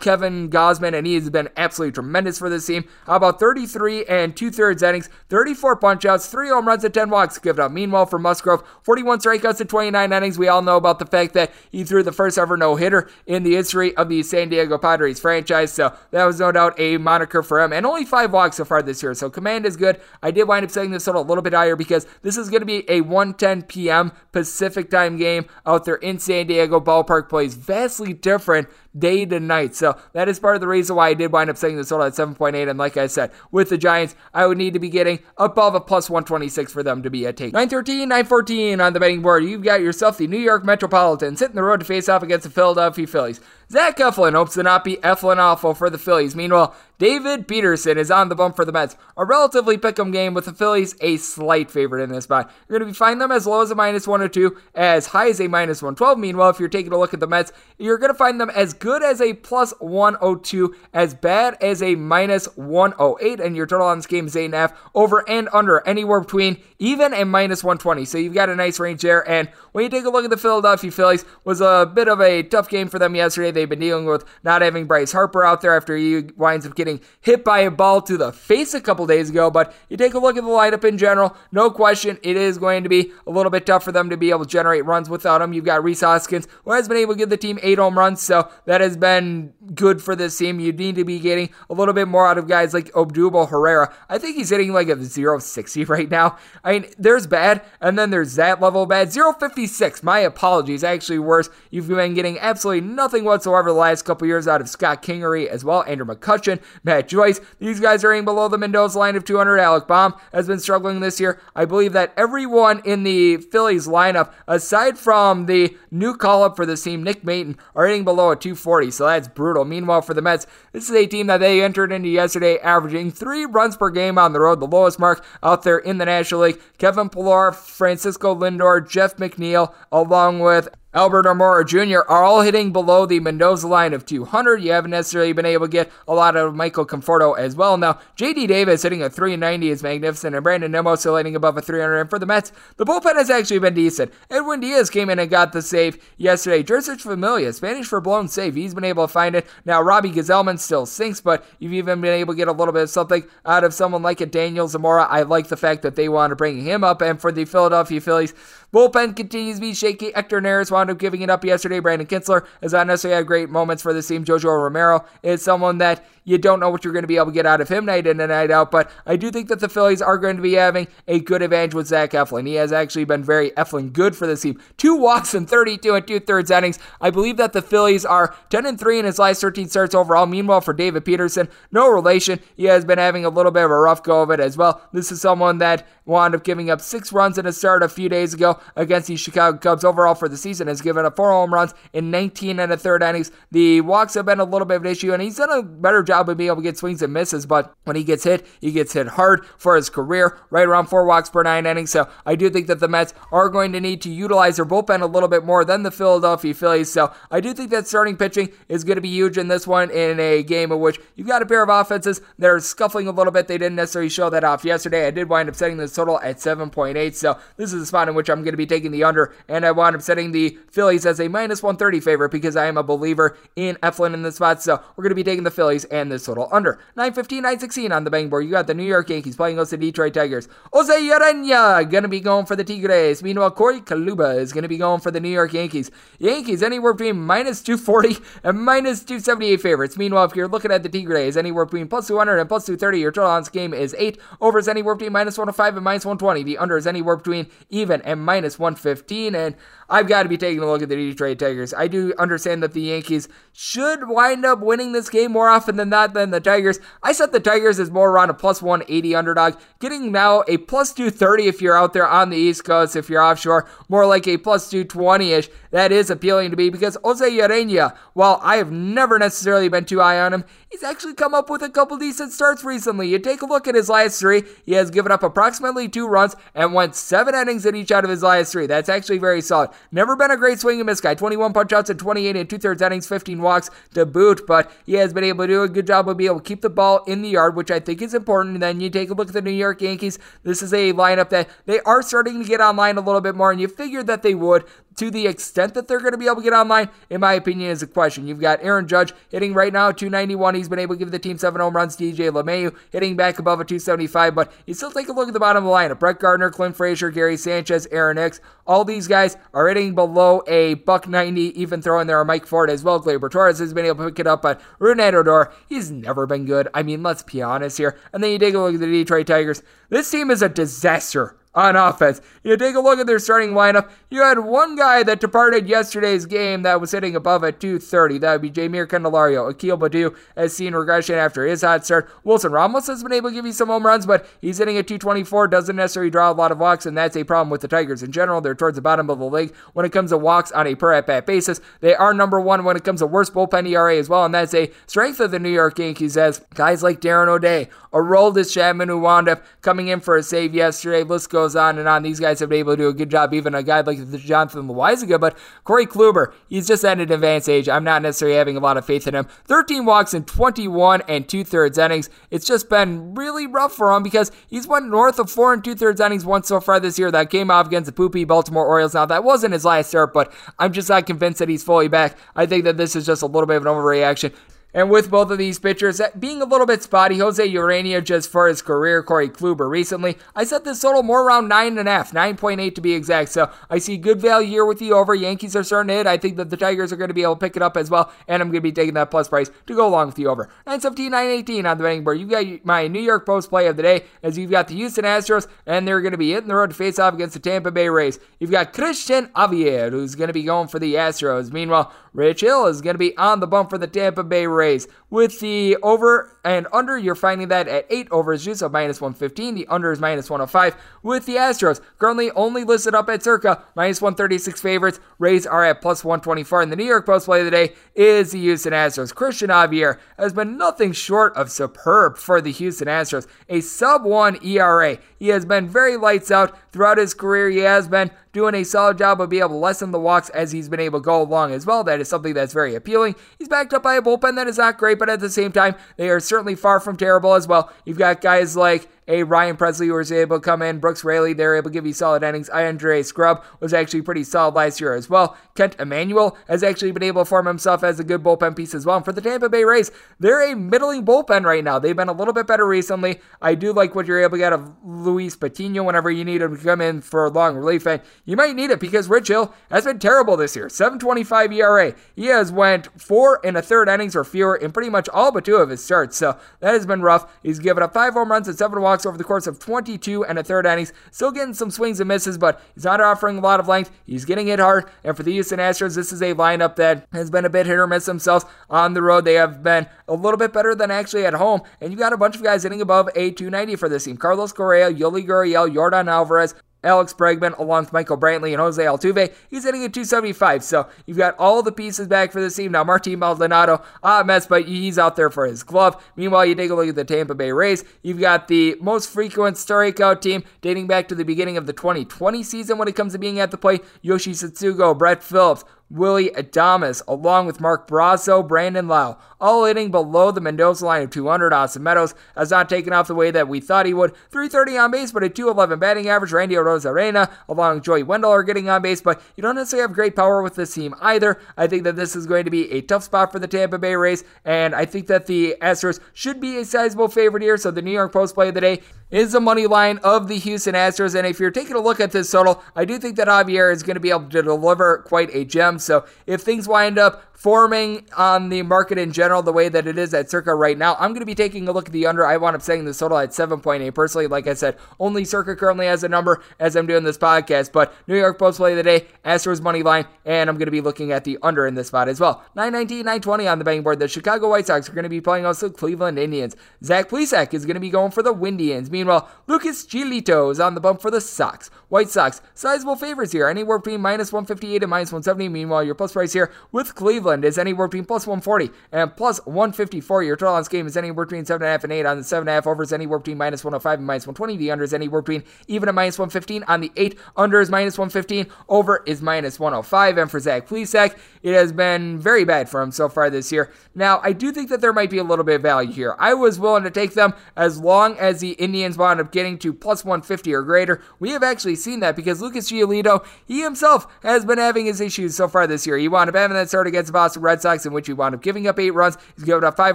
Kevin 0.00 0.48
Gausman, 0.50 0.94
and 0.94 1.06
he 1.06 1.14
has 1.14 1.30
been 1.30 1.48
absolutely 1.56 1.92
tremendous 1.92 2.38
for 2.38 2.48
this 2.48 2.66
team. 2.66 2.84
How 3.06 3.16
about 3.16 3.40
33 3.40 4.04
and 4.06 4.36
two 4.36 4.50
thirds 4.50 4.82
innings, 4.82 5.08
34 5.28 5.78
punchouts, 5.80 6.30
three 6.30 6.48
home 6.48 6.66
runs, 6.66 6.84
and 6.84 6.94
10 6.94 7.10
walks 7.10 7.38
given 7.38 7.64
up. 7.64 7.72
Meanwhile, 7.72 8.06
for 8.06 8.18
Musgrove, 8.18 8.62
41 8.82 9.20
strikeouts 9.20 9.60
in 9.60 9.66
29 9.66 10.12
innings. 10.12 10.38
We 10.38 10.48
all 10.48 10.62
know 10.62 10.76
about 10.76 10.98
the 10.98 11.06
fact 11.06 11.34
that 11.34 11.52
he 11.70 11.84
threw 11.84 12.02
the 12.02 12.12
first 12.12 12.38
ever 12.38 12.56
no 12.56 12.76
hitter 12.76 13.08
in 13.26 13.42
the 13.42 13.54
history 13.54 13.96
of 13.96 14.08
the 14.08 14.22
San 14.22 14.48
Diego 14.48 14.78
Padres 14.78 15.20
franchise. 15.20 15.72
So 15.72 15.94
that 16.10 16.24
was 16.24 16.40
no 16.40 16.52
doubt 16.52 16.78
a 16.78 16.98
moniker 16.98 17.42
for 17.42 17.60
him. 17.60 17.72
And 17.72 17.86
only 17.86 18.04
five 18.04 18.32
walks 18.32 18.56
so 18.56 18.64
far 18.64 18.82
this 18.82 19.02
year. 19.02 19.14
So 19.14 19.30
command 19.30 19.66
is 19.66 19.76
good. 19.76 20.00
I 20.22 20.30
did 20.30 20.48
wind 20.48 20.64
up 20.64 20.70
setting 20.70 20.90
this 20.90 21.04
total 21.04 21.22
a 21.22 21.24
little 21.24 21.42
bit 21.42 21.52
higher 21.52 21.76
because 21.76 22.06
this 22.22 22.36
is 22.36 22.50
going 22.50 22.60
to 22.60 22.66
be 22.66 22.88
a 22.88 23.02
1:10 23.02 23.68
p.m. 23.68 24.12
Pacific 24.32 24.90
time 24.90 25.16
game 25.16 25.46
out 25.64 25.84
there 25.84 25.96
in 25.96 26.18
San 26.18 26.46
Diego. 26.46 26.80
Ballpark 26.80 27.28
plays 27.28 27.54
vastly 27.54 28.12
different 28.12 28.68
day 28.98 29.26
to 29.26 29.40
night. 29.40 29.74
So 29.74 29.98
that 30.12 30.28
is 30.28 30.38
part 30.38 30.54
of 30.54 30.60
the 30.60 30.68
reason 30.68 30.96
why 30.96 31.08
I 31.08 31.14
did 31.14 31.32
wind 31.32 31.50
up 31.50 31.56
setting 31.56 31.76
the 31.76 31.84
total 31.84 32.06
at 32.06 32.14
7.8. 32.14 32.68
And 32.68 32.78
like 32.78 32.96
I 32.96 33.06
said, 33.06 33.30
with 33.50 33.68
the 33.68 33.78
Giants, 33.78 34.14
I 34.32 34.46
would 34.46 34.58
need 34.58 34.72
to 34.72 34.78
be 34.78 34.88
getting 34.88 35.20
above 35.36 35.74
a 35.74 35.80
plus 35.80 36.08
126 36.08 36.72
for 36.72 36.82
them 36.82 37.02
to 37.02 37.10
be 37.10 37.24
a 37.24 37.32
take. 37.32 37.52
913, 37.52 38.08
914 38.08 38.80
on 38.80 38.92
the 38.92 39.00
betting 39.00 39.22
board. 39.22 39.44
You've 39.44 39.62
got 39.62 39.80
yourself 39.80 40.18
the 40.18 40.26
New 40.26 40.38
York 40.38 40.64
Metropolitans 40.64 41.42
hitting 41.46 41.56
the 41.56 41.62
road 41.62 41.78
to 41.78 41.86
face 41.86 42.08
off 42.08 42.22
against 42.22 42.44
the 42.44 42.50
Philadelphia 42.50 43.06
Phillies. 43.06 43.40
Zach 43.70 43.96
Eflin 43.96 44.34
hopes 44.34 44.54
to 44.54 44.62
not 44.62 44.84
be 44.84 44.96
Eflin 44.98 45.38
awful 45.38 45.74
for 45.74 45.90
the 45.90 45.98
Phillies. 45.98 46.36
Meanwhile, 46.36 46.74
David 46.98 47.46
Peterson 47.46 47.98
is 47.98 48.10
on 48.10 48.30
the 48.30 48.34
bump 48.34 48.56
for 48.56 48.64
the 48.64 48.72
Mets. 48.72 48.96
A 49.18 49.24
relatively 49.24 49.76
pick'em 49.76 50.12
game 50.12 50.32
with 50.32 50.46
the 50.46 50.52
Phillies 50.54 50.94
a 51.00 51.18
slight 51.18 51.70
favorite 51.70 52.02
in 52.02 52.10
this 52.10 52.24
spot. 52.24 52.50
You're 52.68 52.78
going 52.78 52.88
to 52.88 52.92
be 52.94 52.96
finding 52.96 53.18
them 53.18 53.32
as 53.32 53.46
low 53.46 53.60
as 53.60 53.70
a 53.70 53.74
minus 53.74 54.06
102, 54.06 54.56
as 54.74 55.08
high 55.08 55.28
as 55.28 55.40
a 55.40 55.48
minus 55.48 55.82
112. 55.82 56.18
Meanwhile, 56.18 56.50
if 56.50 56.60
you're 56.60 56.70
taking 56.70 56.92
a 56.92 56.98
look 56.98 57.12
at 57.12 57.20
the 57.20 57.26
Mets, 57.26 57.52
you're 57.76 57.98
going 57.98 58.12
to 58.12 58.16
find 58.16 58.40
them 58.40 58.50
as 58.50 58.72
good 58.72 59.02
as 59.02 59.20
a 59.20 59.34
plus 59.34 59.74
102, 59.80 60.74
as 60.94 61.14
bad 61.14 61.58
as 61.60 61.82
a 61.82 61.96
minus 61.96 62.46
108, 62.56 63.40
and 63.40 63.56
your 63.56 63.66
total 63.66 63.88
on 63.88 63.98
this 63.98 64.06
game 64.06 64.26
is 64.26 64.34
8.5, 64.34 64.74
over 64.94 65.28
and 65.28 65.50
under, 65.52 65.86
anywhere 65.86 66.20
between 66.20 66.62
even 66.78 67.12
and 67.12 67.30
minus 67.30 67.62
120. 67.62 68.06
So 68.06 68.16
you've 68.16 68.32
got 68.32 68.48
a 68.48 68.56
nice 68.56 68.80
range 68.80 69.02
there. 69.02 69.28
And 69.28 69.50
when 69.72 69.84
you 69.84 69.90
take 69.90 70.04
a 70.04 70.10
look 70.10 70.24
at 70.24 70.30
the 70.30 70.36
Philadelphia 70.38 70.90
Phillies, 70.90 71.26
was 71.44 71.60
a 71.60 71.90
bit 71.92 72.08
of 72.08 72.22
a 72.22 72.42
tough 72.42 72.70
game 72.70 72.88
for 72.88 72.98
them 72.98 73.14
yesterday. 73.14 73.52
They've 73.56 73.68
been 73.68 73.80
dealing 73.80 74.06
with 74.06 74.24
not 74.42 74.62
having 74.62 74.86
Bryce 74.86 75.12
Harper 75.12 75.44
out 75.44 75.60
there 75.60 75.76
after 75.76 75.96
he 75.96 76.22
winds 76.36 76.66
up 76.66 76.74
getting 76.74 77.00
hit 77.20 77.44
by 77.44 77.60
a 77.60 77.70
ball 77.70 78.02
to 78.02 78.16
the 78.16 78.32
face 78.32 78.74
a 78.74 78.80
couple 78.80 79.06
days 79.06 79.30
ago. 79.30 79.50
But 79.50 79.74
you 79.88 79.96
take 79.96 80.14
a 80.14 80.18
look 80.18 80.36
at 80.36 80.44
the 80.44 80.50
lineup 80.50 80.84
in 80.84 80.98
general, 80.98 81.36
no 81.52 81.70
question, 81.70 82.18
it 82.22 82.36
is 82.36 82.58
going 82.58 82.82
to 82.82 82.88
be 82.88 83.12
a 83.26 83.30
little 83.30 83.50
bit 83.50 83.66
tough 83.66 83.84
for 83.84 83.92
them 83.92 84.10
to 84.10 84.16
be 84.16 84.30
able 84.30 84.44
to 84.44 84.50
generate 84.50 84.84
runs 84.84 85.08
without 85.08 85.42
him. 85.42 85.52
You've 85.52 85.64
got 85.64 85.82
Rhys 85.82 86.00
Hoskins, 86.00 86.46
who 86.64 86.72
has 86.72 86.88
been 86.88 86.98
able 86.98 87.14
to 87.14 87.18
give 87.18 87.30
the 87.30 87.36
team 87.36 87.58
eight 87.62 87.78
home 87.78 87.98
runs, 87.98 88.22
so 88.22 88.48
that 88.66 88.80
has 88.80 88.96
been 88.96 89.52
good 89.74 90.02
for 90.02 90.14
this 90.14 90.36
team. 90.36 90.60
You 90.60 90.72
need 90.72 90.96
to 90.96 91.04
be 91.04 91.18
getting 91.18 91.50
a 91.70 91.74
little 91.74 91.94
bit 91.94 92.08
more 92.08 92.26
out 92.26 92.38
of 92.38 92.48
guys 92.48 92.74
like 92.74 92.92
Odubel 92.92 93.48
Herrera. 93.48 93.94
I 94.08 94.18
think 94.18 94.36
he's 94.36 94.50
hitting 94.50 94.72
like 94.72 94.88
a 94.88 95.02
060 95.02 95.84
right 95.84 96.10
now. 96.10 96.36
I 96.62 96.72
mean, 96.72 96.90
there's 96.98 97.26
bad, 97.26 97.62
and 97.80 97.98
then 97.98 98.10
there's 98.10 98.34
that 98.34 98.60
level 98.60 98.84
bad. 98.86 99.12
056, 99.12 100.02
my 100.02 100.18
apologies, 100.18 100.84
actually 100.84 101.18
worse. 101.18 101.48
You've 101.70 101.88
been 101.88 102.14
getting 102.14 102.38
absolutely 102.38 102.88
nothing 102.88 103.24
whatsoever 103.24 103.45
the 103.50 103.72
last 103.72 104.02
couple 104.02 104.26
years 104.26 104.48
out 104.48 104.60
of 104.60 104.68
Scott 104.68 105.02
Kingery 105.02 105.46
as 105.46 105.64
well, 105.64 105.82
Andrew 105.84 106.06
McCutchen, 106.06 106.60
Matt 106.84 107.08
Joyce. 107.08 107.40
These 107.58 107.80
guys 107.80 108.04
are 108.04 108.12
aiming 108.12 108.24
below 108.24 108.48
the 108.48 108.58
Mendoza 108.58 108.98
line 108.98 109.16
of 109.16 109.24
200. 109.24 109.58
Alec 109.58 109.86
Bohm 109.86 110.14
has 110.32 110.46
been 110.46 110.60
struggling 110.60 111.00
this 111.00 111.20
year. 111.20 111.40
I 111.54 111.64
believe 111.64 111.92
that 111.92 112.12
everyone 112.16 112.80
in 112.84 113.02
the 113.02 113.38
Phillies 113.38 113.86
lineup, 113.86 114.32
aside 114.46 114.98
from 114.98 115.46
the 115.46 115.76
new 115.90 116.16
call 116.16 116.42
up 116.42 116.56
for 116.56 116.66
this 116.66 116.82
team, 116.82 117.02
Nick 117.02 117.22
Maton, 117.22 117.56
are 117.74 117.86
hitting 117.86 118.04
below 118.04 118.30
a 118.30 118.36
240, 118.36 118.90
so 118.90 119.06
that's 119.06 119.28
brutal. 119.28 119.64
Meanwhile, 119.64 120.02
for 120.02 120.14
the 120.14 120.22
Mets, 120.22 120.46
this 120.72 120.88
is 120.88 120.94
a 120.94 121.06
team 121.06 121.26
that 121.28 121.38
they 121.38 121.62
entered 121.62 121.92
into 121.92 122.08
yesterday 122.08 122.58
averaging 122.58 123.10
three 123.10 123.44
runs 123.44 123.76
per 123.76 123.90
game 123.90 124.18
on 124.18 124.32
the 124.32 124.40
road, 124.40 124.60
the 124.60 124.66
lowest 124.66 124.98
mark 124.98 125.24
out 125.42 125.62
there 125.62 125.78
in 125.78 125.98
the 125.98 126.04
National 126.04 126.42
League. 126.42 126.60
Kevin 126.78 127.08
Pillar, 127.08 127.52
Francisco 127.52 128.34
Lindor, 128.34 128.88
Jeff 128.88 129.16
McNeil, 129.16 129.74
along 129.90 130.40
with 130.40 130.68
Albert 130.96 131.26
Almora 131.26 131.66
Jr. 131.66 132.10
are 132.10 132.24
all 132.24 132.40
hitting 132.40 132.72
below 132.72 133.04
the 133.04 133.20
Mendoza 133.20 133.68
line 133.68 133.92
of 133.92 134.06
200. 134.06 134.62
You 134.62 134.72
haven't 134.72 134.92
necessarily 134.92 135.34
been 135.34 135.44
able 135.44 135.66
to 135.66 135.70
get 135.70 135.92
a 136.08 136.14
lot 136.14 136.36
of 136.36 136.54
Michael 136.54 136.86
Conforto 136.86 137.36
as 137.36 137.54
well. 137.54 137.76
Now, 137.76 137.98
JD 138.16 138.48
Davis 138.48 138.82
hitting 138.82 139.02
a 139.02 139.10
390 139.10 139.68
is 139.68 139.82
magnificent, 139.82 140.34
and 140.34 140.42
Brandon 140.42 140.72
Nimmo 140.72 140.94
still 140.94 141.16
hitting 141.16 141.36
above 141.36 141.58
a 141.58 141.60
300. 141.60 142.00
And 142.00 142.08
for 142.08 142.18
the 142.18 142.24
Mets, 142.24 142.50
the 142.78 142.86
bullpen 142.86 143.16
has 143.16 143.28
actually 143.28 143.58
been 143.58 143.74
decent. 143.74 144.10
Edwin 144.30 144.60
Diaz 144.60 144.88
came 144.88 145.10
in 145.10 145.18
and 145.18 145.28
got 145.28 145.52
the 145.52 145.60
save 145.60 146.02
yesterday. 146.16 146.62
Jeurys 146.62 146.98
Familia, 146.98 147.52
Spanish 147.52 147.88
for 147.88 148.00
blown 148.00 148.26
save. 148.26 148.54
He's 148.54 148.72
been 148.72 148.82
able 148.82 149.06
to 149.06 149.12
find 149.12 149.36
it. 149.36 149.46
Now, 149.66 149.82
Robbie 149.82 150.12
Gsellman 150.12 150.58
still 150.58 150.86
sinks, 150.86 151.20
but 151.20 151.44
you've 151.58 151.74
even 151.74 152.00
been 152.00 152.14
able 152.14 152.32
to 152.32 152.38
get 152.38 152.48
a 152.48 152.52
little 152.52 152.72
bit 152.72 152.84
of 152.84 152.90
something 152.90 153.22
out 153.44 153.64
of 153.64 153.74
someone 153.74 154.00
like 154.00 154.22
a 154.22 154.26
Daniel 154.26 154.66
Zamora. 154.66 155.04
I 155.04 155.24
like 155.24 155.48
the 155.48 155.58
fact 155.58 155.82
that 155.82 155.94
they 155.94 156.08
want 156.08 156.30
to 156.30 156.36
bring 156.36 156.64
him 156.64 156.82
up. 156.82 157.02
And 157.02 157.20
for 157.20 157.32
the 157.32 157.44
Philadelphia 157.44 158.00
Phillies, 158.00 158.32
bullpen 158.76 159.16
continues 159.16 159.56
to 159.56 159.62
be 159.62 159.72
shaky. 159.72 160.12
Hector 160.12 160.38
Neris 160.38 160.70
wound 160.70 160.90
up 160.90 160.98
giving 160.98 161.22
it 161.22 161.30
up 161.30 161.42
yesterday. 161.46 161.78
Brandon 161.78 162.06
Kintzler 162.06 162.46
has 162.60 162.74
not 162.74 162.86
necessarily 162.86 163.16
had 163.16 163.26
great 163.26 163.48
moments 163.48 163.82
for 163.82 163.94
this 163.94 164.06
team. 164.06 164.22
Jojo 164.22 164.62
Romero 164.62 165.02
is 165.22 165.42
someone 165.42 165.78
that 165.78 166.04
you 166.26 166.36
don't 166.36 166.58
know 166.58 166.68
what 166.68 166.84
you're 166.84 166.92
going 166.92 167.04
to 167.04 167.08
be 167.08 167.16
able 167.16 167.26
to 167.26 167.32
get 167.32 167.46
out 167.46 167.60
of 167.60 167.68
him 167.68 167.86
night 167.86 168.06
in 168.06 168.20
and 168.20 168.30
night 168.30 168.50
out, 168.50 168.72
but 168.72 168.90
I 169.06 169.14
do 169.14 169.30
think 169.30 169.48
that 169.48 169.60
the 169.60 169.68
Phillies 169.68 170.02
are 170.02 170.18
going 170.18 170.34
to 170.36 170.42
be 170.42 170.54
having 170.54 170.88
a 171.06 171.20
good 171.20 171.40
advantage 171.40 171.72
with 171.72 171.86
Zach 171.86 172.10
Eflin. 172.10 172.48
He 172.48 172.54
has 172.54 172.72
actually 172.72 173.04
been 173.04 173.22
very 173.22 173.52
Eflin 173.52 173.92
good 173.92 174.16
for 174.16 174.26
this 174.26 174.42
team. 174.42 174.60
Two 174.76 174.96
walks 174.96 175.34
in 175.34 175.46
32 175.46 175.94
and 175.94 176.06
two 176.06 176.18
thirds 176.18 176.50
innings. 176.50 176.80
I 177.00 177.10
believe 177.10 177.36
that 177.36 177.52
the 177.52 177.62
Phillies 177.62 178.04
are 178.04 178.34
10 178.50 178.66
and 178.66 178.78
3 178.78 178.98
in 178.98 179.04
his 179.04 179.20
last 179.20 179.40
13 179.40 179.68
starts 179.68 179.94
overall. 179.94 180.26
Meanwhile, 180.26 180.62
for 180.62 180.74
David 180.74 181.04
Peterson, 181.04 181.48
no 181.70 181.88
relation. 181.88 182.40
He 182.56 182.64
has 182.64 182.84
been 182.84 182.98
having 182.98 183.24
a 183.24 183.30
little 183.30 183.52
bit 183.52 183.64
of 183.64 183.70
a 183.70 183.78
rough 183.78 184.02
go 184.02 184.22
of 184.22 184.30
it 184.30 184.40
as 184.40 184.56
well. 184.56 184.82
This 184.92 185.12
is 185.12 185.20
someone 185.20 185.58
that 185.58 185.86
wound 186.04 186.34
up 186.34 186.42
giving 186.42 186.70
up 186.70 186.80
six 186.80 187.12
runs 187.12 187.38
in 187.38 187.46
a 187.46 187.52
start 187.52 187.84
a 187.84 187.88
few 187.88 188.08
days 188.08 188.34
ago 188.34 188.58
against 188.74 189.08
the 189.08 189.16
Chicago 189.16 189.58
Cubs. 189.58 189.84
Overall 189.84 190.14
for 190.14 190.28
the 190.28 190.36
season, 190.36 190.68
has 190.68 190.80
given 190.80 191.04
up 191.04 191.16
four 191.16 191.30
home 191.30 191.52
runs 191.52 191.74
in 191.92 192.10
19 192.10 192.58
and 192.58 192.72
a 192.72 192.76
third 192.76 193.02
innings. 193.02 193.30
The 193.50 193.80
walks 193.82 194.14
have 194.14 194.26
been 194.26 194.40
a 194.40 194.44
little 194.44 194.66
bit 194.66 194.76
of 194.76 194.84
an 194.84 194.90
issue, 194.90 195.12
and 195.12 195.22
he's 195.22 195.36
done 195.36 195.50
a 195.50 195.62
better 195.62 196.02
job 196.02 196.28
of 196.28 196.36
being 196.36 196.48
able 196.48 196.56
to 196.56 196.62
get 196.62 196.78
swings 196.78 197.02
and 197.02 197.12
misses. 197.12 197.46
But 197.46 197.74
when 197.84 197.96
he 197.96 198.04
gets 198.04 198.24
hit, 198.24 198.46
he 198.60 198.72
gets 198.72 198.92
hit 198.92 199.06
hard 199.08 199.44
for 199.58 199.76
his 199.76 199.90
career, 199.90 200.38
right 200.50 200.66
around 200.66 200.86
four 200.86 201.04
walks 201.04 201.30
per 201.30 201.42
nine 201.42 201.66
innings. 201.66 201.90
So 201.90 202.08
I 202.24 202.34
do 202.34 202.50
think 202.50 202.66
that 202.66 202.80
the 202.80 202.88
Mets 202.88 203.14
are 203.32 203.48
going 203.48 203.72
to 203.72 203.80
need 203.80 204.00
to 204.02 204.10
utilize 204.10 204.56
their 204.56 204.66
bullpen 204.66 205.02
a 205.02 205.06
little 205.06 205.28
bit 205.28 205.44
more 205.44 205.64
than 205.64 205.82
the 205.82 205.90
Philadelphia 205.90 206.54
Phillies. 206.54 206.90
So 206.92 207.12
I 207.30 207.40
do 207.40 207.52
think 207.52 207.70
that 207.70 207.86
starting 207.86 208.16
pitching 208.16 208.50
is 208.68 208.84
going 208.84 208.96
to 208.96 209.02
be 209.02 209.08
huge 209.08 209.38
in 209.38 209.48
this 209.48 209.66
one 209.66 209.90
in 209.90 210.18
a 210.20 210.42
game 210.42 210.72
in 210.72 210.80
which 210.80 210.98
you've 211.14 211.28
got 211.28 211.42
a 211.42 211.46
pair 211.46 211.62
of 211.62 211.68
offenses 211.68 212.20
that 212.38 212.48
are 212.48 212.60
scuffling 212.60 213.08
a 213.08 213.12
little 213.12 213.32
bit. 213.32 213.48
They 213.48 213.58
didn't 213.58 213.76
necessarily 213.76 214.08
show 214.08 214.30
that 214.30 214.44
off 214.44 214.64
yesterday. 214.64 215.06
I 215.06 215.10
did 215.10 215.28
wind 215.28 215.48
up 215.48 215.56
setting 215.56 215.76
this 215.76 215.94
total 215.94 216.20
at 216.20 216.36
7.8. 216.36 217.14
So 217.14 217.38
this 217.56 217.72
is 217.72 217.82
a 217.82 217.86
spot 217.86 218.08
in 218.08 218.14
which 218.14 218.28
I'm 218.28 218.42
going 218.46 218.54
to 218.54 218.56
be 218.56 218.66
taking 218.66 218.92
the 218.92 219.04
under, 219.04 219.34
and 219.48 219.66
I 219.66 219.72
wound 219.72 219.94
up 219.94 220.02
setting 220.02 220.32
the 220.32 220.56
Phillies 220.70 221.04
as 221.04 221.20
a 221.20 221.28
minus 221.28 221.62
130 221.62 222.00
favorite 222.00 222.30
because 222.30 222.56
I 222.56 222.66
am 222.66 222.78
a 222.78 222.82
believer 222.82 223.36
in 223.56 223.76
Eflin 223.76 224.14
in 224.14 224.22
this 224.22 224.36
spot. 224.36 224.62
So 224.62 224.80
we're 224.96 225.02
going 225.02 225.10
to 225.10 225.14
be 225.14 225.24
taking 225.24 225.44
the 225.44 225.50
Phillies 225.50 225.84
and 225.86 226.10
this 226.10 226.24
total 226.24 226.48
under. 226.50 226.80
915, 226.96 227.42
916 227.42 227.92
on 227.92 228.04
the 228.04 228.10
bang 228.10 228.28
board. 228.28 228.44
You 228.44 228.52
got 228.52 228.66
the 228.66 228.74
New 228.74 228.84
York 228.84 229.10
Yankees 229.10 229.36
playing 229.36 229.56
against 229.56 229.72
the 229.72 229.76
Detroit 229.76 230.14
Tigers. 230.14 230.48
Jose 230.72 230.92
Urena 230.92 231.90
going 231.90 232.02
to 232.02 232.08
be 232.08 232.20
going 232.20 232.46
for 232.46 232.56
the 232.56 232.64
Tigres. 232.64 233.22
Meanwhile, 233.22 233.50
Corey 233.50 233.80
Kluber 233.80 234.38
is 234.38 234.52
going 234.52 234.62
to 234.62 234.68
be 234.68 234.78
going 234.78 235.00
for 235.00 235.10
the 235.10 235.20
New 235.20 235.28
York 235.28 235.52
Yankees. 235.52 235.90
Yankees 236.18 236.62
anywhere 236.62 236.92
between 236.92 237.20
minus 237.20 237.62
240 237.62 238.18
and 238.44 238.62
minus 238.62 239.00
278 239.00 239.60
favorites. 239.60 239.96
Meanwhile, 239.96 240.24
if 240.24 240.36
you're 240.36 240.48
looking 240.48 240.70
at 240.70 240.82
the 240.82 240.88
Tigres, 240.88 241.36
anywhere 241.36 241.64
between 241.64 241.88
plus 241.88 242.06
200 242.08 242.38
and 242.38 242.48
plus 242.48 242.66
230, 242.66 243.00
your 243.00 243.12
total 243.12 243.30
on 243.30 243.42
this 243.42 243.48
game 243.48 243.74
is 243.74 243.94
8. 243.98 244.18
Over 244.40 244.58
is 244.58 244.68
anywhere 244.68 244.94
between 244.94 245.12
minus 245.12 245.38
105 245.38 245.76
and 245.76 245.84
minus 245.84 246.04
120. 246.04 246.42
The 246.42 246.58
under 246.58 246.76
is 246.76 246.86
anywhere 246.86 247.16
between 247.16 247.46
even 247.70 248.02
and 248.02 248.24
minus 248.24 248.35
115. 248.44 249.34
And 249.34 249.54
I've 249.88 250.08
got 250.08 250.24
to 250.24 250.28
be 250.28 250.36
taking 250.36 250.62
a 250.62 250.66
look 250.66 250.82
at 250.82 250.88
the 250.88 250.96
Detroit 250.96 251.38
Tigers. 251.38 251.72
I 251.72 251.88
do 251.88 252.12
understand 252.18 252.62
that 252.62 252.72
the 252.72 252.80
Yankees 252.80 253.28
should 253.52 254.08
wind 254.08 254.44
up 254.44 254.60
winning 254.60 254.92
this 254.92 255.08
game 255.08 255.32
more 255.32 255.48
often 255.48 255.76
than 255.76 255.90
that 255.90 256.14
than 256.14 256.30
the 256.30 256.40
Tigers. 256.40 256.80
I 257.02 257.12
set 257.12 257.32
the 257.32 257.40
Tigers 257.40 257.78
as 257.78 257.90
more 257.90 258.10
around 258.10 258.30
a 258.30 258.34
plus 258.34 258.60
180 258.60 259.14
underdog, 259.14 259.54
getting 259.78 260.10
now 260.10 260.42
a 260.48 260.56
plus 260.58 260.92
230 260.92 261.46
if 261.46 261.62
you're 261.62 261.78
out 261.78 261.92
there 261.92 262.06
on 262.06 262.30
the 262.30 262.36
East 262.36 262.64
Coast, 262.64 262.96
if 262.96 263.08
you're 263.08 263.22
offshore, 263.22 263.68
more 263.88 264.06
like 264.06 264.26
a 264.26 264.38
plus 264.38 264.68
220 264.70 265.32
ish. 265.32 265.48
That 265.76 265.92
is 265.92 266.08
appealing 266.08 266.52
to 266.52 266.56
me 266.56 266.70
because 266.70 266.96
Jose 267.04 267.30
Urena, 267.30 267.94
while 268.14 268.40
I 268.42 268.56
have 268.56 268.72
never 268.72 269.18
necessarily 269.18 269.68
been 269.68 269.84
too 269.84 269.98
high 269.98 270.18
on 270.18 270.32
him, 270.32 270.44
he's 270.70 270.82
actually 270.82 271.12
come 271.12 271.34
up 271.34 271.50
with 271.50 271.60
a 271.60 271.68
couple 271.68 271.98
decent 271.98 272.32
starts 272.32 272.64
recently. 272.64 273.10
You 273.10 273.18
take 273.18 273.42
a 273.42 273.44
look 273.44 273.68
at 273.68 273.74
his 273.74 273.90
last 273.90 274.18
three, 274.18 274.44
he 274.64 274.72
has 274.72 274.90
given 274.90 275.12
up 275.12 275.22
approximately 275.22 275.86
two 275.86 276.08
runs 276.08 276.34
and 276.54 276.72
went 276.72 276.94
seven 276.96 277.34
innings 277.34 277.66
in 277.66 277.76
each 277.76 277.92
out 277.92 278.04
of 278.04 278.10
his 278.10 278.22
last 278.22 278.52
three. 278.52 278.66
That's 278.66 278.88
actually 278.88 279.18
very 279.18 279.42
solid. 279.42 279.68
Never 279.92 280.16
been 280.16 280.30
a 280.30 280.38
great 280.38 280.60
swing 280.60 280.80
and 280.80 280.86
miss 280.86 281.02
guy. 281.02 281.14
21 281.14 281.52
punch 281.52 281.74
outs 281.74 281.90
in 281.90 281.98
28 281.98 282.36
and 282.36 282.48
two 282.48 282.56
thirds 282.56 282.80
innings, 282.80 283.06
15 283.06 283.42
walks 283.42 283.68
to 283.92 284.06
boot, 284.06 284.46
but 284.46 284.72
he 284.86 284.94
has 284.94 285.12
been 285.12 285.24
able 285.24 285.44
to 285.44 285.52
do 285.52 285.62
a 285.62 285.68
good 285.68 285.86
job 285.86 286.08
of 286.08 286.16
being 286.16 286.30
able 286.30 286.40
to 286.40 286.48
keep 286.48 286.62
the 286.62 286.70
ball 286.70 287.04
in 287.04 287.20
the 287.20 287.28
yard, 287.28 287.54
which 287.54 287.70
I 287.70 287.80
think 287.80 288.00
is 288.00 288.14
important. 288.14 288.54
And 288.54 288.62
then 288.62 288.80
you 288.80 288.88
take 288.88 289.10
a 289.10 289.14
look 289.14 289.28
at 289.28 289.34
the 289.34 289.42
New 289.42 289.50
York 289.50 289.82
Yankees. 289.82 290.18
This 290.42 290.62
is 290.62 290.72
a 290.72 290.94
lineup 290.94 291.28
that 291.28 291.50
they 291.66 291.80
are 291.80 292.00
starting 292.00 292.42
to 292.42 292.48
get 292.48 292.62
online 292.62 292.96
a 292.96 293.02
little 293.02 293.20
bit 293.20 293.34
more, 293.34 293.50
and 293.50 293.60
you 293.60 293.68
figured 293.68 294.06
that 294.06 294.22
they 294.22 294.34
would 294.34 294.64
to 294.96 295.10
the 295.10 295.26
extent 295.26 295.74
that 295.74 295.88
they're 295.88 296.00
going 296.00 296.12
to 296.12 296.18
be 296.18 296.26
able 296.26 296.36
to 296.36 296.42
get 296.42 296.52
online, 296.52 296.88
in 297.10 297.20
my 297.20 297.34
opinion, 297.34 297.70
is 297.70 297.82
a 297.82 297.86
question. 297.86 298.26
You've 298.26 298.40
got 298.40 298.62
Aaron 298.62 298.88
Judge 298.88 299.12
hitting 299.30 299.52
right 299.52 299.72
now 299.72 299.92
291. 299.92 300.54
He's 300.54 300.68
been 300.68 300.78
able 300.78 300.94
to 300.94 300.98
give 300.98 301.10
the 301.10 301.18
team 301.18 301.36
seven 301.36 301.60
home 301.60 301.76
runs. 301.76 301.96
DJ 301.96 302.30
LeMahieu 302.30 302.74
hitting 302.90 303.14
back 303.14 303.38
above 303.38 303.60
a 303.60 303.64
275, 303.64 304.34
but 304.34 304.52
you 304.66 304.74
still 304.74 304.90
take 304.90 305.08
a 305.08 305.12
look 305.12 305.28
at 305.28 305.34
the 305.34 305.40
bottom 305.40 305.64
of 305.64 305.70
the 305.70 305.74
lineup. 305.74 305.98
Brett 305.98 306.18
Gardner, 306.18 306.50
Clint 306.50 306.76
Frazier, 306.76 307.10
Gary 307.10 307.36
Sanchez, 307.36 307.86
Aaron 307.90 308.16
Hicks. 308.16 308.40
All 308.66 308.84
these 308.84 309.06
guys 309.06 309.36
are 309.52 309.68
hitting 309.68 309.94
below 309.94 310.42
a 310.46 310.74
buck 310.74 311.06
90, 311.06 311.60
even 311.60 311.82
throwing 311.82 312.06
there 312.06 312.20
a 312.20 312.24
Mike 312.24 312.46
Ford 312.46 312.70
as 312.70 312.82
well. 312.82 313.00
Gleyber 313.00 313.30
Torres 313.30 313.58
has 313.58 313.74
been 313.74 313.84
able 313.84 314.04
to 314.04 314.10
pick 314.10 314.20
it 314.20 314.26
up, 314.26 314.42
but 314.42 314.60
Rougned 314.80 315.12
Odor, 315.12 315.52
he's 315.68 315.90
never 315.90 316.26
been 316.26 316.46
good. 316.46 316.68
I 316.74 316.82
mean, 316.82 317.02
let's 317.02 317.22
be 317.22 317.42
honest 317.42 317.78
here. 317.78 317.98
And 318.12 318.24
then 318.24 318.30
you 318.32 318.38
take 318.38 318.54
a 318.54 318.58
look 318.58 318.74
at 318.74 318.80
the 318.80 318.86
Detroit 318.86 319.26
Tigers. 319.26 319.62
This 319.90 320.10
team 320.10 320.30
is 320.30 320.42
a 320.42 320.48
disaster 320.48 321.36
on 321.56 321.74
offense. 321.74 322.20
You 322.44 322.56
take 322.56 322.76
a 322.76 322.80
look 322.80 322.98
at 322.98 323.06
their 323.06 323.18
starting 323.18 323.50
lineup. 323.50 323.90
You 324.10 324.22
had 324.22 324.38
one 324.38 324.76
guy 324.76 325.02
that 325.02 325.20
departed 325.20 325.66
yesterday's 325.66 326.26
game 326.26 326.62
that 326.62 326.80
was 326.80 326.92
hitting 326.92 327.16
above 327.16 327.42
at 327.42 327.58
230. 327.58 328.18
That 328.18 328.32
would 328.32 328.42
be 328.42 328.50
Jeimer 328.50 328.86
Candelario. 328.86 329.50
Akil 329.50 329.78
Baddoo 329.78 330.14
has 330.36 330.54
seen 330.54 330.74
regression 330.74 331.16
after 331.16 331.46
his 331.46 331.62
hot 331.62 331.86
start. 331.86 332.10
Wilson 332.22 332.52
Ramos 332.52 332.86
has 332.86 333.02
been 333.02 333.12
able 333.12 333.30
to 333.30 333.34
give 333.34 333.46
you 333.46 333.52
some 333.52 333.68
home 333.68 333.86
runs, 333.86 334.06
but 334.06 334.26
he's 334.40 334.58
hitting 334.58 334.76
at 334.76 334.86
224. 334.86 335.48
Doesn't 335.48 335.74
necessarily 335.74 336.10
draw 336.10 336.30
a 336.30 336.32
lot 336.32 336.52
of 336.52 336.58
walks, 336.58 336.84
and 336.84 336.96
that's 336.96 337.16
a 337.16 337.24
problem 337.24 337.48
with 337.48 337.62
the 337.62 337.68
Tigers 337.68 338.02
in 338.02 338.12
general. 338.12 338.42
They're 338.42 338.54
towards 338.54 338.76
the 338.76 338.82
bottom 338.82 339.08
of 339.08 339.18
the 339.18 339.24
league 339.24 339.54
when 339.72 339.86
it 339.86 339.92
comes 339.92 340.10
to 340.10 340.18
walks 340.18 340.52
on 340.52 340.66
a 340.66 340.74
per 340.74 340.92
at 340.92 341.06
bat 341.06 341.24
basis. 341.24 341.60
They 341.80 341.94
are 341.94 342.12
number 342.12 342.38
one 342.38 342.64
when 342.64 342.76
it 342.76 342.84
comes 342.84 343.00
to 343.00 343.06
worst 343.06 343.32
bullpen 343.32 343.68
ERA 343.68 343.96
as 343.96 344.10
well, 344.10 344.26
and 344.26 344.34
that's 344.34 344.54
a 344.54 344.70
strength 344.86 345.20
of 345.20 345.30
the 345.30 345.38
New 345.38 345.50
York 345.50 345.78
Yankees 345.78 346.18
as 346.18 346.40
guys 346.54 346.82
like 346.82 347.00
Darren 347.00 347.28
O'Day, 347.28 347.70
Aroldis 347.96 348.52
Chapman, 348.52 348.88
who 348.88 348.98
wound 348.98 349.28
up 349.28 349.42
coming 349.62 349.88
in 349.88 350.00
for 350.00 350.16
a 350.16 350.22
save 350.22 350.54
yesterday. 350.54 351.02
List 351.02 351.30
goes 351.30 351.56
on 351.56 351.78
and 351.78 351.88
on. 351.88 352.02
These 352.02 352.20
guys 352.20 352.40
have 352.40 352.50
been 352.50 352.58
able 352.58 352.74
to 352.74 352.82
do 352.82 352.88
a 352.88 352.94
good 352.94 353.10
job, 353.10 353.32
even 353.32 353.54
a 353.54 353.62
guy 353.62 353.80
like 353.80 353.98
Jonathan 354.18 354.68
Loaisiga. 354.68 355.18
But 355.18 355.36
Corey 355.64 355.86
Kluber, 355.86 356.32
he's 356.48 356.66
just 356.66 356.84
at 356.84 357.00
an 357.00 357.10
advanced 357.10 357.48
age. 357.48 357.68
I'm 357.68 357.84
not 357.84 358.02
necessarily 358.02 358.36
having 358.36 358.56
a 358.56 358.60
lot 358.60 358.76
of 358.76 358.84
faith 358.84 359.08
in 359.08 359.14
him. 359.14 359.26
13 359.46 359.86
walks 359.86 360.12
in 360.12 360.24
21 360.24 361.02
and 361.08 361.26
two 361.26 361.42
thirds 361.42 361.78
innings. 361.78 362.10
It's 362.30 362.46
just 362.46 362.68
been 362.68 363.14
really 363.14 363.46
rough 363.46 363.72
for 363.72 363.92
him 363.92 364.02
because 364.02 364.30
he's 364.46 364.66
went 364.66 364.88
north 364.88 365.18
of 365.18 365.30
four 365.30 365.54
and 365.54 365.64
two 365.64 365.74
thirds 365.74 366.00
innings 366.00 366.26
once 366.26 366.48
so 366.48 366.60
far 366.60 366.78
this 366.78 366.98
year. 366.98 367.10
That 367.10 367.30
came 367.30 367.50
off 367.50 367.66
against 367.66 367.86
the 367.86 367.92
poopy 367.92 368.24
Baltimore 368.24 368.66
Orioles. 368.66 368.94
Now, 368.94 369.06
that 369.06 369.24
wasn't 369.24 369.54
his 369.54 369.64
last 369.64 369.88
start, 369.88 370.12
but 370.12 370.32
I'm 370.58 370.72
just 370.72 370.90
not 370.90 371.06
convinced 371.06 371.38
that 371.38 371.48
he's 371.48 371.64
fully 371.64 371.88
back. 371.88 372.18
I 372.34 372.44
think 372.44 372.64
that 372.64 372.76
this 372.76 372.94
is 372.94 373.06
just 373.06 373.22
a 373.22 373.26
little 373.26 373.46
bit 373.46 373.56
of 373.56 373.64
an 373.64 373.72
overreaction. 373.72 374.34
And 374.76 374.90
with 374.90 375.10
both 375.10 375.30
of 375.30 375.38
these 375.38 375.58
pitchers 375.58 376.02
uh, 376.02 376.10
being 376.18 376.42
a 376.42 376.44
little 376.44 376.66
bit 376.66 376.82
spotty, 376.82 377.16
Jose 377.16 377.42
Urena 377.48 378.04
just 378.04 378.30
for 378.30 378.46
his 378.46 378.60
career, 378.60 379.02
Corey 379.02 379.30
Kluber 379.30 379.70
recently, 379.70 380.18
I 380.34 380.44
set 380.44 380.64
this 380.64 380.82
total 380.82 381.02
more 381.02 381.26
around 381.26 381.50
9.5, 381.50 382.12
9.8 382.12 382.74
to 382.74 382.80
be 382.82 382.92
exact. 382.92 383.30
So 383.30 383.50
I 383.70 383.78
see 383.78 383.96
good 383.96 384.20
value 384.20 384.48
here 384.48 384.66
with 384.66 384.78
the 384.78 384.92
over. 384.92 385.14
Yankees 385.14 385.56
are 385.56 385.64
starting 385.64 385.96
hit. 385.96 386.06
I 386.06 386.18
think 386.18 386.36
that 386.36 386.50
the 386.50 386.58
Tigers 386.58 386.92
are 386.92 386.96
going 386.96 387.08
to 387.08 387.14
be 387.14 387.22
able 387.22 387.36
to 387.36 387.40
pick 387.40 387.56
it 387.56 387.62
up 387.62 387.78
as 387.78 387.88
well. 387.88 388.12
And 388.28 388.42
I'm 388.42 388.48
going 388.48 388.58
to 388.58 388.60
be 388.60 388.70
taking 388.70 388.92
that 388.94 389.10
plus 389.10 389.28
price 389.28 389.50
to 389.66 389.74
go 389.74 389.88
along 389.88 390.08
with 390.08 390.16
the 390.16 390.26
over. 390.26 390.50
917, 390.66 391.10
918 391.10 391.64
on 391.64 391.78
the 391.78 391.82
betting 391.82 392.04
board. 392.04 392.20
You've 392.20 392.28
got 392.28 392.44
my 392.66 392.86
New 392.86 393.00
York 393.00 393.24
Post 393.24 393.48
play 393.48 393.68
of 393.68 393.78
the 393.78 393.82
day 393.82 394.04
as 394.22 394.36
you've 394.36 394.50
got 394.50 394.68
the 394.68 394.74
Houston 394.74 395.06
Astros, 395.06 395.46
and 395.64 395.88
they're 395.88 396.02
going 396.02 396.12
to 396.12 396.18
be 396.18 396.32
hitting 396.32 396.48
the 396.48 396.54
road 396.54 396.68
to 396.68 396.76
face 396.76 396.98
off 396.98 397.14
against 397.14 397.32
the 397.32 397.40
Tampa 397.40 397.70
Bay 397.70 397.88
Rays. 397.88 398.20
You've 398.38 398.50
got 398.50 398.74
Cristian 398.74 399.32
Javier, 399.32 399.90
who's 399.90 400.16
going 400.16 400.28
to 400.28 400.34
be 400.34 400.42
going 400.42 400.68
for 400.68 400.78
the 400.78 400.96
Astros. 400.96 401.50
Meanwhile, 401.50 401.94
Rich 402.16 402.40
Hill 402.40 402.64
is 402.64 402.80
going 402.80 402.94
to 402.94 402.98
be 402.98 403.14
on 403.18 403.40
the 403.40 403.46
bump 403.46 403.68
for 403.68 403.76
the 403.76 403.86
Tampa 403.86 404.24
Bay 404.24 404.46
Rays. 404.46 404.88
With 405.10 405.38
the 405.40 405.76
over 405.82 406.38
and 406.46 406.66
under, 406.72 406.96
you're 406.96 407.14
finding 407.14 407.48
that 407.48 407.68
at 407.68 407.86
8 407.90 408.08
over 408.10 408.32
is 408.32 408.42
juice 408.42 408.62
of 408.62 408.72
minus 408.72 409.02
115. 409.02 409.54
The 409.54 409.66
under 409.66 409.92
is 409.92 410.00
minus 410.00 410.30
105. 410.30 410.76
With 411.02 411.26
the 411.26 411.36
Astros, 411.36 411.82
currently 411.98 412.30
only 412.30 412.64
listed 412.64 412.94
up 412.94 413.10
at 413.10 413.22
circa 413.22 413.62
minus 413.74 414.00
136 414.00 414.62
favorites. 414.62 414.98
Rays 415.18 415.46
are 415.46 415.62
at 415.62 415.82
plus 415.82 416.04
124. 416.04 416.62
And 416.62 416.72
the 416.72 416.76
New 416.76 416.86
York 416.86 417.04
Post 417.04 417.26
play 417.26 417.40
of 417.40 417.44
the 417.44 417.50
day 417.50 417.74
is 417.94 418.32
the 418.32 418.40
Houston 418.40 418.72
Astros. 418.72 419.12
Cristian 419.12 419.48
Javier 419.48 419.98
has 420.18 420.32
been 420.32 420.56
nothing 420.56 420.92
short 420.92 421.36
of 421.36 421.50
superb 421.50 422.16
for 422.16 422.40
the 422.40 422.50
Houston 422.50 422.88
Astros. 422.88 423.26
A 423.50 423.60
sub 423.60 424.04
1 424.04 424.42
ERA. 424.42 424.96
He 425.18 425.28
has 425.28 425.44
been 425.44 425.68
very 425.68 425.96
lights 425.96 426.30
out 426.30 426.56
throughout 426.72 426.98
his 426.98 427.14
career. 427.14 427.48
He 427.48 427.58
has 427.58 427.88
been 427.88 428.10
doing 428.32 428.54
a 428.54 428.64
solid 428.64 428.98
job 428.98 429.20
of 429.20 429.30
being 429.30 429.42
able 429.42 429.50
to 429.50 429.56
lessen 429.56 429.90
the 429.90 430.00
walks 430.00 430.28
as 430.30 430.52
he's 430.52 430.68
been 430.68 430.80
able 430.80 431.00
to 431.00 431.04
go 431.04 431.22
along 431.22 431.52
as 431.52 431.66
well. 431.66 431.84
That 431.84 432.00
is 432.00 432.08
something 432.08 432.34
that's 432.34 432.52
very 432.52 432.74
appealing. 432.74 433.14
He's 433.38 433.48
backed 433.48 433.72
up 433.72 433.82
by 433.82 433.94
a 433.94 434.02
bullpen 434.02 434.36
that 434.36 434.48
is 434.48 434.58
not 434.58 434.78
great, 434.78 434.98
but 434.98 435.08
at 435.08 435.20
the 435.20 435.30
same 435.30 435.52
time, 435.52 435.74
they 435.96 436.10
are 436.10 436.20
certainly 436.20 436.54
far 436.54 436.80
from 436.80 436.96
terrible 436.96 437.34
as 437.34 437.48
well. 437.48 437.72
You've 437.84 437.98
got 437.98 438.20
guys 438.20 438.56
like 438.56 438.88
a 439.08 439.22
Ryan 439.22 439.56
Pressly 439.56 439.86
who 439.86 439.94
was 439.94 440.12
able 440.12 440.38
to 440.38 440.44
come 440.44 440.62
in. 440.62 440.78
Brooks 440.78 441.04
Raley, 441.04 441.32
they 441.32 441.44
were 441.44 441.56
able 441.56 441.70
to 441.70 441.74
give 441.74 441.86
you 441.86 441.92
solid 441.92 442.22
innings. 442.22 442.48
Andre 442.48 443.02
Scrubb 443.02 443.44
was 443.60 443.72
actually 443.72 444.02
pretty 444.02 444.24
solid 444.24 444.54
last 444.54 444.80
year 444.80 444.94
as 444.94 445.08
well. 445.08 445.36
Kent 445.54 445.76
Emanuel 445.78 446.36
has 446.48 446.62
actually 446.62 446.92
been 446.92 447.02
able 447.02 447.22
to 447.22 447.28
form 447.28 447.46
himself 447.46 447.82
as 447.84 448.00
a 448.00 448.04
good 448.04 448.22
bullpen 448.22 448.56
piece 448.56 448.74
as 448.74 448.84
well. 448.86 448.96
And 448.96 449.04
for 449.04 449.12
the 449.12 449.20
Tampa 449.20 449.48
Bay 449.48 449.64
Rays, 449.64 449.90
they're 450.18 450.52
a 450.52 450.56
middling 450.56 451.04
bullpen 451.04 451.44
right 451.44 451.64
now. 451.64 451.78
They've 451.78 451.96
been 451.96 452.08
a 452.08 452.12
little 452.12 452.34
bit 452.34 452.46
better 452.46 452.66
recently. 452.66 453.20
I 453.40 453.54
do 453.54 453.72
like 453.72 453.94
what 453.94 454.06
you're 454.06 454.22
able 454.22 454.32
to 454.32 454.38
get 454.38 454.52
of 454.52 454.72
Luis 454.84 455.36
Patino 455.36 455.84
whenever 455.84 456.10
you 456.10 456.24
need 456.24 456.42
him 456.42 456.56
to 456.56 456.62
come 456.62 456.80
in 456.80 457.00
for 457.00 457.26
a 457.26 457.30
long 457.30 457.56
relief. 457.56 457.86
And 457.86 458.02
you 458.24 458.36
might 458.36 458.56
need 458.56 458.70
it 458.70 458.80
because 458.80 459.08
Rich 459.08 459.28
Hill 459.28 459.54
has 459.70 459.84
been 459.84 459.98
terrible 459.98 460.36
this 460.36 460.56
year. 460.56 460.68
725 460.68 461.52
ERA. 461.52 461.94
He 462.14 462.26
has 462.26 462.50
went 462.50 462.88
four 463.00 463.40
and 463.44 463.56
a 463.56 463.62
third 463.62 463.88
innings 463.88 464.16
or 464.16 464.24
fewer 464.24 464.56
in 464.56 464.72
pretty 464.72 464.90
much 464.90 465.08
all 465.10 465.32
but 465.32 465.44
two 465.44 465.56
of 465.56 465.70
his 465.70 465.84
starts. 465.84 466.16
So 466.16 466.38
that 466.60 466.74
has 466.74 466.86
been 466.86 467.02
rough. 467.02 467.30
He's 467.42 467.58
given 467.58 467.82
up 467.82 467.94
five 467.94 468.14
home 468.14 468.30
runs 468.30 468.48
and 468.48 468.56
seven 468.56 468.80
walks 468.80 468.95
over 469.04 469.18
the 469.18 469.24
course 469.24 469.46
of 469.46 469.58
22 469.58 470.24
and 470.24 470.38
a 470.38 470.44
third 470.44 470.64
innings. 470.64 470.92
Still 471.10 471.32
getting 471.32 471.52
some 471.52 471.70
swings 471.70 472.00
and 472.00 472.08
misses, 472.08 472.38
but 472.38 472.62
he's 472.74 472.84
not 472.84 473.00
offering 473.00 473.36
a 473.36 473.40
lot 473.40 473.60
of 473.60 473.68
length. 473.68 473.90
He's 474.04 474.24
getting 474.24 474.46
hit 474.46 474.60
hard. 474.60 474.88
And 475.04 475.16
for 475.16 475.24
the 475.24 475.32
Houston 475.32 475.58
Astros, 475.58 475.96
this 475.96 476.12
is 476.12 476.22
a 476.22 476.34
lineup 476.34 476.76
that 476.76 477.06
has 477.12 477.30
been 477.30 477.44
a 477.44 477.50
bit 477.50 477.66
hit 477.66 477.78
or 477.78 477.86
miss 477.86 478.06
themselves 478.06 478.46
on 478.70 478.94
the 478.94 479.02
road. 479.02 479.24
They 479.24 479.34
have 479.34 479.62
been 479.62 479.86
a 480.08 480.14
little 480.14 480.38
bit 480.38 480.52
better 480.52 480.74
than 480.74 480.90
actually 480.90 481.26
at 481.26 481.34
home. 481.34 481.62
And 481.80 481.90
you've 481.90 482.00
got 482.00 482.12
a 482.12 482.16
bunch 482.16 482.36
of 482.36 482.42
guys 482.42 482.62
hitting 482.62 482.80
above 482.80 483.08
a 483.16 483.32
290 483.32 483.76
for 483.76 483.88
this 483.88 484.04
team. 484.04 484.16
Carlos 484.16 484.52
Correa, 484.52 484.92
Yuli 484.92 485.26
Gurriel, 485.26 485.68
Yordan 485.72 486.08
Alvarez, 486.08 486.54
Alex 486.84 487.12
Bregman, 487.12 487.58
along 487.58 487.84
with 487.84 487.92
Michael 487.92 488.16
Brantley 488.16 488.52
and 488.52 488.60
Jose 488.60 488.82
Altuve. 488.82 489.34
He's 489.50 489.64
hitting 489.64 489.84
at 489.84 489.92
275. 489.92 490.62
So 490.62 490.88
you've 491.06 491.16
got 491.16 491.36
all 491.38 491.62
the 491.62 491.72
pieces 491.72 492.06
back 492.06 492.32
for 492.32 492.40
this 492.40 492.56
team. 492.56 492.72
Now, 492.72 492.84
Martin 492.84 493.18
Maldonado, 493.18 493.82
ah, 494.02 494.22
mess, 494.24 494.46
but 494.46 494.66
he's 494.66 494.98
out 494.98 495.16
there 495.16 495.30
for 495.30 495.46
his 495.46 495.62
glove. 495.62 496.02
Meanwhile, 496.16 496.46
you 496.46 496.54
take 496.54 496.70
a 496.70 496.74
look 496.74 496.88
at 496.88 496.94
the 496.94 497.04
Tampa 497.04 497.34
Bay 497.34 497.52
Rays. 497.52 497.84
You've 498.02 498.20
got 498.20 498.48
the 498.48 498.76
most 498.80 499.10
frequent 499.10 499.56
strikeout 499.56 500.20
team 500.20 500.44
dating 500.60 500.86
back 500.86 501.08
to 501.08 501.14
the 501.14 501.24
beginning 501.24 501.56
of 501.56 501.66
the 501.66 501.72
2020 501.72 502.42
season 502.42 502.78
when 502.78 502.88
it 502.88 502.96
comes 502.96 503.12
to 503.12 503.18
being 503.18 503.40
at 503.40 503.50
the 503.50 503.58
plate. 503.58 503.84
Yoshi 504.02 504.32
Satsugo, 504.32 504.96
Brett 504.96 505.22
Phillips, 505.22 505.64
Willy 505.88 506.30
Adames, 506.30 507.02
along 507.06 507.46
with 507.46 507.60
Mark 507.60 507.86
Brosseau, 507.86 508.46
Brandon 508.46 508.88
Lowe, 508.88 509.18
all 509.40 509.64
hitting 509.66 509.90
below 509.90 510.30
the 510.30 510.40
Mendoza 510.40 510.84
line 510.84 511.02
of 511.02 511.10
200. 511.10 511.52
Austin 511.52 511.82
Meadows 511.82 512.14
has 512.36 512.50
not 512.50 512.68
taken 512.68 512.92
off 512.92 513.06
the 513.06 513.14
way 513.14 513.30
that 513.30 513.48
we 513.48 513.60
thought 513.60 513.86
he 513.86 513.94
would. 513.94 514.14
330 514.30 514.78
on 514.78 514.90
base, 514.90 515.12
but 515.12 515.22
a 515.22 515.28
211 515.28 515.78
batting 515.78 516.08
average. 516.08 516.32
Randy 516.32 516.56
Arozarena, 516.56 517.30
along 517.48 517.76
with 517.76 517.84
Joey 517.84 518.02
Wendle, 518.02 518.30
are 518.30 518.42
getting 518.42 518.68
on 518.68 518.82
base, 518.82 519.00
but 519.00 519.22
you 519.36 519.42
don't 519.42 519.54
necessarily 519.54 519.86
have 519.86 519.94
great 519.94 520.16
power 520.16 520.42
with 520.42 520.56
this 520.56 520.74
team 520.74 520.94
either. 521.00 521.38
I 521.56 521.66
think 521.66 521.84
that 521.84 521.96
this 521.96 522.16
is 522.16 522.26
going 522.26 522.44
to 522.44 522.50
be 522.50 522.70
a 522.72 522.80
tough 522.80 523.04
spot 523.04 523.30
for 523.30 523.38
the 523.38 523.46
Tampa 523.46 523.78
Bay 523.78 523.94
Rays, 523.94 524.24
and 524.44 524.74
I 524.74 524.86
think 524.86 525.06
that 525.06 525.26
the 525.26 525.56
Astros 525.60 526.00
should 526.12 526.40
be 526.40 526.56
a 526.58 526.64
sizable 526.64 527.08
favorite 527.08 527.42
here. 527.42 527.56
So 527.56 527.70
the 527.70 527.82
New 527.82 527.92
York 527.92 528.12
Post 528.12 528.34
play 528.34 528.48
of 528.48 528.54
the 528.54 528.60
day 528.60 528.80
is 529.10 529.32
the 529.32 529.40
money 529.40 529.66
line 529.66 529.98
of 529.98 530.26
the 530.26 530.38
Houston 530.38 530.74
Astros. 530.74 531.14
And 531.14 531.26
if 531.26 531.38
you're 531.38 531.52
taking 531.52 531.76
a 531.76 531.80
look 531.80 532.00
at 532.00 532.10
this 532.10 532.30
total, 532.30 532.62
I 532.74 532.84
do 532.84 532.98
think 532.98 533.16
that 533.16 533.28
Javier 533.28 533.72
is 533.72 533.84
going 533.84 533.94
to 533.94 534.00
be 534.00 534.10
able 534.10 534.28
to 534.30 534.42
deliver 534.42 534.98
quite 535.06 535.32
a 535.32 535.44
gem. 535.44 535.75
So 535.78 536.04
if 536.26 536.42
things 536.42 536.66
wind 536.68 536.98
up 536.98 537.35
forming 537.36 538.06
on 538.16 538.48
the 538.48 538.62
market 538.62 538.96
in 538.98 539.12
general 539.12 539.42
the 539.42 539.52
way 539.52 539.68
that 539.68 539.86
it 539.86 539.98
is 539.98 540.14
at 540.14 540.30
Circa 540.30 540.54
right 540.54 540.76
now, 540.76 540.94
I'm 540.94 541.10
going 541.10 541.20
to 541.20 541.26
be 541.26 541.34
taking 541.34 541.68
a 541.68 541.72
look 541.72 541.86
at 541.86 541.92
the 541.92 542.06
under. 542.06 542.26
I 542.26 542.38
wound 542.38 542.56
up 542.56 542.62
setting 542.62 542.86
this 542.86 542.98
total 542.98 543.18
at 543.18 543.30
7.8. 543.30 543.94
Personally, 543.94 544.26
like 544.26 544.46
I 544.46 544.54
said, 544.54 544.76
only 544.98 545.24
Circa 545.24 545.54
currently 545.54 545.86
has 545.86 546.02
a 546.02 546.08
number 546.08 546.42
as 546.58 546.74
I'm 546.74 546.86
doing 546.86 547.04
this 547.04 547.18
podcast. 547.18 547.72
But 547.72 547.94
New 548.06 548.16
York 548.16 548.38
Post 548.38 548.56
play 548.56 548.72
of 548.72 548.78
the 548.78 548.82
day, 548.82 549.06
Astros 549.24 549.60
money 549.60 549.82
line, 549.82 550.06
and 550.24 550.48
I'm 550.48 550.56
going 550.56 550.66
to 550.66 550.72
be 550.72 550.80
looking 550.80 551.12
at 551.12 551.24
the 551.24 551.38
under 551.42 551.66
in 551.66 551.74
this 551.74 551.88
spot 551.88 552.08
as 552.08 552.18
well. 552.18 552.42
919, 552.54 552.98
920 552.98 553.46
on 553.46 553.58
the 553.58 553.64
betting 553.64 553.82
board. 553.82 553.98
The 553.98 554.08
Chicago 554.08 554.48
White 554.48 554.66
Sox 554.66 554.88
are 554.88 554.92
going 554.92 555.02
to 555.02 555.08
be 555.10 555.20
playing 555.20 555.44
also 555.44 555.68
Cleveland 555.68 556.18
Indians. 556.18 556.56
Zach 556.82 557.10
Plesac 557.10 557.52
is 557.52 557.66
going 557.66 557.74
to 557.74 557.80
be 557.80 557.90
going 557.90 558.12
for 558.12 558.22
the 558.22 558.32
Windians. 558.32 558.90
Meanwhile, 558.90 559.28
Lucas 559.46 559.84
Giolito 559.84 560.50
is 560.50 560.58
on 560.58 560.74
the 560.74 560.80
bump 560.80 561.02
for 561.02 561.10
the 561.10 561.20
Sox. 561.20 561.68
White 561.88 562.08
Sox, 562.08 562.40
sizable 562.54 562.96
favorites 562.96 563.32
here, 563.32 563.46
anywhere 563.46 563.78
between 563.78 564.00
minus 564.00 564.32
158 564.32 564.82
and 564.82 564.90
minus 564.90 565.12
170. 565.12 565.48
Meanwhile, 565.48 565.84
your 565.84 565.94
plus 565.94 566.12
price 566.12 566.32
here 566.32 566.50
with 566.72 566.94
Cleveland 566.94 567.25
is 567.44 567.58
anywhere 567.58 567.88
between 567.88 568.04
plus 568.04 568.26
140 568.26 568.70
and 568.92 569.16
plus 569.16 569.44
154. 569.46 570.22
Your 570.22 570.36
total 570.36 570.54
on 570.54 570.60
this 570.60 570.68
game 570.68 570.86
is 570.86 570.96
anywhere 570.96 571.24
between 571.24 571.44
7.5 571.44 571.84
and 571.84 571.92
8. 571.92 572.06
On 572.06 572.16
the 572.16 572.22
7.5 572.22 572.66
over 572.66 572.82
is 572.82 572.92
anywhere 572.92 573.18
between 573.18 573.38
minus 573.38 573.64
105 573.64 573.98
and 573.98 574.06
minus 574.06 574.26
120. 574.26 574.56
The 574.56 574.70
under 574.70 574.84
is 574.84 574.94
anywhere 574.94 575.22
between 575.22 575.44
even 575.68 575.88
at 575.88 575.94
minus 575.94 576.18
115. 576.18 576.62
On 576.64 576.80
the 576.80 576.92
8, 576.96 577.18
under 577.36 577.60
is 577.60 577.70
minus 577.70 577.98
115. 577.98 578.46
Over 578.68 579.02
is 579.06 579.22
minus 579.22 579.60
105. 579.60 580.18
And 580.18 580.30
for 580.30 580.40
Zach 580.40 580.68
Plesac, 580.68 581.18
it 581.42 581.54
has 581.54 581.72
been 581.72 582.18
very 582.18 582.44
bad 582.44 582.68
for 582.68 582.80
him 582.80 582.90
so 582.90 583.08
far 583.08 583.30
this 583.30 583.52
year. 583.52 583.72
Now, 583.94 584.20
I 584.22 584.32
do 584.32 584.52
think 584.52 584.68
that 584.70 584.80
there 584.80 584.92
might 584.92 585.10
be 585.10 585.18
a 585.18 585.24
little 585.24 585.44
bit 585.44 585.56
of 585.56 585.62
value 585.62 585.92
here. 585.92 586.16
I 586.18 586.34
was 586.34 586.58
willing 586.58 586.84
to 586.84 586.90
take 586.90 587.14
them 587.14 587.34
as 587.56 587.78
long 587.78 588.16
as 588.18 588.40
the 588.40 588.52
Indians 588.52 588.98
wound 588.98 589.20
up 589.20 589.32
getting 589.32 589.58
to 589.58 589.72
plus 589.72 590.04
150 590.04 590.52
or 590.54 590.62
greater. 590.62 591.02
We 591.18 591.30
have 591.30 591.42
actually 591.42 591.76
seen 591.76 592.00
that 592.00 592.16
because 592.16 592.40
Lucas 592.40 592.70
Giolito, 592.70 593.24
he 593.46 593.62
himself 593.62 594.06
has 594.22 594.44
been 594.44 594.58
having 594.58 594.86
his 594.86 595.00
issues 595.00 595.36
so 595.36 595.48
far 595.48 595.66
this 595.66 595.86
year. 595.86 595.96
He 595.96 596.08
wound 596.08 596.28
up 596.28 596.36
having 596.36 596.56
that 596.56 596.68
start 596.68 596.86
against 596.86 597.12
Boston 597.16 597.40
Red 597.40 597.62
Sox, 597.62 597.86
in 597.86 597.94
which 597.94 598.08
he 598.08 598.12
wound 598.12 598.34
up 598.34 598.42
giving 598.42 598.66
up 598.66 598.78
eight 598.78 598.90
runs. 598.90 599.16
He's 599.36 599.44
given 599.44 599.64
up 599.64 599.74
five 599.74 599.94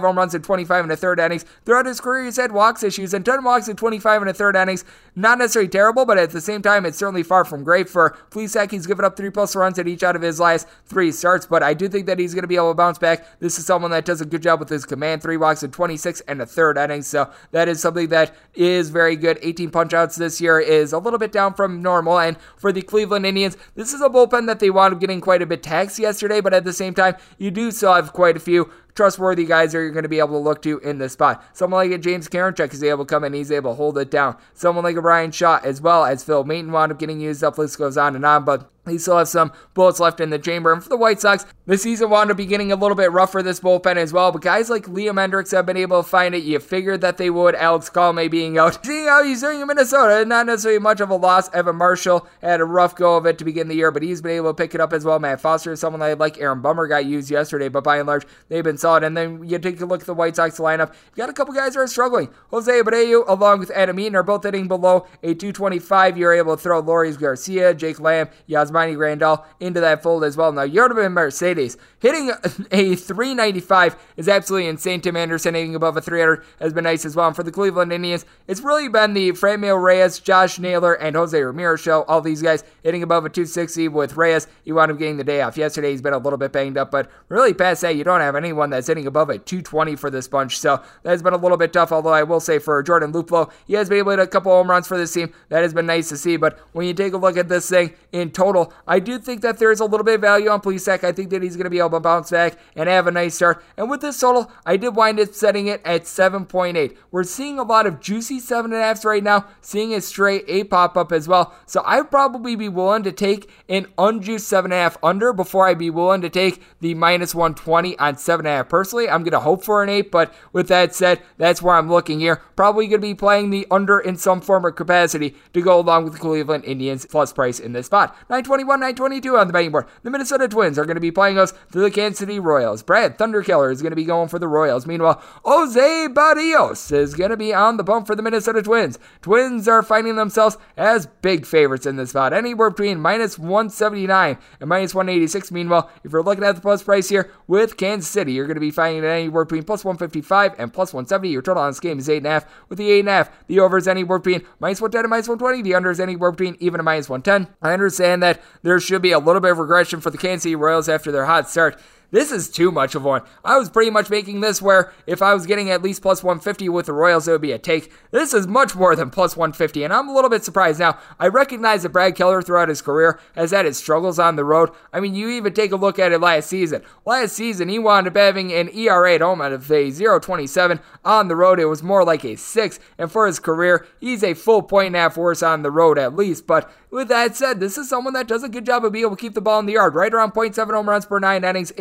home 0.00 0.18
runs 0.18 0.34
in 0.34 0.42
25 0.42 0.84
and 0.84 0.92
a 0.92 0.96
third 0.96 1.20
innings. 1.20 1.44
Throughout 1.64 1.86
his 1.86 2.00
career, 2.00 2.24
he's 2.24 2.36
had 2.36 2.50
walks 2.50 2.82
issues 2.82 3.14
and 3.14 3.24
10 3.24 3.44
walks 3.44 3.68
in 3.68 3.76
25 3.76 4.22
and 4.22 4.30
a 4.30 4.34
third 4.34 4.56
innings. 4.56 4.84
Not 5.14 5.38
necessarily 5.38 5.68
terrible, 5.68 6.04
but 6.04 6.18
at 6.18 6.30
the 6.30 6.40
same 6.40 6.62
time, 6.62 6.84
it's 6.84 6.98
certainly 6.98 7.22
far 7.22 7.44
from 7.44 7.62
great 7.62 7.88
for 7.88 8.16
Plesac. 8.30 8.72
He's 8.72 8.88
given 8.88 9.04
up 9.04 9.16
three 9.16 9.30
plus 9.30 9.54
runs 9.54 9.78
at 9.78 9.86
each 9.86 10.02
out 10.02 10.16
of 10.16 10.22
his 10.22 10.40
last 10.40 10.66
three 10.86 11.12
starts, 11.12 11.46
but 11.46 11.62
I 11.62 11.74
do 11.74 11.88
think 11.88 12.06
that 12.06 12.18
he's 12.18 12.34
going 12.34 12.42
to 12.42 12.48
be 12.48 12.56
able 12.56 12.72
to 12.72 12.74
bounce 12.74 12.98
back. 12.98 13.38
This 13.38 13.56
is 13.56 13.64
someone 13.64 13.92
that 13.92 14.04
does 14.04 14.20
a 14.20 14.26
good 14.26 14.42
job 14.42 14.58
with 14.58 14.68
his 14.68 14.84
command. 14.84 15.22
Three 15.22 15.36
walks 15.36 15.62
in 15.62 15.70
26 15.70 16.22
and 16.22 16.42
a 16.42 16.46
third 16.46 16.76
innings, 16.76 17.06
so 17.06 17.30
that 17.52 17.68
is 17.68 17.80
something 17.80 18.08
that 18.08 18.34
is 18.54 18.90
very 18.90 19.14
good. 19.14 19.38
18 19.42 19.70
punch 19.70 19.94
outs 19.94 20.16
this 20.16 20.40
year 20.40 20.58
is 20.58 20.92
a 20.92 20.98
little 20.98 21.18
bit 21.18 21.30
down 21.30 21.54
from 21.54 21.82
normal, 21.82 22.18
and 22.18 22.36
for 22.56 22.72
the 22.72 22.82
Cleveland 22.82 23.26
Indians, 23.26 23.56
this 23.74 23.92
is 23.92 24.00
a 24.00 24.08
bullpen 24.08 24.46
that 24.46 24.58
they 24.58 24.70
wound 24.70 24.94
up 24.94 25.00
getting 25.00 25.20
quite 25.20 25.42
a 25.42 25.46
bit 25.46 25.62
taxed 25.62 25.98
yesterday, 25.98 26.40
but 26.40 26.54
at 26.54 26.64
the 26.64 26.72
same 26.72 26.94
time, 26.94 27.11
you 27.38 27.50
do 27.50 27.70
still 27.70 27.94
have 27.94 28.12
quite 28.12 28.36
a 28.36 28.40
few 28.40 28.70
trustworthy 28.94 29.44
guys 29.44 29.72
that 29.72 29.78
you're 29.78 29.90
going 29.90 30.02
to 30.02 30.08
be 30.08 30.18
able 30.18 30.28
to 30.28 30.38
look 30.38 30.62
to 30.62 30.78
in 30.80 30.98
this 30.98 31.12
spot. 31.12 31.44
Someone 31.52 31.88
like 31.88 31.98
a 31.98 31.98
James 31.98 32.28
Karinchak 32.28 32.72
is 32.72 32.82
able 32.82 33.04
to 33.04 33.08
come 33.08 33.24
in, 33.24 33.32
he's 33.32 33.52
able 33.52 33.72
to 33.72 33.76
hold 33.76 33.98
it 33.98 34.10
down. 34.10 34.36
Someone 34.54 34.84
like 34.84 34.96
a 34.96 35.02
Bryan 35.02 35.30
Shaw 35.30 35.60
as 35.62 35.80
well 35.80 36.04
as 36.04 36.24
Phil 36.24 36.44
Maton 36.44 36.70
wound 36.70 36.92
up 36.92 36.98
getting 36.98 37.20
used 37.20 37.44
up. 37.44 37.58
List 37.58 37.78
goes 37.78 37.96
on 37.96 38.16
and 38.16 38.24
on, 38.24 38.44
but 38.44 38.71
he 38.86 38.98
still 38.98 39.18
has 39.18 39.30
some 39.30 39.52
bullets 39.74 40.00
left 40.00 40.20
in 40.20 40.30
the 40.30 40.38
chamber. 40.38 40.72
And 40.72 40.82
for 40.82 40.88
the 40.88 40.96
White 40.96 41.20
Sox, 41.20 41.46
the 41.66 41.78
season 41.78 42.10
wound 42.10 42.30
up 42.30 42.36
getting 42.36 42.72
a 42.72 42.76
little 42.76 42.96
bit 42.96 43.12
rough 43.12 43.30
for 43.30 43.42
this 43.42 43.60
bullpen 43.60 43.96
as 43.96 44.12
well. 44.12 44.32
But 44.32 44.42
guys 44.42 44.68
like 44.68 44.86
Liam 44.86 45.14
Hendriks 45.14 45.52
have 45.52 45.66
been 45.66 45.76
able 45.76 46.02
to 46.02 46.08
find 46.08 46.34
it. 46.34 46.42
You 46.42 46.58
figured 46.58 47.00
that 47.02 47.16
they 47.16 47.30
would. 47.30 47.54
Alex 47.54 47.88
Colome 47.88 48.28
being 48.28 48.58
out. 48.58 48.84
Seeing 48.92 49.06
how 49.06 49.22
he's 49.22 49.40
doing 49.40 49.60
in 49.60 49.68
Minnesota, 49.68 50.24
not 50.24 50.46
necessarily 50.46 50.80
much 50.80 51.00
of 51.00 51.10
a 51.10 51.14
loss. 51.14 51.52
Evan 51.54 51.76
Marshall 51.76 52.26
had 52.40 52.60
a 52.60 52.64
rough 52.64 52.96
go 52.96 53.16
of 53.16 53.26
it 53.26 53.38
to 53.38 53.44
begin 53.44 53.68
the 53.68 53.76
year, 53.76 53.92
but 53.92 54.02
he's 54.02 54.20
been 54.20 54.32
able 54.32 54.50
to 54.50 54.54
pick 54.54 54.74
it 54.74 54.80
up 54.80 54.92
as 54.92 55.04
well. 55.04 55.20
Matt 55.20 55.40
Foster 55.40 55.72
is 55.72 55.80
someone 55.80 56.00
that 56.00 56.10
I 56.10 56.12
like 56.14 56.40
Aaron 56.40 56.60
Bummer 56.60 56.88
got 56.88 57.06
used 57.06 57.30
yesterday, 57.30 57.68
but 57.68 57.84
by 57.84 57.98
and 57.98 58.08
large, 58.08 58.26
they've 58.48 58.64
been 58.64 58.78
solid. 58.78 59.04
And 59.04 59.16
then 59.16 59.44
you 59.44 59.58
take 59.60 59.80
a 59.80 59.86
look 59.86 60.00
at 60.00 60.06
the 60.06 60.14
White 60.14 60.34
Sox 60.34 60.58
lineup. 60.58 60.92
You 61.14 61.18
got 61.18 61.30
a 61.30 61.32
couple 61.32 61.54
guys 61.54 61.74
that 61.74 61.80
are 61.80 61.86
struggling. 61.86 62.28
Jose 62.50 62.72
Abreu, 62.72 63.22
along 63.28 63.60
with 63.60 63.70
Adam 63.70 64.00
Eaton, 64.00 64.16
are 64.16 64.24
both 64.24 64.42
hitting 64.42 64.66
below 64.66 65.06
a 65.22 65.34
225. 65.34 66.18
You're 66.18 66.34
able 66.34 66.56
to 66.56 66.62
throw 66.62 66.82
Leury 66.82 67.16
Garcia, 67.18 67.74
Jake 67.74 68.00
Lamb, 68.00 68.28
Yasmani 68.72 68.96
Grandal 68.96 69.44
into 69.60 69.80
that 69.80 70.02
fold 70.02 70.24
as 70.24 70.36
well. 70.36 70.52
Now, 70.52 70.66
Yermin 70.66 71.12
Mercedes 71.12 71.76
hitting 72.00 72.30
a 72.70 72.96
395 72.96 73.96
is 74.16 74.28
absolutely 74.28 74.68
insane. 74.68 75.00
Tim 75.00 75.16
Anderson 75.16 75.54
hitting 75.54 75.74
above 75.74 75.96
a 75.96 76.00
300 76.00 76.44
has 76.60 76.72
been 76.72 76.84
nice 76.84 77.04
as 77.04 77.16
well. 77.16 77.28
And 77.28 77.36
for 77.36 77.42
the 77.42 77.52
Cleveland 77.52 77.92
Indians, 77.92 78.24
it's 78.48 78.60
really 78.60 78.88
been 78.88 79.14
the 79.14 79.32
Franmil 79.32 79.82
Reyes, 79.82 80.18
Josh 80.18 80.58
Naylor, 80.58 80.94
and 80.94 81.16
Jose 81.16 81.40
Ramirez 81.40 81.80
show. 81.80 82.02
All 82.04 82.20
these 82.20 82.42
guys 82.42 82.64
hitting 82.82 83.02
above 83.02 83.24
a 83.24 83.28
260 83.28 83.88
with 83.88 84.16
Reyes. 84.16 84.46
He 84.64 84.72
wound 84.72 84.90
up 84.90 84.98
getting 84.98 85.16
the 85.16 85.24
day 85.24 85.42
off 85.42 85.56
yesterday. 85.56 85.90
He's 85.90 86.02
been 86.02 86.12
a 86.12 86.18
little 86.18 86.38
bit 86.38 86.52
banged 86.52 86.76
up, 86.76 86.90
but 86.90 87.10
really 87.28 87.54
past 87.54 87.82
that, 87.82 87.96
you 87.96 88.04
don't 88.04 88.20
have 88.20 88.36
anyone 88.36 88.70
that's 88.70 88.86
hitting 88.86 89.06
above 89.06 89.30
a 89.30 89.38
220 89.38 89.96
for 89.96 90.10
this 90.10 90.28
bunch. 90.28 90.58
So 90.58 90.82
that's 91.02 91.22
been 91.22 91.34
a 91.34 91.38
little 91.38 91.56
bit 91.56 91.72
tough. 91.72 91.92
Although 91.92 92.10
I 92.10 92.22
will 92.22 92.40
say 92.40 92.58
for 92.58 92.82
Jordan 92.82 93.12
Luplow, 93.12 93.50
he 93.66 93.74
has 93.74 93.88
been 93.88 93.98
able 93.98 94.12
to 94.12 94.18
hit 94.18 94.24
a 94.24 94.26
couple 94.26 94.52
home 94.52 94.70
runs 94.70 94.86
for 94.86 94.98
this 94.98 95.12
team. 95.12 95.32
That 95.48 95.62
has 95.62 95.72
been 95.72 95.86
nice 95.86 96.08
to 96.10 96.16
see. 96.16 96.36
But 96.36 96.58
when 96.72 96.86
you 96.86 96.94
take 96.94 97.12
a 97.12 97.16
look 97.16 97.36
at 97.36 97.48
this 97.48 97.68
thing 97.68 97.92
in 98.12 98.30
total, 98.30 98.61
I 98.86 98.98
do 98.98 99.18
think 99.18 99.40
that 99.40 99.58
there 99.58 99.70
is 99.70 99.80
a 99.80 99.84
little 99.84 100.04
bit 100.04 100.16
of 100.16 100.20
value 100.20 100.50
on 100.50 100.60
Plesac. 100.60 101.04
I 101.04 101.12
think 101.12 101.30
that 101.30 101.42
he's 101.42 101.56
going 101.56 101.64
to 101.64 101.70
be 101.70 101.78
able 101.78 101.90
to 101.90 102.00
bounce 102.00 102.30
back 102.30 102.58
and 102.76 102.88
have 102.88 103.06
a 103.06 103.10
nice 103.10 103.34
start. 103.34 103.64
And 103.76 103.88
with 103.88 104.02
this 104.02 104.20
total, 104.20 104.52
I 104.66 104.76
did 104.76 104.94
wind 104.94 105.18
up 105.18 105.34
setting 105.34 105.66
it 105.66 105.80
at 105.84 106.02
7.8. 106.02 106.96
We're 107.10 107.24
seeing 107.24 107.58
a 107.58 107.62
lot 107.62 107.86
of 107.86 108.00
juicy 108.00 108.40
7.5s 108.40 109.04
right 109.04 109.22
now, 109.22 109.46
seeing 109.60 109.94
a 109.94 110.00
straight 110.00 110.44
8 110.48 110.70
pop 110.70 110.96
up 110.96 111.12
as 111.12 111.28
well. 111.28 111.54
So 111.66 111.82
I'd 111.86 112.10
probably 112.10 112.56
be 112.56 112.68
willing 112.68 113.02
to 113.04 113.12
take 113.12 113.50
an 113.68 113.86
unjuiced 113.98 114.50
7.5 114.50 114.96
under 115.02 115.32
before 115.32 115.66
I'd 115.66 115.78
be 115.78 115.90
willing 115.90 116.20
to 116.22 116.30
take 116.30 116.62
the 116.80 116.94
minus 116.94 117.34
120 117.34 117.98
on 117.98 118.14
7.5. 118.16 118.68
Personally, 118.68 119.08
I'm 119.08 119.22
going 119.22 119.32
to 119.32 119.40
hope 119.40 119.64
for 119.64 119.82
an 119.82 119.88
8, 119.88 120.10
but 120.10 120.34
with 120.52 120.68
that 120.68 120.94
said, 120.94 121.20
that's 121.38 121.62
where 121.62 121.74
I'm 121.74 121.90
looking 121.90 122.20
here. 122.20 122.36
Probably 122.56 122.86
going 122.86 123.00
to 123.00 123.06
be 123.06 123.14
playing 123.14 123.50
the 123.50 123.66
under 123.70 123.98
in 123.98 124.16
some 124.16 124.40
form 124.40 124.66
or 124.66 124.72
capacity 124.72 125.36
to 125.52 125.62
go 125.62 125.78
along 125.78 126.04
with 126.04 126.14
the 126.14 126.18
Cleveland 126.18 126.64
Indians 126.64 127.06
plus 127.06 127.32
price 127.32 127.58
in 127.58 127.72
this 127.72 127.86
spot. 127.86 128.16
921, 128.52 128.80
922 128.80 129.38
on 129.38 129.46
the 129.46 129.52
betting 129.52 129.70
board. 129.70 129.86
The 130.02 130.10
Minnesota 130.10 130.46
Twins 130.46 130.78
are 130.78 130.84
going 130.84 130.96
to 130.96 131.00
be 131.00 131.10
playing 131.10 131.38
us 131.38 131.54
to 131.72 131.78
the 131.78 131.90
Kansas 131.90 132.18
City 132.18 132.38
Royals. 132.38 132.82
Brad 132.82 133.16
Thunderkiller 133.16 133.72
is 133.72 133.80
going 133.80 133.92
to 133.92 133.96
be 133.96 134.04
going 134.04 134.28
for 134.28 134.38
the 134.38 134.46
Royals. 134.46 134.86
Meanwhile, 134.86 135.22
Jose 135.44 136.08
Berrios 136.08 136.92
is 136.92 137.14
going 137.14 137.30
to 137.30 137.36
be 137.38 137.54
on 137.54 137.78
the 137.78 137.82
bump 137.82 138.06
for 138.06 138.14
the 138.14 138.22
Minnesota 138.22 138.60
Twins. 138.62 138.98
Twins 139.22 139.66
are 139.68 139.82
finding 139.82 140.16
themselves 140.16 140.58
as 140.76 141.06
big 141.22 141.46
favorites 141.46 141.86
in 141.86 141.96
this 141.96 142.10
spot, 142.10 142.34
anywhere 142.34 142.68
between 142.68 143.00
minus 143.00 143.38
179 143.38 144.36
and 144.60 144.68
minus 144.68 144.94
186. 144.94 145.50
Meanwhile, 145.50 145.90
if 146.04 146.12
you're 146.12 146.22
looking 146.22 146.44
at 146.44 146.54
the 146.54 146.60
plus 146.60 146.82
price 146.82 147.08
here 147.08 147.30
with 147.46 147.78
Kansas 147.78 148.10
City, 148.10 148.34
you're 148.34 148.46
going 148.46 148.56
to 148.56 148.60
be 148.60 148.70
finding 148.70 149.02
it 149.02 149.06
anywhere 149.06 149.46
between 149.46 149.62
plus 149.62 149.82
155 149.82 150.56
and 150.58 150.72
plus 150.72 150.92
170. 150.92 151.30
Your 151.30 151.40
total 151.40 151.62
on 151.62 151.70
this 151.70 151.80
game 151.80 151.98
is 151.98 152.08
8.5. 152.08 152.46
With 152.68 152.76
the 152.76 152.90
8.5, 153.02 153.30
the 153.46 153.60
over 153.60 153.78
is 153.78 153.88
anywhere 153.88 154.18
between 154.18 154.46
minus 154.60 154.82
110 154.82 155.04
and 155.04 155.10
minus 155.10 155.28
120. 155.28 155.62
The 155.62 155.74
under 155.74 155.90
is 155.90 156.00
anywhere 156.00 156.32
between 156.32 156.56
even 156.60 156.82
and 156.82 156.84
minus 156.84 157.08
110. 157.08 157.54
I 157.62 157.72
understand 157.72 158.22
that 158.22 158.41
there 158.62 158.78
should 158.80 159.02
be 159.02 159.12
a 159.12 159.18
little 159.18 159.40
bit 159.40 159.52
of 159.52 159.58
regression 159.58 160.00
for 160.00 160.10
the 160.10 160.18
Kansas 160.18 160.42
City 160.44 160.56
Royals 160.56 160.88
after 160.88 161.12
their 161.12 161.26
hot 161.26 161.48
start. 161.48 161.78
This 162.12 162.30
is 162.30 162.50
too 162.50 162.70
much 162.70 162.94
of 162.94 163.04
one. 163.04 163.22
I 163.42 163.56
was 163.56 163.70
pretty 163.70 163.90
much 163.90 164.10
making 164.10 164.42
this 164.42 164.60
where 164.60 164.92
if 165.06 165.22
I 165.22 165.32
was 165.32 165.46
getting 165.46 165.70
at 165.70 165.82
least 165.82 166.02
plus 166.02 166.22
150 166.22 166.68
with 166.68 166.84
the 166.84 166.92
Royals, 166.92 167.26
it 167.26 167.32
would 167.32 167.40
be 167.40 167.52
a 167.52 167.58
take. 167.58 167.90
This 168.10 168.34
is 168.34 168.46
much 168.46 168.76
more 168.76 168.94
than 168.94 169.08
plus 169.08 169.34
150, 169.34 169.82
and 169.82 169.94
I'm 169.94 170.10
a 170.10 170.14
little 170.14 170.28
bit 170.28 170.44
surprised. 170.44 170.78
Now, 170.78 170.98
I 171.18 171.28
recognize 171.28 171.82
that 171.82 171.88
Brad 171.88 172.14
Keller 172.14 172.42
throughout 172.42 172.68
his 172.68 172.82
career 172.82 173.18
has 173.34 173.50
had 173.50 173.64
his 173.64 173.78
struggles 173.78 174.18
on 174.18 174.36
the 174.36 174.44
road. 174.44 174.68
I 174.92 175.00
mean, 175.00 175.14
you 175.14 175.30
even 175.30 175.54
take 175.54 175.72
a 175.72 175.76
look 175.76 175.98
at 175.98 176.12
it 176.12 176.20
last 176.20 176.50
season. 176.50 176.82
Last 177.06 177.32
season, 177.32 177.70
he 177.70 177.78
wound 177.78 178.06
up 178.06 178.14
having 178.14 178.52
an 178.52 178.68
ERA 178.68 179.14
at 179.14 179.22
home 179.22 179.40
out 179.40 179.52
of 179.52 179.70
a 179.70 179.90
0.27. 179.90 180.80
On 181.06 181.28
the 181.28 181.36
road, 181.36 181.58
it 181.58 181.64
was 181.64 181.82
more 181.82 182.04
like 182.04 182.26
a 182.26 182.36
6, 182.36 182.78
and 182.98 183.10
for 183.10 183.26
his 183.26 183.38
career, 183.38 183.86
he's 184.00 184.22
a 184.22 184.34
full 184.34 184.62
point 184.62 184.88
and 184.88 184.96
a 184.96 185.00
half 185.00 185.16
worse 185.16 185.42
on 185.42 185.62
the 185.62 185.70
road 185.70 185.98
at 185.98 186.14
least. 186.14 186.46
But 186.46 186.70
with 186.90 187.08
that 187.08 187.34
said, 187.36 187.58
this 187.58 187.78
is 187.78 187.88
someone 187.88 188.12
that 188.12 188.28
does 188.28 188.42
a 188.42 188.50
good 188.50 188.66
job 188.66 188.84
of 188.84 188.92
being 188.92 189.06
able 189.06 189.16
to 189.16 189.20
keep 189.20 189.32
the 189.32 189.40
ball 189.40 189.58
in 189.60 189.64
the 189.64 189.72
yard, 189.72 189.94
right 189.94 190.12
around 190.12 190.32
0.7 190.32 190.74
home 190.74 190.90
runs 190.90 191.06
per 191.06 191.18
nine 191.18 191.42
innings 191.42 191.72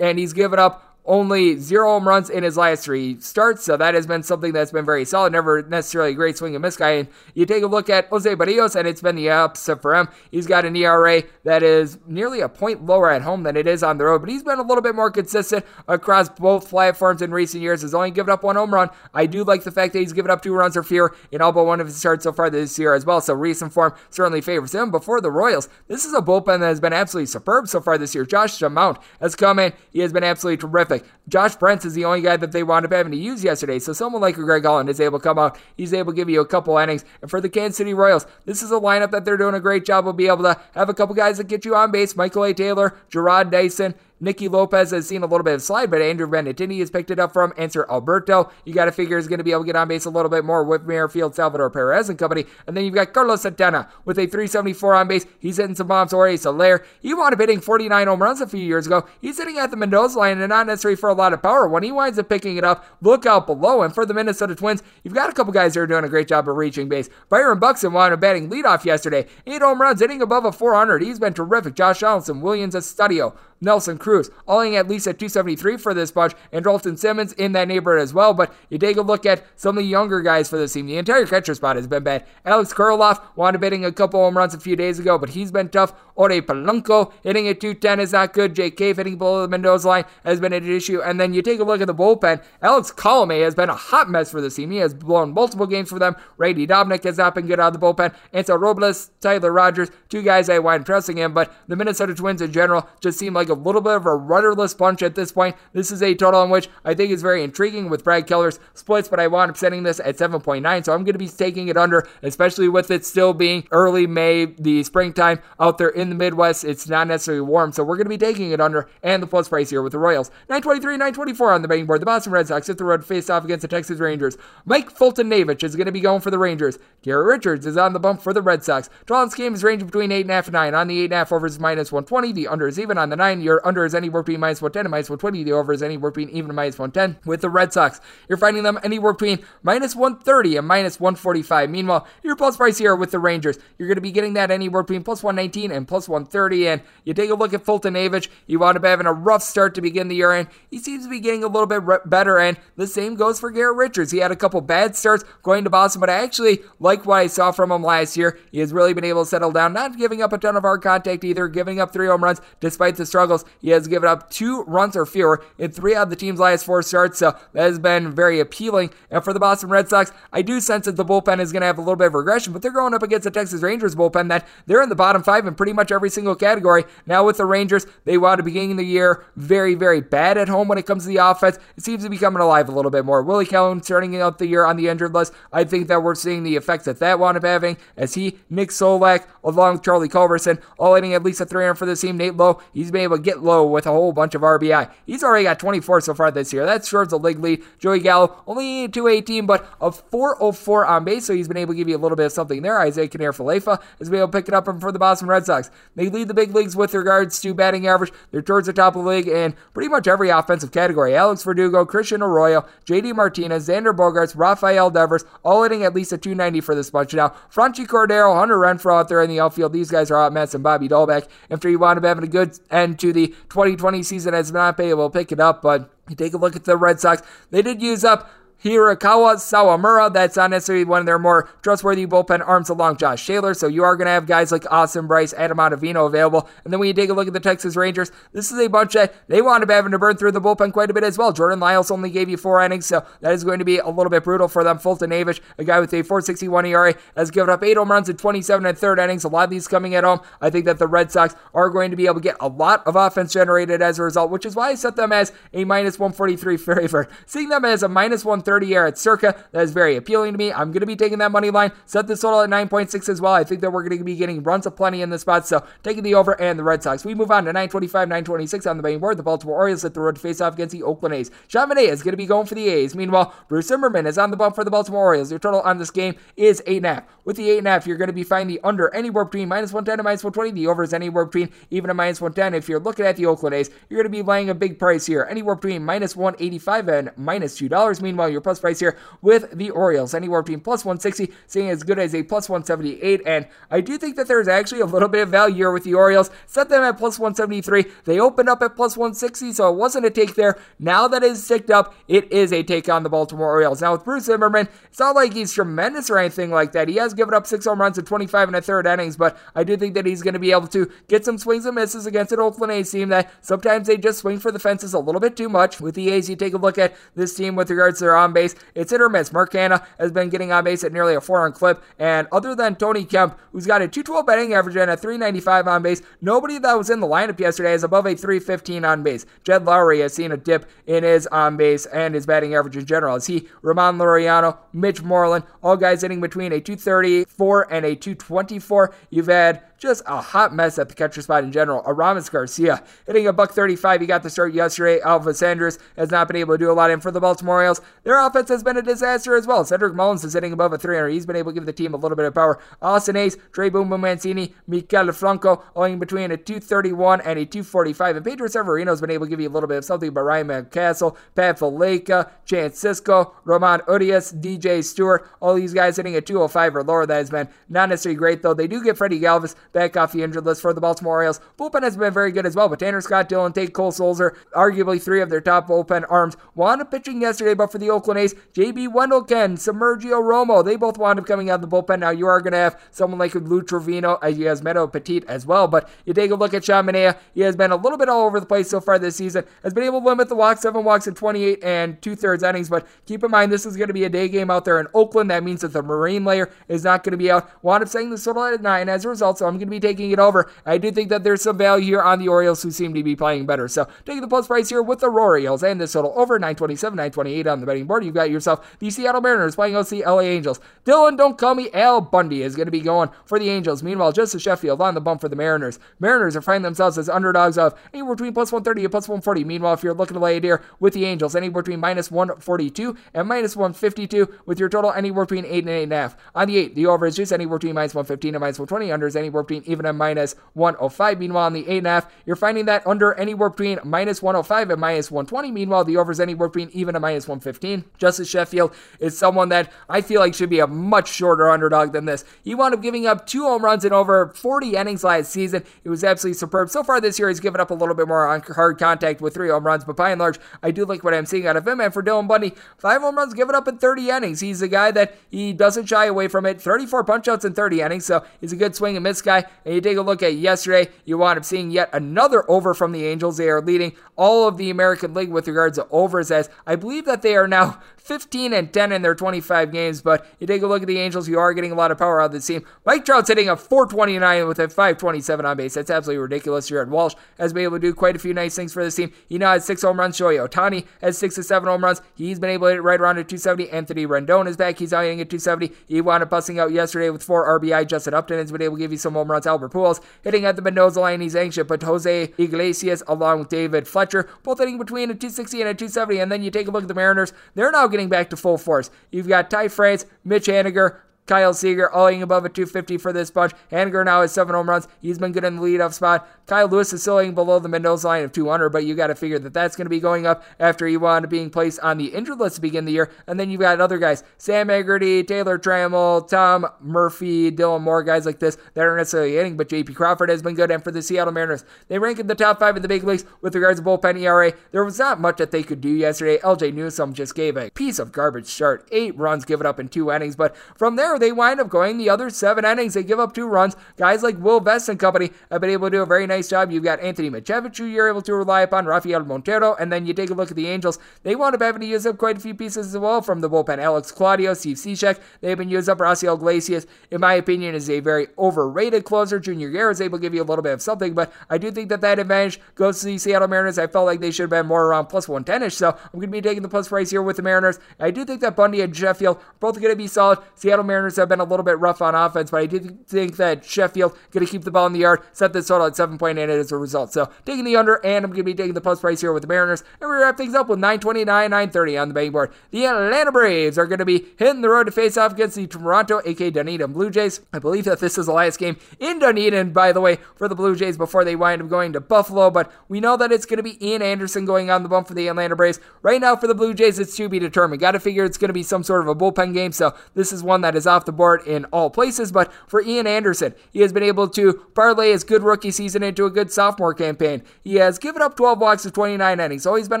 and 0.00 0.18
he's 0.18 0.32
given 0.32 0.58
up 0.58 0.93
only 1.06 1.58
zero 1.58 1.88
home 1.88 2.08
runs 2.08 2.30
in 2.30 2.42
his 2.42 2.56
last 2.56 2.84
three 2.84 3.20
starts, 3.20 3.64
so 3.64 3.76
that 3.76 3.94
has 3.94 4.06
been 4.06 4.22
something 4.22 4.52
that's 4.52 4.72
been 4.72 4.84
very 4.84 5.04
solid. 5.04 5.32
Never 5.32 5.62
necessarily 5.62 6.12
a 6.12 6.14
great 6.14 6.38
swing 6.38 6.54
and 6.54 6.62
miss 6.62 6.76
guy. 6.76 6.90
And 6.90 7.08
you 7.34 7.44
take 7.44 7.62
a 7.62 7.66
look 7.66 7.90
at 7.90 8.08
Jose 8.08 8.34
Berrios, 8.34 8.74
and 8.74 8.88
it's 8.88 9.02
been 9.02 9.16
the 9.16 9.30
opposite 9.30 9.82
for 9.82 9.94
him. 9.94 10.08
He's 10.30 10.46
got 10.46 10.64
an 10.64 10.76
ERA 10.76 11.22
that 11.44 11.62
is 11.62 11.98
nearly 12.06 12.40
a 12.40 12.48
point 12.48 12.86
lower 12.86 13.10
at 13.10 13.22
home 13.22 13.42
than 13.42 13.56
it 13.56 13.66
is 13.66 13.82
on 13.82 13.98
the 13.98 14.04
road, 14.04 14.20
but 14.20 14.30
he's 14.30 14.42
been 14.42 14.58
a 14.58 14.62
little 14.62 14.82
bit 14.82 14.94
more 14.94 15.10
consistent 15.10 15.64
across 15.88 16.28
both 16.28 16.70
platforms 16.70 17.20
in 17.20 17.32
recent 17.32 17.62
years. 17.62 17.82
Has 17.82 17.94
only 17.94 18.10
given 18.10 18.32
up 18.32 18.42
one 18.42 18.56
home 18.56 18.72
run. 18.72 18.88
I 19.12 19.26
do 19.26 19.44
like 19.44 19.64
the 19.64 19.70
fact 19.70 19.92
that 19.92 19.98
he's 19.98 20.14
given 20.14 20.30
up 20.30 20.42
two 20.42 20.54
runs 20.54 20.76
or 20.76 20.82
fewer 20.82 21.14
in 21.30 21.42
all 21.42 21.52
but 21.52 21.64
one 21.64 21.80
of 21.80 21.86
his 21.86 21.96
starts 21.96 22.24
so 22.24 22.32
far 22.32 22.48
this 22.48 22.78
year 22.78 22.94
as 22.94 23.04
well. 23.04 23.20
So 23.20 23.34
recent 23.34 23.72
form 23.72 23.94
certainly 24.08 24.40
favors 24.40 24.74
him. 24.74 24.90
Before 24.90 25.20
the 25.20 25.30
Royals, 25.30 25.68
this 25.88 26.04
is 26.04 26.14
a 26.14 26.22
bullpen 26.22 26.60
that 26.60 26.66
has 26.66 26.80
been 26.80 26.92
absolutely 26.92 27.26
superb 27.26 27.68
so 27.68 27.80
far 27.80 27.98
this 27.98 28.14
year. 28.14 28.24
Josh 28.24 28.60
Mount 28.62 28.98
has 29.20 29.34
come 29.34 29.58
in. 29.58 29.72
He 29.90 30.00
has 30.00 30.12
been 30.12 30.24
absolutely 30.24 30.56
terrific. 30.56 30.93
Josh 31.28 31.56
Brents 31.56 31.84
is 31.84 31.94
the 31.94 32.04
only 32.04 32.20
guy 32.20 32.36
that 32.36 32.52
they 32.52 32.62
wound 32.62 32.84
up 32.84 32.92
having 32.92 33.12
to 33.12 33.18
use 33.18 33.42
yesterday. 33.42 33.78
So 33.78 33.92
someone 33.92 34.20
like 34.20 34.34
Greg 34.34 34.64
Holland 34.64 34.88
is 34.88 35.00
able 35.00 35.18
to 35.18 35.22
come 35.22 35.38
out. 35.38 35.58
He's 35.76 35.94
able 35.94 36.12
to 36.12 36.16
give 36.16 36.28
you 36.28 36.40
a 36.40 36.46
couple 36.46 36.76
innings. 36.76 37.04
And 37.22 37.30
for 37.30 37.40
the 37.40 37.48
Kansas 37.48 37.76
City 37.76 37.94
Royals, 37.94 38.26
this 38.44 38.62
is 38.62 38.70
a 38.70 38.74
lineup 38.74 39.10
that 39.12 39.24
they're 39.24 39.36
doing 39.36 39.54
a 39.54 39.60
great 39.60 39.84
job 39.84 40.06
of 40.06 40.16
being 40.16 40.30
able 40.30 40.44
to 40.44 40.60
have 40.74 40.88
a 40.88 40.94
couple 40.94 41.14
guys 41.14 41.38
that 41.38 41.48
get 41.48 41.64
you 41.64 41.74
on 41.74 41.90
base. 41.90 42.16
Michael 42.16 42.44
A. 42.44 42.54
Taylor, 42.54 42.96
Jarrod 43.10 43.50
Dyson, 43.50 43.94
Nicky 44.20 44.48
Lopez 44.48 44.90
has 44.90 45.08
seen 45.08 45.22
a 45.22 45.26
little 45.26 45.44
bit 45.44 45.54
of 45.54 45.62
slide, 45.62 45.90
but 45.90 46.00
Andrew 46.00 46.26
Benintendi 46.28 46.78
has 46.78 46.90
picked 46.90 47.10
it 47.10 47.18
up 47.18 47.32
from 47.32 47.52
Hanser 47.52 47.88
Alberto. 47.88 48.50
You 48.64 48.72
got 48.72 48.86
to 48.86 48.92
figure 48.92 49.16
he's 49.16 49.28
going 49.28 49.38
to 49.38 49.44
be 49.44 49.52
able 49.52 49.62
to 49.62 49.66
get 49.66 49.76
on 49.76 49.88
base 49.88 50.04
a 50.04 50.10
little 50.10 50.30
bit 50.30 50.44
more 50.44 50.64
with 50.64 50.84
Merrifield, 50.84 51.34
Salvador 51.34 51.70
Perez 51.70 52.08
and 52.08 52.18
company. 52.18 52.44
And 52.66 52.76
then 52.76 52.84
you've 52.84 52.94
got 52.94 53.12
Carlos 53.12 53.42
Santana 53.42 53.88
with 54.04 54.18
a 54.18 54.26
374 54.26 54.94
on 54.94 55.08
base. 55.08 55.26
He's 55.38 55.56
hitting 55.56 55.74
some 55.74 55.88
bombs. 55.88 56.12
Jorge 56.12 56.36
Soler, 56.36 56.84
he 57.00 57.12
wound 57.12 57.34
up 57.34 57.40
hitting 57.40 57.60
49 57.60 58.06
home 58.06 58.22
runs 58.22 58.40
a 58.40 58.46
few 58.46 58.60
years 58.60 58.86
ago. 58.86 59.06
He's 59.20 59.38
hitting 59.38 59.58
at 59.58 59.70
the 59.70 59.76
Mendoza 59.76 60.18
line 60.18 60.38
and 60.38 60.48
not 60.48 60.66
necessarily 60.66 60.96
for 60.96 61.08
a 61.08 61.14
lot 61.14 61.32
of 61.32 61.42
power. 61.42 61.68
When 61.68 61.82
he 61.82 61.92
winds 61.92 62.18
up 62.18 62.28
picking 62.28 62.56
it 62.56 62.64
up, 62.64 62.84
look 63.00 63.26
out 63.26 63.46
below. 63.46 63.82
And 63.82 63.94
for 63.94 64.06
the 64.06 64.14
Minnesota 64.14 64.54
Twins, 64.54 64.82
you've 65.02 65.14
got 65.14 65.30
a 65.30 65.32
couple 65.32 65.52
guys 65.52 65.74
that 65.74 65.80
are 65.80 65.86
doing 65.86 66.04
a 66.04 66.08
great 66.08 66.28
job 66.28 66.48
of 66.48 66.56
reaching 66.56 66.88
base. 66.88 67.10
Byron 67.28 67.58
Buxton 67.58 67.92
wound 67.92 68.14
up 68.14 68.20
batting 68.20 68.48
leadoff 68.48 68.84
yesterday. 68.84 69.26
Eight 69.46 69.62
home 69.62 69.80
runs, 69.80 70.00
hitting 70.00 70.22
above 70.22 70.44
a 70.44 70.52
400. 70.52 71.02
He's 71.02 71.18
been 71.18 71.34
terrific. 71.34 71.74
Josh 71.74 72.00
Donaldson, 72.00 72.40
Willians 72.40 72.74
Astudillo, 72.74 73.36
Nelson 73.60 73.98
Cruz, 73.98 74.30
allie 74.48 74.76
at 74.76 74.88
least 74.88 75.06
at 75.06 75.18
273 75.18 75.76
for 75.76 75.94
this 75.94 76.10
bunch, 76.10 76.34
and 76.52 76.64
Dalton 76.64 76.96
Simmons 76.96 77.32
in 77.32 77.52
that 77.52 77.68
neighborhood 77.68 78.02
as 78.02 78.14
well. 78.14 78.34
But 78.34 78.54
you 78.70 78.78
take 78.78 78.96
a 78.96 79.02
look 79.02 79.26
at 79.26 79.44
some 79.56 79.78
of 79.78 79.84
the 79.84 79.88
younger 79.88 80.20
guys 80.22 80.48
for 80.48 80.56
this 80.56 80.72
team. 80.72 80.86
The 80.86 80.96
entire 80.96 81.26
catcher 81.26 81.54
spot 81.54 81.76
has 81.76 81.86
been 81.86 82.04
bad. 82.04 82.26
Alex 82.44 82.72
Kirilloff 82.72 83.20
wound 83.36 83.56
up 83.56 83.62
hitting 83.62 83.84
a 83.84 83.92
couple 83.92 84.20
home 84.20 84.36
runs 84.36 84.54
a 84.54 84.60
few 84.60 84.76
days 84.76 84.98
ago, 84.98 85.18
but 85.18 85.30
he's 85.30 85.50
been 85.50 85.68
tough. 85.68 85.92
Jorge 86.16 86.40
Polanco 86.40 87.12
hitting 87.22 87.48
at 87.48 87.60
210 87.60 88.00
is 88.00 88.12
not 88.12 88.32
good. 88.32 88.54
Jake 88.54 88.76
Cave 88.76 88.96
hitting 88.96 89.18
below 89.18 89.42
the 89.42 89.48
Mendoza 89.48 89.88
line 89.88 90.04
has 90.24 90.40
been 90.40 90.52
an 90.52 90.68
issue. 90.68 91.02
And 91.02 91.18
then 91.18 91.34
you 91.34 91.42
take 91.42 91.60
a 91.60 91.64
look 91.64 91.80
at 91.80 91.86
the 91.86 91.94
bullpen. 91.94 92.42
Alex 92.62 92.92
Colome 92.92 93.42
has 93.42 93.54
been 93.54 93.68
a 93.68 93.74
hot 93.74 94.08
mess 94.08 94.30
for 94.30 94.40
this 94.40 94.54
team. 94.54 94.70
He 94.70 94.78
has 94.78 94.94
blown 94.94 95.34
multiple 95.34 95.66
games 95.66 95.88
for 95.88 95.98
them. 95.98 96.14
Randy 96.36 96.66
Dobnak 96.66 97.02
has 97.04 97.18
not 97.18 97.34
been 97.34 97.46
good 97.46 97.58
out 97.58 97.74
of 97.74 97.80
the 97.80 97.84
bullpen. 97.84 98.14
Hansel 98.32 98.58
Robles, 98.58 99.10
Tyler 99.20 99.52
Rogers, 99.52 99.90
two 100.08 100.22
guys 100.22 100.48
I 100.48 100.58
wind 100.60 100.86
trusting 100.86 101.18
him, 101.18 101.34
but 101.34 101.52
the 101.66 101.76
Minnesota 101.76 102.14
Twins 102.14 102.40
in 102.40 102.52
general 102.52 102.88
just 103.00 103.18
seem 103.18 103.34
like 103.34 103.43
a 103.48 103.54
little 103.54 103.80
bit 103.80 103.94
of 103.94 104.06
a 104.06 104.14
rudderless 104.14 104.74
bunch 104.74 105.02
at 105.02 105.14
this 105.14 105.32
point. 105.32 105.56
This 105.72 105.90
is 105.90 106.02
a 106.02 106.14
total 106.14 106.42
in 106.42 106.50
which 106.50 106.68
I 106.84 106.94
think 106.94 107.10
is 107.10 107.22
very 107.22 107.42
intriguing 107.42 107.90
with 107.90 108.04
Brad 108.04 108.26
Keller's 108.26 108.60
splits, 108.74 109.08
but 109.08 109.20
I 109.20 109.26
wound 109.26 109.50
up 109.50 109.56
setting 109.56 109.82
this 109.82 110.00
at 110.00 110.16
7.9, 110.16 110.84
so 110.84 110.92
I'm 110.92 111.04
going 111.04 111.12
to 111.14 111.18
be 111.18 111.28
taking 111.28 111.68
it 111.68 111.76
under, 111.76 112.08
especially 112.22 112.68
with 112.68 112.90
it 112.90 113.04
still 113.04 113.34
being 113.34 113.66
early 113.70 114.06
May, 114.06 114.46
the 114.46 114.84
springtime 114.84 115.40
out 115.58 115.78
there 115.78 115.88
in 115.88 116.08
the 116.08 116.14
Midwest. 116.14 116.64
It's 116.64 116.88
not 116.88 117.08
necessarily 117.08 117.42
warm, 117.42 117.72
so 117.72 117.82
we're 117.82 117.96
going 117.96 118.06
to 118.06 118.10
be 118.10 118.18
taking 118.18 118.52
it 118.52 118.60
under 118.60 118.88
and 119.02 119.22
the 119.22 119.26
plus 119.26 119.48
price 119.48 119.70
here 119.70 119.82
with 119.82 119.92
the 119.92 119.98
Royals. 119.98 120.30
923, 120.48 120.94
924 120.94 121.52
on 121.52 121.62
the 121.62 121.68
betting 121.68 121.86
board. 121.86 122.00
The 122.00 122.06
Boston 122.06 122.32
Red 122.32 122.46
Sox 122.46 122.68
hit 122.68 122.78
the 122.78 122.84
road 122.84 123.04
face 123.04 123.28
off 123.28 123.44
against 123.44 123.62
the 123.62 123.68
Texas 123.68 123.98
Rangers. 123.98 124.36
Mike 124.64 124.96
Foltynewicz 124.96 125.64
is 125.64 125.76
going 125.76 125.86
to 125.86 125.92
be 125.92 126.00
going 126.00 126.20
for 126.20 126.30
the 126.30 126.38
Rangers. 126.38 126.78
Garrett 127.02 127.26
Richards 127.26 127.66
is 127.66 127.76
on 127.76 127.92
the 127.92 128.00
bump 128.00 128.22
for 128.22 128.32
the 128.32 128.42
Red 128.42 128.62
Sox. 128.62 128.88
Draw 129.06 129.24
game 129.28 129.54
is 129.54 129.64
ranging 129.64 129.86
between 129.86 130.10
8.5 130.10 130.44
and 130.44 130.52
9. 130.52 130.74
On 130.74 130.88
the 130.88 131.08
8.5 131.08 131.32
over 131.32 131.46
is 131.46 131.58
minus 131.58 131.92
120. 131.92 132.32
The 132.32 132.48
under 132.48 132.68
is 132.68 132.78
even. 132.78 132.98
On 132.98 133.08
the 133.08 133.16
9, 133.16 133.33
your 133.40 133.66
under 133.66 133.84
is 133.84 133.94
anywhere 133.94 134.22
between 134.22 134.40
minus 134.40 134.60
110 134.60 134.86
and 134.86 134.90
minus 134.90 135.10
120. 135.10 135.44
The 135.44 135.52
over 135.52 135.72
is 135.72 135.82
anywhere 135.82 136.10
between 136.10 136.34
even 136.34 136.54
minus 136.54 136.78
110. 136.78 137.20
With 137.26 137.40
the 137.40 137.50
Red 137.50 137.72
Sox, 137.72 138.00
you're 138.28 138.38
finding 138.38 138.62
them 138.62 138.78
anywhere 138.82 139.12
between 139.12 139.44
minus 139.62 139.94
130 139.96 140.56
and 140.56 140.66
minus 140.66 141.00
145. 141.00 141.70
Meanwhile, 141.70 142.06
your 142.22 142.36
plus 142.36 142.56
price 142.56 142.78
here 142.78 142.96
with 142.96 143.10
the 143.10 143.18
Rangers, 143.18 143.58
you're 143.78 143.88
going 143.88 143.96
to 143.96 144.02
be 144.02 144.12
getting 144.12 144.34
that 144.34 144.50
anywhere 144.50 144.82
between 144.82 145.02
plus 145.02 145.22
119 145.22 145.70
and 145.70 145.88
plus 145.88 146.08
130. 146.08 146.68
And 146.68 146.82
you 147.04 147.14
take 147.14 147.30
a 147.30 147.34
look 147.34 147.54
at 147.54 147.64
Foltynewicz, 147.64 148.28
you 148.46 148.58
wound 148.58 148.76
up 148.76 148.84
having 148.84 149.06
a 149.06 149.12
rough 149.12 149.42
start 149.42 149.74
to 149.74 149.80
begin 149.80 150.08
the 150.08 150.16
year, 150.16 150.32
and 150.32 150.48
he 150.70 150.78
seems 150.78 151.04
to 151.04 151.10
be 151.10 151.20
getting 151.20 151.44
a 151.44 151.48
little 151.48 151.66
bit 151.66 151.82
re- 151.82 151.98
better. 152.04 152.38
And 152.38 152.58
the 152.76 152.86
same 152.86 153.14
goes 153.14 153.40
for 153.40 153.50
Garrett 153.50 153.76
Richards. 153.76 154.10
He 154.10 154.18
had 154.18 154.32
a 154.32 154.36
couple 154.36 154.60
bad 154.60 154.96
starts 154.96 155.24
going 155.42 155.64
to 155.64 155.70
Boston, 155.70 156.00
but 156.00 156.10
I 156.10 156.22
actually 156.22 156.60
like 156.80 157.06
what 157.06 157.18
I 157.18 157.26
saw 157.26 157.52
from 157.52 157.70
him 157.70 157.82
last 157.82 158.16
year. 158.16 158.38
He 158.50 158.60
has 158.60 158.72
really 158.72 158.94
been 158.94 159.04
able 159.04 159.24
to 159.24 159.28
settle 159.28 159.52
down, 159.52 159.72
not 159.72 159.96
giving 159.96 160.22
up 160.22 160.32
a 160.32 160.38
ton 160.38 160.56
of 160.56 160.62
hard 160.62 160.82
contact 160.82 161.24
either, 161.24 161.48
giving 161.48 161.80
up 161.80 161.92
three 161.92 162.06
home 162.06 162.24
runs 162.24 162.40
despite 162.60 162.96
the 162.96 163.06
struggles. 163.24 163.44
He 163.60 163.70
has 163.70 163.88
given 163.88 164.08
up 164.08 164.30
two 164.30 164.64
runs 164.64 164.96
or 164.96 165.06
fewer 165.06 165.42
in 165.58 165.70
three 165.70 165.94
out 165.94 166.04
of 166.04 166.10
the 166.10 166.16
team's 166.16 166.38
last 166.38 166.64
four 166.66 166.82
starts, 166.82 167.18
so 167.18 167.36
that 167.52 167.62
has 167.62 167.78
been 167.78 168.12
very 168.12 168.38
appealing. 168.38 168.90
And 169.10 169.24
for 169.24 169.32
the 169.32 169.40
Boston 169.40 169.70
Red 169.70 169.88
Sox, 169.88 170.12
I 170.32 170.42
do 170.42 170.60
sense 170.60 170.84
that 170.84 170.96
the 170.96 171.04
bullpen 171.04 171.40
is 171.40 171.52
going 171.52 171.62
to 171.62 171.66
have 171.66 171.78
a 171.78 171.80
little 171.80 171.96
bit 171.96 172.08
of 172.08 172.14
regression, 172.14 172.52
but 172.52 172.60
they're 172.60 172.70
going 172.70 172.92
up 172.94 173.02
against 173.02 173.24
the 173.24 173.30
Texas 173.30 173.62
Rangers 173.62 173.94
bullpen 173.94 174.28
that 174.28 174.46
they're 174.66 174.82
in 174.82 174.88
the 174.88 174.94
bottom 174.94 175.22
five 175.22 175.46
in 175.46 175.54
pretty 175.54 175.72
much 175.72 175.90
every 175.90 176.10
single 176.10 176.34
category. 176.34 176.84
Now 177.06 177.24
with 177.24 177.38
the 177.38 177.46
Rangers, 177.46 177.86
they 178.04 178.18
wound 178.18 178.40
up 178.40 178.44
beginning 178.44 178.76
the 178.76 178.84
year 178.84 179.24
very, 179.36 179.74
very 179.74 180.00
bad 180.00 180.36
at 180.36 180.48
home 180.48 180.68
when 180.68 180.78
it 180.78 180.86
comes 180.86 181.04
to 181.04 181.08
the 181.08 181.16
offense. 181.16 181.58
It 181.76 181.82
seems 181.82 182.04
to 182.04 182.10
be 182.10 182.18
coming 182.18 182.42
alive 182.42 182.68
a 182.68 182.72
little 182.72 182.90
bit 182.90 183.04
more. 183.04 183.22
Willie 183.22 183.46
Calhoun 183.46 183.82
starting 183.82 184.20
out 184.20 184.38
the 184.38 184.46
year 184.46 184.64
on 184.64 184.76
the 184.76 184.88
injured 184.88 185.14
list. 185.14 185.32
I 185.52 185.64
think 185.64 185.88
that 185.88 186.02
we're 186.02 186.14
seeing 186.14 186.42
the 186.42 186.56
effects 186.56 186.84
that 186.84 186.98
that 186.98 187.18
wound 187.18 187.36
up 187.36 187.44
having 187.44 187.76
as 187.96 188.14
he, 188.14 188.38
Nick 188.50 188.70
Solak, 188.70 189.26
along 189.42 189.74
with 189.74 189.82
Charlie 189.82 190.08
Culberson, 190.08 190.60
all 190.78 190.94
hitting 190.94 191.14
at 191.14 191.22
least 191.22 191.40
a 191.40 191.46
300 191.46 191.74
for 191.74 191.86
the 191.86 191.96
team. 191.96 192.16
Nate 192.16 192.36
Lowe, 192.36 192.60
he's 192.72 192.90
been 192.90 193.02
able 193.02 193.13
to 193.16 193.22
get 193.22 193.42
low 193.42 193.66
with 193.66 193.86
a 193.86 193.90
whole 193.90 194.12
bunch 194.12 194.34
of 194.34 194.42
RBI. 194.42 194.90
He's 195.06 195.22
already 195.22 195.44
got 195.44 195.58
24 195.58 196.02
so 196.02 196.14
far 196.14 196.30
this 196.30 196.52
year. 196.52 196.64
That's 196.64 196.88
short 196.88 197.10
the 197.10 197.18
league 197.18 197.38
lead. 197.38 197.62
Joey 197.78 198.00
Gallo, 198.00 198.42
only 198.46 198.88
218, 198.88 199.46
but 199.46 199.66
a 199.80 199.92
404 199.92 200.86
on 200.86 201.04
base, 201.04 201.26
so 201.26 201.34
he's 201.34 201.48
been 201.48 201.56
able 201.56 201.74
to 201.74 201.76
give 201.76 201.88
you 201.88 201.96
a 201.96 201.98
little 201.98 202.16
bit 202.16 202.26
of 202.26 202.32
something 202.32 202.62
there. 202.62 202.84
Isiah 202.84 203.08
Kiner-Falefa 203.08 203.80
has 203.98 204.10
been 204.10 204.18
able 204.18 204.28
to 204.28 204.38
pick 204.38 204.48
it 204.48 204.54
up 204.54 204.64
for 204.80 204.92
the 204.92 204.98
Boston 204.98 205.28
Red 205.28 205.46
Sox. 205.46 205.70
They 205.94 206.08
lead 206.08 206.28
the 206.28 206.34
big 206.34 206.54
leagues 206.54 206.76
with 206.76 206.94
regards 206.94 207.40
to 207.40 207.54
batting 207.54 207.86
average. 207.86 208.12
They're 208.30 208.42
towards 208.42 208.66
the 208.66 208.72
top 208.72 208.96
of 208.96 209.04
the 209.04 209.10
league 209.10 209.28
in 209.28 209.54
pretty 209.72 209.88
much 209.88 210.06
every 210.06 210.30
offensive 210.30 210.72
category. 210.72 211.14
Alex 211.14 211.42
Verdugo, 211.42 211.84
Christian 211.84 212.22
Arroyo, 212.22 212.66
JD 212.86 213.14
Martinez, 213.14 213.68
Xander 213.68 213.94
Bogaerts, 213.94 214.36
Rafael 214.36 214.90
Devers, 214.90 215.24
all 215.44 215.62
hitting 215.62 215.84
at 215.84 215.94
least 215.94 216.12
a 216.12 216.18
290 216.18 216.60
for 216.60 216.74
this 216.74 216.90
bunch. 216.90 217.14
Now, 217.14 217.34
Franchy 217.52 217.86
Cordero, 217.86 218.34
Hunter 218.34 218.56
Renfroe 218.56 219.00
out 219.00 219.08
there 219.08 219.22
in 219.22 219.30
the 219.30 219.40
outfield. 219.40 219.72
These 219.72 219.90
guys 219.90 220.10
are 220.10 220.16
hot 220.16 220.32
mess, 220.32 220.54
and 220.54 220.64
Bobby 220.64 220.88
Dalbec. 220.88 221.28
After 221.50 221.68
you 221.68 221.78
wound 221.78 221.98
up 221.98 222.04
having 222.04 222.24
a 222.24 222.28
good 222.28 222.58
end 222.70 222.98
to 223.04 223.12
the 223.12 223.28
2020 223.50 224.02
season, 224.02 224.34
not 224.52 224.76
been 224.76 224.88
able 224.88 225.10
to 225.10 225.18
pick 225.18 225.30
it 225.30 225.40
up, 225.40 225.60
but 225.60 225.90
you 226.08 226.16
take 226.16 226.32
a 226.32 226.38
look 226.38 226.56
at 226.56 226.64
the 226.64 226.76
Red 226.76 227.00
Sox. 227.00 227.22
They 227.50 227.60
did 227.60 227.82
use 227.82 228.02
up 228.04 228.30
Hirokazu 228.64 229.36
Sawamura. 229.36 230.10
That's 230.12 230.36
not 230.36 230.50
necessarily 230.50 230.86
one 230.86 231.00
of 231.00 231.06
their 231.06 231.18
more 231.18 231.50
trustworthy 231.62 232.06
bullpen 232.06 232.46
arms 232.46 232.70
along 232.70 232.96
Josh 232.96 233.22
Shaler. 233.22 233.52
So 233.52 233.66
you 233.66 233.84
are 233.84 233.94
going 233.94 234.06
to 234.06 234.12
have 234.12 234.26
guys 234.26 234.50
like 234.50 234.64
Austin 234.72 235.06
Brice, 235.06 235.34
Adam 235.34 235.58
Ottavino 235.58 236.06
available. 236.06 236.48
And 236.64 236.72
then 236.72 236.80
when 236.80 236.86
you 236.86 236.94
take 236.94 237.10
a 237.10 237.12
look 237.12 237.26
at 237.26 237.34
the 237.34 237.40
Texas 237.40 237.76
Rangers, 237.76 238.10
this 238.32 238.50
is 238.50 238.58
a 238.58 238.68
bunch 238.68 238.94
that 238.94 239.14
they 239.28 239.42
wound 239.42 239.62
up 239.62 239.70
having 239.70 239.92
to 239.92 239.98
burn 239.98 240.16
through 240.16 240.32
the 240.32 240.40
bullpen 240.40 240.72
quite 240.72 240.90
a 240.90 240.94
bit 240.94 241.04
as 241.04 241.18
well. 241.18 241.30
Jordan 241.32 241.60
Lyles 241.60 241.90
only 241.90 242.08
gave 242.08 242.30
you 242.30 242.38
four 242.38 242.62
innings, 242.62 242.86
so 242.86 243.04
that 243.20 243.34
is 243.34 243.44
going 243.44 243.58
to 243.58 243.64
be 243.66 243.78
a 243.78 243.88
little 243.88 244.10
bit 244.10 244.24
brutal 244.24 244.48
for 244.48 244.64
them. 244.64 244.78
Foltynewicz, 244.78 245.40
a 245.58 245.64
guy 245.64 245.78
with 245.78 245.92
a 245.92 246.02
461 246.02 246.64
ERA, 246.66 246.94
has 247.16 247.30
given 247.30 247.50
up 247.50 247.62
eight 247.62 247.76
home 247.76 247.90
runs 247.90 248.08
in 248.08 248.16
27 248.16 248.64
and 248.64 248.78
third 248.78 248.98
innings. 248.98 249.24
A 249.24 249.28
lot 249.28 249.44
of 249.44 249.50
these 249.50 249.68
coming 249.68 249.94
at 249.94 250.04
home. 250.04 250.20
I 250.40 250.48
think 250.48 250.64
that 250.64 250.78
the 250.78 250.86
Red 250.86 251.12
Sox 251.12 251.34
are 251.52 251.68
going 251.68 251.90
to 251.90 251.96
be 251.96 252.06
able 252.06 252.14
to 252.14 252.20
get 252.20 252.36
a 252.40 252.48
lot 252.48 252.86
of 252.86 252.96
offense 252.96 253.34
generated 253.34 253.82
as 253.82 253.98
a 253.98 254.02
result, 254.02 254.30
which 254.30 254.46
is 254.46 254.56
why 254.56 254.70
I 254.70 254.74
set 254.74 254.96
them 254.96 255.12
as 255.12 255.32
a 255.52 255.64
minus 255.64 255.98
143 255.98 256.56
favorite. 256.74 257.10
Seeing 257.26 257.50
them 257.50 257.66
as 257.66 257.82
a 257.82 257.88
minus 257.88 258.24
130 258.24 258.53
here 258.62 258.84
at 258.84 258.98
circa, 258.98 259.34
that 259.52 259.62
is 259.62 259.72
very 259.72 259.96
appealing 259.96 260.32
to 260.32 260.38
me. 260.38 260.52
I'm 260.52 260.70
going 260.70 260.80
to 260.80 260.86
be 260.86 260.96
taking 260.96 261.18
that 261.18 261.32
money 261.32 261.50
line. 261.50 261.72
Set 261.86 262.06
this 262.06 262.20
total 262.20 262.40
at 262.40 262.50
9.6 262.50 263.08
as 263.08 263.20
well. 263.20 263.32
I 263.32 263.44
think 263.44 263.60
that 263.60 263.70
we're 263.70 263.82
going 263.82 263.98
to 263.98 264.04
be 264.04 264.16
getting 264.16 264.42
runs 264.42 264.66
aplenty 264.66 265.02
in 265.02 265.10
this 265.10 265.22
spot, 265.22 265.46
so 265.46 265.64
taking 265.82 266.02
the 266.02 266.14
over 266.14 266.40
and 266.40 266.58
the 266.58 266.64
Red 266.64 266.82
Sox. 266.82 267.04
We 267.04 267.14
move 267.14 267.30
on 267.30 267.44
to 267.44 267.52
925, 267.52 268.08
926 268.08 268.66
on 268.66 268.76
the 268.76 268.82
betting 268.82 269.00
board. 269.00 269.16
The 269.16 269.22
Baltimore 269.22 269.56
Orioles 269.56 269.82
hit 269.82 269.94
the 269.94 270.00
road 270.00 270.14
to 270.16 270.20
face 270.20 270.40
off 270.40 270.54
against 270.54 270.72
the 270.72 270.82
Oakland 270.82 271.14
A's. 271.14 271.30
Manaea 271.50 271.88
is 271.88 272.02
going 272.02 272.12
to 272.12 272.16
be 272.16 272.26
going 272.26 272.46
for 272.46 272.54
the 272.54 272.68
A's. 272.68 272.94
Meanwhile, 272.94 273.34
Bruce 273.48 273.68
Zimmermann 273.68 274.06
is 274.06 274.18
on 274.18 274.30
the 274.30 274.36
bump 274.36 274.54
for 274.54 274.64
the 274.64 274.70
Baltimore 274.70 275.04
Orioles. 275.04 275.30
Your 275.30 275.40
total 275.40 275.60
on 275.62 275.78
this 275.78 275.90
game 275.90 276.14
is 276.36 276.62
8.5. 276.66 277.04
With 277.24 277.36
the 277.36 277.48
8.5, 277.48 277.86
you're 277.86 277.96
going 277.96 278.08
to 278.08 278.12
be 278.12 278.22
finding 278.22 278.56
the 278.56 278.66
under 278.66 278.94
anywhere 278.94 279.24
between 279.24 279.48
minus 279.48 279.72
110 279.72 279.98
and 279.98 280.04
minus 280.04 280.24
120. 280.24 280.60
The 280.60 280.68
over 280.68 280.82
is 280.82 280.92
anywhere 280.92 281.24
between 281.24 281.50
even 281.70 281.90
a 281.90 281.94
minus 281.94 282.20
110. 282.20 282.54
If 282.54 282.68
you're 282.68 282.80
looking 282.80 283.06
at 283.06 283.16
the 283.16 283.26
Oakland 283.26 283.54
A's, 283.54 283.70
you're 283.88 284.02
going 284.02 284.12
to 284.12 284.16
be 284.16 284.22
laying 284.22 284.50
a 284.50 284.54
big 284.54 284.78
price 284.78 285.06
here, 285.06 285.26
anywhere 285.28 285.54
between 285.54 285.84
minus 285.84 286.14
185 286.14 286.88
and 286.88 287.10
minus 287.16 287.58
$2. 287.58 288.02
Meanwhile, 288.02 288.30
your 288.34 288.42
plus 288.42 288.60
price 288.60 288.80
here 288.80 288.96
with 289.22 289.56
the 289.56 289.70
Orioles, 289.70 290.14
anywhere 290.14 290.42
between 290.42 290.60
plus 290.60 290.84
160, 290.84 291.32
seeing 291.46 291.70
as 291.70 291.82
good 291.82 291.98
as 291.98 292.14
a 292.14 292.22
plus 292.22 292.48
178. 292.48 293.22
And 293.24 293.46
I 293.70 293.80
do 293.80 293.96
think 293.96 294.16
that 294.16 294.28
there's 294.28 294.48
actually 294.48 294.80
a 294.80 294.86
little 294.86 295.08
bit 295.08 295.22
of 295.22 295.30
value 295.30 295.56
here 295.56 295.72
with 295.72 295.84
the 295.84 295.94
Orioles. 295.94 296.30
Set 296.46 296.68
them 296.68 296.82
at 296.82 296.98
plus 296.98 297.18
173. 297.18 297.86
They 298.04 298.20
opened 298.20 298.48
up 298.48 298.62
at 298.62 298.76
plus 298.76 298.96
160, 298.96 299.52
so 299.52 299.70
it 299.70 299.76
wasn't 299.76 300.06
a 300.06 300.10
take 300.10 300.34
there. 300.34 300.58
Now 300.78 301.08
that 301.08 301.22
it's 301.22 301.46
ticked 301.46 301.70
up, 301.70 301.94
it 302.08 302.30
is 302.30 302.52
a 302.52 302.62
take 302.62 302.88
on 302.88 303.02
the 303.02 303.08
Baltimore 303.08 303.50
Orioles. 303.50 303.80
Now 303.80 303.92
with 303.92 304.04
Bruce 304.04 304.24
Zimmermann, 304.24 304.68
it's 304.86 304.98
not 304.98 305.14
like 305.14 305.32
he's 305.32 305.52
tremendous 305.52 306.10
or 306.10 306.18
anything 306.18 306.50
like 306.50 306.72
that. 306.72 306.88
He 306.88 306.96
has 306.96 307.14
given 307.14 307.34
up 307.34 307.46
six 307.46 307.64
home 307.64 307.80
runs 307.80 307.98
in 307.98 308.04
25 308.04 308.48
and 308.48 308.56
a 308.56 308.60
third 308.60 308.86
innings, 308.86 309.16
but 309.16 309.38
I 309.54 309.64
do 309.64 309.76
think 309.76 309.94
that 309.94 310.06
he's 310.06 310.22
going 310.22 310.34
to 310.34 310.40
be 310.40 310.52
able 310.52 310.68
to 310.68 310.90
get 311.08 311.24
some 311.24 311.38
swings 311.38 311.64
and 311.66 311.74
misses 311.74 312.06
against 312.06 312.32
an 312.32 312.40
Oakland 312.40 312.72
A's 312.72 312.90
team 312.90 313.08
that 313.10 313.30
sometimes 313.40 313.86
they 313.86 313.96
just 313.96 314.18
swing 314.18 314.38
for 314.38 314.50
the 314.50 314.58
fences 314.58 314.94
a 314.94 314.98
little 314.98 315.20
bit 315.20 315.36
too 315.36 315.48
much. 315.48 315.80
With 315.80 315.94
the 315.94 316.10
A's, 316.10 316.28
you 316.28 316.36
take 316.36 316.54
a 316.54 316.58
look 316.58 316.78
at 316.78 316.94
this 317.14 317.34
team 317.34 317.56
with 317.56 317.70
regards 317.70 317.98
to 317.98 318.04
their 318.04 318.16
on 318.24 318.32
base. 318.32 318.54
It's 318.74 318.90
hit 318.90 319.00
or 319.00 319.08
miss. 319.08 319.30
Has 319.34 320.12
been 320.12 320.30
getting 320.30 320.52
on 320.52 320.64
base 320.64 320.82
at 320.84 320.92
nearly 320.92 321.14
a 321.14 321.20
four 321.20 321.40
on 321.44 321.52
clip, 321.52 321.82
and 321.98 322.26
other 322.32 322.54
than 322.54 322.76
Tony 322.76 323.04
Kemp, 323.04 323.38
who's 323.52 323.66
got 323.66 323.82
a 323.82 323.88
212 323.88 324.26
batting 324.26 324.54
average 324.54 324.76
and 324.76 324.90
a 324.90 324.96
395 324.96 325.68
on 325.68 325.82
base, 325.82 326.02
nobody 326.20 326.58
that 326.58 326.78
was 326.78 326.90
in 326.90 327.00
the 327.00 327.06
lineup 327.06 327.38
yesterday 327.38 327.74
is 327.74 327.84
above 327.84 328.06
a 328.06 328.14
315 328.14 328.84
on 328.84 329.02
base. 329.02 329.26
Jed 329.44 329.64
Lowrie 329.64 330.00
has 330.00 330.14
seen 330.14 330.32
a 330.32 330.36
dip 330.36 330.68
in 330.86 331.04
his 331.04 331.26
on 331.28 331.56
base 331.56 331.86
and 331.86 332.14
his 332.14 332.26
batting 332.26 332.54
average 332.54 332.76
in 332.76 332.86
general. 332.86 333.16
As 333.16 333.26
he, 333.26 333.48
Ramon 333.62 333.98
Laureano, 333.98 334.56
Mitch 334.72 335.02
Moreland, 335.02 335.44
all 335.62 335.76
guys 335.76 336.02
hitting 336.02 336.20
between 336.20 336.52
a 336.52 336.60
234 336.60 337.72
and 337.72 337.84
a 337.84 337.94
224. 337.94 338.94
You've 339.10 339.26
had 339.26 339.62
just 339.84 340.02
a 340.06 340.20
hot 340.20 340.54
mess 340.54 340.78
at 340.78 340.88
the 340.88 340.94
catcher 340.94 341.22
spot 341.22 341.44
in 341.44 341.52
general. 341.52 341.82
Aramis 341.86 342.28
Garcia 342.28 342.82
hitting 343.06 343.26
a 343.26 343.32
buck 343.32 343.52
35. 343.52 344.00
He 344.00 344.06
got 344.06 344.22
the 344.22 344.30
start 344.30 344.54
yesterday. 344.54 345.00
Elvis 345.00 345.42
Andrus 345.42 345.78
has 345.96 346.10
not 346.10 346.26
been 346.26 346.36
able 346.36 346.54
to 346.54 346.58
do 346.58 346.70
a 346.70 346.72
lot. 346.72 346.90
And 346.90 347.02
for 347.02 347.10
the 347.10 347.20
Baltimore 347.20 347.56
Orioles, 347.56 347.80
their 348.02 348.18
offense 348.18 348.48
has 348.48 348.62
been 348.62 348.76
a 348.76 348.82
disaster 348.82 349.36
as 349.36 349.46
well. 349.46 349.64
Cedric 349.64 349.94
Mullins 349.94 350.24
is 350.24 350.32
hitting 350.32 350.52
above 350.52 350.72
a 350.72 350.78
300. 350.78 351.10
He's 351.10 351.26
been 351.26 351.36
able 351.36 351.52
to 351.52 351.54
give 351.54 351.66
the 351.66 351.72
team 351.72 351.94
a 351.94 351.96
little 351.96 352.16
bit 352.16 352.26
of 352.26 352.34
power. 352.34 352.58
Austin 352.82 353.16
Hays, 353.16 353.36
Trey 353.52 353.68
Boom 353.68 353.88
Mancini, 354.00 354.54
Maikel 354.68 355.14
Franco, 355.14 355.62
owing 355.76 355.98
between 355.98 356.30
a 356.30 356.36
231 356.36 357.20
and 357.20 357.38
a 357.38 357.44
245. 357.44 358.16
And 358.16 358.24
Pedro 358.24 358.48
Severino's 358.48 359.00
been 359.00 359.10
able 359.10 359.26
to 359.26 359.30
give 359.30 359.40
you 359.40 359.48
a 359.48 359.50
little 359.50 359.68
bit 359.68 359.78
of 359.78 359.84
something. 359.84 360.12
But 360.12 360.22
Ryan 360.22 360.48
Mountcastle, 360.48 361.16
Pat 361.34 361.58
Valaika, 361.58 362.30
Chance 362.46 362.82
Sisco, 362.82 363.32
Ramon 363.44 363.82
Urias, 363.86 364.32
DJ 364.32 364.82
Stewart, 364.82 365.28
all 365.40 365.54
these 365.54 365.74
guys 365.74 365.96
hitting 365.96 366.16
a 366.16 366.20
205 366.20 366.76
or 366.76 366.82
lower. 366.82 367.06
That 367.06 367.18
has 367.18 367.30
been 367.30 367.48
not 367.68 367.90
necessarily 367.90 368.16
great, 368.16 368.42
though. 368.42 368.54
They 368.54 368.66
do 368.66 368.82
get 368.82 368.96
Freddy 368.96 369.20
Galvis 369.20 369.54
back 369.74 369.96
off 369.96 370.12
the 370.12 370.22
injured 370.22 370.46
list 370.46 370.62
for 370.62 370.72
the 370.72 370.80
Baltimore 370.80 371.16
Orioles. 371.16 371.40
Bullpen 371.58 371.82
has 371.82 371.98
been 371.98 372.14
very 372.14 372.32
good 372.32 372.46
as 372.46 372.56
well, 372.56 372.70
but 372.70 372.78
Tanner 372.78 373.02
Scott, 373.02 373.28
Dylan 373.28 373.54
Tate, 373.54 373.74
Cole 373.74 373.92
Sulser, 373.92 374.34
arguably 374.56 375.02
three 375.02 375.20
of 375.20 375.28
their 375.28 375.42
top 375.42 375.68
bullpen 375.68 376.06
arms, 376.08 376.36
wound 376.54 376.80
up 376.80 376.90
pitching 376.90 377.20
yesterday, 377.20 377.52
but 377.52 377.70
for 377.70 377.78
the 377.78 377.90
Oakland 377.90 378.20
A's, 378.20 378.34
JB 378.54 378.88
Wendelken, 378.88 379.58
Submergio 379.58 380.22
Romo, 380.22 380.64
they 380.64 380.76
both 380.76 380.96
wound 380.96 381.18
up 381.18 381.26
coming 381.26 381.50
out 381.50 381.62
of 381.62 381.68
the 381.68 381.76
bullpen. 381.76 381.98
Now 381.98 382.10
you 382.10 382.26
are 382.26 382.40
going 382.40 382.52
to 382.52 382.58
have 382.58 382.80
someone 382.90 383.18
like 383.18 383.34
Lou 383.34 383.62
Trivino, 383.62 384.14
uh, 384.14 384.18
as 384.22 384.38
you 384.38 384.54
Meadow 384.62 384.86
Petit 384.86 385.22
as 385.26 385.44
well, 385.44 385.66
but 385.66 385.88
you 386.06 386.14
take 386.14 386.30
a 386.30 386.34
look 386.34 386.54
at 386.54 386.64
Sean 386.64 386.86
Manaea, 386.86 387.18
he 387.34 387.40
has 387.42 387.56
been 387.56 387.72
a 387.72 387.76
little 387.76 387.98
bit 387.98 388.08
all 388.08 388.26
over 388.26 388.38
the 388.38 388.46
place 388.46 388.70
so 388.70 388.80
far 388.80 388.98
this 388.98 389.16
season, 389.16 389.44
has 389.62 389.74
been 389.74 389.84
able 389.84 390.00
to 390.00 390.06
limit 390.06 390.28
the 390.28 390.36
walks, 390.36 390.62
seven 390.62 390.84
walks 390.84 391.06
in 391.06 391.14
28 391.14 391.62
and 391.64 392.00
two 392.00 392.14
thirds 392.14 392.42
innings, 392.42 392.68
but 392.68 392.86
keep 393.06 393.24
in 393.24 393.30
mind 393.30 393.50
this 393.50 393.66
is 393.66 393.76
going 393.76 393.88
to 393.88 393.94
be 393.94 394.04
a 394.04 394.08
day 394.08 394.28
game 394.28 394.50
out 394.50 394.64
there 394.64 394.78
in 394.78 394.86
Oakland. 394.94 395.30
That 395.30 395.42
means 395.42 395.62
that 395.62 395.72
the 395.72 395.82
Marine 395.82 396.24
layer 396.24 396.50
is 396.68 396.84
not 396.84 397.02
going 397.02 397.12
to 397.12 397.16
be 397.16 397.30
out. 397.30 397.50
Wound 397.62 397.82
up 397.82 397.88
saying 397.88 398.10
the 398.10 398.18
total 398.18 398.54
at 398.54 398.62
nine 398.62 398.88
as 398.88 399.04
a 399.04 399.08
result, 399.08 399.38
so 399.38 399.46
I'm 399.46 399.58
going 399.64 399.80
to 399.80 399.86
be 399.86 399.94
taking 399.94 400.10
it 400.10 400.18
over. 400.18 400.50
I 400.66 400.78
do 400.78 400.90
think 400.90 401.08
that 401.10 401.24
there's 401.24 401.42
some 401.42 401.58
value 401.58 401.86
here 401.86 402.02
on 402.02 402.18
the 402.18 402.28
Orioles 402.28 402.62
who 402.62 402.70
seem 402.70 402.94
to 402.94 403.02
be 403.02 403.16
playing 403.16 403.46
better. 403.46 403.68
So 403.68 403.88
taking 404.04 404.20
the 404.20 404.28
plus 404.28 404.46
price 404.46 404.68
here 404.68 404.82
with 404.82 405.00
the 405.00 405.08
Orioles 405.08 405.62
and 405.62 405.80
this 405.80 405.92
total 405.92 406.12
over 406.16 406.38
927, 406.38 406.96
928 406.96 407.46
on 407.46 407.60
the 407.60 407.66
betting 407.66 407.86
board. 407.86 408.04
You've 408.04 408.14
got 408.14 408.30
yourself 408.30 408.76
the 408.78 408.90
Seattle 408.90 409.20
Mariners 409.20 409.54
playing 409.54 409.74
against 409.74 409.90
the 409.90 410.02
LA 410.02 410.20
Angels. 410.20 410.60
Dylan, 410.84 411.16
don't 411.16 411.38
call 411.38 411.54
me 411.54 411.70
Al 411.72 412.00
Bundy 412.00 412.42
is 412.42 412.56
going 412.56 412.66
to 412.66 412.72
be 412.72 412.80
going 412.80 413.10
for 413.24 413.38
the 413.38 413.50
Angels. 413.50 413.82
Meanwhile, 413.82 414.12
Justus 414.12 414.42
Sheffield 414.42 414.80
on 414.80 414.94
the 414.94 415.00
bump 415.00 415.20
for 415.20 415.28
the 415.28 415.36
Mariners. 415.36 415.78
Mariners 415.98 416.36
are 416.36 416.42
finding 416.42 416.62
themselves 416.62 416.98
as 416.98 417.08
underdogs 417.08 417.58
of 417.58 417.78
anywhere 417.92 418.14
between 418.14 418.34
plus 418.34 418.52
130 418.52 418.84
and 418.84 418.90
plus 418.90 419.08
140. 419.08 419.44
Meanwhile, 419.44 419.74
if 419.74 419.82
you're 419.82 419.94
looking 419.94 420.14
to 420.14 420.20
lay 420.20 420.36
a 420.36 420.40
deer 420.40 420.62
with 420.80 420.94
the 420.94 421.04
Angels, 421.04 421.34
anywhere 421.34 421.62
between 421.62 421.80
minus 421.80 422.10
142 422.10 422.96
and 423.14 423.28
minus 423.28 423.56
152 423.56 424.28
with 424.46 424.58
your 424.58 424.68
total 424.68 424.92
anywhere 424.92 425.24
between 425.24 425.44
8 425.44 425.66
and 425.66 425.90
8.5. 425.90 426.16
On 426.34 426.48
the 426.48 426.56
8, 426.58 426.74
the 426.74 426.86
over 426.86 427.06
is 427.06 427.16
just 427.16 427.32
anywhere 427.32 427.58
between 427.58 427.74
minus 427.74 427.94
115 427.94 428.34
and 428.34 428.40
minus 428.40 428.58
120. 428.58 428.92
Under 428.92 429.06
is 429.06 429.16
anywhere 429.16 429.42
between 429.42 429.53
even 429.66 429.86
oh 429.86 429.90
and 429.90 429.98
minus 429.98 430.34
105. 430.54 431.18
Meanwhile, 431.18 431.46
on 431.46 431.52
the 431.52 431.64
8.5, 431.64 432.08
you're 432.26 432.36
finding 432.36 432.64
that 432.66 432.86
under 432.86 433.14
anywhere 433.14 433.50
between 433.50 433.78
minus 433.84 434.22
105 434.22 434.70
and 434.70 434.80
minus 434.80 435.10
120. 435.10 435.50
Meanwhile, 435.50 435.84
the 435.84 435.96
over 435.96 436.12
is 436.12 436.20
anywhere 436.20 436.48
between 436.48 436.70
even 436.72 436.94
and 436.94 437.02
minus 437.02 437.28
115. 437.28 437.84
Justus 437.98 438.28
Sheffield 438.28 438.74
is 438.98 439.16
someone 439.16 439.48
that 439.50 439.72
I 439.88 440.00
feel 440.00 440.20
like 440.20 440.34
should 440.34 440.50
be 440.50 440.60
a 440.60 440.66
much 440.66 441.08
shorter 441.08 441.50
underdog 441.50 441.92
than 441.92 442.04
this. 442.04 442.24
He 442.42 442.54
wound 442.54 442.74
up 442.74 442.82
giving 442.82 443.06
up 443.06 443.26
two 443.26 443.44
home 443.44 443.64
runs 443.64 443.84
in 443.84 443.92
over 443.92 444.28
40 444.28 444.76
innings 444.76 445.04
last 445.04 445.30
season. 445.30 445.64
It 445.84 445.88
was 445.88 446.04
absolutely 446.04 446.38
superb. 446.38 446.70
So 446.70 446.82
far 446.82 447.00
this 447.00 447.18
year, 447.18 447.28
he's 447.28 447.40
given 447.40 447.60
up 447.60 447.70
a 447.70 447.74
little 447.74 447.94
bit 447.94 448.08
more 448.08 448.26
on 448.26 448.40
hard 448.42 448.78
contact 448.78 449.20
with 449.20 449.34
three 449.34 449.48
home 449.48 449.64
runs, 449.64 449.84
but 449.84 449.96
by 449.96 450.10
and 450.10 450.20
large, 450.20 450.38
I 450.62 450.70
do 450.70 450.84
like 450.84 451.04
what 451.04 451.14
I'm 451.14 451.26
seeing 451.26 451.46
out 451.46 451.56
of 451.56 451.66
him. 451.66 451.80
And 451.80 451.92
for 451.92 452.02
Dylan 452.02 452.28
Bundy, 452.28 452.54
five 452.78 453.00
home 453.00 453.16
runs 453.16 453.34
given 453.34 453.54
up 453.54 453.68
in 453.68 453.78
30 453.78 454.10
innings. 454.10 454.40
He's 454.40 454.62
a 454.62 454.68
guy 454.68 454.90
that 454.92 455.16
he 455.30 455.52
doesn't 455.52 455.86
shy 455.86 456.06
away 456.06 456.28
from 456.28 456.46
it. 456.46 456.60
34 456.60 457.04
punchouts 457.04 457.44
in 457.44 457.54
30 457.54 457.80
innings, 457.80 458.06
so 458.06 458.24
he's 458.40 458.52
a 458.52 458.56
good 458.56 458.74
swing 458.74 458.96
and 458.96 459.04
miss 459.04 459.22
guy. 459.22 459.43
And 459.64 459.74
you 459.74 459.80
take 459.80 459.96
a 459.96 460.02
look 460.02 460.22
at 460.22 460.34
yesterday, 460.34 460.90
you 461.04 461.18
wind 461.18 461.38
up 461.38 461.44
seeing 461.44 461.70
yet 461.70 461.90
another 461.92 462.48
over 462.50 462.74
from 462.74 462.92
the 462.92 463.06
Angels. 463.06 463.36
They 463.36 463.48
are 463.48 463.60
leading 463.60 463.92
all 464.16 464.46
of 464.46 464.56
the 464.56 464.70
American 464.70 465.14
League 465.14 465.30
with 465.30 465.48
regards 465.48 465.78
to 465.78 465.86
overs, 465.90 466.30
as 466.30 466.48
I 466.66 466.76
believe 466.76 467.04
that 467.06 467.22
they 467.22 467.36
are 467.36 467.48
now 467.48 467.80
15 467.96 468.52
and 468.52 468.70
10 468.70 468.92
in 468.92 469.00
their 469.02 469.14
25 469.14 469.72
games. 469.72 470.02
But 470.02 470.26
you 470.38 470.46
take 470.46 470.62
a 470.62 470.66
look 470.66 470.82
at 470.82 470.88
the 470.88 470.98
Angels, 470.98 471.28
you 471.28 471.38
are 471.38 471.54
getting 471.54 471.72
a 471.72 471.74
lot 471.74 471.90
of 471.90 471.98
power 471.98 472.20
out 472.20 472.26
of 472.26 472.32
this 472.32 472.46
team. 472.46 472.64
Mike 472.84 473.04
Trout's 473.04 473.28
hitting 473.28 473.48
a 473.48 473.56
429 473.56 474.46
with 474.46 474.58
a 474.58 474.68
527 474.68 475.46
on 475.46 475.56
base. 475.56 475.74
That's 475.74 475.90
absolutely 475.90 476.22
ridiculous. 476.22 476.68
Jared 476.68 476.90
Walsh 476.90 477.14
has 477.38 477.52
been 477.52 477.64
able 477.64 477.76
to 477.76 477.80
do 477.80 477.94
quite 477.94 478.14
a 478.14 478.18
few 478.18 478.34
nice 478.34 478.54
things 478.54 478.72
for 478.72 478.84
this 478.84 478.96
team. 478.96 479.12
He 479.26 479.38
now 479.38 479.52
has 479.52 479.64
six 479.64 479.82
home 479.82 479.98
runs. 479.98 480.18
Shohei 480.18 480.46
Ohtani 480.46 480.86
has 481.00 481.16
six 481.16 481.34
to 481.36 481.42
seven 481.42 481.68
home 481.68 481.82
runs. 481.82 482.02
He's 482.14 482.38
been 482.38 482.50
able 482.50 482.68
to 482.68 482.74
hit 482.74 482.82
right 482.82 483.00
around 483.00 483.18
at 483.18 483.28
270. 483.28 483.70
Anthony 483.70 484.06
Rendon 484.06 484.46
is 484.46 484.56
back. 484.56 484.78
He's 484.78 484.92
now 484.92 485.00
hitting 485.00 485.20
at 485.20 485.30
270. 485.30 485.72
He 485.88 486.00
wound 486.00 486.22
up 486.22 486.30
busting 486.30 486.58
out 486.58 486.72
yesterday 486.72 487.10
with 487.10 487.22
four 487.22 487.46
RBI. 487.58 487.88
Justin 487.88 488.14
Upton 488.14 488.38
has 488.38 488.52
been 488.52 488.62
able 488.62 488.76
to 488.76 488.80
give 488.80 488.92
you 488.92 488.98
some 488.98 489.14
home 489.24 489.32
runs. 489.32 489.46
Albert 489.46 489.72
Pujols 489.72 490.02
hitting 490.22 490.44
at 490.44 490.56
the 490.56 490.62
Mendoza 490.62 491.00
line. 491.00 491.20
He's 491.20 491.36
anxious, 491.36 491.66
but 491.66 491.82
Jose 491.82 492.32
Iglesias 492.38 493.02
along 493.08 493.40
with 493.40 493.48
David 493.48 493.88
Fletcher 493.88 494.28
both 494.42 494.58
hitting 494.58 494.78
between 494.78 495.10
a 495.10 495.14
260 495.14 495.60
and 495.60 495.70
a 495.70 495.74
270. 495.74 496.20
And 496.20 496.30
then 496.30 496.42
you 496.42 496.50
take 496.50 496.68
a 496.68 496.70
look 496.70 496.82
at 496.82 496.88
the 496.88 496.94
Mariners. 496.94 497.32
They're 497.54 497.72
now 497.72 497.86
getting 497.86 498.08
back 498.08 498.30
to 498.30 498.36
full 498.36 498.58
force. 498.58 498.90
You've 499.10 499.28
got 499.28 499.50
Ty 499.50 499.68
France, 499.68 500.06
Mitch 500.24 500.46
Haniger, 500.46 500.98
Kyle 501.26 501.54
Seager 501.54 501.90
hitting 501.94 502.22
above 502.22 502.44
a 502.44 502.48
250 502.48 502.98
for 502.98 503.12
this 503.12 503.30
bunch. 503.30 503.52
Haniger 503.72 504.04
now 504.04 504.20
has 504.20 504.32
seven 504.32 504.54
home 504.54 504.68
runs. 504.68 504.88
He's 505.00 505.18
been 505.18 505.32
good 505.32 505.44
in 505.44 505.56
the 505.56 505.62
leadoff 505.62 505.94
spot. 505.94 506.28
Kyle 506.46 506.68
Lewis 506.68 506.92
is 506.92 507.00
still 507.00 507.32
below 507.32 507.58
the 507.58 507.68
Mendoza 507.68 508.06
line 508.06 508.24
of 508.24 508.32
200, 508.32 508.68
but 508.68 508.84
you 508.84 508.94
got 508.94 509.06
to 509.06 509.14
figure 509.14 509.38
that 509.38 509.54
that's 509.54 509.76
going 509.76 509.86
to 509.86 509.90
be 509.90 510.00
going 510.00 510.26
up 510.26 510.44
after 510.60 510.86
he 510.86 510.96
wound 510.96 511.24
up 511.24 511.30
being 511.30 511.48
placed 511.48 511.80
on 511.80 511.96
the 511.96 512.06
injured 512.06 512.38
list 512.38 512.56
to 512.56 512.60
begin 512.60 512.84
the 512.84 512.92
year. 512.92 513.10
And 513.26 513.40
then 513.40 513.48
you've 513.48 513.60
got 513.60 513.80
other 513.80 513.98
guys, 513.98 514.22
Sam 514.36 514.68
Haggerty, 514.68 515.24
Taylor 515.24 515.58
Trammell, 515.58 516.28
Tom 516.28 516.66
Murphy, 516.80 517.50
Dylan 517.50 517.80
Moore, 517.80 518.02
guys 518.02 518.26
like 518.26 518.40
this 518.40 518.58
that 518.74 518.82
aren't 518.82 518.98
necessarily 518.98 519.34
hitting, 519.34 519.56
but 519.56 519.68
JP 519.70 519.94
Crawford 519.94 520.28
has 520.28 520.42
been 520.42 520.54
good. 520.54 520.70
And 520.70 520.84
for 520.84 520.90
the 520.90 521.00
Seattle 521.00 521.32
Mariners, 521.32 521.64
they 521.88 521.98
rank 521.98 522.18
in 522.18 522.26
the 522.26 522.34
top 522.34 522.60
five 522.60 522.76
in 522.76 522.82
the 522.82 522.88
big 522.88 523.04
leagues 523.04 523.24
with 523.40 523.54
regards 523.54 523.80
to 523.80 523.86
bullpen 523.86 524.20
ERA. 524.20 524.52
There 524.72 524.84
was 524.84 524.98
not 524.98 525.20
much 525.20 525.38
that 525.38 525.50
they 525.50 525.62
could 525.62 525.80
do 525.80 525.88
yesterday. 525.88 526.38
Ljay 526.38 526.74
Newsome 526.74 527.14
just 527.14 527.34
gave 527.34 527.56
a 527.56 527.70
piece 527.70 527.98
of 527.98 528.12
garbage 528.12 528.46
start, 528.46 528.86
eight 528.92 529.16
runs 529.16 529.46
given 529.46 529.66
up 529.66 529.80
in 529.80 529.88
two 529.88 530.10
innings, 530.10 530.36
but 530.36 530.54
from 530.76 530.96
there 530.96 531.13
they 531.18 531.32
wind 531.32 531.60
up 531.60 531.68
going 531.68 531.98
the 531.98 532.10
other 532.10 532.30
seven 532.30 532.64
innings. 532.64 532.94
They 532.94 533.02
give 533.02 533.20
up 533.20 533.34
two 533.34 533.46
runs. 533.46 533.76
Guys 533.96 534.22
like 534.22 534.38
Will 534.38 534.60
Vest 534.60 534.88
and 534.88 534.98
company 534.98 535.30
have 535.50 535.60
been 535.60 535.70
able 535.70 535.88
to 535.88 535.96
do 535.96 536.02
a 536.02 536.06
very 536.06 536.26
nice 536.26 536.48
job. 536.48 536.70
You've 536.70 536.84
got 536.84 537.00
Anthony 537.00 537.30
Machevich, 537.30 537.78
who 537.78 537.84
you're 537.84 538.08
able 538.08 538.22
to 538.22 538.34
rely 538.34 538.62
upon, 538.62 538.86
Rafael 538.86 539.24
Montero, 539.24 539.74
and 539.74 539.92
then 539.92 540.06
you 540.06 540.14
take 540.14 540.30
a 540.30 540.34
look 540.34 540.50
at 540.50 540.56
the 540.56 540.68
Angels. 540.68 540.98
They 541.22 541.34
wound 541.36 541.54
up 541.54 541.62
having 541.62 541.80
to 541.80 541.86
use 541.86 542.06
up 542.06 542.18
quite 542.18 542.36
a 542.36 542.40
few 542.40 542.54
pieces 542.54 542.94
as 542.94 542.98
well 542.98 543.22
from 543.22 543.40
the 543.40 543.50
bullpen. 543.50 543.78
Alex 543.78 544.12
Claudio, 544.12 544.54
Steve 544.54 544.76
Cishek, 544.76 545.20
they've 545.40 545.58
been 545.58 545.68
used 545.68 545.88
up. 545.88 545.98
Raisel 545.98 546.36
Iglesias, 546.36 546.86
in 547.10 547.20
my 547.20 547.34
opinion, 547.34 547.74
is 547.74 547.88
a 547.88 548.00
very 548.00 548.28
overrated 548.38 549.04
closer. 549.04 549.38
Junior 549.38 549.70
Guerra 549.70 549.92
is 549.92 550.00
able 550.00 550.18
to 550.18 550.22
give 550.22 550.34
you 550.34 550.42
a 550.42 550.44
little 550.44 550.62
bit 550.62 550.72
of 550.72 550.82
something, 550.82 551.14
but 551.14 551.32
I 551.48 551.58
do 551.58 551.70
think 551.70 551.88
that 551.88 552.00
that 552.00 552.18
advantage 552.18 552.60
goes 552.74 553.00
to 553.00 553.06
the 553.06 553.18
Seattle 553.18 553.48
Mariners. 553.48 553.78
I 553.78 553.86
felt 553.86 554.06
like 554.06 554.20
they 554.20 554.30
should 554.30 554.44
have 554.44 554.50
been 554.50 554.66
more 554.66 554.86
around 554.86 555.06
plus 555.06 555.26
110ish, 555.26 555.72
so 555.72 555.90
I'm 555.90 556.20
going 556.20 556.22
to 556.22 556.28
be 556.28 556.40
taking 556.40 556.62
the 556.62 556.68
plus 556.68 556.88
price 556.88 557.10
here 557.10 557.22
with 557.22 557.36
the 557.36 557.42
Mariners. 557.42 557.78
I 558.00 558.10
do 558.10 558.24
think 558.24 558.40
that 558.40 558.56
Bundy 558.56 558.80
and 558.80 558.94
Sheffield 558.94 559.36
are 559.36 559.42
both 559.60 559.80
going 559.80 559.92
to 559.92 559.96
be 559.96 560.06
solid. 560.06 560.38
Seattle 560.54 560.84
Mariners 560.84 561.03
have 561.16 561.28
been 561.28 561.40
a 561.40 561.44
little 561.44 561.64
bit 561.64 561.78
rough 561.78 562.02
on 562.02 562.14
offense, 562.14 562.50
but 562.50 562.60
I 562.60 562.66
do 562.66 562.80
think 563.06 563.36
that 563.36 563.64
Sheffield 563.64 564.16
going 564.30 564.44
to 564.44 564.50
keep 564.50 564.64
the 564.64 564.70
ball 564.70 564.86
in 564.86 564.92
the 564.92 565.00
yard, 565.00 565.22
set 565.32 565.52
this 565.52 565.68
total 565.68 565.86
at 565.86 565.94
7.8 565.94 566.36
as 566.48 566.72
a 566.72 566.76
result. 566.76 567.12
So 567.12 567.30
taking 567.44 567.64
the 567.64 567.76
under, 567.76 568.04
and 568.04 568.24
I'm 568.24 568.30
going 568.30 568.38
to 568.38 568.44
be 568.44 568.54
taking 568.54 568.74
the 568.74 568.80
plus 568.80 569.00
price 569.00 569.20
here 569.20 569.32
with 569.32 569.42
the 569.42 569.48
Mariners. 569.48 569.82
And 570.00 570.10
we 570.10 570.16
wrap 570.16 570.36
things 570.36 570.54
up 570.54 570.68
with 570.68 570.78
929, 570.78 571.26
930 571.50 571.98
on 571.98 572.08
the 572.08 572.14
betting 572.14 572.32
board. 572.32 572.52
The 572.70 572.86
Atlanta 572.86 573.32
Braves 573.32 573.78
are 573.78 573.86
going 573.86 573.98
to 573.98 574.04
be 574.04 574.26
hitting 574.38 574.60
the 574.60 574.68
road 574.68 574.84
to 574.84 574.92
face 574.92 575.16
off 575.16 575.32
against 575.32 575.56
the 575.56 575.66
Toronto, 575.66 576.20
aka 576.24 576.50
Dunedin 576.50 576.92
Blue 576.92 577.10
Jays. 577.10 577.40
I 577.52 577.58
believe 577.58 577.84
that 577.84 578.00
this 578.00 578.18
is 578.18 578.26
the 578.26 578.32
last 578.32 578.58
game 578.58 578.76
in 578.98 579.18
Dunedin, 579.18 579.72
by 579.72 579.92
the 579.92 580.00
way, 580.00 580.18
for 580.34 580.48
the 580.48 580.54
Blue 580.54 580.76
Jays 580.76 580.96
before 580.96 581.24
they 581.24 581.36
wind 581.36 581.62
up 581.62 581.68
going 581.68 581.92
to 581.92 582.00
Buffalo. 582.00 582.50
But 582.50 582.70
we 582.88 583.00
know 583.00 583.16
that 583.16 583.32
it's 583.32 583.46
going 583.46 583.58
to 583.58 583.62
be 583.62 583.84
Ian 583.86 584.02
Anderson 584.02 584.44
going 584.44 584.70
on 584.70 584.82
the 584.82 584.88
bump 584.88 585.08
for 585.08 585.14
the 585.14 585.28
Atlanta 585.28 585.56
Braves. 585.56 585.80
Right 586.02 586.20
now, 586.20 586.36
for 586.36 586.46
the 586.46 586.54
Blue 586.54 586.74
Jays, 586.74 586.98
it's 586.98 587.16
to 587.16 587.28
be 587.28 587.38
determined. 587.38 587.80
Got 587.80 587.92
to 587.92 588.00
figure 588.00 588.24
it's 588.24 588.38
going 588.38 588.48
to 588.48 588.54
be 588.54 588.62
some 588.62 588.82
sort 588.82 589.02
of 589.02 589.08
a 589.08 589.14
bullpen 589.14 589.54
game. 589.54 589.72
So 589.72 589.94
this 590.14 590.32
is 590.32 590.42
one 590.42 590.60
that 590.62 590.76
is 590.76 590.86
off 590.94 591.04
the 591.04 591.12
board 591.12 591.42
in 591.46 591.64
all 591.66 591.90
places. 591.90 592.32
But 592.32 592.52
for 592.66 592.82
Ian 592.82 593.06
Anderson, 593.06 593.54
he 593.70 593.80
has 593.80 593.92
been 593.92 594.02
able 594.02 594.28
to 594.28 594.54
parlay 594.74 595.10
his 595.10 595.24
good 595.24 595.42
rookie 595.42 595.70
season 595.70 596.02
into 596.02 596.24
a 596.24 596.30
good 596.30 596.52
sophomore 596.52 596.94
campaign. 596.94 597.42
He 597.62 597.76
has 597.76 597.98
given 597.98 598.22
up 598.22 598.36
12 598.36 598.58
walks 598.58 598.86
of 598.86 598.92
29 598.92 599.40
innings. 599.40 599.62
So 599.62 599.74
he's 599.74 599.88
been 599.88 600.00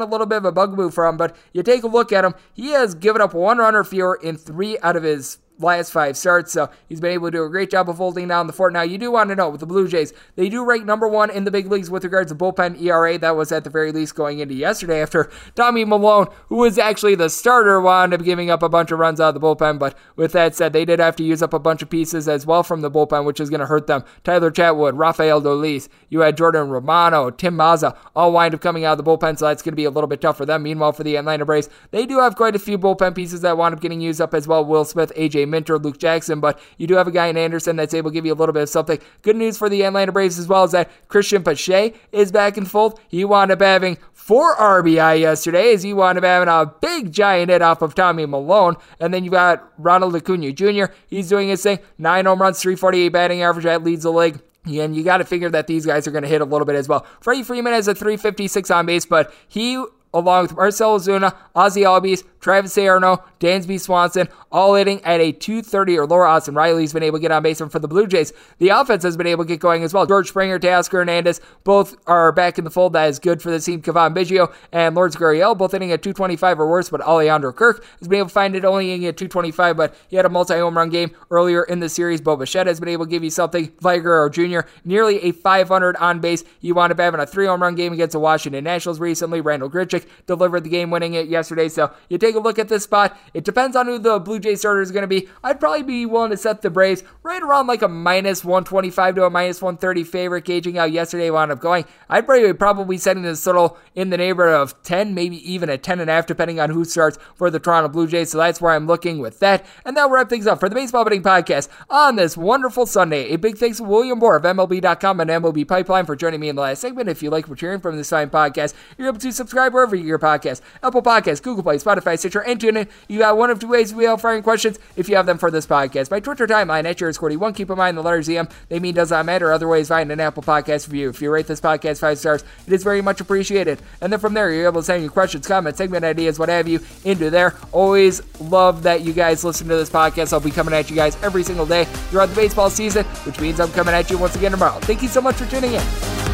a 0.00 0.06
little 0.06 0.26
bit 0.26 0.38
of 0.38 0.44
a 0.44 0.52
bugaboo 0.52 0.90
for 0.90 1.06
him. 1.06 1.16
But 1.16 1.36
you 1.52 1.62
take 1.62 1.82
a 1.82 1.88
look 1.88 2.12
at 2.12 2.24
him, 2.24 2.34
he 2.54 2.70
has 2.70 2.94
given 2.94 3.20
up 3.20 3.34
one 3.34 3.58
runner 3.58 3.84
fewer 3.84 4.18
in 4.22 4.36
three 4.36 4.78
out 4.80 4.96
of 4.96 5.02
his 5.02 5.38
last 5.58 5.90
five 5.92 6.16
starts. 6.16 6.52
So 6.52 6.70
he's 6.88 7.00
been 7.00 7.12
able 7.12 7.28
to 7.28 7.30
do 7.30 7.44
a 7.44 7.48
great 7.48 7.70
job 7.70 7.88
of 7.88 7.96
holding 7.96 8.28
down 8.28 8.46
the 8.46 8.52
fort. 8.52 8.72
Now, 8.72 8.82
you 8.82 8.98
do 8.98 9.10
want 9.10 9.30
to 9.30 9.36
know 9.36 9.48
with 9.48 9.60
the 9.60 9.66
Blue 9.66 9.88
Jays, 9.88 10.12
they 10.36 10.48
do 10.48 10.64
rank 10.64 10.84
number 10.84 11.06
one 11.06 11.30
in 11.30 11.44
the 11.44 11.50
big 11.50 11.70
leagues 11.70 11.90
with 11.90 12.04
regards 12.04 12.32
to 12.32 12.36
bullpen 12.36 12.80
ERA. 12.80 13.18
That 13.18 13.36
was 13.36 13.52
at 13.52 13.64
the 13.64 13.70
very 13.70 13.92
least 13.92 14.14
going 14.14 14.40
into 14.40 14.54
yesterday 14.54 15.00
after 15.00 15.30
Tommy 15.54 15.84
Milone, 15.84 16.28
who 16.48 16.56
was 16.56 16.78
actually 16.78 17.14
the 17.14 17.30
starter, 17.30 17.80
wound 17.80 18.14
up 18.14 18.22
giving 18.22 18.50
up 18.50 18.62
a 18.62 18.68
bunch 18.68 18.90
of 18.90 18.98
runs 18.98 19.20
out 19.20 19.34
of 19.34 19.40
the 19.40 19.46
bullpen. 19.46 19.78
But 19.78 19.96
with 20.16 20.32
that 20.32 20.54
said, 20.54 20.72
they 20.72 20.84
did 20.84 20.98
have 20.98 21.16
to 21.16 21.24
use 21.24 21.42
up 21.42 21.52
a 21.52 21.58
bunch 21.58 21.82
of 21.82 21.90
pieces 21.90 22.28
as 22.28 22.46
well 22.46 22.62
from 22.62 22.80
the 22.80 22.90
bullpen, 22.90 23.24
which 23.24 23.40
is 23.40 23.50
going 23.50 23.60
to 23.60 23.66
hurt 23.66 23.86
them. 23.86 24.04
Tyler 24.24 24.50
Chatwood, 24.50 24.98
Rafael 24.98 25.40
Dolis, 25.40 25.88
you 26.08 26.20
had 26.20 26.36
Jordan 26.36 26.68
Romano, 26.68 27.30
Tim 27.30 27.56
Mayza, 27.56 27.96
all 28.16 28.32
wind 28.32 28.54
up 28.54 28.60
coming 28.60 28.84
out 28.84 28.98
of 28.98 29.04
the 29.04 29.10
bullpen, 29.10 29.38
so 29.38 29.46
that's 29.46 29.62
going 29.62 29.72
to 29.72 29.76
be 29.76 29.84
a 29.84 29.90
little 29.90 30.08
bit 30.08 30.20
tough 30.20 30.36
for 30.36 30.46
them. 30.46 30.62
Meanwhile, 30.62 30.92
for 30.92 31.04
the 31.04 31.16
Atlanta 31.16 31.44
Braves, 31.44 31.68
they 31.90 32.06
do 32.06 32.18
have 32.18 32.36
quite 32.36 32.56
a 32.56 32.58
few 32.58 32.78
bullpen 32.78 33.14
pieces 33.14 33.40
that 33.42 33.56
wound 33.56 33.74
up 33.74 33.80
getting 33.80 34.00
used 34.00 34.20
up 34.20 34.34
as 34.34 34.48
well. 34.48 34.64
Will 34.64 34.84
Smith, 34.84 35.12
AJ 35.16 35.43
Minter, 35.46 35.78
Luke 35.78 35.98
Jackson. 35.98 36.40
But 36.40 36.60
you 36.78 36.86
do 36.86 36.94
have 36.94 37.06
a 37.06 37.12
guy 37.12 37.26
in 37.26 37.36
Anderson 37.36 37.76
that's 37.76 37.94
able 37.94 38.10
to 38.10 38.14
give 38.14 38.26
you 38.26 38.32
a 38.32 38.36
little 38.36 38.52
bit 38.52 38.62
of 38.62 38.68
something. 38.68 38.98
Good 39.22 39.36
news 39.36 39.58
for 39.58 39.68
the 39.68 39.84
Atlanta 39.84 40.12
Braves 40.12 40.38
as 40.38 40.48
well 40.48 40.64
is 40.64 40.72
that 40.72 40.90
Cristian 41.08 41.44
Pache 41.44 41.94
is 42.12 42.32
back 42.32 42.56
in 42.56 42.64
fold. 42.64 43.00
He 43.08 43.24
wound 43.24 43.50
up 43.50 43.60
having 43.60 43.98
four 44.12 44.56
RBI 44.56 45.20
yesterday 45.20 45.72
as 45.72 45.82
he 45.82 45.92
wound 45.92 46.18
up 46.18 46.24
having 46.24 46.48
a 46.48 46.66
big 46.80 47.12
giant 47.12 47.50
hit 47.50 47.62
off 47.62 47.82
of 47.82 47.94
Tommy 47.94 48.26
Milone. 48.26 48.76
And 49.00 49.12
then 49.12 49.24
you've 49.24 49.32
got 49.32 49.70
Ronald 49.78 50.16
Acuna 50.16 50.52
Jr. 50.52 50.86
He's 51.06 51.28
doing 51.28 51.48
his 51.48 51.62
thing. 51.62 51.78
Nine 51.98 52.26
home 52.26 52.40
runs, 52.40 52.60
348 52.60 53.08
batting 53.10 53.42
average. 53.42 53.64
That 53.64 53.84
leads 53.84 54.04
the 54.04 54.12
league. 54.12 54.40
And 54.66 54.96
you 54.96 55.04
got 55.04 55.18
to 55.18 55.24
figure 55.24 55.50
that 55.50 55.66
these 55.66 55.84
guys 55.84 56.06
are 56.06 56.10
going 56.10 56.22
to 56.22 56.28
hit 56.28 56.40
a 56.40 56.46
little 56.46 56.64
bit 56.64 56.76
as 56.76 56.88
well. 56.88 57.06
Freddie 57.20 57.42
Freeman 57.42 57.74
has 57.74 57.86
a 57.86 57.94
356 57.94 58.70
on 58.70 58.86
base, 58.86 59.04
but 59.04 59.32
he 59.46 59.84
along 60.14 60.44
with 60.44 60.56
Marcell 60.56 60.98
Ozuna, 60.98 61.34
Ozzie 61.54 61.82
Albies, 61.82 62.22
Travis 62.44 62.74
d'Arnaud, 62.74 63.22
Dansby 63.40 63.80
Swanson, 63.80 64.28
all 64.52 64.74
hitting 64.74 65.02
at 65.02 65.18
a 65.18 65.32
230 65.32 65.98
or 65.98 66.06
lower. 66.06 66.26
Austin 66.26 66.54
Riley's 66.54 66.92
been 66.92 67.02
able 67.02 67.16
to 67.16 67.22
get 67.22 67.32
on 67.32 67.42
base 67.42 67.58
for 67.58 67.78
the 67.78 67.88
Blue 67.88 68.06
Jays. 68.06 68.34
The 68.58 68.68
offense 68.68 69.02
has 69.02 69.16
been 69.16 69.26
able 69.26 69.44
to 69.44 69.48
get 69.48 69.60
going 69.60 69.82
as 69.82 69.94
well. 69.94 70.04
George 70.04 70.28
Springer, 70.28 70.58
Teoscar 70.58 70.92
Hernandez, 70.92 71.40
both 71.64 71.96
are 72.06 72.32
back 72.32 72.58
in 72.58 72.64
the 72.64 72.70
fold. 72.70 72.92
That 72.92 73.08
is 73.08 73.18
good 73.18 73.40
for 73.40 73.50
the 73.50 73.58
team. 73.58 73.80
Cavan 73.80 74.12
Biggio 74.12 74.52
and 74.72 74.94
Lourdes 74.94 75.16
Gurriel, 75.16 75.56
both 75.56 75.72
hitting 75.72 75.90
at 75.90 76.02
225 76.02 76.60
or 76.60 76.68
worse, 76.68 76.90
but 76.90 77.00
Alejandro 77.00 77.50
Kirk 77.54 77.82
has 77.98 78.08
been 78.08 78.18
able 78.18 78.28
to 78.28 78.34
find 78.34 78.54
it 78.54 78.66
only 78.66 78.90
hitting 78.90 79.06
at 79.06 79.16
225, 79.16 79.74
but 79.74 79.96
he 80.08 80.16
had 80.16 80.26
a 80.26 80.28
multi 80.28 80.52
home 80.52 80.76
run 80.76 80.90
game 80.90 81.12
earlier 81.30 81.64
in 81.64 81.80
the 81.80 81.88
series. 81.88 82.20
Bo 82.20 82.36
Bichette 82.36 82.66
has 82.66 82.78
been 82.78 82.90
able 82.90 83.06
to 83.06 83.10
give 83.10 83.24
you 83.24 83.30
something. 83.30 83.68
Vlad 83.68 84.32
Jr., 84.32 84.68
nearly 84.84 85.18
a 85.22 85.32
500 85.32 85.96
on 85.96 86.20
base. 86.20 86.44
You 86.60 86.74
wound 86.74 86.92
up 86.92 86.98
having 87.00 87.20
a 87.20 87.26
three 87.26 87.46
home 87.46 87.62
run 87.62 87.74
game 87.74 87.94
against 87.94 88.12
the 88.12 88.20
Washington 88.20 88.64
Nationals 88.64 89.00
recently. 89.00 89.40
Randal 89.40 89.70
Grichuk 89.70 90.06
delivered 90.26 90.64
the 90.64 90.68
game 90.68 90.90
winning 90.90 91.14
it 91.14 91.28
yesterday. 91.28 91.70
So 91.70 91.90
you 92.10 92.18
take 92.18 92.33
a 92.34 92.40
look 92.40 92.58
at 92.58 92.68
this 92.68 92.84
spot. 92.84 93.16
It 93.32 93.44
depends 93.44 93.76
on 93.76 93.86
who 93.86 93.98
the 93.98 94.18
Blue 94.18 94.38
Jays 94.38 94.60
starter 94.60 94.82
is 94.82 94.90
going 94.90 95.02
to 95.02 95.08
be. 95.08 95.28
I'd 95.42 95.60
probably 95.60 95.82
be 95.82 96.06
willing 96.06 96.30
to 96.30 96.36
set 96.36 96.62
the 96.62 96.70
Braves 96.70 97.04
right 97.22 97.42
around 97.42 97.66
like 97.66 97.82
a 97.82 97.88
minus 97.88 98.44
125 98.44 99.16
to 99.16 99.24
a 99.24 99.30
minus 99.30 99.62
130 99.62 100.04
favorite, 100.04 100.44
gauging 100.44 100.76
how 100.76 100.84
yesterday 100.84 101.30
wound 101.30 101.52
up 101.52 101.60
going. 101.60 101.84
I'd 102.08 102.26
probably 102.26 102.52
probably 102.52 102.98
setting 102.98 103.22
this 103.22 103.44
total 103.44 103.78
in 103.94 104.10
the 104.10 104.16
neighborhood 104.16 104.54
of 104.54 104.82
10, 104.82 105.14
maybe 105.14 105.36
even 105.50 105.68
a 105.68 105.78
10 105.78 106.00
and 106.00 106.10
a 106.10 106.12
half, 106.12 106.26
depending 106.26 106.58
on 106.58 106.70
who 106.70 106.84
starts 106.84 107.18
for 107.34 107.50
the 107.50 107.60
Toronto 107.60 107.88
Blue 107.88 108.06
Jays. 108.06 108.30
So 108.30 108.38
that's 108.38 108.60
where 108.60 108.72
I'm 108.72 108.86
looking 108.86 109.18
with 109.18 109.38
that. 109.40 109.64
And 109.84 109.96
that'll 109.96 110.10
wrap 110.10 110.28
things 110.28 110.46
up 110.46 110.60
for 110.60 110.68
the 110.68 110.74
Baseball 110.74 111.04
Betting 111.04 111.22
Podcast 111.22 111.68
on 111.90 112.16
this 112.16 112.36
wonderful 112.36 112.86
Sunday. 112.86 113.32
A 113.32 113.36
big 113.36 113.58
thanks 113.58 113.78
to 113.78 113.84
William 113.84 114.18
Boor 114.18 114.36
of 114.36 114.42
MLB.com 114.42 115.20
and 115.20 115.30
MLB 115.30 115.66
Pipeline 115.66 116.06
for 116.06 116.16
joining 116.16 116.40
me 116.40 116.48
in 116.48 116.56
the 116.56 116.62
last 116.62 116.80
segment. 116.80 117.08
If 117.08 117.22
you 117.22 117.30
like 117.30 117.48
what 117.48 117.60
you're 117.60 117.70
hearing 117.70 117.80
from 117.80 117.96
this 117.96 118.10
fine 118.10 118.30
podcast, 118.30 118.74
you're 118.96 119.08
able 119.08 119.18
to 119.18 119.32
subscribe 119.32 119.74
wherever 119.74 119.94
you 119.96 120.04
your 120.04 120.18
podcast 120.18 120.60
Apple 120.82 121.02
Podcasts, 121.02 121.42
Google 121.42 121.62
Play, 121.62 121.76
Spotify, 121.76 122.18
Stitcher, 122.24 122.42
and 122.42 122.58
TuneIn. 122.58 122.88
You 123.06 123.18
got 123.18 123.36
one 123.36 123.50
of 123.50 123.58
two 123.58 123.68
ways 123.68 123.92
we 123.92 124.04
have 124.04 124.22
firing 124.22 124.42
questions 124.42 124.78
if 124.96 125.10
you 125.10 125.16
have 125.16 125.26
them 125.26 125.36
for 125.36 125.50
this 125.50 125.66
podcast. 125.66 126.10
My 126.10 126.20
Twitter 126.20 126.46
timeline 126.46 126.86
at 126.86 126.96
yours41. 126.96 127.54
Keep 127.54 127.68
in 127.68 127.76
mind 127.76 127.98
the 127.98 128.02
letters 128.02 128.30
EM, 128.30 128.48
they 128.70 128.80
mean 128.80 128.94
does 128.94 129.10
not 129.10 129.26
matter. 129.26 129.52
Otherwise, 129.52 129.88
find 129.88 130.10
an 130.10 130.20
Apple 130.20 130.42
Podcast 130.42 130.86
review. 130.88 131.10
If 131.10 131.20
you 131.20 131.30
rate 131.30 131.46
this 131.46 131.60
podcast 131.60 132.00
five 132.00 132.18
stars, 132.18 132.42
it 132.66 132.72
is 132.72 132.82
very 132.82 133.02
much 133.02 133.20
appreciated. 133.20 133.78
And 134.00 134.10
then 134.10 134.20
from 134.20 134.32
there, 134.32 134.50
you're 134.50 134.64
able 134.64 134.80
to 134.80 134.86
send 134.86 135.02
your 135.02 135.12
questions, 135.12 135.46
comments, 135.46 135.76
segment 135.76 136.02
ideas, 136.02 136.38
what 136.38 136.48
have 136.48 136.66
you, 136.66 136.80
into 137.04 137.28
there. 137.28 137.54
Always 137.72 138.22
love 138.40 138.84
that 138.84 139.02
you 139.02 139.12
guys 139.12 139.44
listen 139.44 139.68
to 139.68 139.76
this 139.76 139.90
podcast. 139.90 140.32
I'll 140.32 140.40
be 140.40 140.50
coming 140.50 140.72
at 140.72 140.88
you 140.88 140.96
guys 140.96 141.22
every 141.22 141.42
single 141.42 141.66
day 141.66 141.84
throughout 141.84 142.30
the 142.30 142.36
baseball 142.36 142.70
season, 142.70 143.04
which 143.26 143.38
means 143.38 143.60
I'm 143.60 143.72
coming 143.72 143.94
at 143.94 144.10
you 144.10 144.16
once 144.16 144.34
again 144.34 144.52
tomorrow. 144.52 144.80
Thank 144.80 145.02
you 145.02 145.08
so 145.08 145.20
much 145.20 145.36
for 145.36 145.46
tuning 145.50 145.74
in. 145.74 146.33